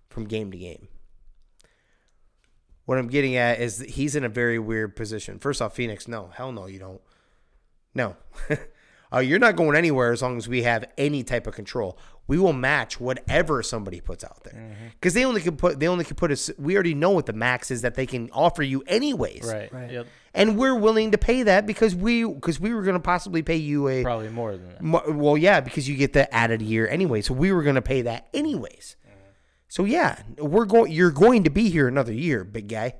from 0.09 0.25
game 0.25 0.51
to 0.51 0.57
game. 0.57 0.87
What 2.85 2.97
I'm 2.97 3.07
getting 3.07 3.35
at 3.35 3.59
is 3.59 3.77
that 3.77 3.91
he's 3.91 4.15
in 4.15 4.23
a 4.23 4.29
very 4.29 4.59
weird 4.59 4.95
position. 4.95 5.39
First 5.39 5.61
off, 5.61 5.75
Phoenix, 5.75 6.07
no, 6.07 6.29
hell 6.33 6.51
no, 6.51 6.65
you 6.65 6.79
don't. 6.79 7.01
No. 7.93 8.17
uh, 9.13 9.19
you're 9.19 9.39
not 9.39 9.55
going 9.55 9.75
anywhere 9.75 10.11
as 10.11 10.21
long 10.21 10.37
as 10.37 10.47
we 10.47 10.63
have 10.63 10.85
any 10.97 11.23
type 11.23 11.47
of 11.47 11.53
control. 11.53 11.97
We 12.27 12.37
will 12.37 12.53
match 12.53 12.99
whatever 12.99 13.61
somebody 13.61 14.01
puts 14.01 14.23
out 14.23 14.43
there. 14.43 14.75
Because 14.93 15.13
they 15.13 15.25
only 15.25 15.41
can 15.41 15.57
put 15.57 15.79
they 15.79 15.87
only 15.87 16.05
can 16.05 16.15
put 16.15 16.31
us 16.31 16.49
we 16.57 16.75
already 16.75 16.93
know 16.93 17.11
what 17.11 17.25
the 17.25 17.33
max 17.33 17.71
is 17.71 17.81
that 17.81 17.95
they 17.95 18.05
can 18.05 18.29
offer 18.31 18.63
you 18.63 18.83
anyways. 18.87 19.43
Right. 19.43 19.71
Right. 19.71 19.91
Yep. 19.91 20.07
And 20.33 20.57
we're 20.57 20.75
willing 20.75 21.11
to 21.11 21.17
pay 21.17 21.43
that 21.43 21.65
because 21.65 21.93
we 21.93 22.23
because 22.25 22.59
we 22.59 22.73
were 22.73 22.83
going 22.83 22.93
to 22.95 23.01
possibly 23.01 23.41
pay 23.41 23.57
you 23.57 23.89
a 23.89 24.01
Probably 24.03 24.29
more 24.29 24.53
than 24.53 24.69
that. 24.69 24.81
Mo- 24.81 25.03
Well, 25.09 25.37
yeah, 25.37 25.59
because 25.59 25.89
you 25.89 25.97
get 25.97 26.13
the 26.13 26.33
added 26.33 26.61
year 26.61 26.87
anyway. 26.87 27.21
So 27.21 27.33
we 27.33 27.51
were 27.51 27.63
going 27.63 27.75
to 27.75 27.81
pay 27.81 28.01
that 28.03 28.27
anyways. 28.33 28.95
So 29.67 29.83
yeah, 29.85 30.21
we're 30.37 30.65
going. 30.65 30.91
You're 30.91 31.11
going 31.11 31.43
to 31.43 31.49
be 31.49 31.69
here 31.69 31.87
another 31.87 32.13
year, 32.13 32.43
big 32.45 32.67
guy. 32.69 32.95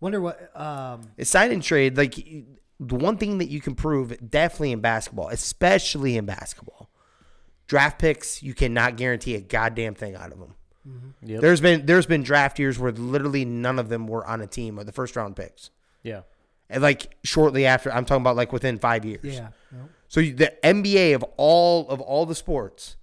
Wonder 0.00 0.20
what. 0.20 0.54
Um. 0.58 1.10
It's 1.16 1.30
sign 1.30 1.50
and 1.50 1.62
trade. 1.62 1.96
Like 1.96 2.14
the 2.14 2.94
one 2.94 3.16
thing 3.16 3.38
that 3.38 3.48
you 3.48 3.60
can 3.60 3.74
prove, 3.74 4.16
definitely 4.30 4.72
in 4.72 4.80
basketball, 4.80 5.28
especially 5.28 6.16
in 6.16 6.26
basketball, 6.26 6.90
draft 7.66 7.98
picks. 7.98 8.42
You 8.42 8.54
cannot 8.54 8.96
guarantee 8.96 9.34
a 9.34 9.40
goddamn 9.40 9.94
thing 9.94 10.14
out 10.14 10.30
of 10.32 10.38
them. 10.38 10.54
Yep. 11.22 11.40
There's 11.40 11.60
been 11.60 11.84
there's 11.86 12.06
been 12.06 12.22
draft 12.22 12.58
years 12.58 12.78
where 12.78 12.92
literally 12.92 13.44
none 13.44 13.78
of 13.78 13.88
them 13.88 14.06
were 14.06 14.26
on 14.26 14.40
a 14.40 14.46
team 14.46 14.78
or 14.78 14.84
the 14.84 14.92
first 14.92 15.16
round 15.16 15.36
picks. 15.36 15.70
Yeah. 16.08 16.20
And 16.70 16.82
like 16.82 17.16
shortly 17.24 17.64
after, 17.66 17.92
I'm 17.92 18.04
talking 18.04 18.22
about 18.22 18.36
like 18.36 18.52
within 18.52 18.78
five 18.78 19.04
years. 19.04 19.20
Yeah. 19.24 19.48
No. 19.72 19.88
So 20.08 20.20
you- 20.20 20.34
the 20.34 20.52
NBA 20.64 21.14
of 21.14 21.24
all 21.36 21.88
of 21.88 22.00
all 22.00 22.26
the 22.26 22.34
sports, 22.34 22.96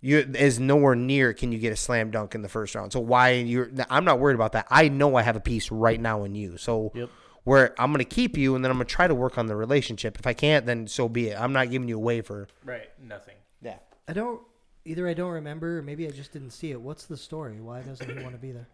you 0.00 0.18
is 0.18 0.58
nowhere 0.58 0.94
near. 0.96 1.32
Can 1.32 1.52
you 1.52 1.58
get 1.58 1.72
a 1.72 1.76
slam 1.76 2.10
dunk 2.10 2.34
in 2.34 2.42
the 2.42 2.48
first 2.48 2.74
round? 2.74 2.92
So 2.92 3.00
why 3.00 3.30
you're? 3.34 3.70
I'm 3.88 4.04
not 4.04 4.18
worried 4.18 4.34
about 4.34 4.52
that. 4.52 4.66
I 4.70 4.88
know 4.88 5.14
I 5.16 5.22
have 5.22 5.36
a 5.36 5.40
piece 5.40 5.70
right 5.70 6.00
now 6.00 6.24
in 6.24 6.34
you. 6.34 6.56
So 6.56 6.90
Yep. 6.94 7.08
where 7.44 7.74
I'm 7.80 7.92
gonna 7.92 8.04
keep 8.04 8.36
you, 8.36 8.56
and 8.56 8.64
then 8.64 8.70
I'm 8.72 8.76
gonna 8.78 8.86
try 8.86 9.06
to 9.06 9.14
work 9.14 9.38
on 9.38 9.46
the 9.46 9.54
relationship. 9.56 10.18
If 10.18 10.26
I 10.26 10.32
can't, 10.32 10.66
then 10.66 10.88
so 10.88 11.08
be 11.08 11.28
it. 11.28 11.40
I'm 11.40 11.52
not 11.52 11.70
giving 11.70 11.88
you 11.88 11.96
away 11.96 12.20
for. 12.20 12.48
Right. 12.64 12.88
Nothing. 13.00 13.36
Yeah. 13.60 13.78
I 14.08 14.12
don't. 14.12 14.40
Either 14.84 15.06
I 15.06 15.14
don't 15.14 15.30
remember, 15.30 15.78
or 15.78 15.82
maybe 15.82 16.08
I 16.08 16.10
just 16.10 16.32
didn't 16.32 16.50
see 16.50 16.72
it. 16.72 16.80
What's 16.80 17.04
the 17.06 17.16
story? 17.16 17.60
Why 17.60 17.82
doesn't 17.82 18.08
he 18.18 18.20
want 18.24 18.34
to 18.34 18.40
be 18.40 18.50
there? 18.50 18.66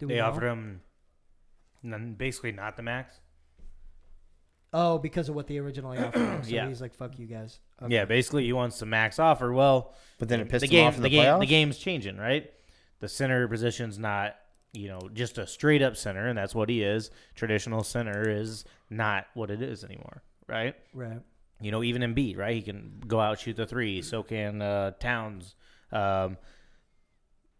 Do 0.00 0.08
we 0.08 0.14
They 0.14 0.18
know? 0.20 0.26
offered 0.26 0.42
him 0.48 0.80
none, 1.86 2.14
basically 2.14 2.52
not 2.52 2.76
the 2.76 2.82
max. 2.82 3.20
Oh, 4.72 4.98
because 4.98 5.28
of 5.28 5.34
what 5.34 5.46
the 5.46 5.58
original 5.58 5.92
offer 5.98 6.18
him. 6.18 6.42
So 6.44 6.50
Yeah. 6.50 6.68
he's 6.68 6.80
like, 6.80 6.94
"Fuck 6.94 7.18
you 7.18 7.26
guys." 7.26 7.60
Okay. 7.82 7.94
Yeah, 7.94 8.04
basically 8.04 8.44
he 8.44 8.52
wants 8.52 8.78
the 8.78 8.86
max 8.86 9.18
offer. 9.18 9.52
Well, 9.52 9.94
But 10.18 10.28
then 10.28 10.40
it 10.40 10.48
pissed 10.48 10.62
the 10.62 10.66
him 10.66 10.70
game, 10.80 10.86
off 10.88 10.96
in 10.96 11.02
the, 11.02 11.08
the, 11.08 11.14
game, 11.16 11.24
playoffs. 11.24 11.40
the 11.40 11.46
game's 11.46 11.78
changing, 11.78 12.16
right? 12.18 12.50
The 13.00 13.08
center 13.08 13.46
position's 13.48 13.98
not, 13.98 14.36
you 14.72 14.88
know, 14.88 15.08
just 15.12 15.38
a 15.38 15.46
straight 15.46 15.82
up 15.82 15.96
center, 15.96 16.28
and 16.28 16.36
that's 16.36 16.54
what 16.54 16.68
he 16.68 16.82
is. 16.82 17.10
Traditional 17.34 17.82
center 17.84 18.28
is 18.28 18.64
not 18.90 19.26
what 19.34 19.50
it 19.50 19.62
is 19.62 19.84
anymore, 19.84 20.22
right? 20.48 20.74
Right. 20.94 21.20
You 21.60 21.70
know, 21.70 21.82
even 21.82 22.02
in 22.02 22.12
beat, 22.14 22.36
right? 22.36 22.54
He 22.54 22.62
can 22.62 23.02
go 23.06 23.18
out 23.20 23.40
shoot 23.40 23.56
the 23.56 23.66
three. 23.66 24.02
So 24.02 24.22
can 24.22 24.60
uh, 24.60 24.90
Towns. 25.00 25.54
Um, 25.92 26.36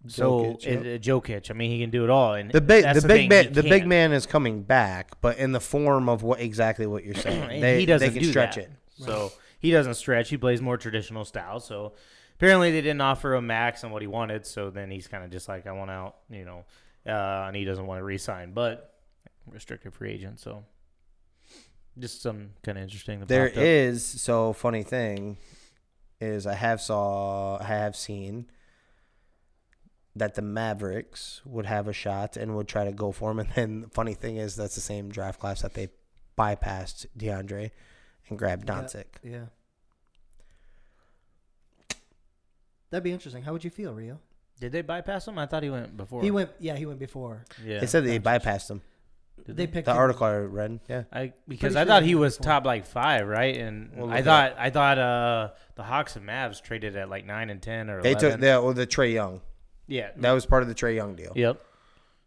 So 0.08 0.40
Jokic, 0.40 0.66
it, 0.66 0.66
yep. 0.66 0.80
uh, 0.80 1.02
Jokic, 1.02 1.50
I 1.50 1.54
mean, 1.54 1.70
he 1.70 1.80
can 1.80 1.90
do 1.90 2.04
it 2.04 2.10
all. 2.10 2.34
And 2.34 2.50
The 2.50 2.60
big, 2.60 2.84
that's 2.84 3.02
the, 3.02 3.08
big 3.08 3.28
man, 3.28 3.52
the 3.52 3.62
big 3.62 3.86
man 3.86 4.12
is 4.12 4.26
coming 4.26 4.62
back, 4.62 5.20
but 5.20 5.38
in 5.38 5.52
the 5.52 5.60
form 5.60 6.08
of 6.08 6.22
what 6.22 6.40
exactly 6.40 6.86
what 6.86 7.04
you're 7.04 7.14
saying. 7.14 7.60
they, 7.60 7.80
he 7.80 7.86
doesn't 7.86 8.08
they 8.08 8.14
can 8.14 8.22
do 8.22 8.30
stretch 8.30 8.56
that. 8.56 8.64
it. 8.64 8.70
So 8.98 9.32
he 9.58 9.70
doesn't 9.70 9.94
stretch. 9.94 10.30
He 10.30 10.36
plays 10.36 10.60
more 10.60 10.76
traditional 10.76 11.24
style. 11.24 11.60
So 11.60 11.94
apparently 12.36 12.70
they 12.70 12.82
didn't 12.82 13.00
offer 13.00 13.34
him 13.34 13.46
max 13.46 13.84
on 13.84 13.90
what 13.90 14.02
he 14.02 14.08
wanted. 14.08 14.46
So 14.46 14.70
then 14.70 14.90
he's 14.90 15.08
kind 15.08 15.24
of 15.24 15.30
just 15.30 15.48
like, 15.48 15.66
I 15.66 15.72
want 15.72 15.90
out, 15.90 16.16
you 16.30 16.44
know, 16.44 16.64
uh, 17.06 17.46
and 17.46 17.56
he 17.56 17.64
doesn't 17.64 17.86
want 17.86 18.00
to 18.00 18.04
resign, 18.04 18.52
but 18.52 18.94
restricted 19.50 19.94
free 19.94 20.12
agent. 20.12 20.40
So 20.40 20.64
just 21.98 22.22
some 22.22 22.50
kind 22.62 22.78
of 22.78 22.84
interesting. 22.84 23.20
There 23.26 23.48
up. 23.48 23.98
so 23.98 24.52
funny 24.52 24.82
thing 24.82 25.38
is 26.20 26.46
I 26.46 26.54
have 26.54 26.80
saw 26.80 27.58
I 27.60 27.64
have 27.64 27.96
seen 27.96 28.46
that 30.16 30.34
the 30.34 30.42
Mavericks 30.42 31.42
would 31.44 31.66
have 31.66 31.86
a 31.88 31.92
shot 31.92 32.36
and 32.36 32.56
would 32.56 32.66
try 32.68 32.84
to 32.84 32.92
go 32.92 33.12
for 33.12 33.30
him, 33.30 33.38
and 33.40 33.48
then 33.54 33.80
the 33.82 33.88
funny 33.90 34.14
thing 34.14 34.36
is 34.38 34.56
that's 34.56 34.74
the 34.74 34.80
same 34.80 35.08
draft 35.10 35.38
class 35.38 35.62
that 35.62 35.74
they 35.74 35.88
bypassed 36.38 37.06
DeAndre 37.18 37.70
and 38.28 38.38
grabbed 38.38 38.68
Yeah. 38.68 38.74
Doncic. 38.74 39.04
Yeah. 39.22 39.44
That'd 42.90 43.04
be 43.04 43.12
interesting. 43.12 43.42
How 43.42 43.52
would 43.52 43.64
you 43.64 43.70
feel, 43.70 43.92
Rio? 43.94 44.18
Did 44.60 44.72
they 44.72 44.82
bypass 44.82 45.28
him? 45.28 45.38
I 45.38 45.46
thought 45.46 45.62
he 45.62 45.70
went 45.70 45.96
before. 45.96 46.22
He 46.22 46.30
went. 46.30 46.50
Yeah, 46.58 46.76
he 46.76 46.86
went 46.86 46.98
before. 46.98 47.44
Yeah. 47.64 47.80
They 47.80 47.86
said 47.86 48.04
they 48.04 48.18
bypassed 48.18 48.70
him. 48.70 48.80
Did 49.44 49.56
They 49.56 49.66
picked 49.66 49.84
The 49.84 49.90
him. 49.92 49.98
article 49.98 50.26
I 50.26 50.36
read, 50.38 50.80
yeah. 50.88 51.02
I 51.12 51.34
because 51.46 51.74
Pretty 51.74 51.76
I 51.76 51.80
sure 51.82 51.86
thought 51.88 52.02
he 52.04 52.14
was 52.14 52.38
before. 52.38 52.52
top 52.52 52.64
like 52.64 52.86
five, 52.86 53.26
right? 53.28 53.54
And 53.54 53.90
We'll 53.94 54.06
I 54.06 54.12
look 54.12 54.20
it 54.20 54.24
thought 54.24 54.54
I 54.58 54.70
thought 54.70 54.98
uh 54.98 55.50
the 55.74 55.82
Hawks 55.82 56.16
and 56.16 56.26
Mavs 56.26 56.62
traded 56.62 56.96
at 56.96 57.10
like 57.10 57.26
nine 57.26 57.50
and 57.50 57.60
ten 57.60 57.90
or 57.90 58.00
They 58.02 58.12
11. 58.12 58.30
took 58.30 58.40
the 58.40 58.46
well, 58.46 58.72
the 58.72 58.86
Trae 58.86 59.12
Young. 59.12 59.42
Yeah. 59.86 60.10
That 60.16 60.32
was 60.32 60.46
part 60.46 60.62
of 60.62 60.68
the 60.68 60.74
Trae 60.74 60.94
Young 60.94 61.14
deal. 61.14 61.32
Yep. 61.34 61.60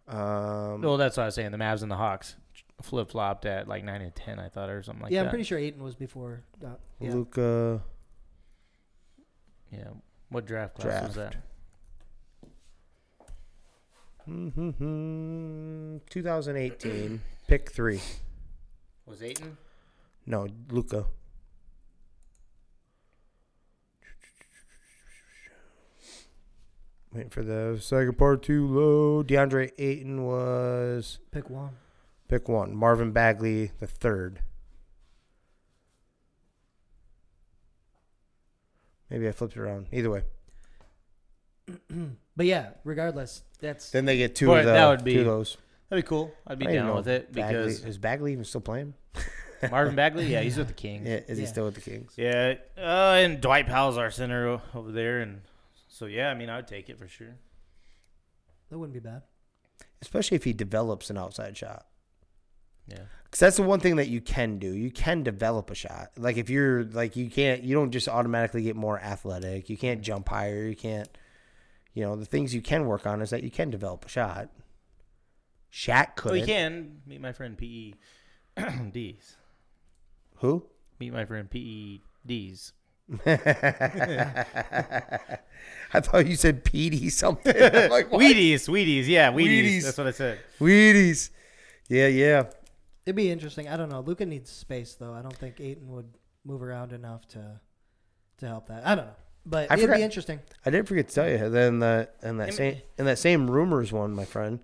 Um, 0.07 0.82
Well, 0.82 0.97
that's 0.97 1.18
what 1.18 1.24
I 1.24 1.26
was 1.28 1.36
saying. 1.36 1.51
The 1.51 1.57
Mavs 1.57 1.82
and 1.82 1.91
the 1.91 1.95
Hawks 1.95 2.36
flip 2.82 3.12
flopped 3.12 3.45
at 3.45 3.68
like 3.68 3.84
nine 3.84 4.01
and 4.01 4.16
ten, 4.16 4.39
I 4.39 4.47
thought, 4.49 4.70
or 4.70 4.82
something 4.82 5.03
like 5.03 5.10
that. 5.12 5.16
yeah, 5.16 5.22
that. 5.24 5.28
I'm 5.28 5.32
pretty 5.32 5.43
sure 5.43 5.57
Ayton 5.60 5.84
was 5.84 5.95
before. 5.95 6.41
Uh, 6.66 6.70
yeah. 6.99 7.12
Luka. 7.14 7.82
Yeah. 9.72 9.89
What 10.30 10.45
draft 10.45 10.76
class 10.76 11.07
was 11.07 11.16
that? 11.16 11.32
Draft. 11.32 11.45
Mm-hmm. 14.30 15.97
2018, 16.10 17.22
pick 17.47 17.72
three. 17.72 17.99
Was 19.05 19.24
Ayton? 19.24 19.57
No, 20.26 20.47
Luka. 20.70 21.05
Waiting 27.14 27.30
for 27.32 27.41
the 27.43 27.78
second 27.82 28.18
part 28.18 28.43
too 28.43 28.68
low. 28.68 29.24
DeAndre 29.24 29.72
Ayton 29.80 30.26
was 30.26 31.20
Pick 31.32 31.49
one. 31.49 31.72
pick 32.28 32.47
one. 32.47 32.76
Marvin 32.76 33.12
Bagley 33.12 33.72
the 33.80 33.88
third. 33.88 34.41
Maybe 39.10 39.28
I 39.28 39.32
flipped 39.32 39.55
it 39.55 39.60
around. 39.60 39.88
Either 39.91 40.10
way, 40.12 40.22
But 42.38 42.45
yeah, 42.45 42.70
regardless, 42.84 43.41
that's 43.60 43.89
then 43.91 44.05
they 44.05 44.18
get 44.18 44.36
two 44.36 44.47
But 44.47 44.60
of 44.60 44.66
the 44.66 44.72
that 44.74 44.88
would 44.88 45.03
be- 45.03 45.14
two 45.16 45.20
of 45.22 45.26
those. 45.26 45.57
That'd 45.89 46.05
be 46.05 46.07
cool. 46.07 46.32
I'd 46.45 46.60
be 46.60 46.66
I 46.68 46.68
don't 46.68 46.76
even 46.76 46.86
down 46.86 46.91
know 46.93 46.97
with 46.97 47.07
it 47.07 47.26
if 47.30 47.36
Bagley- 47.36 47.53
because 47.64 47.84
is 47.86 47.97
Bagley 47.97 48.32
even 48.34 48.45
still 48.45 48.62
playing? 48.62 48.93
Marvin 49.72 49.95
Bagley, 49.95 50.28
yeah, 50.28 50.41
he's 50.41 50.55
with 50.57 50.68
the 50.68 50.74
Kings. 50.76 51.07
Yeah, 51.07 51.22
is 51.28 51.39
he 51.39 51.43
Yeah. 51.45 51.49
still 51.49 51.66
with 51.66 51.74
the 51.76 51.82
Kings? 51.82 52.14
Yeah, 52.16 52.53
uh, 52.78 53.16
and 53.18 53.41
Dwight 53.41 53.66
Powell's 53.66 53.97
our 53.97 54.12
center 54.12 54.47
o- 54.47 54.62
over 54.76 54.91
there, 54.91 55.20
and 55.22 55.41
so 56.00 56.06
yeah, 56.06 56.30
I 56.30 56.34
mean, 56.34 56.50
I'd 56.50 56.66
take 56.66 56.89
it 56.89 56.97
for 56.97 57.10
sure. 57.10 57.36
that 58.70 58.80
wouldn't 58.80 58.93
be 58.93 59.02
bad. 59.02 59.24
Especially 60.02 60.36
if 60.36 60.45
he 60.45 60.54
develops 60.54 61.10
an 61.10 61.18
outside 61.18 61.58
shot. 61.58 61.88
Yeah, 62.88 63.04
Because 63.26 63.41
that's 63.41 63.58
the 63.58 63.64
one 63.64 63.82
thing 63.82 63.97
that 63.97 64.08
you 64.08 64.22
can 64.22 64.60
do. 64.60 64.74
You 64.74 64.91
can 64.91 65.24
develop 65.24 65.70
a 65.70 65.76
shot. 65.76 66.12
Like 66.18 66.38
if 66.38 66.50
you're 66.50 66.86
like 66.86 67.18
you 67.18 67.30
can't, 67.30 67.64
you 67.64 67.76
don't 67.76 67.91
just 67.91 68.08
automatically 68.08 68.64
get 68.64 68.78
more 68.78 68.97
athletic. 68.97 69.70
You 69.70 69.78
can't 69.78 70.00
jump 70.00 70.30
higher. 70.30 70.64
You 70.66 70.76
can't, 70.78 71.10
you 71.93 72.04
know, 72.06 72.16
the 72.16 72.26
things 72.26 72.56
you 72.56 72.62
can 72.62 72.86
work 72.86 73.06
on 73.06 73.22
is 73.22 73.32
that 73.32 73.43
you 73.43 73.52
can 73.52 73.70
develop 73.70 74.06
a 74.06 74.10
shot. 74.10 74.50
Shaq 75.72 76.16
could. 76.16 76.32
well, 76.32 76.39
you 76.39 76.45
can 76.45 77.02
meet 77.06 77.20
my 77.20 77.34
friend 77.34 77.58
PE 77.58 77.91
D's. 78.91 79.36
Who? 80.38 80.66
Meet 80.97 81.12
my 81.12 81.26
friend 81.26 81.50
PE 81.50 82.00
D's. 82.26 82.72
I 83.26 84.45
thought 86.01 86.28
you 86.28 86.36
said 86.36 86.64
Petey 86.64 87.10
something. 87.10 87.55
I'm 87.55 87.72
like, 87.89 88.12
what? 88.12 88.22
Wheaties, 88.22 88.68
Wheaties, 88.70 89.07
yeah, 89.07 89.32
Wheaties. 89.32 89.64
Wheaties. 89.64 89.84
That's 89.84 89.97
what 89.97 90.07
I 90.07 90.12
said. 90.12 90.39
Wheaties. 90.60 91.32
Yeah, 91.88 92.07
yeah. 92.07 92.43
It'd 93.05 93.16
be 93.16 93.32
interesting. 93.32 93.68
I 93.68 93.78
don't 93.78 93.89
know. 93.89 94.01
Luka 94.01 94.26
needs 94.26 94.51
space 94.51 94.93
though. 94.93 95.14
I 95.14 95.22
don't 95.24 95.36
think 95.36 95.60
Ayton 95.60 95.89
would 95.89 96.10
move 96.45 96.62
around 96.62 96.93
enough 96.93 97.28
to 97.30 97.60
to 98.38 98.47
help 98.47 98.68
that. 98.68 98.86
I 98.86 98.93
don't 98.95 99.05
know. 99.07 99.16
But 99.45 99.72
I 99.72 99.74
it'd 99.74 99.86
forgot- 99.86 99.97
be 99.97 100.03
interesting. 100.03 100.39
I 100.66 100.70
did 100.70 100.88
forget 100.88 101.07
to 101.10 101.16
tell 101.16 101.30
you 101.30 101.49
that 101.49 101.68
in 101.68 101.80
that 101.80 102.16
in 102.22 102.38
that 102.38 102.53
same 102.53 102.78
in 102.99 103.05
that 103.05 103.18
same 103.18 103.49
rumors 103.49 103.91
one, 103.91 104.14
my 104.14 104.26
friend, 104.26 104.60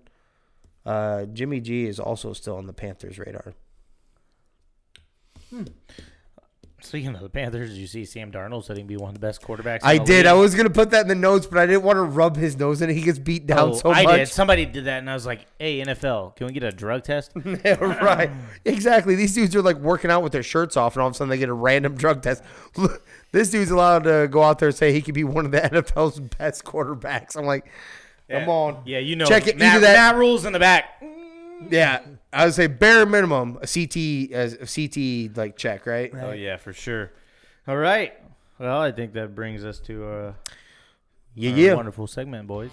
uh, 0.84 1.24
Jimmy 1.24 1.60
G 1.60 1.86
is 1.86 1.98
also 1.98 2.32
still 2.32 2.56
on 2.56 2.66
the 2.66 2.72
Panthers 2.72 3.18
radar. 3.18 3.54
Speaking 6.86 7.14
of 7.14 7.20
the 7.20 7.28
Panthers, 7.28 7.70
did 7.70 7.78
you 7.78 7.86
see 7.86 8.04
Sam 8.04 8.30
Darnold 8.30 8.64
said 8.64 8.76
he'd 8.76 8.86
be 8.86 8.96
one 8.96 9.08
of 9.08 9.14
the 9.14 9.20
best 9.20 9.42
quarterbacks? 9.42 9.80
I 9.82 9.98
did. 9.98 10.08
league? 10.18 10.26
I 10.26 10.32
was 10.34 10.54
gonna 10.54 10.70
put 10.70 10.90
that 10.90 11.02
in 11.02 11.08
the 11.08 11.14
notes, 11.14 11.46
but 11.46 11.58
I 11.58 11.66
didn't 11.66 11.82
want 11.82 11.96
to 11.96 12.02
rub 12.02 12.36
his 12.36 12.56
nose 12.56 12.80
in 12.82 12.88
it. 12.90 12.94
He 12.94 13.02
gets 13.02 13.18
beat 13.18 13.46
down 13.46 13.70
Oh, 13.70 13.74
so 13.74 13.90
I 13.92 14.04
much. 14.04 14.16
did. 14.16 14.28
Somebody 14.28 14.64
did 14.66 14.84
that, 14.84 14.98
and 14.98 15.10
I 15.10 15.14
was 15.14 15.26
like, 15.26 15.46
"Hey, 15.58 15.80
NFL, 15.82 16.36
can 16.36 16.46
we 16.46 16.52
get 16.52 16.62
a 16.62 16.70
drug 16.72 17.02
test?" 17.04 17.32
Yeah, 17.44 17.74
right. 17.82 18.30
Exactly. 18.64 19.14
These 19.14 19.34
dudes 19.34 19.56
are 19.56 19.62
like 19.62 19.76
working 19.78 20.10
out 20.10 20.22
with 20.22 20.32
their 20.32 20.42
shirts 20.42 20.76
off, 20.76 20.94
and 20.94 21.02
all 21.02 21.08
of 21.08 21.14
a 21.14 21.16
sudden 21.16 21.28
they 21.30 21.38
get 21.38 21.48
a 21.48 21.52
random 21.54 21.94
drug 21.96 22.22
test. 22.22 22.42
Look, 22.76 23.04
this 23.32 23.50
dude's 23.50 23.70
allowed 23.70 24.04
to 24.04 24.28
go 24.30 24.42
out 24.42 24.58
there 24.58 24.68
and 24.68 24.76
say 24.76 24.92
he 24.92 25.02
could 25.02 25.14
be 25.14 25.24
one 25.24 25.44
of 25.44 25.50
the 25.52 25.60
NFL's 25.72 26.20
best 26.20 26.64
quarterbacks. 26.64 27.36
I'm 27.36 27.44
like, 27.46 27.66
come 28.30 28.48
on. 28.48 28.82
Yeah, 28.86 28.98
you 28.98 29.16
know, 29.16 29.26
Check 29.26 29.46
it. 29.48 29.58
Matt, 29.58 29.76
Either 29.76 29.86
that- 29.86 30.12
Matt 30.12 30.16
rules 30.16 30.44
in 30.44 30.52
the 30.52 30.58
back. 30.60 31.02
Yeah, 31.70 32.00
I 32.32 32.44
would 32.44 32.54
say 32.54 32.66
bare 32.66 33.06
minimum 33.06 33.58
a 33.62 33.66
CT, 33.66 34.32
as 34.32 34.54
a 34.54 34.66
CT 34.66 35.36
like 35.36 35.56
check, 35.56 35.86
right? 35.86 36.12
Right. 36.12 36.24
Oh 36.24 36.32
yeah, 36.32 36.56
for 36.56 36.72
sure. 36.72 37.12
All 37.66 37.76
right. 37.76 38.14
Well, 38.58 38.80
I 38.80 38.92
think 38.92 39.12
that 39.14 39.34
brings 39.34 39.64
us 39.64 39.80
to 39.80 40.06
uh, 40.06 40.32
Yeah, 41.34 41.50
yeah. 41.50 41.74
wonderful 41.74 42.06
segment, 42.06 42.46
boys. 42.46 42.70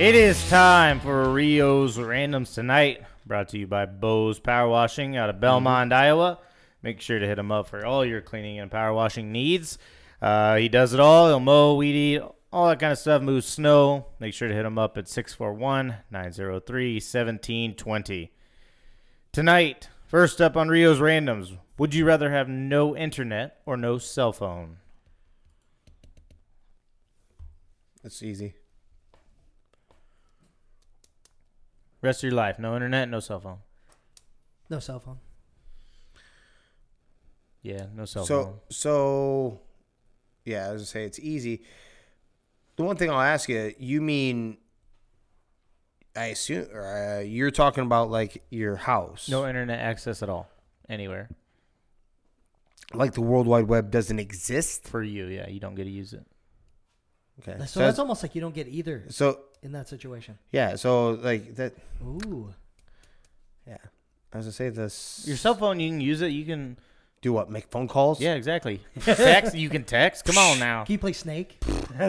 It 0.00 0.14
is 0.14 0.48
time 0.48 0.98
for 0.98 1.30
Rio's 1.30 1.98
Randoms 1.98 2.54
tonight, 2.54 3.02
brought 3.26 3.50
to 3.50 3.58
you 3.58 3.66
by 3.66 3.84
Bose 3.84 4.40
Power 4.40 4.66
Washing 4.66 5.18
out 5.18 5.28
of 5.28 5.40
Belmont, 5.40 5.92
Iowa. 5.92 6.38
Make 6.82 7.02
sure 7.02 7.18
to 7.18 7.26
hit 7.26 7.38
him 7.38 7.52
up 7.52 7.68
for 7.68 7.84
all 7.84 8.02
your 8.02 8.22
cleaning 8.22 8.58
and 8.58 8.70
power 8.70 8.94
washing 8.94 9.30
needs. 9.30 9.76
Uh, 10.22 10.56
he 10.56 10.70
does 10.70 10.94
it 10.94 11.00
all. 11.00 11.28
He'll 11.28 11.38
mow, 11.38 11.74
weed 11.74 12.14
eat, 12.14 12.22
all 12.50 12.68
that 12.68 12.80
kind 12.80 12.92
of 12.92 12.98
stuff, 12.98 13.20
moves 13.20 13.44
snow. 13.44 14.06
Make 14.18 14.32
sure 14.32 14.48
to 14.48 14.54
hit 14.54 14.64
him 14.64 14.78
up 14.78 14.96
at 14.96 15.06
641 15.06 15.96
903 16.10 16.94
1720. 16.94 18.32
Tonight, 19.32 19.90
first 20.06 20.40
up 20.40 20.56
on 20.56 20.70
Rio's 20.70 20.98
Randoms, 20.98 21.58
would 21.76 21.94
you 21.94 22.06
rather 22.06 22.30
have 22.30 22.48
no 22.48 22.96
internet 22.96 23.60
or 23.66 23.76
no 23.76 23.98
cell 23.98 24.32
phone? 24.32 24.78
That's 28.02 28.22
easy. 28.22 28.54
Rest 32.02 32.20
of 32.20 32.28
your 32.30 32.36
life, 32.36 32.58
no 32.58 32.74
internet, 32.74 33.08
no 33.08 33.20
cell 33.20 33.40
phone. 33.40 33.58
No 34.70 34.78
cell 34.78 35.00
phone. 35.00 35.18
Yeah, 37.62 37.86
no 37.94 38.04
cell 38.06 38.24
So, 38.24 38.44
phone. 38.44 38.54
so, 38.70 38.74
so, 39.50 39.60
yeah, 40.44 40.68
as 40.68 40.82
I 40.82 40.84
say, 40.84 41.04
it's 41.04 41.18
easy. 41.18 41.62
The 42.76 42.84
one 42.84 42.96
thing 42.96 43.10
I'll 43.10 43.20
ask 43.20 43.48
you, 43.48 43.74
you 43.78 44.00
mean, 44.00 44.56
I 46.16 46.26
assume, 46.26 46.66
uh, 46.74 47.18
you're 47.18 47.50
talking 47.50 47.84
about 47.84 48.10
like 48.10 48.42
your 48.50 48.76
house. 48.76 49.28
No 49.28 49.46
internet 49.46 49.78
access 49.80 50.22
at 50.22 50.28
all, 50.30 50.48
anywhere 50.88 51.28
Like 52.94 53.12
the 53.12 53.20
World 53.20 53.46
Wide 53.46 53.68
Web 53.68 53.90
doesn't 53.90 54.18
exist. 54.18 54.88
for 54.88 55.02
you. 55.02 55.26
Yeah, 55.26 55.48
you 55.48 55.60
don't 55.60 55.74
get 55.74 55.84
to 55.84 55.90
use 55.90 56.14
it. 56.14 56.24
Okay. 57.40 57.58
So, 57.60 57.64
So, 57.66 57.80
that's 57.80 57.98
almost 57.98 58.22
like 58.22 58.34
you 58.34 58.40
don't 58.40 58.54
get 58.54 58.68
either 58.68 59.04
so 59.10 59.40
in 59.62 59.72
that 59.72 59.88
situation. 59.88 60.38
yeah, 60.52 60.76
so 60.76 61.10
like 61.12 61.54
that, 61.56 61.74
Ooh. 62.02 62.52
yeah. 63.66 63.74
As 63.74 63.80
I 64.32 64.36
was 64.38 64.44
gonna 64.46 64.52
say 64.52 64.68
this. 64.70 65.24
Your 65.26 65.36
cell 65.36 65.54
phone, 65.54 65.80
you 65.80 65.90
can 65.90 66.00
use 66.00 66.22
it. 66.22 66.28
You 66.28 66.44
can 66.44 66.76
Do 67.20 67.32
what? 67.32 67.50
Make 67.50 67.66
phone 67.70 67.88
calls? 67.88 68.20
Yeah, 68.20 68.34
exactly. 68.34 68.80
text. 69.00 69.54
You 69.54 69.68
can 69.68 69.84
text. 69.84 70.24
Come 70.24 70.38
on 70.38 70.58
now. 70.58 70.84
Can 70.86 70.92
you 70.92 70.98
play 70.98 71.12
Snake? 71.12 71.62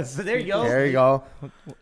so 0.06 0.22
there 0.24 0.38
you 0.40 0.48
go. 0.54 0.64
There 0.64 0.86
you 0.86 0.92
go. 0.94 1.24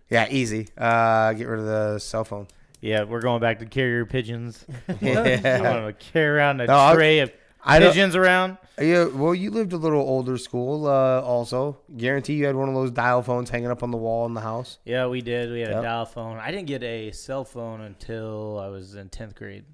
Yeah, 0.09 0.27
easy. 0.29 0.69
Uh, 0.77 1.33
get 1.33 1.45
rid 1.47 1.59
of 1.59 1.65
the 1.65 1.99
cell 1.99 2.23
phone. 2.23 2.47
Yeah, 2.81 3.03
we're 3.03 3.19
going 3.21 3.41
back 3.41 3.59
to 3.59 3.65
carrier 3.65 4.05
pigeons. 4.05 4.65
I 4.87 4.97
Yeah. 5.01 5.61
want 5.83 5.99
to 5.99 6.05
carry 6.13 6.37
around 6.37 6.61
a 6.61 6.65
No, 6.67 6.75
I- 6.77 6.95
tray 6.95 7.19
of 7.19 7.31
I 7.63 7.79
don't- 7.79 7.91
pigeons 7.91 8.15
around. 8.15 8.57
yeah. 8.79 9.05
Well, 9.05 9.35
you 9.35 9.51
lived 9.51 9.73
a 9.73 9.77
little 9.77 9.99
older 10.01 10.37
school. 10.37 10.87
Uh, 10.87 11.21
also, 11.21 11.77
guarantee 11.97 12.33
you 12.35 12.45
had 12.45 12.55
one 12.55 12.69
of 12.69 12.75
those 12.75 12.91
dial 12.91 13.21
phones 13.21 13.49
hanging 13.49 13.69
up 13.69 13.83
on 13.83 13.91
the 13.91 13.97
wall 13.97 14.25
in 14.25 14.33
the 14.33 14.41
house. 14.41 14.79
Yeah, 14.85 15.07
we 15.07 15.21
did. 15.21 15.51
We 15.51 15.59
had 15.61 15.69
Yep. 15.71 15.79
a 15.79 15.83
dial 15.83 16.05
phone. 16.05 16.37
I 16.37 16.51
didn't 16.51 16.67
get 16.67 16.83
a 16.83 17.11
cell 17.11 17.43
phone 17.43 17.81
until 17.81 18.59
I 18.59 18.67
was 18.69 18.95
in 18.95 19.09
10th 19.09 19.35
grade. 19.35 19.65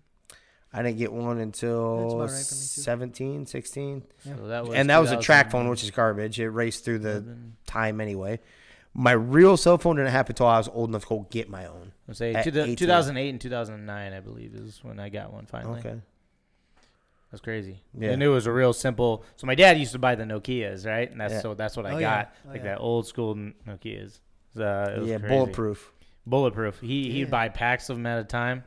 I 0.74 0.82
didn't 0.84 0.98
get 0.98 1.14
one 1.14 1.38
until 1.40 2.00
about 2.16 2.20
right 2.20 2.28
for 2.30 2.34
me, 2.34 2.38
too. 2.40 2.82
17, 2.82 3.46
16. 3.46 4.04
So 4.26 4.48
that 4.48 4.66
was 4.66 4.76
and 4.78 4.90
that 4.90 4.98
was 5.00 5.12
a 5.12 5.18
track 5.18 5.50
phone, 5.52 5.70
which 5.70 5.84
is 5.84 5.92
garbage. 5.92 6.38
It 6.40 6.50
raced 6.50 6.84
through 6.84 7.00
the 7.00 7.24
time 7.66 8.02
anyway. 8.02 8.40
My 8.94 9.12
real 9.14 9.56
cell 9.58 9.78
phone 9.78 9.96
didn't 9.98 10.12
happen 10.12 10.32
until 10.34 10.48
I 10.48 10.58
was 10.58 10.68
old 10.70 10.90
enough 10.90 11.04
to 11.04 11.08
go 11.10 11.28
get 11.30 11.50
my 11.50 11.66
own. 11.66 11.92
I'd 12.10 12.16
say 12.18 12.34
two, 12.44 12.76
2008 12.76 13.30
and 13.30 13.40
2009, 13.42 14.14
I 14.14 14.20
believe, 14.20 14.54
is 14.56 14.80
when 14.84 15.00
I 15.00 15.10
got 15.10 15.32
one 15.32 15.46
finally. 15.46 15.80
Okay. 15.80 15.96
That's 17.36 17.44
crazy. 17.44 17.82
Yeah. 18.00 18.12
And 18.12 18.24
it 18.24 18.30
was 18.30 18.48
a 18.48 18.52
real 18.54 18.72
simple. 18.72 19.26
So 19.36 19.46
my 19.46 19.56
dad 19.56 19.78
used 19.78 19.92
to 19.92 20.00
buy 20.00 20.16
the 20.16 20.24
Nokias, 20.24 20.86
right? 20.88 21.12
And 21.12 21.20
that's 21.20 21.34
Yeah. 21.34 21.42
so 21.42 21.54
that's 21.54 21.76
what 21.76 21.86
I 21.86 21.90
Oh, 21.90 22.00
got, 22.00 22.00
yeah. 22.00 22.26
Oh, 22.46 22.50
like 22.50 22.58
yeah. 22.60 22.64
that 22.64 22.78
old 22.80 23.08
school 23.08 23.36
Nokias. 23.36 24.22
Uh, 24.58 24.62
it 24.96 25.00
was 25.02 25.10
Yeah, 25.10 25.18
crazy. 25.18 25.36
bulletproof. 25.36 25.92
Bulletproof. 26.26 26.80
He 26.80 27.08
Yeah. 27.08 27.12
he'd 27.12 27.30
buy 27.32 27.50
packs 27.50 27.90
of 27.90 27.98
them 27.98 28.06
at 28.06 28.20
a 28.20 28.24
time, 28.24 28.64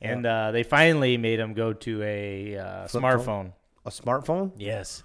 and 0.00 0.24
uh, 0.24 0.52
they 0.52 0.62
finally 0.62 1.18
made 1.18 1.38
him 1.38 1.52
go 1.52 1.74
to 1.74 2.02
a 2.02 2.56
uh, 2.56 2.64
smartphone. 2.86 3.24
phone? 3.26 3.52
A 3.84 3.90
smartphone? 3.90 4.52
Yes. 4.56 5.02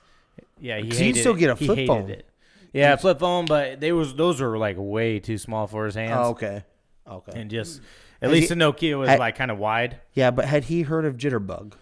Yeah, 0.61 0.77
he 0.77 0.87
'Cause 0.89 0.99
you 1.01 1.05
hated 1.07 1.19
still 1.19 1.35
it. 1.35 1.39
get 1.39 1.49
a 1.49 1.55
He 1.55 1.65
flip 1.65 1.77
hated 1.79 1.87
phone. 1.89 2.09
It. 2.09 2.25
Yeah, 2.71 2.95
flip 2.95 3.19
phone, 3.19 3.43
but 3.47 3.81
they 3.81 3.91
was 3.91 4.15
those 4.15 4.39
were 4.39 4.57
like 4.57 4.77
way 4.79 5.19
too 5.19 5.37
small 5.37 5.67
for 5.67 5.83
his 5.83 5.95
hands, 5.95 6.13
Oh, 6.17 6.29
okay. 6.29 6.63
Okay. 7.05 7.37
and 7.37 7.51
just 7.51 7.81
at 8.21 8.29
Has 8.29 8.31
least 8.31 8.49
he- 8.49 8.55
the 8.57 8.63
Nokia 8.63 8.97
was 8.97 9.09
had- 9.09 9.19
like 9.19 9.35
kind 9.35 9.51
of 9.51 9.59
wide. 9.59 9.97
yeah, 10.13 10.31
but 10.31 10.45
had 10.45 10.63
he 10.63 10.83
heard 10.83 11.03
of 11.03 11.17
Jitterbug? 11.17 11.73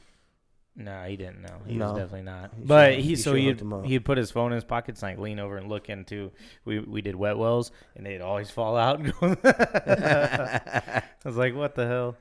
No, 0.76 1.04
he 1.04 1.18
didn't 1.18 1.42
know. 1.42 1.58
He 1.68 1.76
No. 1.76 1.88
was 1.92 1.98
definitely 2.00 2.24
not. 2.24 2.52
He 2.58 2.64
but 2.64 2.86
should've- 2.92 3.04
he 3.04 3.10
he 3.10 3.16
so 3.18 3.32
should've 3.32 3.40
he'd, 3.44 3.48
hooked 3.50 3.62
him 3.62 3.74
up. 3.74 3.86
he'd 3.86 4.06
put 4.06 4.18
his 4.18 4.32
phone 4.32 4.52
in 4.52 4.56
his 4.56 4.64
pockets 4.64 5.04
and 5.04 5.12
like 5.12 5.20
lean 5.24 5.40
over 5.40 5.58
and 5.58 5.68
look 5.70 5.90
into. 5.90 6.32
We 6.66 6.80
we 6.80 7.02
did 7.02 7.16
wet 7.16 7.38
wells 7.38 7.72
and 7.96 8.06
they'd 8.06 8.22
always 8.22 8.50
fall 8.50 8.78
out. 8.78 9.00
And 9.00 9.12
go 9.22 9.38
I 9.44 11.04
was 11.26 11.36
like, 11.38 11.56
what 11.56 11.76
the 11.76 11.88
hell? 11.88 12.16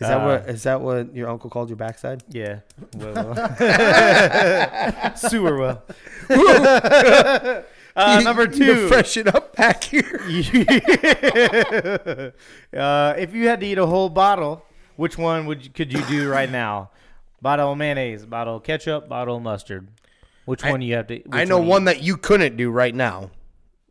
Is 0.00 0.08
that 0.08 0.16
Uh, 0.18 0.24
what 0.26 0.48
is 0.48 0.62
that 0.62 0.80
what 0.80 1.14
your 1.14 1.28
uncle 1.28 1.50
called 1.50 1.68
your 1.68 1.76
backside? 1.76 2.22
Yeah, 2.30 2.60
wet 2.96 3.14
well. 3.14 3.34
sewer 5.16 5.58
well. 5.58 5.82
uh, 7.94 8.20
number 8.24 8.44
You 8.44 8.48
need 8.48 8.56
to 8.58 8.64
two. 8.76 8.88
freshen 8.88 9.28
up 9.28 9.54
back 9.56 9.84
here. 9.84 10.20
uh, 12.72 13.14
if 13.18 13.34
you 13.34 13.48
had 13.48 13.60
to 13.60 13.66
eat 13.66 13.76
a 13.78 13.86
whole 13.86 14.08
bottle, 14.08 14.64
which 14.96 15.18
one 15.18 15.46
would 15.46 15.64
you, 15.64 15.70
could 15.70 15.92
you 15.92 16.02
do 16.06 16.30
right 16.30 16.50
now? 16.50 16.90
Bottle 17.42 17.72
of 17.72 17.78
mayonnaise, 17.78 18.26
bottle 18.26 18.56
of 18.56 18.62
ketchup, 18.64 19.08
bottle 19.08 19.36
of 19.36 19.42
mustard. 19.42 19.88
Which 20.44 20.64
I- 20.64 20.70
one 20.70 20.82
you 20.82 20.94
have 20.94 21.06
to? 21.08 21.22
I 21.32 21.40
which 21.40 21.48
know 21.48 21.60
you- 21.60 21.68
one 21.68 21.84
that 21.84 22.02
you 22.02 22.16
couldn't 22.16 22.56
do 22.56 22.70
right 22.70 22.94
now. 22.94 23.30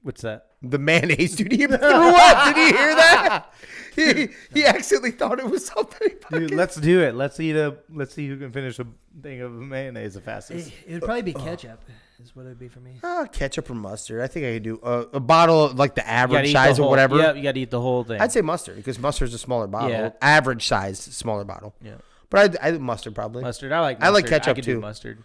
What's 0.04 0.22
that? 0.22 0.46
The 0.62 0.78
mayonnaise, 0.78 1.36
dude. 1.38 1.52
He 1.52 1.64
even 1.64 1.80
threw 1.80 1.90
up. 1.90 2.54
Did 2.56 2.58
you 2.58 2.78
hear 2.78 2.96
that? 2.96 3.54
He 3.96 4.30
he 4.54 4.66
accidentally 4.66 5.12
thought 5.12 5.40
it 5.40 5.46
was 5.50 5.66
something. 5.66 6.08
Dude, 6.10 6.22
fucking- 6.24 6.48
let's 6.58 6.76
do 6.78 7.02
it. 7.02 7.16
Let's 7.16 7.38
eat 7.40 7.56
a. 7.58 7.76
Let's 7.94 8.14
see 8.14 8.28
who 8.30 8.38
can 8.38 8.50
finish 8.52 8.80
a 8.80 8.86
thing 9.22 9.42
of 9.42 9.52
mayonnaise 9.52 10.14
the 10.14 10.20
It, 10.20 10.24
fastest. 10.24 10.72
it 10.88 10.94
would 10.94 11.02
probably 11.02 11.24
be 11.24 11.34
ketchup. 11.34 11.82
Is 12.22 12.34
what 12.34 12.46
it 12.46 12.50
would 12.50 12.60
be 12.60 12.70
for 12.70 12.80
me. 12.80 13.00
Ah, 13.04 13.26
ketchup 13.30 13.70
or 13.70 13.74
mustard. 13.74 14.22
I 14.22 14.28
think 14.28 14.46
I 14.46 14.54
could 14.54 14.64
do 14.64 14.80
a, 14.84 15.00
a 15.14 15.20
bottle 15.20 15.66
of 15.66 15.78
like 15.78 15.96
the 15.96 16.02
You 16.02 16.06
gotta 16.06 16.14
average 16.18 16.46
eat 16.50 16.54
the 16.54 16.60
size 16.66 16.80
or 16.80 16.90
whatever. 16.90 17.18
Yeah, 17.18 17.34
you 17.34 17.44
got 17.44 17.54
to 17.54 17.60
eat 17.60 17.72
the 17.72 17.82
whole 17.82 18.06
thing. 18.06 18.22
I'd 18.22 18.32
say 18.32 18.42
mustard 18.42 18.78
because 18.78 19.00
mustard's 19.00 19.34
a 19.34 19.38
smaller 19.38 19.68
bottle. 19.68 19.90
Yeah. 19.90 20.12
Average 20.22 20.66
size, 20.68 21.00
smaller 21.00 21.44
bottle. 21.44 21.74
yeah, 21.82 21.96
But 22.30 22.62
I 22.64 22.70
I 22.70 22.72
mustard 22.74 23.16
probably. 23.16 23.44
mustard. 23.44 23.72
I 23.72 23.80
like. 23.80 24.04
I 24.04 24.10
like 24.10 24.28
ketchup, 24.28 24.56
could 24.56 24.64
too. 24.64 24.76
Do 24.76 24.82
mustard. 24.82 25.24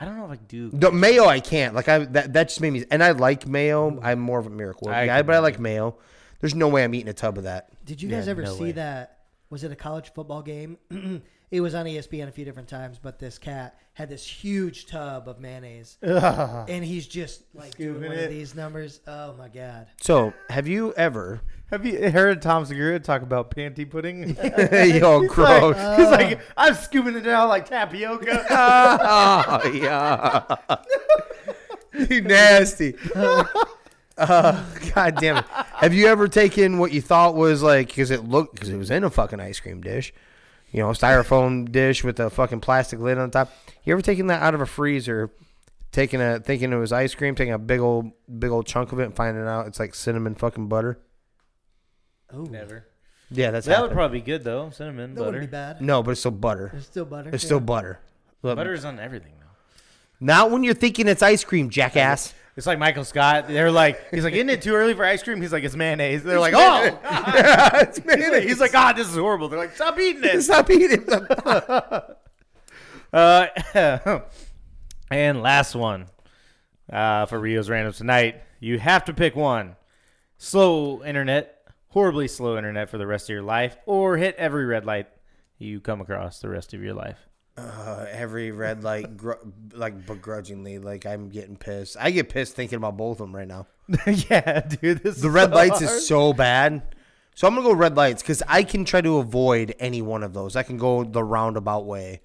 I 0.00 0.04
don't 0.04 0.16
know 0.16 0.24
if 0.24 0.30
I 0.32 0.36
do. 0.36 0.70
The 0.70 0.90
mayo 0.90 1.26
I 1.26 1.40
can't. 1.40 1.74
Like 1.74 1.88
I 1.88 1.98
that 2.06 2.32
that 2.32 2.48
just 2.48 2.60
made 2.60 2.70
me. 2.72 2.84
And 2.90 3.02
I 3.02 3.12
like 3.12 3.46
mayo. 3.46 4.00
I'm 4.02 4.18
more 4.20 4.38
of 4.38 4.46
a 4.46 4.50
miracle 4.50 4.88
I 4.88 5.06
guy, 5.06 5.22
but 5.22 5.34
I 5.34 5.38
like 5.38 5.58
mayo. 5.60 5.96
There's 6.40 6.54
no 6.54 6.68
way 6.68 6.82
I'm 6.82 6.94
eating 6.94 7.08
a 7.08 7.12
tub 7.12 7.38
of 7.38 7.44
that. 7.44 7.68
Did 7.84 8.02
you 8.02 8.08
Yeah, 8.08 8.16
guys 8.18 8.28
ever 8.28 8.42
no 8.42 8.52
see 8.54 8.64
way. 8.64 8.72
that? 8.72 9.18
Was 9.48 9.62
it 9.64 9.70
a 9.70 9.76
college 9.76 10.12
football 10.12 10.42
game? 10.42 10.76
it 11.52 11.60
was 11.60 11.74
on 11.74 11.84
ESPN 11.84 12.28
a 12.28 12.32
few 12.32 12.46
different 12.46 12.68
times, 12.68 12.98
but 12.98 13.18
this 13.18 13.36
cat 13.36 13.78
had 13.92 14.08
this 14.08 14.26
huge 14.26 14.86
tub 14.86 15.28
of 15.28 15.38
mayonnaise, 15.38 15.98
and 16.02 16.82
he's 16.82 17.06
just 17.06 17.42
like 17.52 17.76
doing 17.76 18.00
one 18.00 18.12
it. 18.12 18.24
of 18.24 18.30
these 18.30 18.54
numbers. 18.54 19.00
Oh 19.06 19.34
my 19.34 19.48
god! 19.48 19.86
So 20.00 20.32
have 20.48 20.66
you 20.66 20.94
ever? 20.94 21.42
Have 21.70 21.84
you 21.84 22.10
heard 22.10 22.40
Tom 22.40 22.64
Segura 22.64 22.98
talk 23.00 23.20
about 23.20 23.50
panty 23.50 23.88
pudding? 23.88 24.34
Yo, 24.98 25.26
gross. 25.26 25.76
He's 25.98 26.10
like, 26.10 26.40
I'm 26.56 26.74
scooping 26.74 27.16
it 27.16 27.20
down 27.20 27.48
like 27.48 27.68
tapioca. 27.68 28.46
oh 28.50 29.70
yeah. 29.72 30.56
you 32.08 32.22
nasty. 32.22 32.94
Uh, 33.14 34.64
God 34.94 35.16
damn 35.16 35.36
it. 35.38 35.44
Have 35.46 35.92
you 35.92 36.06
ever 36.06 36.28
taken 36.28 36.78
what 36.78 36.92
you 36.92 37.02
thought 37.02 37.34
was 37.34 37.62
like, 37.62 37.88
because 37.88 38.10
it 38.10 38.24
looked, 38.24 38.54
because 38.54 38.70
it 38.70 38.76
was 38.76 38.90
in 38.90 39.04
a 39.04 39.10
fucking 39.10 39.40
ice 39.40 39.60
cream 39.60 39.82
dish, 39.82 40.14
you 40.72 40.80
know, 40.80 40.88
styrofoam 40.88 41.70
dish 41.70 42.02
with 42.02 42.18
a 42.18 42.30
fucking 42.30 42.60
plastic 42.60 42.98
lid 42.98 43.18
on 43.18 43.30
top? 43.30 43.52
You 43.84 43.92
ever 43.92 44.02
taken 44.02 44.26
that 44.28 44.42
out 44.42 44.54
of 44.54 44.60
a 44.60 44.66
freezer, 44.66 45.30
taking 45.92 46.20
a, 46.20 46.40
thinking 46.40 46.72
it 46.72 46.76
was 46.76 46.92
ice 46.92 47.14
cream, 47.14 47.34
taking 47.34 47.52
a 47.52 47.58
big 47.58 47.80
old, 47.80 48.10
big 48.38 48.50
old 48.50 48.66
chunk 48.66 48.92
of 48.92 48.98
it 48.98 49.04
and 49.04 49.14
finding 49.14 49.46
out 49.46 49.66
it's 49.66 49.78
like 49.78 49.94
cinnamon 49.94 50.34
fucking 50.34 50.68
butter? 50.68 50.98
Oh, 52.32 52.42
Never. 52.42 52.86
Yeah, 53.34 53.50
that's 53.50 53.66
That 53.66 53.80
would 53.80 53.92
probably 53.92 54.18
be 54.20 54.24
good 54.24 54.44
though. 54.44 54.70
Cinnamon 54.70 55.14
that 55.14 55.20
butter. 55.20 55.32
wouldn't 55.32 55.50
be 55.50 55.52
bad. 55.52 55.80
No, 55.80 56.02
but 56.02 56.12
it's 56.12 56.20
still 56.20 56.30
butter. 56.32 56.68
There's 56.72 56.86
still 56.86 57.06
butter. 57.06 57.30
It's 57.32 57.42
yeah. 57.44 57.48
still 57.48 57.60
butter. 57.60 57.98
Look, 58.42 58.56
Butter 58.56 58.72
is 58.72 58.84
on 58.84 58.98
everything 58.98 59.32
though. 59.40 59.46
Not 60.20 60.50
when 60.50 60.64
you're 60.64 60.74
thinking 60.74 61.08
it's 61.08 61.22
ice 61.22 61.44
cream, 61.44 61.70
jackass. 61.70 62.34
It's 62.54 62.66
like 62.66 62.78
Michael 62.78 63.04
Scott. 63.04 63.48
They're 63.48 63.70
like, 63.70 64.10
he's 64.10 64.24
like, 64.24 64.34
isn't 64.34 64.50
it 64.50 64.60
too 64.60 64.74
early 64.74 64.92
for 64.92 65.04
ice 65.04 65.22
cream? 65.22 65.40
He's 65.40 65.52
like, 65.52 65.64
it's 65.64 65.74
mayonnaise. 65.74 66.22
They're 66.22 66.38
like, 66.38 66.52
oh, 66.54 66.98
it's 67.80 68.04
mayonnaise. 68.04 68.44
he's 68.44 68.60
like, 68.60 68.72
God, 68.72 68.96
this 68.96 69.08
is 69.08 69.16
horrible. 69.16 69.48
They're 69.48 69.58
like, 69.58 69.74
stop 69.74 69.98
eating 69.98 70.24
it. 70.24 70.42
Stop 70.42 70.70
eating. 70.70 71.06
Uh, 73.12 73.48
and 75.10 75.42
last 75.42 75.74
one 75.74 76.06
uh, 76.90 77.26
for 77.26 77.38
Rio's 77.38 77.68
randoms 77.68 77.98
tonight. 77.98 78.42
You 78.58 78.78
have 78.78 79.04
to 79.04 79.12
pick 79.12 79.36
one: 79.36 79.76
slow 80.38 81.04
internet, 81.04 81.66
horribly 81.88 82.26
slow 82.26 82.56
internet 82.56 82.88
for 82.88 82.96
the 82.96 83.06
rest 83.06 83.26
of 83.26 83.34
your 83.34 83.42
life, 83.42 83.76
or 83.84 84.16
hit 84.16 84.34
every 84.36 84.64
red 84.64 84.86
light 84.86 85.08
you 85.58 85.80
come 85.80 86.00
across 86.00 86.40
the 86.40 86.48
rest 86.48 86.72
of 86.72 86.82
your 86.82 86.94
life. 86.94 87.18
Uh, 87.56 88.06
every 88.10 88.50
red 88.50 88.82
light, 88.82 89.16
gr- 89.16 89.32
like 89.74 90.06
begrudgingly, 90.06 90.78
like 90.78 91.04
I'm 91.04 91.28
getting 91.28 91.56
pissed. 91.56 91.96
I 92.00 92.10
get 92.10 92.30
pissed 92.30 92.54
thinking 92.56 92.76
about 92.78 92.96
both 92.96 93.20
of 93.20 93.26
them 93.26 93.36
right 93.36 93.46
now. 93.46 93.66
yeah, 94.06 94.60
dude. 94.60 95.02
This 95.02 95.20
The 95.20 95.28
red 95.30 95.50
lights 95.50 95.82
is 95.82 96.06
so 96.08 96.32
bad. 96.32 96.82
So 97.34 97.46
I'm 97.46 97.54
gonna 97.54 97.66
go 97.66 97.74
red 97.74 97.94
lights 97.96 98.22
because 98.22 98.42
I 98.48 98.62
can 98.62 98.84
try 98.86 99.00
to 99.02 99.18
avoid 99.18 99.74
any 99.78 100.00
one 100.02 100.22
of 100.22 100.32
those. 100.32 100.56
I 100.56 100.62
can 100.62 100.76
go 100.78 101.04
the 101.04 101.22
roundabout 101.22 101.84
way 101.84 102.22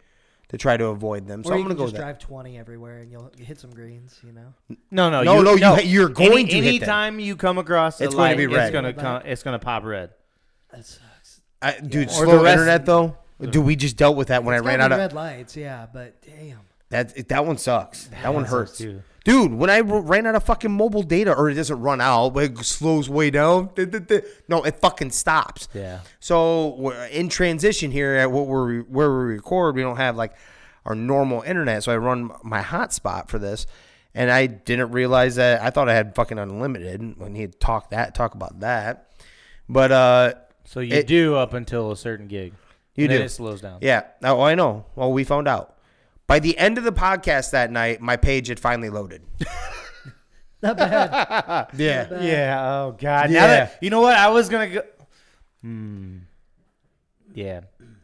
to 0.50 0.58
try 0.58 0.78
to 0.78 0.86
avoid 0.88 1.28
them. 1.28 1.44
So 1.44 1.50
Or 1.50 1.54
I'm 1.56 1.62
gonna 1.64 1.76
can 1.76 1.78
go 1.80 1.84
just 1.86 1.94
with 1.96 2.02
drive 2.02 2.20
20 2.20 2.58
everywhere 2.58 3.00
and 3.00 3.12
you'll 3.12 3.30
hit 3.38 3.60
some 3.60 3.72
greens. 3.72 4.18
You 4.26 4.32
know. 4.32 4.54
No, 4.92 5.10
no, 5.10 5.24
No, 5.24 5.42
no, 5.42 5.56
you 5.56 5.66
ha- 5.66 5.82
you're 5.84 6.08
going 6.10 6.32
Any, 6.32 6.44
to 6.46 6.52
hit 6.56 6.62
them. 6.62 6.68
anytime 6.68 7.20
you 7.20 7.36
come 7.36 7.58
across 7.58 8.00
a 8.00 8.06
It's 8.06 8.16
going 8.16 8.30
to 8.32 8.36
light, 8.36 8.38
be 8.38 8.48
red. 8.56 8.66
It's 8.68 8.74
gonna 8.74 8.88
Red 8.90 8.98
come, 8.98 9.22
it's 9.26 9.44
gonna 9.44 9.60
pop 9.60 9.84
red. 9.84 10.12
That 10.72 10.86
sucks. 10.86 11.42
I, 11.62 11.80
dude, 11.80 12.08
Or 12.08 12.12
slow 12.12 12.38
the 12.38 12.44
rest- 12.44 12.54
internet 12.54 12.86
though. 12.86 13.18
Dude, 13.40 13.58
we 13.66 13.76
just 13.76 13.98
dealt 13.98 14.16
with 14.18 14.30
that 14.30 14.44
when 14.44 14.56
It's 14.56 14.66
I 14.66 14.68
ran 14.70 14.82
out 14.82 14.92
of 14.92 14.98
red 14.98 15.14
lights. 15.14 15.56
Yeah, 15.56 15.86
but 15.94 16.22
damn. 16.22 16.60
that. 16.90 17.28
That 17.30 17.46
one 17.46 17.58
sucks. 17.58 18.06
That, 18.08 18.34
one 18.34 18.46
hurts. 18.46 18.78
too. 18.78 19.04
Dude, 19.24 19.54
when 19.54 19.70
I 19.70 19.82
r- 19.82 20.02
ran 20.02 20.26
out 20.26 20.36
of 20.36 20.44
fucking 20.46 20.72
mobile 20.72 21.04
data, 21.04 21.34
or 21.36 21.50
it 21.50 21.56
doesn't 21.56 21.80
run 21.82 22.00
out, 22.02 22.30
but 22.30 22.44
it 22.46 22.58
slows 22.60 23.10
way 23.10 23.30
down. 23.30 23.70
No, 24.48 24.64
it 24.64 24.78
fucking 24.80 25.12
stops. 25.12 25.68
Yeah. 25.74 26.00
So 26.20 26.76
we're 26.78 27.06
in 27.08 27.28
transition 27.30 27.92
here 27.92 28.16
at 28.16 28.32
what 28.32 28.48
we're 28.48 28.80
where 28.84 29.10
we 29.12 29.26
record, 29.34 29.76
we 29.76 29.82
don't 29.82 29.98
have 29.98 30.16
like 30.16 30.34
our 30.86 30.96
normal 30.96 31.42
internet. 31.42 31.84
So 31.84 31.92
I 31.92 31.98
run 31.98 32.32
my 32.44 32.62
hotspot 32.62 33.28
for 33.28 33.38
this, 33.38 33.68
and 34.16 34.32
I 34.32 34.48
didn't 34.48 34.92
realize 34.92 35.36
that 35.36 35.62
I 35.62 35.70
thought 35.70 35.90
I 35.90 35.94
had 35.94 36.16
fucking 36.16 36.40
unlimited 36.40 37.20
when 37.20 37.36
he 37.36 37.42
had 37.42 37.60
talked 37.60 37.92
that 37.92 38.16
talk 38.16 38.34
about 38.34 38.62
that. 38.62 39.12
But 39.68 39.92
uh, 39.92 40.34
So 40.64 40.80
you 40.80 40.96
It- 40.96 41.08
do 41.08 41.36
up 41.36 41.54
until 41.54 41.92
a 41.92 41.98
certain 41.98 42.28
gig. 42.28 42.54
You 42.98 43.06
and 43.06 43.12
then 43.14 43.20
do. 43.20 43.26
It 43.26 43.30
slows 43.30 43.62
down. 43.62 43.78
yeah, 43.82 44.04
oh 44.24 44.42
I 44.42 44.56
know. 44.56 44.86
Well, 44.96 45.14
we 45.14 45.24
found 45.24 45.48
out 45.48 45.78
by 46.28 46.40
the 46.40 46.58
end 46.58 46.78
of 46.78 46.84
the 46.84 46.92
podcast 46.92 47.52
that 47.52 47.72
night, 47.72 48.02
my 48.02 48.18
page 48.18 48.50
had 48.50 48.60
finally 48.60 48.90
loaded. 48.90 49.22
Not 50.62 50.76
bad. 50.78 51.70
Yeah, 51.78 52.22
Yeah. 52.22 52.66
Oh 52.66 52.92
God. 53.00 53.30
Yeah. 53.32 53.40
Now 53.40 53.48
that 53.48 53.78
you 53.82 53.90
know 53.90 54.02
what, 54.02 54.18
I 54.18 54.30
was 54.30 54.50
gonna 54.50 54.68
go. 54.70 54.82
Hmm. 55.62 56.18
Yeah. 57.34 57.62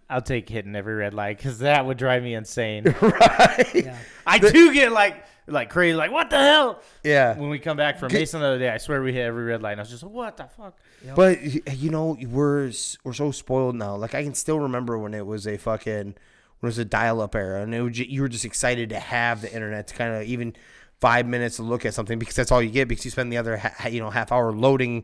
I'll 0.10 0.22
take 0.22 0.48
hitting 0.48 0.76
every 0.76 0.94
red 0.94 1.14
light 1.16 1.38
because 1.38 1.60
that 1.60 1.86
would 1.86 1.98
drive 1.98 2.22
me 2.22 2.36
insane. 2.36 2.84
right? 3.02 3.72
Yeah. 3.74 3.98
I 4.28 4.38
do 4.38 4.72
get 4.74 4.92
like 4.92 5.26
like 5.48 5.70
crazy, 5.70 5.96
like 5.96 6.12
what 6.12 6.30
the 6.30 6.38
hell? 6.40 6.82
Yeah. 7.04 7.38
When 7.38 7.50
we 7.50 7.60
come 7.60 7.78
back 7.78 8.00
from 8.00 8.10
Get- 8.10 8.20
Mason 8.20 8.42
the 8.42 8.48
other 8.48 8.60
day, 8.60 8.70
I 8.70 8.78
swear 8.78 9.02
we 9.02 9.14
hit 9.14 9.22
every 9.26 9.44
red 9.46 9.62
light. 9.62 9.74
And 9.74 9.82
I 9.82 9.84
was 9.84 9.90
just 9.90 10.04
like, 10.04 10.12
what 10.12 10.38
the 10.38 10.46
fuck? 10.46 10.78
But 11.16 11.42
you 11.78 11.90
know, 11.90 12.18
we're 12.30 12.72
we're 13.04 13.14
so 13.14 13.32
spoiled 13.32 13.76
now. 13.76 13.96
Like 13.96 14.16
I 14.16 14.24
can 14.24 14.34
still 14.34 14.60
remember 14.60 14.98
when 14.98 15.14
it 15.14 15.26
was 15.26 15.46
a 15.48 15.58
fucking 15.58 16.06
when 16.14 16.14
it 16.14 16.16
was 16.62 16.78
a 16.78 16.86
dial-up 16.86 17.36
era, 17.36 17.62
and 17.62 17.76
it 17.76 17.82
was 17.82 18.00
you 18.00 18.22
were 18.22 18.30
just 18.30 18.46
excited 18.46 18.90
to 18.90 19.00
have 19.00 19.42
the 19.42 19.54
internet 19.54 19.88
to 19.88 19.96
kind 19.96 20.16
of 20.16 20.24
even 20.24 20.56
five 21.02 21.26
minutes 21.26 21.58
to 21.58 21.64
look 21.64 21.86
at 21.86 21.94
something 21.94 22.18
because 22.18 22.36
that's 22.36 22.50
all 22.54 22.62
you 22.62 22.70
get 22.70 22.88
because 22.88 23.04
you 23.04 23.12
spend 23.12 23.30
the 23.34 23.38
other 23.38 23.58
ha- 23.58 23.88
you 23.90 24.00
know 24.00 24.10
half 24.10 24.32
hour 24.32 24.54
loading, 24.54 25.04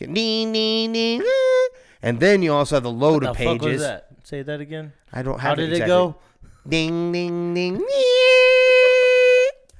ding 0.00 0.12
ding 0.52 0.92
ding, 0.92 1.22
and 2.02 2.18
then 2.18 2.42
you 2.42 2.52
also 2.52 2.74
have 2.74 2.82
the 2.82 2.90
load 2.90 3.22
The 3.22 3.30
of 3.30 3.36
fuck 3.36 3.46
was 3.60 3.62
pages. 3.62 3.82
that? 3.82 4.08
Say 4.24 4.42
that 4.42 4.60
again. 4.60 4.92
I 5.12 5.22
don't 5.22 5.38
have 5.38 5.40
How 5.40 5.52
it 5.52 5.56
did 5.66 5.68
it 5.68 5.72
exactly. 5.74 5.88
go? 5.88 6.16
Ding 6.68 7.12
ding 7.12 7.54
ding. 7.54 7.86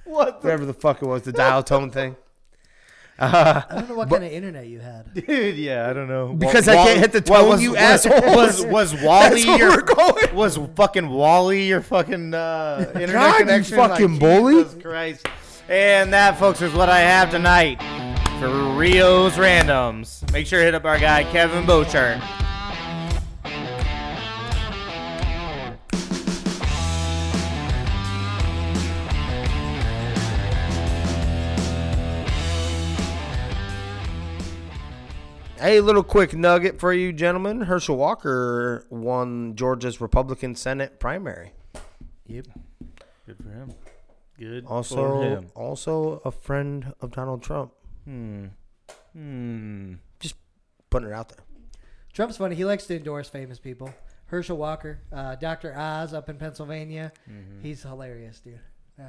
What? 0.08 0.42
Whatever 0.42 0.64
the 0.66 0.74
fuck 0.74 1.02
it 1.02 1.06
was, 1.06 1.22
the 1.22 1.32
dial 1.32 1.62
tone 1.62 1.90
thing. 1.90 2.16
I 3.20 3.64
don't 3.70 3.88
know 3.88 3.96
what 3.96 4.08
kind 4.10 4.22
of 4.24 4.30
internet 4.30 4.68
you 4.68 4.78
had. 4.78 5.12
Dude, 5.26 5.56
yeah, 5.56 5.90
I 5.90 5.92
don't 5.92 6.06
know. 6.08 6.34
Because 6.34 6.68
I 6.68 6.76
can't 6.76 7.00
hit 7.00 7.10
the 7.12 7.20
tone, 7.20 7.48
was, 7.48 7.60
you 7.62 7.76
assholes. 7.76 8.22
Was 8.36 8.64
was 8.64 9.02
Wally 9.02 9.42
That's 9.42 9.46
where 9.46 9.58
your 9.58 9.70
we're 9.70 9.82
going. 9.82 10.34
was 10.36 10.56
fucking 10.76 11.08
Wally 11.08 11.66
your 11.66 11.80
fucking 11.82 12.32
uh, 12.32 12.84
internet 12.94 13.12
God, 13.12 13.32
you 13.32 13.44
connection? 13.46 13.76
fucking 13.76 14.18
bully. 14.20 14.62
Jesus 14.62 14.80
Christ! 14.80 15.26
And 15.68 16.12
that, 16.12 16.38
folks, 16.38 16.62
is 16.62 16.72
what 16.72 16.88
I 16.88 17.00
have 17.00 17.30
tonight 17.30 17.80
for 18.38 18.48
Rio's 18.76 19.34
randoms. 19.34 20.30
Make 20.32 20.46
sure 20.46 20.60
to 20.60 20.64
hit 20.64 20.74
up 20.76 20.84
our 20.84 20.98
guy 20.98 21.24
Kevin 21.24 21.64
Bochart. 21.64 22.22
Hey, 35.60 35.80
little 35.80 36.04
quick 36.04 36.34
nugget 36.34 36.78
for 36.78 36.92
you, 36.92 37.12
gentlemen. 37.12 37.62
Herschel 37.62 37.96
Walker 37.96 38.86
won 38.90 39.56
Georgia's 39.56 40.00
Republican 40.00 40.54
Senate 40.54 41.00
primary. 41.00 41.52
Yep. 42.26 42.46
Good 43.26 43.36
for 43.38 43.50
him. 43.50 43.72
Good 44.38 44.64
for 44.66 44.70
Also, 44.72 45.20
him. 45.20 45.46
also 45.56 46.22
a 46.24 46.30
friend 46.30 46.92
of 47.00 47.10
Donald 47.10 47.42
Trump. 47.42 47.72
Hmm. 48.04 48.46
Hmm. 49.12 49.94
Just 50.20 50.36
putting 50.90 51.08
it 51.08 51.12
out 51.14 51.30
there. 51.30 51.44
Trump's 52.12 52.36
funny. 52.36 52.54
He 52.54 52.64
likes 52.64 52.86
to 52.86 52.96
endorse 52.96 53.28
famous 53.28 53.58
people. 53.58 53.92
Herschel 54.26 54.56
Walker, 54.58 55.00
uh, 55.12 55.34
Dr. 55.36 55.76
Oz 55.76 56.14
up 56.14 56.28
in 56.28 56.36
Pennsylvania. 56.36 57.12
Mm-hmm. 57.28 57.62
He's 57.62 57.82
hilarious, 57.82 58.40
dude. 58.40 58.60
Yeah. 58.98 59.08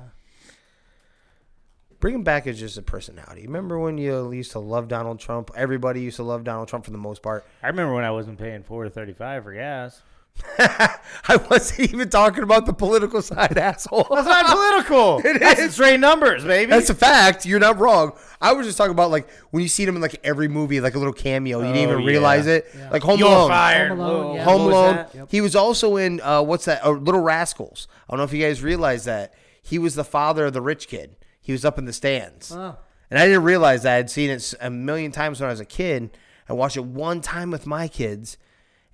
Bring 1.99 2.15
him 2.15 2.23
back 2.23 2.47
as 2.47 2.57
just 2.59 2.77
a 2.77 2.81
personality. 2.81 3.41
Remember 3.45 3.77
when 3.77 3.97
you 3.97 4.31
used 4.31 4.51
to 4.53 4.59
love 4.59 4.87
Donald 4.87 5.19
Trump? 5.19 5.51
Everybody 5.55 6.01
used 6.01 6.15
to 6.17 6.23
love 6.23 6.43
Donald 6.45 6.67
Trump 6.69 6.85
for 6.85 6.91
the 6.91 6.97
most 6.97 7.21
part. 7.21 7.45
I 7.61 7.67
remember 7.67 7.93
when 7.93 8.05
I 8.05 8.11
wasn't 8.11 8.39
paying 8.39 8.63
four 8.63 8.85
to 8.85 8.89
thirty-five 8.89 9.43
for 9.43 9.53
gas. 9.53 10.01
I 10.57 11.35
wasn't 11.49 11.91
even 11.91 12.09
talking 12.09 12.43
about 12.43 12.65
the 12.65 12.71
political 12.71 13.21
side, 13.21 13.57
asshole. 13.57 14.07
That's 14.09 14.27
not 14.27 14.45
political. 14.45 15.19
It 15.25 15.39
That's 15.39 15.59
is. 15.59 15.73
straight 15.73 15.99
numbers, 15.99 16.45
baby. 16.45 16.69
That's 16.69 16.89
a 16.89 16.95
fact. 16.95 17.45
You're 17.45 17.59
not 17.59 17.77
wrong. 17.77 18.13
I 18.39 18.53
was 18.53 18.65
just 18.65 18.77
talking 18.77 18.91
about 18.93 19.11
like 19.11 19.29
when 19.51 19.61
you 19.63 19.67
see 19.69 19.83
him 19.83 19.95
in 19.97 20.01
like 20.01 20.19
every 20.23 20.47
movie, 20.47 20.79
like 20.79 20.95
a 20.95 20.97
little 20.97 21.11
cameo. 21.13 21.59
You 21.59 21.73
didn't 21.73 21.79
Oh, 21.89 21.91
even 21.91 21.99
yeah. 22.03 22.07
realize 22.07 22.47
it. 22.47 22.67
Yeah. 22.73 22.89
Like 22.89 23.01
Home 23.03 23.19
You're 23.19 23.27
Alone. 23.27 23.49
fired. 23.49 23.89
Home 23.89 23.99
Alone, 23.99 24.25
Whoa, 24.27 24.35
yeah. 24.35 24.43
Home 24.45 24.61
what 24.61 24.67
was 24.67 24.75
Alone. 24.75 24.95
that? 24.95 25.15
Yep. 25.15 25.27
He 25.31 25.41
was 25.41 25.55
also 25.57 25.97
in 25.97 26.21
uh, 26.21 26.41
what's 26.43 26.63
that? 26.65 26.85
Uh, 26.85 26.91
Little 26.91 27.21
Rascals. 27.21 27.87
I 28.07 28.13
don't 28.13 28.19
know 28.19 28.23
if 28.23 28.31
you 28.31 28.41
guys 28.41 28.63
realize 28.63 29.03
that 29.05 29.33
he 29.61 29.77
was 29.77 29.95
the 29.95 30.05
father 30.05 30.45
of 30.45 30.53
the 30.53 30.61
rich 30.61 30.87
kid. 30.87 31.17
He 31.49 31.53
was 31.53 31.65
up 31.65 31.79
in 31.79 31.85
the 31.85 31.93
stands, 31.93 32.51
Oh, 32.51 32.77
and 33.09 33.17
I 33.19 33.25
didn't 33.25 33.41
realize 33.41 33.81
that. 33.81 33.95
I'd 33.97 34.11
seen 34.11 34.29
it 34.29 34.53
a 34.61 34.69
million 34.69 35.11
times 35.11 35.41
when 35.41 35.47
I 35.47 35.51
was 35.51 35.59
a 35.59 35.65
kid. 35.65 36.15
I 36.47 36.53
watched 36.53 36.77
it 36.77 36.85
one 36.85 37.21
time 37.21 37.49
with 37.49 37.65
my 37.65 37.87
kids, 37.87 38.37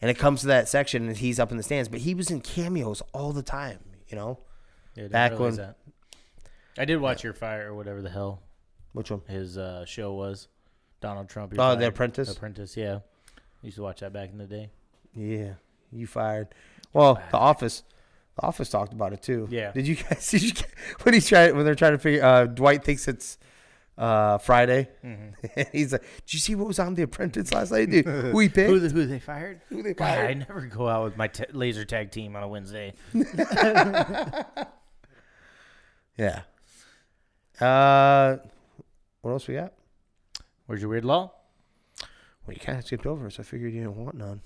and 0.02 0.10
it 0.10 0.18
comes 0.18 0.40
to 0.40 0.48
that 0.48 0.70
section, 0.70 1.06
and 1.10 1.18
he's 1.18 1.38
up 1.38 1.52
in 1.52 1.58
the 1.58 1.64
stands. 1.64 1.90
But 1.90 2.00
he 2.00 2.16
was 2.16 2.32
in 2.32 2.40
cameos 2.40 3.02
all 3.14 3.34
the 3.34 3.44
time. 3.44 3.80
You 4.08 4.16
know 4.16 4.40
Yeah, 4.96 5.04
I 5.04 5.08
back 5.10 5.38
when- 5.38 5.58
that. 5.58 5.76
I 6.78 6.86
did 6.86 7.02
watch 7.02 7.26
your 7.26 7.34
fire 7.34 7.72
or 7.72 7.76
whatever 7.76 8.02
the 8.02 8.10
hell 8.10 8.42
which 8.94 9.12
one? 9.12 9.20
his 9.28 9.58
uh, 9.58 9.84
show 9.84 10.14
was. 10.14 10.48
Donald 11.02 11.28
Trump. 11.28 11.52
You're 11.52 11.62
Oh, 11.62 11.72
The 11.72 11.82
Fired. 11.82 11.88
Apprentice? 11.90 12.30
The 12.30 12.36
Apprentice. 12.36 12.78
Yeah, 12.78 13.00
used 13.64 13.76
to 13.76 13.84
watch 13.84 14.00
that 14.00 14.14
back 14.14 14.30
in 14.32 14.38
the 14.38 14.48
day. 14.48 14.70
Yeah, 15.14 15.56
you 15.92 16.08
fired. 16.08 16.48
Well, 16.94 17.22
The 17.32 17.38
Office. 17.38 17.84
The 18.36 18.44
Office 18.44 18.70
talked 18.70 18.94
about 18.94 19.14
it 19.14 19.22
too. 19.22 19.48
Yeah. 19.50 19.72
Did 19.72 19.88
you 19.88 19.96
guys? 20.10 20.30
Did 20.30 20.44
you 20.44 20.52
when 21.04 21.14
he's 21.14 21.28
trying 21.28 21.56
when 21.56 21.66
they're 21.66 21.76
trying 21.76 21.94
to 21.94 22.00
figure? 22.00 22.24
Uh, 22.24 22.46
Dwight 22.46 22.84
thinks 22.84 23.08
it's 23.08 23.38
uh, 23.98 24.38
Friday. 24.40 24.90
Mm-hmm. 25.04 25.62
he's 25.72 25.94
like, 25.94 26.02
"Did 26.02 26.34
you 26.34 26.40
see 26.40 26.56
what 26.56 26.68
was 26.68 26.80
on 26.80 26.96
The 26.96 27.04
Apprentice 27.04 27.54
last 27.54 27.72
night, 27.72 27.90
dude? 27.90 28.06
Who 28.06 28.40
he 28.40 28.50
picked? 28.50 28.70
Who, 28.70 28.80
the, 28.80 28.90
who 28.90 29.06
they 29.06 29.20
fired? 29.20 29.62
Who 29.70 29.82
they 29.84 29.94
God, 29.94 30.20
I 30.20 30.34
never 30.34 30.66
go 30.66 30.88
out 30.90 31.06
with 31.06 31.18
my 31.18 31.28
t- 31.28 31.46
laser 31.54 31.86
tag 31.86 32.12
team 32.12 32.36
on 32.36 32.44
a 32.44 32.48
Wednesday. 32.48 32.94
Yeah. 36.18 36.44
Uh, 37.60 38.38
what 39.22 39.32
else 39.32 39.48
we 39.48 39.56
got? 39.56 39.74
Where's 40.66 40.82
your 40.82 40.90
weird 40.90 41.06
law? 41.06 41.32
Well, 42.46 42.54
you 42.54 42.60
kind 42.60 42.78
of 42.78 42.86
skipped 42.86 43.06
over, 43.06 43.30
so 43.30 43.42
I 43.42 43.44
figured 43.44 43.74
you 43.74 43.82
didn't 43.82 43.98
want 43.98 44.16
none. 44.16 44.42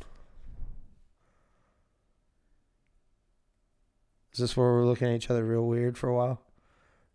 Is 4.34 4.40
this 4.40 4.56
where 4.58 4.68
we're 4.68 4.86
looking 4.86 5.08
at 5.08 5.16
each 5.16 5.30
other 5.30 5.44
real 5.44 5.66
weird 5.66 5.98
for 5.98 6.08
a 6.10 6.16
while? 6.16 6.42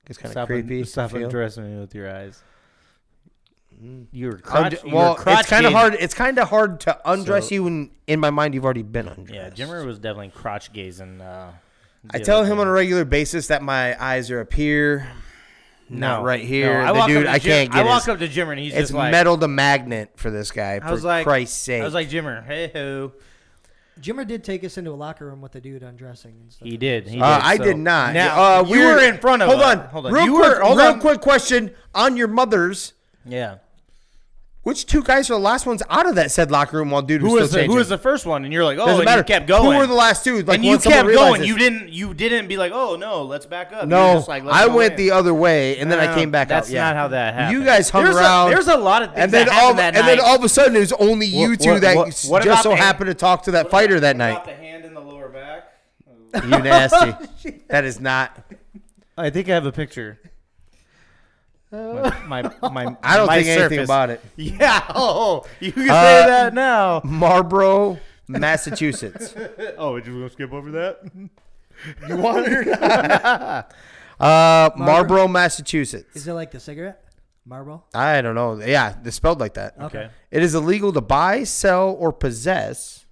It's 0.09 0.19
kind 0.19 0.36
of 0.36 0.47
creepy. 0.47 0.81
un- 0.81 0.85
stop 0.86 1.11
I 1.11 1.15
feel. 1.15 1.24
undressing 1.24 1.73
me 1.74 1.81
with 1.81 1.95
your 1.95 2.15
eyes. 2.15 2.43
Mm. 3.82 4.07
You're 4.12 4.35
I'm 4.36 4.39
crotch. 4.41 4.73
ju- 4.73 4.78
you're 4.86 4.95
well, 4.95 5.15
crotch 5.15 5.41
it's 5.41 5.49
kind 5.51 5.66
of 5.66 5.73
hard. 5.73 5.97
It's 5.99 6.15
kind 6.15 6.39
of 6.39 6.49
hard 6.49 6.81
to 6.81 7.01
undress 7.11 7.49
So- 7.49 7.55
you 7.57 7.65
when 7.65 7.91
in 8.07 8.20
my 8.20 8.31
mind 8.31 8.55
you've 8.55 8.65
already 8.65 8.82
been 8.82 9.09
undressed. 9.09 9.59
Yeah, 9.59 9.66
Jimmer 9.66 9.85
was 9.85 9.99
definitely 9.99 10.31
crotch 10.35 10.73
gazing. 10.73 11.20
Uh, 11.20 11.53
I 12.11 12.19
the 12.19 12.24
tell 12.24 12.41
other 12.41 12.53
him 12.53 12.61
on 12.61 12.66
day. 12.66 12.70
a 12.70 12.73
regular 12.73 13.05
basis 13.05 13.49
that 13.49 13.62
my 13.62 14.01
eyes 14.03 14.31
are 14.31 14.41
up 14.41 14.53
here, 14.53 15.09
not 15.89 16.19
No, 16.20 16.24
right 16.24 16.45
here. 16.45 16.74
no, 16.82 16.85
I 16.85 16.93
The 16.93 16.99
walk 16.99 17.09
dude, 17.09 17.16
up 17.19 17.24
to 17.24 17.31
I 17.31 17.39
Jim- 17.39 17.69
can't 17.73 17.74
I 17.74 17.82
walk 17.85 18.03
his- 18.03 18.09
up 18.11 18.19
to 18.19 18.28
Jimmer 18.28 18.51
and 18.51 18.59
he's 18.61 18.73
It's 18.74 18.81
just 18.82 18.93
like, 18.93 19.11
metal 19.11 19.39
to 19.39 19.49
magnet 19.49 20.11
for 20.16 20.31
this 20.31 20.51
guy. 20.51 20.81
I 20.82 20.91
was 20.93 21.03
like, 21.03 21.24
Christ's 21.24 21.57
sake. 21.59 21.81
I 21.81 21.85
was 21.85 21.95
like, 21.95 22.11
Jimmer, 22.11 22.45
hey 22.47 22.70
ho. 22.73 23.12
Jimmer 24.01 24.27
did 24.27 24.43
take 24.45 24.65
us 24.65 24.77
into 24.77 24.91
a 24.91 24.95
locker 24.95 25.27
room 25.27 25.41
with 25.41 25.55
a 25.55 25.61
dude 25.61 25.83
undressing 25.83 26.35
and 26.41 26.53
stuff. 26.53 26.66
He 26.66 26.77
did. 26.77 27.07
He 27.07 27.21
Uh, 27.21 27.37
did, 27.39 27.45
I 27.47 27.57
so- 27.57 27.65
did 27.65 27.77
not. 27.79 28.12
Now 28.15 28.61
uh, 28.61 28.65
you 28.66 28.81
were 28.81 28.99
in 29.03 29.19
front 29.19 29.43
of. 29.43 29.49
Hold 29.49 29.61
us. 29.62 29.77
on. 29.79 29.87
Hold 29.87 30.07
on. 30.07 30.12
Real 30.12 30.25
you 30.25 30.35
quick. 30.37 30.49
were. 30.57 30.61
Hold 30.62 30.79
real 30.79 30.87
on. 30.89 31.01
quick 31.01 31.21
question 31.21 31.71
on 31.95 32.16
your 32.16 32.29
mother's. 32.29 32.93
Yeah. 33.25 33.57
Which 34.65 34.86
two 34.86 35.03
guys 35.03 35.28
are 35.31 35.35
the 35.35 35.39
last 35.41 35.66
ones 35.66 35.82
out 35.91 36.07
of 36.09 36.15
that 36.15 36.31
said 36.32 36.51
locker 36.51 36.78
room 36.78 36.91
while 36.91 37.03
dude 37.03 37.20
was 37.23 37.31
Who 37.31 37.35
was 37.39 37.51
still 37.51 37.53
the, 37.59 37.59
changing? 37.65 37.70
who 37.73 37.77
was 37.77 37.89
the 37.91 37.99
first 37.99 38.24
one? 38.24 38.45
And 38.45 38.53
you're 38.53 38.65
like, 38.65 38.78
oh, 38.78 38.86
Doesn't 38.86 39.01
and 39.01 39.05
matter. 39.05 39.19
you 39.20 39.24
kept 39.24 39.47
going. 39.47 39.73
Who 39.73 39.77
were 39.78 39.86
the 39.86 39.93
last 39.93 40.24
two? 40.24 40.43
Like 40.43 40.57
and 40.57 40.65
you 40.65 40.78
kept 40.78 41.07
going. 41.07 41.45
You 41.45 41.59
didn't. 41.59 41.91
You 41.91 42.15
didn't 42.15 42.49
be 42.49 42.57
like, 42.57 42.73
oh 42.74 42.97
no, 42.97 43.24
let's 43.24 43.45
back 43.45 43.73
up. 43.74 43.86
No, 43.86 44.15
just 44.15 44.27
like, 44.28 44.43
I 44.45 44.66
went 44.66 44.93
in. 44.93 44.97
the 44.97 45.11
other 45.11 45.35
way, 45.35 45.77
and 45.78 45.93
then 45.93 45.99
I 46.01 46.15
came 46.15 46.31
back 46.31 46.49
That's 46.49 46.69
out. 46.70 46.73
Yeah. 46.73 46.82
not 46.85 46.97
how 46.97 47.09
that 47.09 47.35
happened. 47.35 47.59
You 47.59 47.65
guys 47.65 47.91
hung 47.91 48.05
there's 48.05 48.16
around. 48.16 48.49
A, 48.49 48.55
there's 48.55 48.69
a 48.69 48.77
lot 48.78 49.03
of 49.03 49.11
things 49.11 49.20
and 49.24 49.32
then 49.32 49.47
that 49.49 49.62
all, 49.62 49.74
that 49.74 49.95
and 49.95 50.07
night. 50.07 50.16
then 50.16 50.20
all 50.24 50.36
of 50.36 50.43
a 50.45 50.49
sudden, 50.49 50.74
it 50.77 50.81
was 50.81 50.93
only 50.95 51.27
you 51.27 51.51
What- 51.51 51.61
two 51.61 51.70
what- 51.73 51.81
that 51.82 51.97
what- 51.97 52.24
what 52.28 52.43
just 52.43 52.62
so 52.62 52.70
the- 52.70 52.77
happened 52.77 53.09
to 53.09 53.15
talk 53.15 53.43
to 53.43 53.51
that 53.51 53.70
fighter 53.70 54.01
that 54.01 54.16
night. 54.16 54.45
the 54.47 54.55
hand 54.55 54.86
in 54.86 54.95
the 54.95 55.01
lower 55.01 55.28
back. 55.28 55.73
You 56.43 56.49
nasty. 56.49 56.97
Oh, 57.47 57.51
that 57.69 57.85
is 57.85 58.01
not. 58.01 58.35
I 59.19 59.28
think 59.28 59.51
I 59.51 59.53
have 59.55 59.66
a 59.66 59.73
picture. 59.73 60.19
My, 61.75 62.43
my, 62.43 62.43
my 62.71 62.97
I 63.03 63.17
don't 63.17 63.27
my 63.27 63.43
think 63.43 63.59
anything 63.59 63.81
about 63.81 64.11
it. 64.11 64.21
Yeah. 64.37 64.83
Oh, 64.95 65.45
you 65.61 65.73
can 65.73 65.83
Uh, 65.91 65.95
say 65.95 66.27
that 66.27 66.55
now. 66.55 67.01
Marlboro, 67.05 67.99
Massachusetts. 68.29 69.35
Oh, 69.79 69.97
did 69.97 70.07
you 70.07 70.15
gonna 70.15 70.31
skip 70.31 70.53
over 70.53 70.71
that? 70.73 71.01
you 72.09 72.17
want 72.17 72.47
it 72.47 72.53
or 72.53 72.65
not? 72.65 73.73
Uh, 74.21 74.71
Marlboro, 74.77 75.27
Massachusetts. 75.29 76.15
Is 76.17 76.29
it 76.29 76.33
like 76.33 76.51
the 76.53 76.61
cigarette? 76.61 77.03
Marlboro? 77.45 77.85
I 77.93 78.23
don't 78.23 78.35
know. 78.35 78.61
Yeah, 78.65 78.95
it's 79.05 79.17
spelled 79.17 79.41
like 79.41 79.55
that. 79.55 79.75
Okay. 79.81 80.09
It 80.31 80.43
is 80.43 80.55
illegal 80.55 80.93
to 80.93 81.01
buy, 81.01 81.45
sell, 81.45 81.91
or 81.99 82.13
possess 82.13 83.05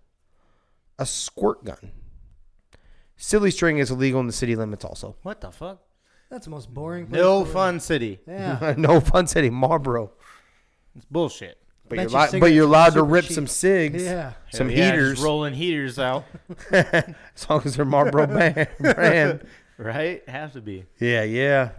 a 0.98 1.04
squirt 1.04 1.64
gun. 1.64 1.90
Silly 3.16 3.50
string 3.50 3.78
is 3.78 3.90
illegal 3.90 4.20
in 4.20 4.26
the 4.26 4.32
city 4.32 4.56
limits 4.56 4.84
also. 4.84 5.16
What 5.22 5.40
the 5.40 5.50
fuck? 5.50 5.80
That's 6.32 6.46
the 6.46 6.50
most 6.50 6.72
boring. 6.72 7.06
place 7.08 7.20
No 7.20 7.40
to 7.40 7.44
live. 7.44 7.52
fun 7.52 7.78
city. 7.78 8.18
Yeah. 8.26 8.74
no 8.78 9.00
fun 9.00 9.26
city, 9.26 9.50
Marlboro. 9.50 10.12
It's 10.96 11.04
bullshit. 11.04 11.58
But 11.88 11.96
Bet 11.96 12.10
you're, 12.10 12.20
your 12.20 12.30
li- 12.32 12.40
but 12.40 12.52
you're 12.52 12.64
are 12.64 12.68
allowed 12.68 12.86
to 12.86 12.92
super 13.00 13.04
rip 13.04 13.24
cheap. 13.26 13.34
some 13.34 13.46
cigs, 13.46 14.02
Yeah. 14.02 14.32
some 14.50 14.70
Hell 14.70 14.78
yeah, 14.78 14.84
just 14.86 14.94
heaters, 14.94 15.20
rolling 15.20 15.52
heaters 15.52 15.98
out. 15.98 16.24
as 16.72 17.14
long 17.50 17.60
as 17.66 17.76
they're 17.76 17.84
Marlboro 17.84 18.26
brand. 18.28 18.66
brand. 18.80 19.46
right? 19.76 20.26
Have 20.26 20.54
to 20.54 20.62
be. 20.62 20.86
Yeah, 20.98 21.22
yeah. 21.24 21.70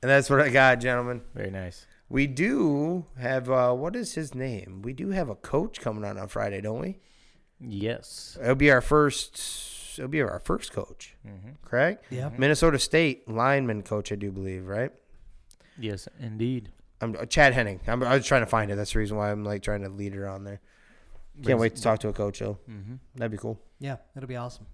And 0.00 0.10
that's 0.10 0.30
what 0.30 0.40
I 0.40 0.48
got, 0.48 0.80
gentlemen. 0.80 1.20
Very 1.34 1.50
nice. 1.50 1.86
We 2.08 2.26
do 2.26 3.04
have 3.18 3.50
uh 3.50 3.74
what 3.74 3.94
is 3.94 4.14
his 4.14 4.34
name? 4.34 4.80
We 4.80 4.94
do 4.94 5.10
have 5.10 5.28
a 5.28 5.34
coach 5.34 5.82
coming 5.82 6.02
on 6.04 6.16
on 6.16 6.28
Friday, 6.28 6.62
don't 6.62 6.80
we? 6.80 6.98
Yes. 7.60 8.38
It'll 8.40 8.54
be 8.54 8.70
our 8.70 8.80
first. 8.80 9.36
It'll 9.98 10.08
be 10.08 10.22
our 10.22 10.40
first 10.40 10.72
coach, 10.72 11.14
correct? 11.64 12.04
Yeah. 12.10 12.30
Minnesota 12.36 12.78
State 12.78 13.28
lineman 13.28 13.82
coach, 13.82 14.12
I 14.12 14.14
do 14.14 14.30
believe, 14.30 14.66
right? 14.66 14.92
Yes, 15.78 16.08
indeed. 16.20 16.70
I'm 17.00 17.16
uh, 17.16 17.24
Chad 17.26 17.54
Henning. 17.54 17.80
I'm, 17.86 18.02
I 18.02 18.16
was 18.16 18.26
trying 18.26 18.42
to 18.42 18.46
find 18.46 18.70
it. 18.70 18.76
That's 18.76 18.92
the 18.92 18.98
reason 18.98 19.16
why 19.16 19.30
I'm 19.30 19.44
like 19.44 19.62
trying 19.62 19.82
to 19.82 19.88
lead 19.88 20.14
her 20.14 20.28
on 20.28 20.44
there. 20.44 20.60
Can't 21.44 21.60
wait 21.60 21.76
to 21.76 21.82
talk 21.82 22.00
to 22.00 22.08
a 22.08 22.12
coach 22.12 22.40
though. 22.40 22.58
Mm-hmm. 22.68 22.96
That'd 23.14 23.30
be 23.30 23.38
cool. 23.38 23.60
Yeah, 23.78 23.96
it'll 24.16 24.28
be 24.28 24.36
awesome. 24.36 24.66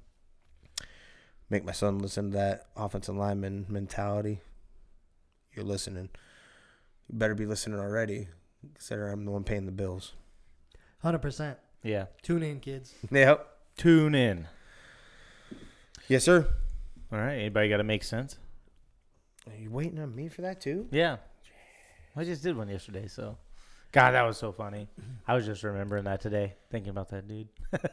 Make 1.51 1.65
my 1.65 1.73
son 1.73 1.99
listen 1.99 2.31
to 2.31 2.37
that 2.39 2.69
offensive 2.75 3.15
lineman 3.15 3.67
mentality. 3.69 4.41
You're 5.55 5.67
listening. 5.67 6.09
You 7.09 7.19
better 7.19 7.35
be 7.35 7.45
listening 7.45 7.79
already. 7.79 8.29
Consider 8.75 9.11
I'm 9.11 9.27
the 9.27 9.31
one 9.31 9.45
paying 9.45 9.67
the 9.67 9.73
bills. 9.73 10.15
Hundred 11.03 11.19
percent. 11.21 11.59
Yeah. 11.83 12.07
Tune 12.23 12.43
in, 12.43 12.61
kids. 12.61 12.95
Yep. 13.11 13.47
Tune 13.77 14.15
in. 14.15 14.47
Yes, 16.09 16.25
sir. 16.25 16.47
All 17.13 17.19
right. 17.19 17.35
Anybody 17.35 17.69
got 17.69 17.79
to 17.79 17.85
make 17.85 18.05
sense? 18.05 18.37
Are 19.47 19.57
you 19.57 19.71
waiting 19.71 19.99
on 19.99 20.15
me 20.15 20.29
for 20.29 20.43
that 20.43 20.61
too? 20.61 20.87
Yeah. 20.91 21.17
I 22.17 22.25
just 22.25 22.43
did 22.43 22.57
one 22.57 22.69
yesterday, 22.69 23.09
so. 23.09 23.37
God, 23.93 24.13
that 24.13 24.23
was 24.23 24.37
so 24.37 24.53
funny. 24.53 24.89
I 25.27 25.35
was 25.35 25.47
just 25.47 25.63
remembering 25.63 26.05
that 26.05 26.21
today, 26.21 26.55
thinking 26.71 26.91
about 26.91 27.11
that 27.11 27.29
dude. 27.29 27.49
Did 27.73 27.91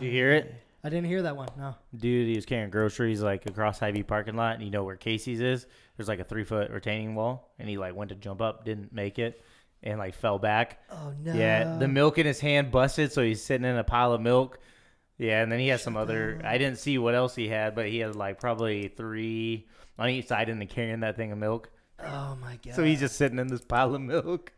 you 0.00 0.10
hear 0.10 0.32
it? 0.32 0.52
I 0.82 0.88
didn't 0.88 1.06
hear 1.06 1.22
that 1.22 1.36
one. 1.36 1.48
No. 1.56 1.74
Dude, 1.96 2.26
he 2.28 2.34
was 2.34 2.46
carrying 2.46 2.70
groceries 2.70 3.22
like 3.22 3.46
across 3.46 3.78
Hy-Vee 3.78 4.02
parking 4.02 4.34
lot, 4.34 4.54
and 4.54 4.64
you 4.64 4.70
know 4.70 4.82
where 4.82 4.96
Casey's 4.96 5.40
is? 5.40 5.66
There's 5.96 6.08
like 6.08 6.20
a 6.20 6.24
three 6.24 6.44
foot 6.44 6.70
retaining 6.70 7.14
wall, 7.14 7.52
and 7.58 7.68
he 7.68 7.78
like 7.78 7.94
went 7.94 8.08
to 8.08 8.14
jump 8.14 8.40
up, 8.40 8.64
didn't 8.64 8.92
make 8.92 9.18
it, 9.18 9.44
and 9.82 9.98
like 9.98 10.14
fell 10.14 10.38
back. 10.38 10.80
Oh 10.90 11.12
no. 11.22 11.34
Yeah, 11.34 11.76
the 11.78 11.88
milk 11.88 12.18
in 12.18 12.26
his 12.26 12.40
hand 12.40 12.72
busted, 12.72 13.12
so 13.12 13.22
he's 13.22 13.42
sitting 13.42 13.66
in 13.66 13.76
a 13.76 13.84
pile 13.84 14.12
of 14.12 14.20
milk. 14.20 14.58
Yeah, 15.20 15.42
and 15.42 15.52
then 15.52 15.58
he 15.58 15.68
has 15.68 15.82
some 15.82 15.98
other. 15.98 16.40
I 16.42 16.56
didn't 16.56 16.78
see 16.78 16.96
what 16.96 17.14
else 17.14 17.34
he 17.34 17.46
had, 17.46 17.74
but 17.74 17.88
he 17.88 17.98
had 17.98 18.16
like 18.16 18.40
probably 18.40 18.88
three 18.88 19.66
on 19.98 20.08
each 20.08 20.28
side, 20.28 20.48
and 20.48 20.58
then 20.58 20.66
carrying 20.66 21.00
that 21.00 21.16
thing 21.16 21.30
of 21.30 21.36
milk. 21.36 21.68
Oh 22.02 22.38
my 22.40 22.58
god. 22.64 22.74
So 22.74 22.82
he's 22.82 23.00
just 23.00 23.16
sitting 23.16 23.38
in 23.38 23.48
this 23.48 23.60
pile 23.60 23.94
of 23.94 24.00
milk, 24.00 24.50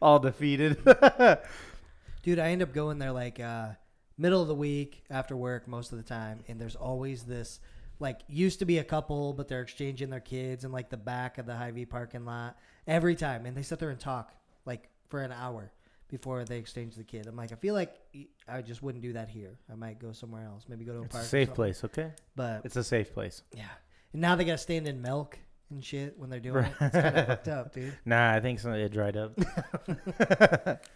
all 0.00 0.20
defeated. 0.20 0.78
Dude, 2.22 2.38
I 2.38 2.50
end 2.50 2.62
up 2.62 2.72
going 2.72 3.00
there 3.00 3.10
like 3.10 3.40
uh, 3.40 3.70
middle 4.16 4.40
of 4.40 4.46
the 4.46 4.54
week 4.54 5.02
after 5.10 5.36
work 5.36 5.66
most 5.66 5.90
of 5.90 5.98
the 5.98 6.04
time, 6.04 6.44
and 6.46 6.60
there's 6.60 6.76
always 6.76 7.24
this 7.24 7.58
like 7.98 8.20
used 8.28 8.60
to 8.60 8.64
be 8.64 8.78
a 8.78 8.84
couple, 8.84 9.32
but 9.32 9.48
they're 9.48 9.62
exchanging 9.62 10.10
their 10.10 10.20
kids 10.20 10.64
in 10.64 10.70
like 10.70 10.88
the 10.88 10.96
back 10.96 11.36
of 11.38 11.46
the 11.46 11.56
Hy-Vee 11.56 11.86
parking 11.86 12.24
lot 12.24 12.56
every 12.86 13.16
time, 13.16 13.44
and 13.44 13.56
they 13.56 13.62
sit 13.62 13.80
there 13.80 13.90
and 13.90 13.98
talk 13.98 14.32
like 14.64 14.88
for 15.08 15.22
an 15.22 15.32
hour 15.32 15.72
before 16.08 16.44
they 16.44 16.58
exchange 16.58 16.94
the 16.96 17.04
kid. 17.04 17.26
I'm 17.26 17.36
like, 17.36 17.52
I 17.52 17.56
feel 17.56 17.74
like 17.74 17.94
I 18.48 18.62
just 18.62 18.82
wouldn't 18.82 19.02
do 19.02 19.12
that 19.14 19.28
here. 19.28 19.58
I 19.70 19.74
might 19.74 19.98
go 19.98 20.12
somewhere 20.12 20.44
else, 20.44 20.64
maybe 20.68 20.84
go 20.84 20.92
to 20.92 20.98
a 21.00 21.02
it's 21.02 21.12
park. 21.12 21.24
a 21.24 21.26
or 21.26 21.28
safe 21.28 21.48
something. 21.48 21.54
place, 21.54 21.84
okay? 21.84 22.12
but 22.36 22.60
It's 22.64 22.76
a 22.76 22.84
safe 22.84 23.12
place. 23.12 23.42
yeah. 23.54 23.64
And 24.12 24.22
now 24.22 24.36
they 24.36 24.44
got 24.44 24.52
to 24.52 24.58
stand 24.58 24.86
in 24.86 25.02
milk 25.02 25.38
and 25.70 25.84
shit 25.84 26.16
when 26.18 26.30
they're 26.30 26.38
doing 26.40 26.64
it. 26.64 26.72
It's 26.80 26.94
kind 26.96 27.16
of 27.18 27.26
fucked 27.26 27.48
up, 27.48 27.74
dude. 27.74 27.92
Nah, 28.04 28.32
I 28.32 28.40
think 28.40 28.60
some 28.60 28.72
it 28.72 28.88
dried 28.92 29.16
up. 29.16 29.36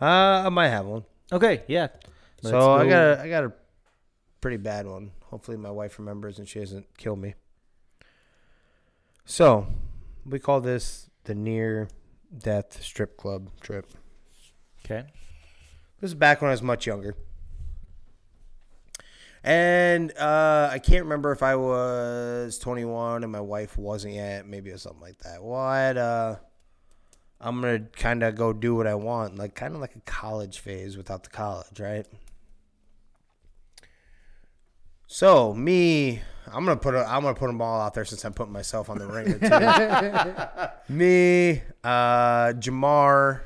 Uh, 0.00 0.42
I 0.46 0.48
might 0.48 0.68
have 0.68 0.86
one. 0.86 1.04
okay, 1.32 1.62
yeah. 1.68 1.86
Let's 2.42 2.50
so 2.50 2.72
I 2.72 2.82
go. 2.84 2.90
got 2.90 3.18
a, 3.18 3.22
I 3.22 3.28
got 3.28 3.44
a 3.44 3.52
pretty 4.40 4.56
bad 4.56 4.86
one. 4.88 5.12
Hopefully 5.26 5.56
my 5.56 5.70
wife 5.70 5.98
remembers 6.00 6.40
and 6.40 6.48
she 6.48 6.58
doesn't 6.58 6.86
kill 6.98 7.14
me. 7.14 7.34
So 9.24 9.66
we 10.26 10.40
call 10.40 10.60
this 10.60 11.08
the 11.24 11.34
near 11.34 11.88
death 12.38 12.82
strip 12.82 13.16
club 13.16 13.50
trip. 13.60 13.86
Okay. 14.84 15.04
This 16.00 16.10
is 16.10 16.14
back 16.14 16.42
when 16.42 16.50
I 16.50 16.52
was 16.52 16.62
much 16.62 16.86
younger. 16.86 17.14
And 19.42 20.16
uh, 20.16 20.70
I 20.72 20.78
can't 20.78 21.04
remember 21.04 21.30
if 21.32 21.42
I 21.42 21.54
was 21.56 22.58
21 22.58 23.24
and 23.24 23.32
my 23.32 23.40
wife 23.40 23.76
wasn't 23.76 24.14
yet. 24.14 24.46
Maybe 24.46 24.70
it 24.70 24.74
was 24.74 24.82
something 24.82 25.02
like 25.02 25.18
that. 25.18 25.42
Well, 25.42 25.60
I 25.60 25.80
had, 25.80 25.98
uh, 25.98 26.36
I'm 27.40 27.60
going 27.60 27.84
to 27.84 27.90
kind 27.90 28.22
of 28.22 28.36
go 28.36 28.54
do 28.54 28.74
what 28.74 28.86
I 28.86 28.94
want, 28.94 29.36
like 29.36 29.54
kind 29.54 29.74
of 29.74 29.80
like 29.82 29.96
a 29.96 30.00
college 30.00 30.60
phase 30.60 30.96
without 30.96 31.24
the 31.24 31.30
college, 31.30 31.78
right? 31.78 32.06
So 35.06 35.52
me, 35.52 36.22
I'm 36.52 36.64
gonna 36.64 36.76
put 36.76 36.94
a, 36.94 37.08
I'm 37.08 37.22
gonna 37.22 37.34
put 37.34 37.46
them 37.46 37.60
all 37.60 37.80
out 37.80 37.94
there 37.94 38.04
since 38.04 38.24
I'm 38.24 38.32
putting 38.34 38.52
myself 38.52 38.90
on 38.90 38.98
the 38.98 39.06
ringer 39.06 39.38
too. 40.88 40.92
me, 40.92 41.62
uh, 41.82 42.52
Jamar, 42.52 43.40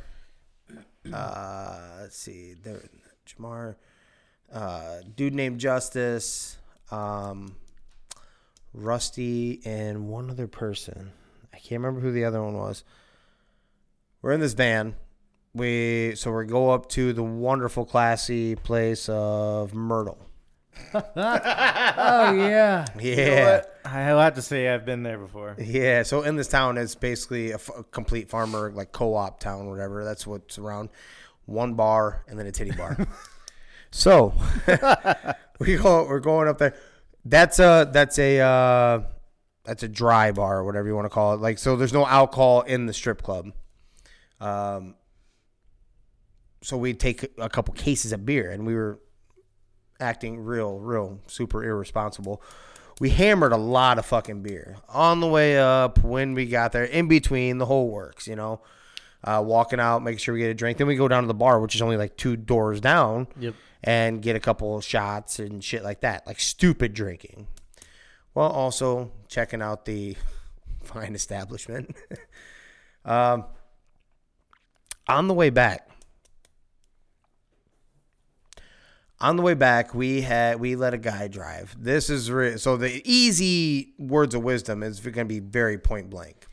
uh, 1.13 1.79
let's 2.01 2.17
see, 2.17 2.55
there, 2.63 2.83
Jamar, 3.27 3.77
uh, 4.53 4.97
dude 5.15 5.35
named 5.35 5.61
Justice, 5.61 6.59
um, 6.91 7.57
Rusty, 8.73 9.61
and 9.65 10.09
one 10.09 10.31
other 10.31 10.47
person. 10.47 11.13
I 11.53 11.59
can't 11.59 11.83
remember 11.83 12.01
who 12.01 12.13
the 12.13 12.25
other 12.25 12.43
one 12.43 12.55
was. 12.55 12.85
We're 14.23 14.33
in 14.33 14.41
this 14.41 14.55
van. 14.55 14.97
We 15.55 16.13
so 16.17 16.33
we 16.33 16.45
go 16.45 16.71
up 16.71 16.89
to 16.91 17.13
the 17.13 17.23
wonderful, 17.23 17.85
classy 17.85 18.55
place 18.57 19.09
of 19.09 19.73
Myrtle. 19.75 20.28
Oh 20.95 22.33
yeah. 22.33 22.87
Yeah. 22.99 23.63
I'll 23.85 24.19
have 24.19 24.35
to 24.35 24.43
say 24.43 24.69
I've 24.69 24.85
been 24.85 25.03
there 25.03 25.19
before. 25.19 25.57
Yeah, 25.59 26.03
so 26.03 26.23
in 26.23 26.37
this 26.37 26.49
town, 26.49 26.77
it's 26.77 26.95
basically 26.95 27.53
a, 27.53 27.55
f- 27.55 27.71
a 27.77 27.85
complete 27.85 28.29
farmer 28.29 28.71
like 28.71 28.93
co-op 28.93 29.41
town, 29.41 29.69
whatever. 29.69 30.05
That's 30.05 30.27
what's 30.27 30.59
around. 30.59 30.91
One 31.47 31.75
bar 31.75 32.25
and 32.29 32.39
then 32.39 32.47
a 32.47 32.53
titty 32.53 32.73
bar. 32.73 32.97
so 33.91 34.35
we 35.59 35.77
go. 35.77 36.07
We're 36.07 36.21
going 36.21 36.49
up 36.49 36.59
there. 36.59 36.75
That's 37.25 37.59
a 37.59 37.89
that's 37.91 38.19
a 38.19 38.41
uh, 38.41 39.03
that's 39.65 39.83
a 39.83 39.89
dry 39.89 40.33
bar 40.33 40.59
or 40.59 40.65
whatever 40.65 40.89
you 40.89 40.95
want 40.95 41.07
to 41.07 41.11
call 41.11 41.35
it. 41.35 41.41
Like 41.41 41.59
so, 41.59 41.77
there's 41.77 41.93
no 41.93 42.07
alcohol 42.07 42.63
in 42.63 42.87
the 42.87 42.93
strip 42.93 43.23
club. 43.23 43.53
Um. 44.41 44.95
So 46.61 46.77
we 46.77 46.93
take 46.93 47.25
a 47.39 47.49
couple 47.49 47.73
cases 47.75 48.13
of 48.13 48.27
beer, 48.27 48.51
and 48.51 48.67
we 48.67 48.75
were 48.75 48.99
acting 50.01 50.41
real, 50.41 50.79
real 50.79 51.21
super 51.27 51.65
irresponsible. 51.65 52.43
We 53.01 53.11
hammered 53.11 53.53
a 53.53 53.57
lot 53.57 53.99
of 53.99 54.07
fucking 54.07 54.43
beer 54.43 54.77
on 54.89 55.21
the 55.21 55.27
way 55.29 55.59
up, 55.59 56.03
when 56.03 56.35
we 56.35 56.47
got 56.47 56.73
there, 56.73 56.85
in 56.85 57.07
between, 57.09 57.59
the 57.59 57.67
whole 57.67 57.89
works, 57.91 58.27
you 58.27 58.35
know. 58.37 58.61
Uh, 59.25 59.43
walking 59.45 59.81
out, 59.81 60.01
making 60.03 60.19
sure 60.19 60.33
we 60.35 60.41
get 60.41 60.51
a 60.51 60.55
drink. 60.55 60.79
Then 60.79 60.87
we 60.87 60.95
go 60.97 61.09
down 61.09 61.25
to 61.25 61.27
the 61.27 61.35
bar, 61.35 61.61
which 61.61 61.75
is 61.75 61.83
only 61.83 61.97
like 61.97 62.17
two 62.17 62.37
doors 62.37 62.81
down, 62.81 63.27
Yep. 63.39 63.55
and 63.83 64.23
get 64.23 64.37
a 64.37 64.41
couple 64.41 64.81
shots 64.81 65.41
and 65.41 65.63
shit 65.63 65.83
like 65.83 66.01
that. 66.03 66.25
Like 66.27 66.39
stupid 66.39 66.95
drinking. 66.95 67.49
While 68.33 68.51
also 68.51 69.11
checking 69.29 69.61
out 69.61 69.85
the 69.87 70.17
fine 70.85 71.15
establishment. 71.17 71.97
um, 73.05 73.45
on 75.09 75.27
the 75.27 75.35
way 75.35 75.51
back, 75.51 75.88
on 79.21 79.37
the 79.37 79.43
way 79.43 79.55
back, 79.55 79.95
we 79.95 80.21
had 80.21 80.61
we 80.61 80.77
let 80.77 80.95
a 80.95 80.99
guy 80.99 81.29
drive. 81.29 81.77
This 81.79 82.09
is 82.09 82.31
re- 82.31 82.57
so 82.57 82.77
the 82.77 83.03
easy 83.05 83.95
words 83.99 84.35
of 84.35 84.43
wisdom 84.43 84.83
is 84.83 85.01
going 85.01 85.15
to 85.15 85.25
be 85.25 85.41
very 85.41 85.79
point 85.79 86.11
blank. 86.11 86.47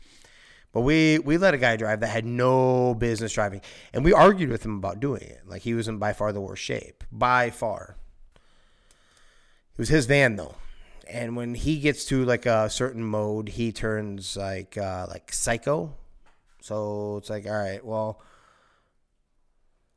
But 0.72 0.80
we 0.82 1.18
we 1.20 1.38
let 1.38 1.54
a 1.54 1.58
guy 1.58 1.76
drive 1.76 2.00
that 2.00 2.08
had 2.08 2.26
no 2.26 2.94
business 2.94 3.32
driving, 3.32 3.62
and 3.92 4.04
we 4.04 4.12
argued 4.12 4.50
with 4.50 4.64
him 4.64 4.76
about 4.76 5.00
doing 5.00 5.22
it. 5.22 5.42
Like 5.46 5.62
he 5.62 5.74
was 5.74 5.88
in 5.88 5.98
by 5.98 6.12
far 6.12 6.32
the 6.32 6.40
worst 6.40 6.62
shape, 6.62 7.04
by 7.10 7.50
far. 7.50 7.96
It 9.72 9.78
was 9.78 9.88
his 9.88 10.06
van 10.06 10.36
though, 10.36 10.56
and 11.08 11.36
when 11.36 11.54
he 11.54 11.78
gets 11.78 12.04
to 12.06 12.24
like 12.24 12.46
a 12.46 12.68
certain 12.68 13.04
mode, 13.04 13.50
he 13.50 13.72
turns 13.72 14.36
like 14.36 14.76
uh, 14.76 15.06
like 15.08 15.32
psycho. 15.32 15.94
So 16.60 17.18
it's 17.18 17.30
like, 17.30 17.46
all 17.46 17.52
right, 17.52 17.84
well, 17.84 18.20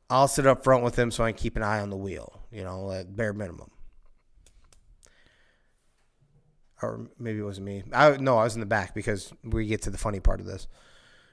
I'll 0.08 0.28
sit 0.28 0.46
up 0.46 0.62
front 0.62 0.84
with 0.84 0.98
him 0.98 1.10
so 1.10 1.24
I 1.24 1.32
can 1.32 1.38
keep 1.38 1.56
an 1.56 1.62
eye 1.62 1.80
on 1.80 1.90
the 1.90 1.96
wheel, 1.96 2.39
you 2.52 2.62
know, 2.64 2.90
at 2.90 3.14
bare 3.16 3.32
minimum. 3.32 3.70
Or 6.82 7.08
maybe 7.18 7.40
it 7.40 7.44
wasn't 7.44 7.66
me. 7.66 7.82
I 7.92 8.16
no, 8.16 8.38
I 8.38 8.44
was 8.44 8.54
in 8.54 8.60
the 8.60 8.66
back 8.66 8.94
because 8.94 9.32
we 9.44 9.66
get 9.66 9.82
to 9.82 9.90
the 9.90 9.98
funny 9.98 10.20
part 10.20 10.40
of 10.40 10.46
this. 10.46 10.66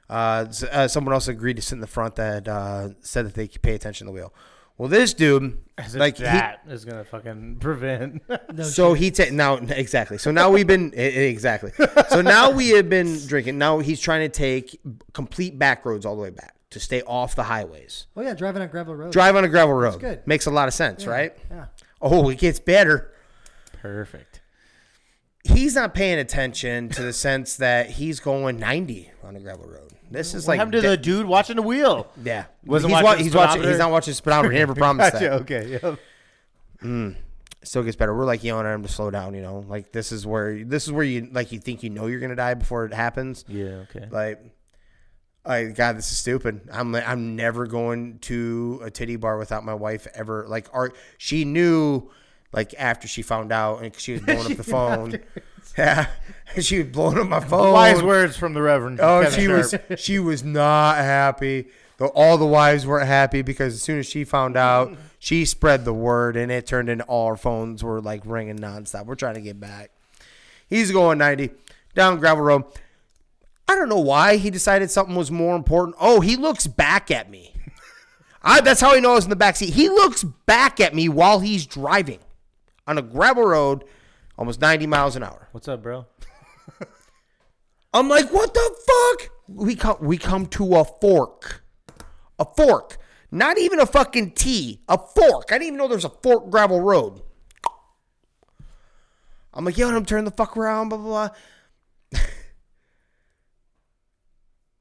Uh, 0.09 0.45
uh, 0.71 0.87
someone 0.87 1.13
else 1.13 1.27
agreed 1.27 1.55
to 1.55 1.61
sit 1.61 1.75
in 1.75 1.81
the 1.81 1.87
front 1.87 2.15
that 2.15 2.47
uh, 2.47 2.89
said 3.01 3.25
that 3.25 3.33
they 3.33 3.47
could 3.47 3.61
pay 3.61 3.73
attention 3.73 4.07
to 4.07 4.11
the 4.11 4.15
wheel. 4.15 4.33
Well, 4.77 4.89
this 4.89 5.13
dude, 5.13 5.57
As 5.77 5.95
if 5.95 5.99
like 5.99 6.17
he- 6.17 6.23
that 6.23 6.61
is 6.67 6.83
gonna 6.85 7.03
fucking 7.05 7.57
prevent. 7.61 8.21
No 8.53 8.63
so 8.63 8.93
shit. 8.93 9.03
he 9.03 9.11
ta- 9.11 9.33
now 9.33 9.55
exactly. 9.55 10.17
So 10.17 10.31
now 10.31 10.49
we've 10.51 10.67
been 10.67 10.93
exactly. 10.95 11.71
So 12.09 12.21
now 12.21 12.51
we 12.51 12.69
have 12.69 12.89
been 12.89 13.17
drinking. 13.25 13.57
Now 13.57 13.79
he's 13.79 14.01
trying 14.01 14.21
to 14.21 14.29
take 14.29 14.79
complete 15.13 15.57
back 15.57 15.85
roads 15.85 16.05
all 16.05 16.15
the 16.15 16.21
way 16.21 16.29
back 16.29 16.55
to 16.71 16.79
stay 16.79 17.01
off 17.03 17.35
the 17.35 17.43
highways. 17.43 18.07
Oh 18.15 18.21
yeah, 18.21 18.33
driving 18.33 18.61
on 18.61 18.67
gravel 18.69 18.95
roads. 18.95 19.13
Drive 19.13 19.35
on 19.35 19.43
a 19.43 19.47
gravel 19.47 19.73
road. 19.73 19.99
good. 19.99 20.25
Makes 20.27 20.45
a 20.47 20.51
lot 20.51 20.67
of 20.67 20.73
sense, 20.73 21.03
Yeah, 21.03 21.09
right? 21.09 21.37
Yeah. 21.49 21.65
Oh, 22.01 22.29
it 22.29 22.37
gets 22.39 22.59
better. 22.59 23.11
Perfect. 23.81 24.41
he's 25.43 25.75
not 25.75 25.93
paying 25.93 26.19
attention 26.19 26.89
to 26.89 27.03
the 27.03 27.13
sense 27.13 27.55
that 27.57 27.89
he's 27.91 28.19
going 28.19 28.59
90 28.59 29.11
on 29.23 29.35
a 29.35 29.39
gravel 29.39 29.65
road. 29.65 29.91
This 30.11 30.33
is 30.33 30.43
What 30.45 30.53
like 30.53 30.57
happened 30.59 30.73
to 30.73 30.81
de- 30.81 30.89
the 30.89 30.97
dude 30.97 31.25
watching 31.25 31.55
the 31.57 31.61
wheel? 31.61 32.07
yeah. 32.23 32.45
Wasn't 32.65 32.91
he's, 32.93 33.03
watching 33.03 33.19
wa- 33.19 33.23
he's 33.23 33.35
watching. 33.35 33.63
He's 33.63 33.77
not 33.77 33.91
watching 33.91 34.11
the 34.11 34.15
speedometer. 34.15 34.51
He 34.53 34.59
never 34.59 34.75
promised 34.85 35.13
Gotcha. 35.13 35.25
that. 35.25 35.41
Okay. 35.41 35.79
Yeah. 35.83 35.95
Mm. 36.83 37.15
Still 37.63 37.83
gets 37.83 37.95
better. 37.97 38.15
We're 38.15 38.25
like 38.25 38.43
yelling 38.43 38.65
at 38.65 38.73
him 38.73 38.83
to 38.83 38.87
slow 38.89 39.09
down. 39.11 39.33
You 39.33 39.41
know, 39.41 39.65
like 39.67 39.91
this 39.91 40.11
is 40.11 40.25
where 40.25 40.63
this 40.63 40.85
is 40.85 40.91
where 40.91 41.03
you 41.03 41.27
like 41.31 41.51
you 41.51 41.59
think 41.59 41.83
you 41.83 41.89
know 41.89 42.05
you're 42.07 42.19
gonna 42.19 42.35
die 42.35 42.53
before 42.53 42.85
it 42.85 42.93
happens. 42.93 43.43
Yeah. 43.47 43.83
Okay. 43.95 44.07
Like, 44.09 44.41
I 45.47 45.65
God, 45.65 45.97
this 45.97 46.11
is 46.11 46.17
stupid. 46.17 46.61
I'm 46.71 46.91
like, 46.91 47.07
I'm 47.07 47.35
never 47.35 47.67
going 47.67 48.19
to 48.19 48.81
a 48.83 48.91
titty 48.91 49.15
bar 49.15 49.37
without 49.37 49.63
my 49.63 49.73
wife 49.73 50.07
ever. 50.13 50.45
Like, 50.47 50.67
art. 50.73 50.95
She 51.17 51.45
knew, 51.45 52.09
like 52.51 52.73
after 52.77 53.07
she 53.07 53.21
found 53.21 53.51
out, 53.51 53.81
and 53.81 53.95
she 53.97 54.13
was 54.13 54.21
blowing 54.21 54.51
up 54.51 54.57
the 54.57 54.63
phone. 54.75 55.19
Yeah, 55.77 56.07
she 56.59 56.79
was 56.79 56.87
blowing 56.87 57.19
up 57.19 57.27
my 57.27 57.39
phone. 57.39 57.71
Wise 57.71 58.01
words 58.01 58.35
from 58.35 58.53
the 58.55 58.61
Reverend. 58.63 58.99
Oh, 58.99 59.21
Kevin 59.23 59.39
she 59.39 59.45
Sharp. 59.45 59.89
was 59.89 59.99
she 59.99 60.17
was 60.17 60.43
not 60.43 60.95
happy. 60.95 61.67
The, 61.97 62.07
all 62.07 62.37
the 62.39 62.47
wives 62.47 62.87
weren't 62.87 63.07
happy 63.07 63.43
because 63.43 63.75
as 63.75 63.83
soon 63.83 63.99
as 63.99 64.07
she 64.07 64.23
found 64.23 64.57
out, 64.57 64.95
she 65.19 65.45
spread 65.45 65.85
the 65.85 65.93
word, 65.93 66.35
and 66.35 66.51
it 66.51 66.65
turned 66.65 66.89
into 66.89 67.03
all 67.03 67.27
our 67.27 67.37
phones 67.37 67.83
were 67.83 68.01
like 68.01 68.21
ringing 68.25 68.57
nonstop. 68.57 69.05
We're 69.05 69.15
trying 69.15 69.35
to 69.35 69.41
get 69.41 69.59
back. 69.59 69.91
He's 70.67 70.91
going 70.91 71.19
ninety 71.19 71.51
down 71.93 72.17
gravel 72.19 72.43
road. 72.43 72.63
I 73.67 73.75
don't 73.75 73.89
know 73.89 73.99
why 73.99 74.37
he 74.37 74.49
decided 74.49 74.89
something 74.89 75.15
was 75.15 75.29
more 75.29 75.55
important. 75.55 75.97
Oh, 75.99 76.21
he 76.21 76.35
looks 76.35 76.67
back 76.67 77.11
at 77.11 77.29
me. 77.29 77.53
I, 78.41 78.61
that's 78.61 78.79
how 78.79 78.95
he 78.95 79.01
knows 79.01 79.25
in 79.25 79.29
the 79.29 79.35
back 79.35 79.57
seat. 79.57 79.73
He 79.73 79.89
looks 79.89 80.23
back 80.23 80.79
at 80.79 80.95
me 80.95 81.09
while 81.09 81.39
he's 81.39 81.65
driving 81.65 82.19
on 82.87 82.97
a 82.97 83.01
gravel 83.01 83.43
road, 83.43 83.83
almost 84.37 84.61
ninety 84.61 84.87
miles 84.87 85.17
an 85.17 85.23
hour. 85.23 85.49
What's 85.51 85.67
up, 85.67 85.83
bro? 85.83 86.05
I'm 87.93 88.07
like, 88.07 88.31
what 88.31 88.53
the 88.53 88.75
fuck? 88.87 89.31
We 89.47 89.75
come 89.75 89.97
we 89.99 90.17
come 90.17 90.45
to 90.47 90.75
a 90.75 90.85
fork. 90.85 91.63
A 92.39 92.45
fork. 92.45 92.97
Not 93.31 93.57
even 93.57 93.79
a 93.79 93.85
fucking 93.85 94.31
T. 94.31 94.81
A 94.87 94.97
fork. 94.97 95.45
I 95.49 95.55
didn't 95.55 95.67
even 95.67 95.77
know 95.77 95.87
there's 95.89 96.05
a 96.05 96.09
fork 96.09 96.49
gravel 96.49 96.79
road. 96.79 97.21
I'm 99.53 99.65
like, 99.65 99.77
yo, 99.77 99.89
I'm 99.89 100.05
turning 100.05 100.25
the 100.25 100.31
fuck 100.31 100.55
around, 100.55 100.89
blah 100.89 100.99
blah 100.99 101.07
blah. 101.27 101.37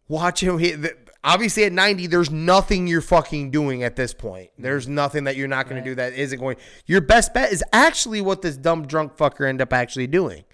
Watch 0.08 0.42
him 0.42 0.58
hit 0.58 1.06
obviously 1.26 1.64
at 1.64 1.72
90, 1.72 2.06
there's 2.06 2.30
nothing 2.30 2.86
you're 2.86 3.02
fucking 3.02 3.50
doing 3.50 3.82
at 3.82 3.96
this 3.96 4.14
point. 4.14 4.50
There's 4.58 4.86
mm-hmm. 4.86 4.94
nothing 4.94 5.24
that 5.24 5.36
you're 5.36 5.48
not 5.48 5.68
gonna 5.68 5.84
do 5.84 5.96
that 5.96 6.14
isn't 6.14 6.38
going. 6.38 6.56
Your 6.86 7.00
best 7.02 7.34
bet 7.34 7.52
is 7.52 7.62
actually 7.72 8.20
what 8.22 8.40
this 8.40 8.56
dumb 8.56 8.86
drunk 8.86 9.16
fucker 9.16 9.46
ended 9.46 9.62
up 9.62 9.72
actually 9.72 10.06
doing. 10.06 10.44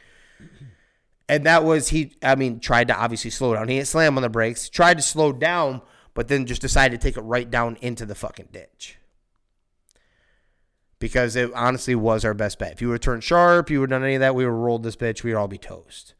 And 1.29 1.45
that 1.45 1.65
was 1.65 1.89
he. 1.89 2.17
I 2.23 2.35
mean, 2.35 2.59
tried 2.59 2.89
to 2.89 2.97
obviously 2.97 3.31
slow 3.31 3.55
down. 3.55 3.69
He 3.69 3.77
didn't 3.77 3.89
slam 3.89 4.19
on 4.19 4.23
the 4.23 4.29
brakes. 4.29 4.69
Tried 4.69 4.99
to 4.99 5.03
slow 5.03 5.33
down, 5.33 5.81
but 6.15 6.29
then 6.29 6.47
just 6.47 6.61
decided 6.61 7.01
to 7.01 7.07
take 7.07 7.17
it 7.17 7.23
right 7.23 7.49
down 7.49 7.79
into 7.81 8.05
the 8.05 8.15
fucking 8.15 8.49
ditch. 8.53 8.99
Because 10.99 11.37
it 11.37 11.51
honestly 11.55 11.95
was 11.95 12.25
our 12.25 12.35
best 12.35 12.59
bet. 12.59 12.73
If 12.73 12.83
you 12.83 12.89
would 12.89 12.95
have 12.95 13.01
turned 13.01 13.25
sharp, 13.25 13.71
you 13.71 13.81
would 13.81 13.91
have 13.91 14.01
done 14.01 14.07
any 14.07 14.17
of 14.17 14.21
that. 14.21 14.35
We 14.35 14.45
would 14.45 14.53
have 14.53 14.61
rolled 14.61 14.83
this 14.83 14.97
bitch. 14.97 15.23
We'd 15.23 15.35
all 15.35 15.49
be 15.49 15.59
toast. 15.59 16.15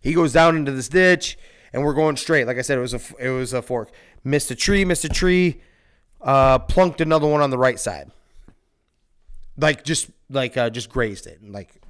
He 0.00 0.12
goes 0.14 0.32
down 0.32 0.56
into 0.56 0.72
this 0.72 0.88
ditch, 0.88 1.38
and 1.72 1.84
we're 1.84 1.94
going 1.94 2.16
straight. 2.16 2.46
Like 2.46 2.58
I 2.58 2.62
said, 2.62 2.78
it 2.78 2.80
was 2.80 2.94
a 2.94 3.00
it 3.18 3.30
was 3.30 3.52
a 3.52 3.62
fork. 3.62 3.90
Missed 4.24 4.50
a 4.50 4.54
tree. 4.54 4.84
Missed 4.84 5.04
a 5.04 5.08
tree. 5.08 5.60
Uh, 6.20 6.58
plunked 6.58 7.00
another 7.00 7.26
one 7.26 7.40
on 7.40 7.50
the 7.50 7.58
right 7.58 7.78
side. 7.78 8.10
Like 9.56 9.84
just 9.84 10.10
like 10.28 10.56
uh, 10.56 10.70
just 10.70 10.90
grazed 10.90 11.26
it. 11.26 11.40
Like 11.42 11.80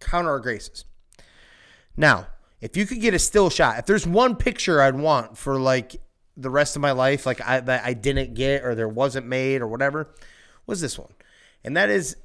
counter 0.00 0.30
our 0.30 0.40
graces. 0.40 0.84
Now, 1.96 2.28
if 2.60 2.76
you 2.76 2.86
could 2.86 3.00
get 3.00 3.14
a 3.14 3.18
still 3.18 3.50
shot, 3.50 3.78
if 3.78 3.86
there's 3.86 4.06
one 4.06 4.36
picture 4.36 4.80
I'd 4.80 4.94
want 4.94 5.36
for 5.36 5.58
like 5.58 6.00
the 6.36 6.50
rest 6.50 6.76
of 6.76 6.82
my 6.82 6.92
life, 6.92 7.26
like 7.26 7.40
I 7.40 7.60
that 7.60 7.84
I 7.84 7.92
didn't 7.92 8.34
get 8.34 8.64
or 8.64 8.74
there 8.74 8.88
wasn't 8.88 9.26
made 9.26 9.60
or 9.60 9.66
whatever, 9.66 10.14
was 10.66 10.80
this 10.80 10.98
one. 10.98 11.12
And 11.64 11.76
that 11.76 11.90
is 11.90 12.16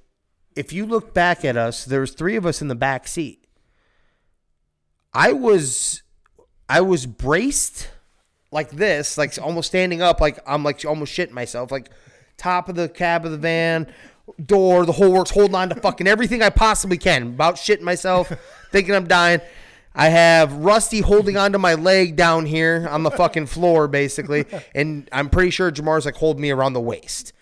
if 0.56 0.72
you 0.72 0.86
look 0.86 1.14
back 1.14 1.44
at 1.44 1.58
us, 1.58 1.86
there 1.86 2.02
was 2.02 2.12
three 2.12 2.36
of 2.36 2.46
us 2.46 2.62
in 2.62 2.68
the 2.68 2.76
back 2.76 3.08
seat. 3.08 3.43
I 5.14 5.34
was 5.34 6.04
I 6.70 6.82
was 6.82 7.06
braced 7.06 7.90
like 8.52 8.72
this, 8.72 9.18
like 9.18 9.38
almost 9.42 9.68
standing 9.68 10.02
up, 10.02 10.22
like 10.22 10.40
I'm 10.48 10.64
like 10.64 10.84
almost 10.86 11.14
shitting 11.14 11.32
myself, 11.32 11.72
like 11.72 11.90
top 12.38 12.70
of 12.70 12.76
the 12.76 12.88
cab 12.88 13.26
of 13.26 13.32
the 13.32 13.38
van, 13.38 13.92
door, 14.44 14.86
the 14.86 14.92
whole 14.92 15.12
works, 15.12 15.32
holding 15.32 15.56
on 15.56 15.70
to 15.70 15.76
fucking 15.76 16.08
everything 16.08 16.42
I 16.42 16.50
possibly 16.50 16.98
can, 16.98 17.24
about 17.24 17.56
shitting 17.56 17.82
myself, 17.82 18.32
thinking 18.72 18.96
I'm 18.96 19.08
dying. 19.08 19.42
I 19.96 20.10
have 20.10 20.54
Rusty 20.54 21.02
holding 21.02 21.38
onto 21.38 21.60
my 21.60 21.76
leg 21.76 22.16
down 22.16 22.48
here 22.48 22.88
on 22.90 23.04
the 23.04 23.12
fucking 23.12 23.46
floor, 23.46 23.88
basically, 23.88 24.46
and 24.76 25.08
I'm 25.12 25.30
pretty 25.30 25.52
sure 25.52 25.70
Jamar's 25.70 26.06
like 26.06 26.16
holding 26.16 26.42
me 26.42 26.52
around 26.52 26.74
the 26.74 26.82
waist, 26.82 27.34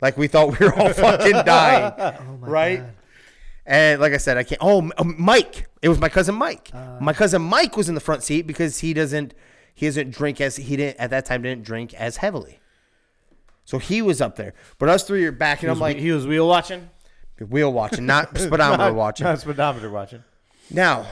like 0.00 0.16
we 0.16 0.26
thought 0.26 0.58
we 0.58 0.66
were 0.66 0.74
all 0.74 0.92
fucking 0.92 1.44
dying, 1.44 1.92
oh 1.98 2.38
right? 2.40 2.82
And 3.70 4.00
like 4.00 4.12
I 4.12 4.16
said, 4.16 4.36
I 4.36 4.42
can't. 4.42 4.60
Oh, 4.60 4.90
um, 4.98 5.14
Mike! 5.16 5.68
It 5.80 5.88
was 5.88 6.00
my 6.00 6.08
cousin 6.08 6.34
Mike. 6.34 6.72
my 7.00 7.12
cousin 7.12 7.40
Mike 7.40 7.76
was 7.76 7.88
in 7.88 7.94
the 7.94 8.00
front 8.00 8.24
seat 8.24 8.42
because 8.42 8.80
he 8.80 8.92
doesn't 8.92 9.32
he 9.72 9.86
doesn't 9.86 10.10
drink 10.10 10.40
as 10.40 10.56
he 10.56 10.76
didn't 10.76 10.98
at 10.98 11.10
that 11.10 11.24
time 11.24 11.42
didn't 11.42 11.62
drink 11.62 11.94
as 11.94 12.16
heavily. 12.16 12.58
So 13.64 13.78
he 13.78 14.02
was 14.02 14.20
up 14.20 14.34
there, 14.34 14.54
but 14.78 14.88
us 14.88 15.04
three 15.04 15.24
are 15.24 15.30
back, 15.30 15.62
and 15.62 15.70
I'm 15.70 15.78
like 15.78 15.98
he 15.98 16.10
was 16.10 16.26
wheel 16.26 16.48
watching. 16.48 16.90
wheel 17.48 17.72
watching, 17.72 18.06
not 18.06 18.36
speedometer 18.36 18.92
watching. 18.92 19.22
Not 19.22 19.38
speedometer 19.38 19.88
watching. 19.88 20.24
Now, 20.68 21.06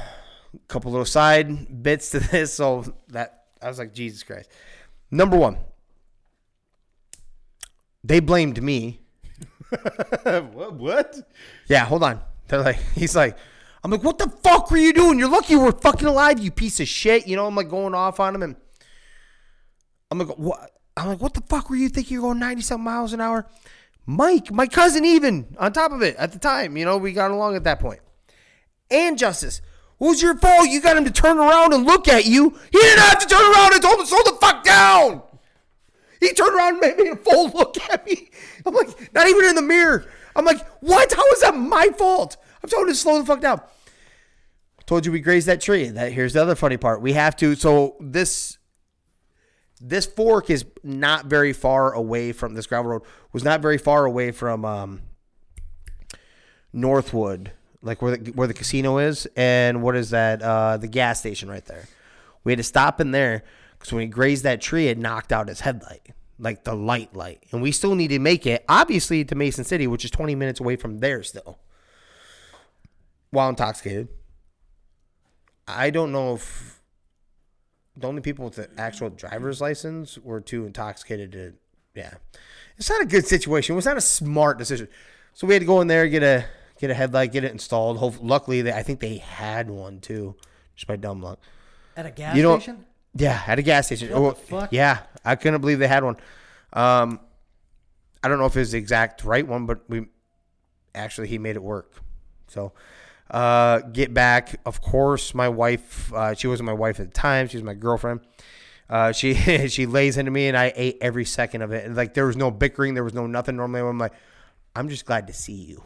a 0.52 0.59
couple 0.66 0.90
little 0.90 1.06
side 1.06 1.80
bits 1.80 2.10
to 2.10 2.18
this. 2.32 2.55
So 2.55 2.93
that 3.10 3.44
I 3.62 3.68
was 3.68 3.78
like, 3.78 3.94
Jesus 3.94 4.24
Christ. 4.24 4.51
Number 5.12 5.36
one, 5.36 5.59
they 8.02 8.18
blamed 8.18 8.60
me. 8.60 8.98
what? 9.70 10.74
What? 10.74 11.16
Yeah, 11.68 11.85
hold 11.85 12.02
on. 12.02 12.20
They're 12.48 12.62
like, 12.62 12.78
he's 12.94 13.16
like, 13.16 13.36
I'm 13.84 13.90
like, 13.90 14.02
what 14.02 14.18
the 14.18 14.28
fuck 14.28 14.70
were 14.70 14.76
you 14.76 14.92
doing? 14.92 15.18
You're 15.18 15.28
lucky 15.28 15.54
we're 15.54 15.72
fucking 15.72 16.08
alive, 16.08 16.38
you 16.40 16.50
piece 16.50 16.80
of 16.80 16.88
shit. 16.88 17.26
You 17.26 17.36
know, 17.36 17.46
I'm 17.46 17.54
like 17.54 17.68
going 17.68 17.94
off 17.94 18.18
on 18.18 18.34
him, 18.34 18.42
and 18.42 18.56
I'm 20.10 20.18
like, 20.18 20.36
what? 20.36 20.72
I'm 20.96 21.06
like, 21.06 21.20
what 21.20 21.34
the 21.34 21.42
fuck 21.42 21.70
were 21.70 21.76
you 21.76 21.88
thinking? 21.88 22.14
You're 22.14 22.22
going 22.22 22.40
90 22.40 22.62
something 22.62 22.84
miles 22.84 23.12
an 23.12 23.20
hour. 23.20 23.46
Mike, 24.04 24.50
my 24.50 24.66
cousin, 24.66 25.04
even 25.04 25.54
on 25.58 25.72
top 25.72 25.92
of 25.92 26.02
it 26.02 26.16
at 26.16 26.32
the 26.32 26.38
time, 26.38 26.76
you 26.76 26.84
know, 26.84 26.96
we 26.96 27.12
got 27.12 27.30
along 27.30 27.54
at 27.54 27.64
that 27.64 27.78
point. 27.78 28.00
And 28.90 29.16
Justice, 29.16 29.60
what 29.98 30.08
was 30.08 30.22
your 30.22 30.36
fault? 30.38 30.68
You 30.68 30.80
got 30.80 30.96
him 30.96 31.04
to 31.04 31.10
turn 31.10 31.38
around 31.38 31.72
and 31.72 31.84
look 31.84 32.08
at 32.08 32.24
you. 32.24 32.50
He 32.72 32.78
didn't 32.78 33.00
have 33.00 33.18
to 33.20 33.26
turn 33.26 33.40
around. 33.40 33.74
I 33.74 33.78
told 33.80 33.98
him 33.98 34.04
to 34.04 34.06
slow 34.06 34.22
the 34.24 34.38
fuck 34.40 34.64
down. 34.64 35.22
He 36.20 36.32
turned 36.32 36.56
around 36.56 36.70
and 36.74 36.80
made 36.80 36.96
me 36.96 37.10
a 37.10 37.16
full 37.16 37.48
look 37.54 37.76
at 37.90 38.06
me. 38.06 38.30
I'm 38.64 38.74
like, 38.74 39.12
not 39.14 39.28
even 39.28 39.44
in 39.44 39.54
the 39.54 39.62
mirror. 39.62 40.06
I'm 40.39 40.44
like, 40.44 40.65
what? 40.81 41.12
How 41.12 41.27
is 41.32 41.40
that 41.40 41.56
my 41.56 41.89
fault? 41.98 42.36
I'm 42.62 42.70
him 42.70 42.86
to 42.86 42.94
slow 42.94 43.19
the 43.19 43.27
fuck 43.27 43.40
down. 43.40 43.60
Told 44.86 45.05
you 45.05 45.12
we 45.12 45.20
grazed 45.20 45.48
that 45.48 45.60
tree. 45.60 45.89
That 45.89 46.12
here's 46.12 46.32
the 46.32 46.40
other 46.40 46.55
funny 46.55 46.77
part. 46.77 47.02
We 47.02 47.12
have 47.12 47.36
to. 47.36 47.55
So 47.56 47.97
this 48.01 48.56
this 49.81 50.06
fork 50.06 50.48
is 50.48 50.65
not 50.82 51.27
very 51.27 51.52
far 51.52 51.93
away 51.93 52.32
from 52.32 52.55
this 52.55 52.66
gravel 52.66 52.93
road. 52.93 53.02
Was 53.32 53.44
not 53.44 53.60
very 53.60 53.78
far 53.78 54.05
away 54.05 54.31
from 54.31 54.65
um, 54.65 55.02
Northwood, 56.73 57.52
like 57.82 58.01
where 58.01 58.16
the 58.16 58.31
where 58.31 58.47
the 58.47 58.55
casino 58.55 58.98
is, 58.98 59.27
and 59.36 59.82
what 59.82 59.97
is 59.97 60.10
that? 60.10 60.40
Uh, 60.40 60.77
the 60.77 60.89
gas 60.89 61.19
station 61.19 61.51
right 61.51 61.65
there. 61.66 61.86
We 62.44 62.52
had 62.52 62.59
to 62.59 62.65
stop 62.65 63.01
in 63.01 63.10
there 63.10 63.43
because 63.78 63.93
when 63.93 64.02
he 64.02 64.09
grazed 64.09 64.44
that 64.44 64.60
tree, 64.60 64.89
it 64.89 64.98
knocked 64.98 65.32
out 65.32 65.48
his 65.48 65.60
headlight, 65.60 66.12
like 66.39 66.65
the 66.65 66.74
light 66.74 67.15
light, 67.15 67.43
and 67.52 67.60
we 67.62 67.73
still 67.73 67.94
need 67.94 68.09
to 68.09 68.19
make 68.19 68.47
it 68.47 68.65
obviously 68.69 69.24
to 69.24 69.35
Mason 69.35 69.65
City, 69.65 69.86
which 69.86 70.05
is 70.05 70.10
20 70.10 70.35
minutes 70.35 70.60
away 70.60 70.77
from 70.77 70.98
there 70.98 71.23
still. 71.23 71.59
While 73.31 73.48
intoxicated, 73.51 74.09
I 75.66 75.90
don't 75.90 76.12
know 76.12 76.35
if 76.35 76.81
the 77.97 78.06
only 78.09 78.23
people 78.23 78.44
with 78.44 78.55
the 78.55 78.70
actual 78.78 79.10
driver's 79.10 79.60
license 79.60 80.16
were 80.19 80.40
too 80.40 80.65
intoxicated 80.66 81.32
to, 81.32 81.55
yeah. 81.94 82.15
It's 82.77 82.89
not 82.89 83.02
a 83.02 83.06
good 83.06 83.27
situation. 83.27 83.74
It 83.74 83.77
was 83.77 83.85
not 83.86 83.97
a 83.97 84.01
smart 84.01 84.56
decision. 84.56 84.89
So 85.35 85.47
we 85.47 85.55
had 85.55 85.60
to 85.60 85.66
go 85.66 85.81
in 85.81 85.89
there 85.89 86.06
get 86.09 86.23
a 86.23 86.44
get 86.78 86.90
a 86.90 86.94
headlight, 86.94 87.32
get 87.32 87.43
it 87.44 87.51
installed. 87.51 87.98
Hope, 87.98 88.15
luckily, 88.20 88.62
they, 88.62 88.73
I 88.73 88.82
think 88.85 89.01
they 89.01 89.16
had 89.16 89.69
one 89.69 89.98
too, 90.01 90.36
just 90.77 90.86
by 90.86 90.94
dumb 90.97 91.20
luck. 91.20 91.40
At 91.97 92.06
a 92.06 92.10
gas 92.12 92.36
You 92.36 92.43
know- 92.44 92.59
station? 92.59 92.85
Yeah, 93.19 93.43
at 93.47 93.59
a 93.59 93.62
gas 93.62 93.86
station. 93.86 94.11
What 94.11 94.16
Oh, 94.19 94.31
the 94.31 94.35
fuck? 94.36 94.73
Yeah, 94.73 95.01
I 95.24 95.35
couldn't 95.36 95.61
believe 95.61 95.78
they 95.78 95.89
had 95.89 96.05
one. 96.05 96.16
Um, 96.73 97.20
I 98.23 98.28
don't 98.28 98.39
know 98.39 98.47
if 98.47 98.57
it 98.57 98.61
was 98.61 98.73
the 98.73 98.78
exact 98.78 99.24
right 99.24 99.47
one, 99.47 99.66
but 99.66 99.81
we 99.89 100.07
actually 100.95 101.28
he 101.28 101.39
made 101.39 101.57
it 101.57 101.62
work. 101.62 101.93
So, 102.49 102.73
uh, 103.31 103.81
get 103.81 104.15
back. 104.15 104.61
Of 104.65 104.81
course, 104.81 105.35
my 105.35 105.49
wife. 105.49 106.12
Uh, 106.12 106.35
she 106.35 106.47
wasn't 106.47 106.66
my 106.66 106.73
wife 106.73 107.01
at 107.01 107.07
the 107.07 107.12
time. 107.12 107.49
She 107.49 107.57
was 107.57 107.65
my 107.65 107.74
girlfriend. 107.74 108.20
Uh, 108.89 109.12
she 109.12 109.35
she 109.69 109.86
lays 109.86 110.16
into 110.16 110.31
me, 110.31 110.49
and 110.49 110.57
I 110.57 110.73
ate 110.77 110.99
every 111.01 111.24
second 111.24 111.62
of 111.62 111.73
it. 111.73 111.85
And 111.86 111.97
like 111.97 112.15
there 112.15 112.27
was 112.27 112.36
no 112.36 112.51
bickering, 112.51 112.95
there 112.95 113.05
was 113.05 113.15
no 113.15 113.27
nothing. 113.27 113.57
Normally, 113.57 113.81
I'm 113.81 113.99
like, 113.99 114.12
I'm 114.77 114.89
just 114.89 115.05
glad 115.07 115.27
to 115.27 115.32
see 115.32 115.53
you. 115.53 115.82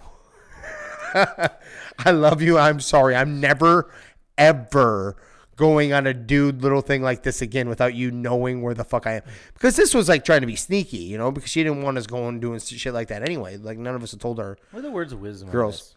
I 1.15 2.11
love 2.11 2.43
you. 2.43 2.59
I'm 2.59 2.81
sorry. 2.81 3.15
I'm 3.15 3.41
never, 3.41 3.91
ever 4.39 5.17
going 5.57 5.93
on 5.93 6.07
a 6.07 6.15
dude 6.15 6.63
little 6.63 6.81
thing 6.81 7.03
like 7.03 7.23
this 7.23 7.43
again 7.43 7.69
without 7.69 7.95
you 7.95 8.11
knowing 8.11 8.63
where 8.63 8.75
the 8.75 8.85
fuck 8.85 9.07
I 9.07 9.15
am. 9.17 9.23
Because 9.55 9.77
this 9.77 9.95
was 9.95 10.09
like 10.09 10.25
trying 10.25 10.41
to 10.41 10.47
be 10.47 10.57
sneaky, 10.57 10.99
you 10.99 11.19
know, 11.19 11.31
because 11.31 11.51
she 11.51 11.63
didn't 11.63 11.83
want 11.83 11.99
us 11.99 12.07
going 12.07 12.41
doing 12.41 12.59
shit 12.61 12.95
like 12.95 13.09
that 13.09 13.23
anyway. 13.23 13.57
Like 13.57 13.79
none 13.79 13.95
of 13.95 14.03
us 14.03 14.13
had 14.13 14.21
told 14.21 14.39
her. 14.39 14.59
What 14.71 14.81
are 14.81 14.83
the 14.83 14.91
words 14.91 15.13
of 15.13 15.21
wisdom? 15.21 15.51
Girls. 15.51 15.95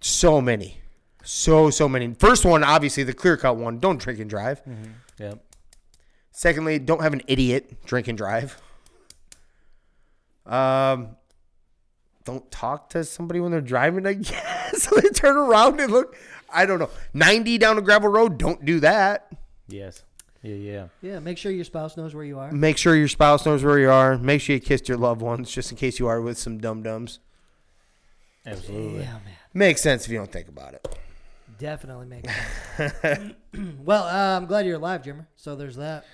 So 0.00 0.40
many. 0.40 0.80
So, 1.24 1.70
so 1.70 1.88
many. 1.88 2.14
First 2.14 2.44
one, 2.44 2.62
obviously, 2.62 3.02
the 3.02 3.12
clear 3.12 3.36
cut 3.36 3.56
one 3.56 3.78
don't 3.78 4.00
drink 4.00 4.20
and 4.20 4.30
drive. 4.30 4.62
Yep. 5.18 5.42
Secondly, 6.30 6.78
don't 6.78 7.02
have 7.02 7.12
an 7.12 7.22
idiot 7.26 7.84
drink 7.84 8.06
and 8.08 8.16
drive. 8.16 8.60
Um, 10.44 11.16
don't 12.24 12.48
talk 12.50 12.90
to 12.90 13.04
somebody 13.04 13.40
when 13.40 13.50
they're 13.52 13.60
driving. 13.60 14.06
I 14.06 14.12
guess 14.14 14.82
so 14.82 14.96
they 14.96 15.08
turn 15.08 15.36
around 15.36 15.80
and 15.80 15.90
look. 15.90 16.16
I 16.56 16.66
don't 16.66 16.78
know. 16.78 16.90
Ninety 17.12 17.58
down 17.58 17.78
a 17.78 17.82
gravel 17.82 18.08
road. 18.08 18.38
Don't 18.38 18.64
do 18.64 18.80
that. 18.80 19.30
Yes. 19.68 20.02
Yeah. 20.42 20.54
Yeah. 20.54 20.88
Yeah, 21.02 21.18
make 21.18 21.38
sure 21.38 21.52
your 21.52 21.64
spouse 21.64 21.96
knows 21.96 22.14
where 22.14 22.24
you 22.24 22.38
are. 22.38 22.50
Make 22.52 22.78
sure 22.78 22.94
your 22.94 23.08
spouse 23.08 23.44
knows 23.44 23.62
where 23.64 23.78
you 23.78 23.90
are. 23.90 24.16
Make 24.18 24.40
sure 24.40 24.54
you 24.54 24.60
kissed 24.60 24.88
your 24.88 24.98
loved 24.98 25.20
ones, 25.20 25.50
just 25.50 25.70
in 25.70 25.76
case 25.76 25.98
you 25.98 26.06
are 26.06 26.20
with 26.20 26.38
some 26.38 26.58
dum 26.58 26.82
dums. 26.82 27.18
Absolutely. 28.46 29.00
Yeah, 29.00 29.12
man. 29.12 29.36
Makes 29.52 29.82
sense 29.82 30.06
if 30.06 30.12
you 30.12 30.18
don't 30.18 30.30
think 30.30 30.48
about 30.48 30.74
it. 30.74 30.98
Definitely 31.58 32.06
makes 32.06 32.32
sense. 32.76 33.34
well, 33.84 34.04
uh, 34.04 34.36
I'm 34.36 34.46
glad 34.46 34.66
you're 34.66 34.76
alive, 34.76 35.02
Jimmer. 35.02 35.26
So 35.36 35.56
there's 35.56 35.76
that. 35.76 36.04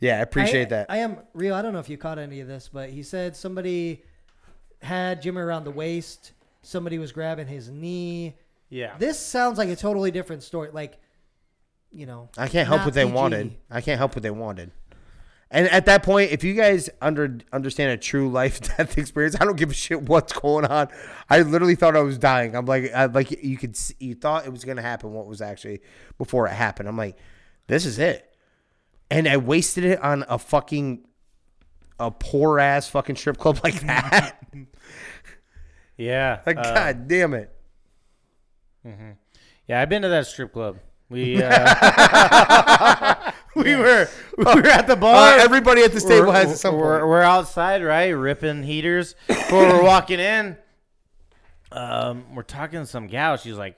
Yeah, 0.00 0.18
I 0.18 0.20
appreciate 0.20 0.66
I, 0.66 0.70
that. 0.70 0.86
I 0.90 0.98
am 0.98 1.18
real. 1.34 1.54
I 1.54 1.62
don't 1.62 1.72
know 1.72 1.78
if 1.78 1.88
you 1.88 1.96
caught 1.96 2.18
any 2.18 2.40
of 2.40 2.48
this, 2.48 2.68
but 2.72 2.90
he 2.90 3.02
said 3.02 3.36
somebody 3.36 4.04
had 4.82 5.22
Jimmer 5.22 5.44
around 5.44 5.64
the 5.64 5.70
waist. 5.70 6.32
Somebody 6.62 6.98
was 6.98 7.12
grabbing 7.12 7.46
his 7.46 7.70
knee. 7.70 8.36
Yeah. 8.70 8.96
This 8.98 9.18
sounds 9.18 9.58
like 9.58 9.68
a 9.68 9.76
totally 9.76 10.10
different 10.10 10.42
story. 10.42 10.70
Like, 10.72 10.98
you 11.90 12.06
know, 12.06 12.28
I 12.36 12.48
can't 12.48 12.68
help 12.68 12.84
what 12.84 12.94
they 12.94 13.04
PG. 13.04 13.14
wanted. 13.14 13.56
I 13.70 13.80
can't 13.80 13.98
help 13.98 14.14
what 14.14 14.22
they 14.22 14.30
wanted. 14.30 14.70
And 15.50 15.66
at 15.68 15.86
that 15.86 16.02
point, 16.02 16.30
if 16.30 16.44
you 16.44 16.52
guys 16.52 16.90
under 17.00 17.38
understand 17.52 17.92
a 17.92 17.96
true 17.96 18.30
life 18.30 18.60
death 18.76 18.98
experience, 18.98 19.36
I 19.40 19.44
don't 19.46 19.56
give 19.56 19.70
a 19.70 19.74
shit 19.74 20.02
what's 20.02 20.32
going 20.32 20.66
on. 20.66 20.88
I 21.30 21.40
literally 21.40 21.74
thought 21.74 21.96
I 21.96 22.02
was 22.02 22.18
dying. 22.18 22.54
I'm 22.54 22.66
like, 22.66 22.92
I, 22.92 23.06
like 23.06 23.30
you 23.42 23.56
could, 23.56 23.74
see, 23.74 23.94
you 23.98 24.14
thought 24.14 24.44
it 24.44 24.52
was 24.52 24.64
gonna 24.64 24.82
happen. 24.82 25.12
What 25.12 25.26
was 25.26 25.40
actually 25.40 25.80
before 26.18 26.46
it 26.46 26.52
happened? 26.52 26.88
I'm 26.88 26.98
like, 26.98 27.16
this 27.66 27.86
is 27.86 27.98
it. 27.98 28.24
And 29.10 29.26
I 29.26 29.38
wasted 29.38 29.84
it 29.84 30.02
on 30.02 30.26
a 30.28 30.38
fucking, 30.38 31.06
a 31.98 32.10
poor 32.10 32.60
ass 32.60 32.90
fucking 32.90 33.16
strip 33.16 33.38
club 33.38 33.60
like 33.64 33.80
that. 33.86 34.36
Yeah. 35.96 36.40
like, 36.44 36.58
uh, 36.58 36.62
god 36.74 37.08
damn 37.08 37.32
it. 37.32 37.54
Yeah, 38.84 39.82
I've 39.82 39.88
been 39.88 40.02
to 40.02 40.08
that 40.08 40.26
strip 40.26 40.52
club. 40.52 40.78
We 41.10 41.42
uh, 41.42 43.32
we 43.56 43.76
were 43.76 44.08
we 44.36 44.44
were 44.44 44.66
at 44.66 44.86
the 44.86 44.96
bar. 44.96 45.38
Uh, 45.38 45.42
everybody 45.42 45.82
at 45.82 45.92
this 45.92 46.04
table 46.04 46.26
we're, 46.28 46.32
has 46.34 46.60
some 46.60 46.74
we're, 46.76 47.06
we're 47.06 47.22
outside, 47.22 47.82
right, 47.82 48.10
ripping 48.10 48.62
heaters. 48.62 49.14
Before 49.26 49.62
we're 49.62 49.82
walking 49.82 50.20
in, 50.20 50.56
um, 51.72 52.34
we're 52.34 52.42
talking 52.42 52.80
to 52.80 52.86
some 52.86 53.06
gal. 53.06 53.38
She's 53.38 53.56
like 53.56 53.76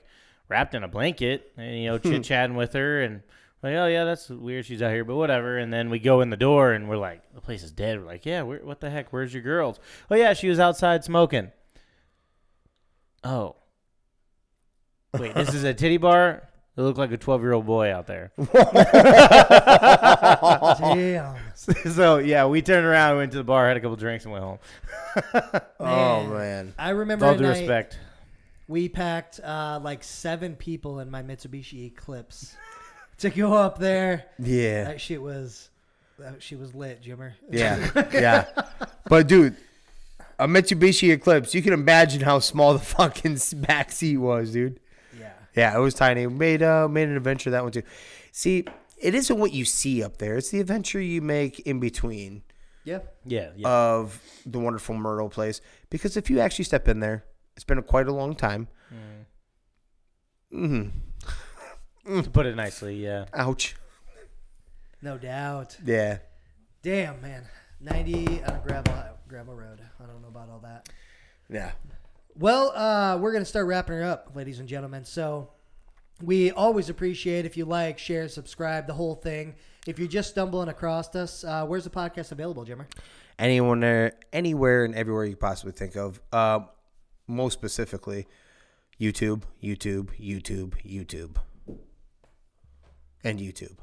wrapped 0.49 0.75
in 0.75 0.83
a 0.83 0.89
blanket, 0.89 1.53
and 1.55 1.77
you 1.77 1.85
know, 1.87 1.97
chit 1.97 2.23
chatting 2.25 2.57
with 2.57 2.73
her, 2.73 3.01
and 3.01 3.21
like, 3.63 3.75
oh 3.75 3.87
yeah, 3.87 4.03
that's 4.03 4.29
weird. 4.29 4.65
She's 4.65 4.81
out 4.81 4.91
here, 4.91 5.05
but 5.05 5.15
whatever. 5.15 5.57
And 5.57 5.71
then 5.71 5.89
we 5.89 5.99
go 5.99 6.19
in 6.19 6.31
the 6.31 6.37
door, 6.37 6.73
and 6.73 6.89
we're 6.89 6.97
like, 6.97 7.21
the 7.33 7.41
place 7.41 7.63
is 7.63 7.71
dead. 7.71 7.99
We're 7.99 8.07
like, 8.07 8.25
yeah, 8.25 8.41
where, 8.41 8.59
what 8.59 8.81
the 8.81 8.89
heck? 8.89 9.13
Where's 9.13 9.33
your 9.33 9.43
girls? 9.43 9.79
Oh 10.09 10.15
yeah, 10.15 10.33
she 10.33 10.49
was 10.49 10.59
outside 10.59 11.05
smoking. 11.05 11.51
Oh. 13.23 13.55
Wait, 15.17 15.33
this 15.35 15.53
is 15.53 15.63
a 15.63 15.73
titty 15.73 15.97
bar. 15.97 16.47
It 16.77 16.81
looked 16.81 16.97
like 16.97 17.11
a 17.11 17.17
twelve-year-old 17.17 17.65
boy 17.65 17.91
out 17.93 18.07
there. 18.07 18.31
damn. 20.79 21.35
so 21.55 22.17
yeah, 22.17 22.45
we 22.45 22.61
turned 22.61 22.85
around, 22.85 23.17
went 23.17 23.31
to 23.33 23.37
the 23.39 23.43
bar, 23.43 23.67
had 23.67 23.77
a 23.77 23.79
couple 23.81 23.95
drinks, 23.97 24.25
and 24.25 24.33
went 24.33 24.43
home. 24.43 24.59
Oh 25.79 26.23
Man. 26.27 26.29
man. 26.33 26.73
I 26.77 26.93
With 26.93 26.99
remember 26.99 27.25
all 27.25 27.33
a 27.33 27.37
due 27.37 27.43
night 27.43 27.59
respect. 27.59 27.97
we 28.67 28.87
packed 28.87 29.39
uh, 29.43 29.79
like 29.83 30.03
seven 30.03 30.55
people 30.55 30.99
in 30.99 31.09
my 31.11 31.21
Mitsubishi 31.23 31.87
Eclipse 31.87 32.55
to 33.17 33.29
go 33.29 33.53
up 33.53 33.79
there. 33.79 34.25
Yeah. 34.39 34.83
That 34.85 35.01
shit 35.01 35.21
was, 35.21 35.69
that 36.19 36.41
shit 36.41 36.59
was 36.59 36.73
lit, 36.75 37.03
Jimmer. 37.03 37.33
Yeah, 37.49 37.89
yeah. 38.13 38.45
But 39.09 39.27
dude, 39.27 39.57
a 40.39 40.47
Mitsubishi 40.47 41.11
Eclipse, 41.11 41.53
you 41.55 41.61
can 41.63 41.73
imagine 41.73 42.21
how 42.21 42.39
small 42.39 42.73
the 42.73 42.79
fucking 42.79 43.37
back 43.55 43.91
seat 43.91 44.17
was, 44.17 44.51
dude. 44.51 44.79
Yeah. 45.55 45.71
Yeah, 45.71 45.77
it 45.77 45.81
was 45.81 45.93
tiny. 45.93 46.27
Made 46.27 46.63
uh 46.63 46.87
made 46.87 47.09
an 47.09 47.17
adventure 47.17 47.49
that 47.51 47.63
one 47.63 47.71
too. 47.71 47.83
See, 48.31 48.65
it 48.97 49.15
isn't 49.15 49.37
what 49.37 49.53
you 49.53 49.65
see 49.65 50.03
up 50.03 50.17
there; 50.17 50.37
it's 50.37 50.49
the 50.49 50.59
adventure 50.59 51.01
you 51.01 51.21
make 51.21 51.59
in 51.61 51.79
between 51.79 52.43
Yeah. 52.83 52.99
Yeah, 53.25 53.49
yeah. 53.55 53.67
of 53.67 54.21
the 54.45 54.59
wonderful 54.59 54.95
Myrtle 54.95 55.29
place. 55.29 55.61
Because 55.89 56.17
if 56.17 56.29
you 56.29 56.39
actually 56.39 56.65
step 56.65 56.87
in 56.87 56.99
there, 56.99 57.25
it's 57.55 57.63
been 57.65 57.77
a, 57.77 57.83
quite 57.83 58.07
a 58.07 58.13
long 58.13 58.35
time. 58.35 58.67
mm-hmm 60.53 60.89
to 62.23 62.29
put 62.31 62.45
it 62.45 62.55
nicely, 62.55 62.95
yeah. 62.95 63.25
Ouch. 63.33 63.75
No 65.01 65.17
doubt. 65.17 65.77
Yeah. 65.85 66.17
Damn, 66.81 67.21
man. 67.21 67.45
90 67.79 68.43
on 68.43 68.55
a 68.55 68.61
gravel 68.65 68.93
gravel 69.27 69.55
road. 69.55 69.79
I 69.99 70.05
don't 70.05 70.21
know 70.21 70.27
about 70.27 70.49
all 70.49 70.59
that. 70.59 70.89
Yeah. 71.49 71.71
Well, 72.37 72.71
uh, 72.75 73.17
we're 73.17 73.31
going 73.31 73.43
to 73.43 73.49
start 73.49 73.67
wrapping 73.67 73.95
her 73.95 74.03
up, 74.03 74.31
ladies 74.35 74.59
and 74.59 74.67
gentlemen. 74.67 75.05
So 75.05 75.49
we 76.21 76.51
always 76.51 76.89
appreciate 76.89 77.45
if 77.45 77.57
you 77.57 77.65
like, 77.65 77.97
share, 77.99 78.27
subscribe, 78.29 78.87
the 78.87 78.93
whole 78.93 79.15
thing. 79.15 79.55
If 79.87 79.99
you're 79.99 80.07
just 80.07 80.29
stumbling 80.29 80.69
across 80.69 81.15
us, 81.15 81.43
uh, 81.43 81.65
where's 81.65 81.83
the 81.83 81.89
podcast 81.89 82.31
available, 82.31 82.65
Jimmer? 82.65 82.85
anyone 83.41 83.79
there, 83.79 84.13
anywhere 84.31 84.85
and 84.85 84.95
everywhere 84.95 85.25
you 85.25 85.35
possibly 85.35 85.73
think 85.73 85.95
of. 85.95 86.21
Uh, 86.31 86.61
most 87.27 87.53
specifically, 87.53 88.27
YouTube, 88.99 89.43
YouTube, 89.61 90.09
YouTube, 90.19 90.73
YouTube, 90.85 91.37
and 93.23 93.39
YouTube. 93.39 93.77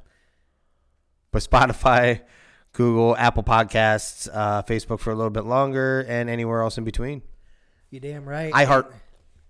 But 1.32 1.42
Spotify, 1.42 2.22
Google, 2.72 3.16
Apple 3.16 3.42
Podcasts, 3.42 4.28
uh, 4.32 4.62
Facebook 4.62 5.00
for 5.00 5.10
a 5.10 5.16
little 5.16 5.30
bit 5.30 5.44
longer, 5.44 6.04
and 6.08 6.30
anywhere 6.30 6.62
else 6.62 6.78
in 6.78 6.84
between. 6.84 7.22
You 7.90 8.00
damn 8.00 8.28
right. 8.28 8.52
I 8.54 8.64
heart. 8.64 8.92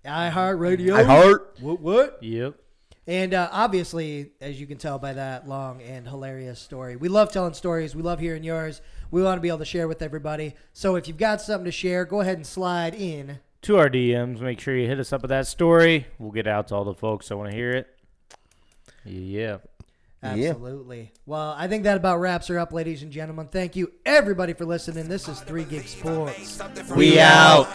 iHeart 0.05 0.59
Radio. 0.59 0.95
I 0.95 1.03
heart. 1.03 1.57
What? 1.59 1.81
What? 1.81 2.23
Yep. 2.23 2.55
And 3.05 3.33
uh, 3.33 3.49
obviously, 3.51 4.31
as 4.39 4.61
you 4.61 4.67
can 4.67 4.77
tell 4.77 4.99
by 4.99 5.13
that 5.13 5.47
long 5.47 5.81
and 5.81 6.07
hilarious 6.07 6.59
story, 6.59 6.95
we 6.95 7.09
love 7.09 7.31
telling 7.31 7.53
stories. 7.53 7.95
We 7.95 8.03
love 8.03 8.19
hearing 8.19 8.43
yours. 8.43 8.81
We 9.09 9.23
want 9.23 9.37
to 9.37 9.41
be 9.41 9.47
able 9.47 9.57
to 9.59 9.65
share 9.65 9.87
with 9.87 10.01
everybody. 10.01 10.53
So 10.73 10.95
if 10.95 11.07
you've 11.07 11.17
got 11.17 11.41
something 11.41 11.65
to 11.65 11.71
share, 11.71 12.05
go 12.05 12.21
ahead 12.21 12.37
and 12.37 12.45
slide 12.45 12.93
in. 12.93 13.39
To 13.63 13.77
our 13.77 13.89
DMs, 13.89 14.39
make 14.39 14.59
sure 14.59 14.77
you 14.77 14.87
hit 14.87 14.99
us 14.99 15.11
up 15.11 15.23
with 15.23 15.29
that 15.29 15.47
story. 15.47 16.05
We'll 16.17 16.31
get 16.31 16.47
out 16.47 16.67
to 16.67 16.75
all 16.75 16.85
the 16.85 16.93
folks 16.93 17.27
that 17.27 17.37
want 17.37 17.49
to 17.49 17.55
hear 17.55 17.71
it. 17.71 17.87
Yeah. 19.03 19.57
Yeah. 20.21 20.49
Absolutely. 20.49 21.13
Well, 21.25 21.55
I 21.57 21.67
think 21.67 21.83
that 21.83 21.95
about 21.95 22.19
wraps 22.19 22.47
her 22.47 22.59
up, 22.59 22.73
ladies 22.73 23.03
and 23.03 23.11
gentlemen. 23.11 23.47
Thank 23.47 23.75
you, 23.75 23.93
everybody, 24.05 24.53
for 24.53 24.65
listening. 24.65 25.07
This 25.07 25.29
is 25.29 25.39
Three 25.41 25.63
Gig 25.63 25.87
Sports. 25.87 26.61
We 26.93 27.19
out. 27.19 27.67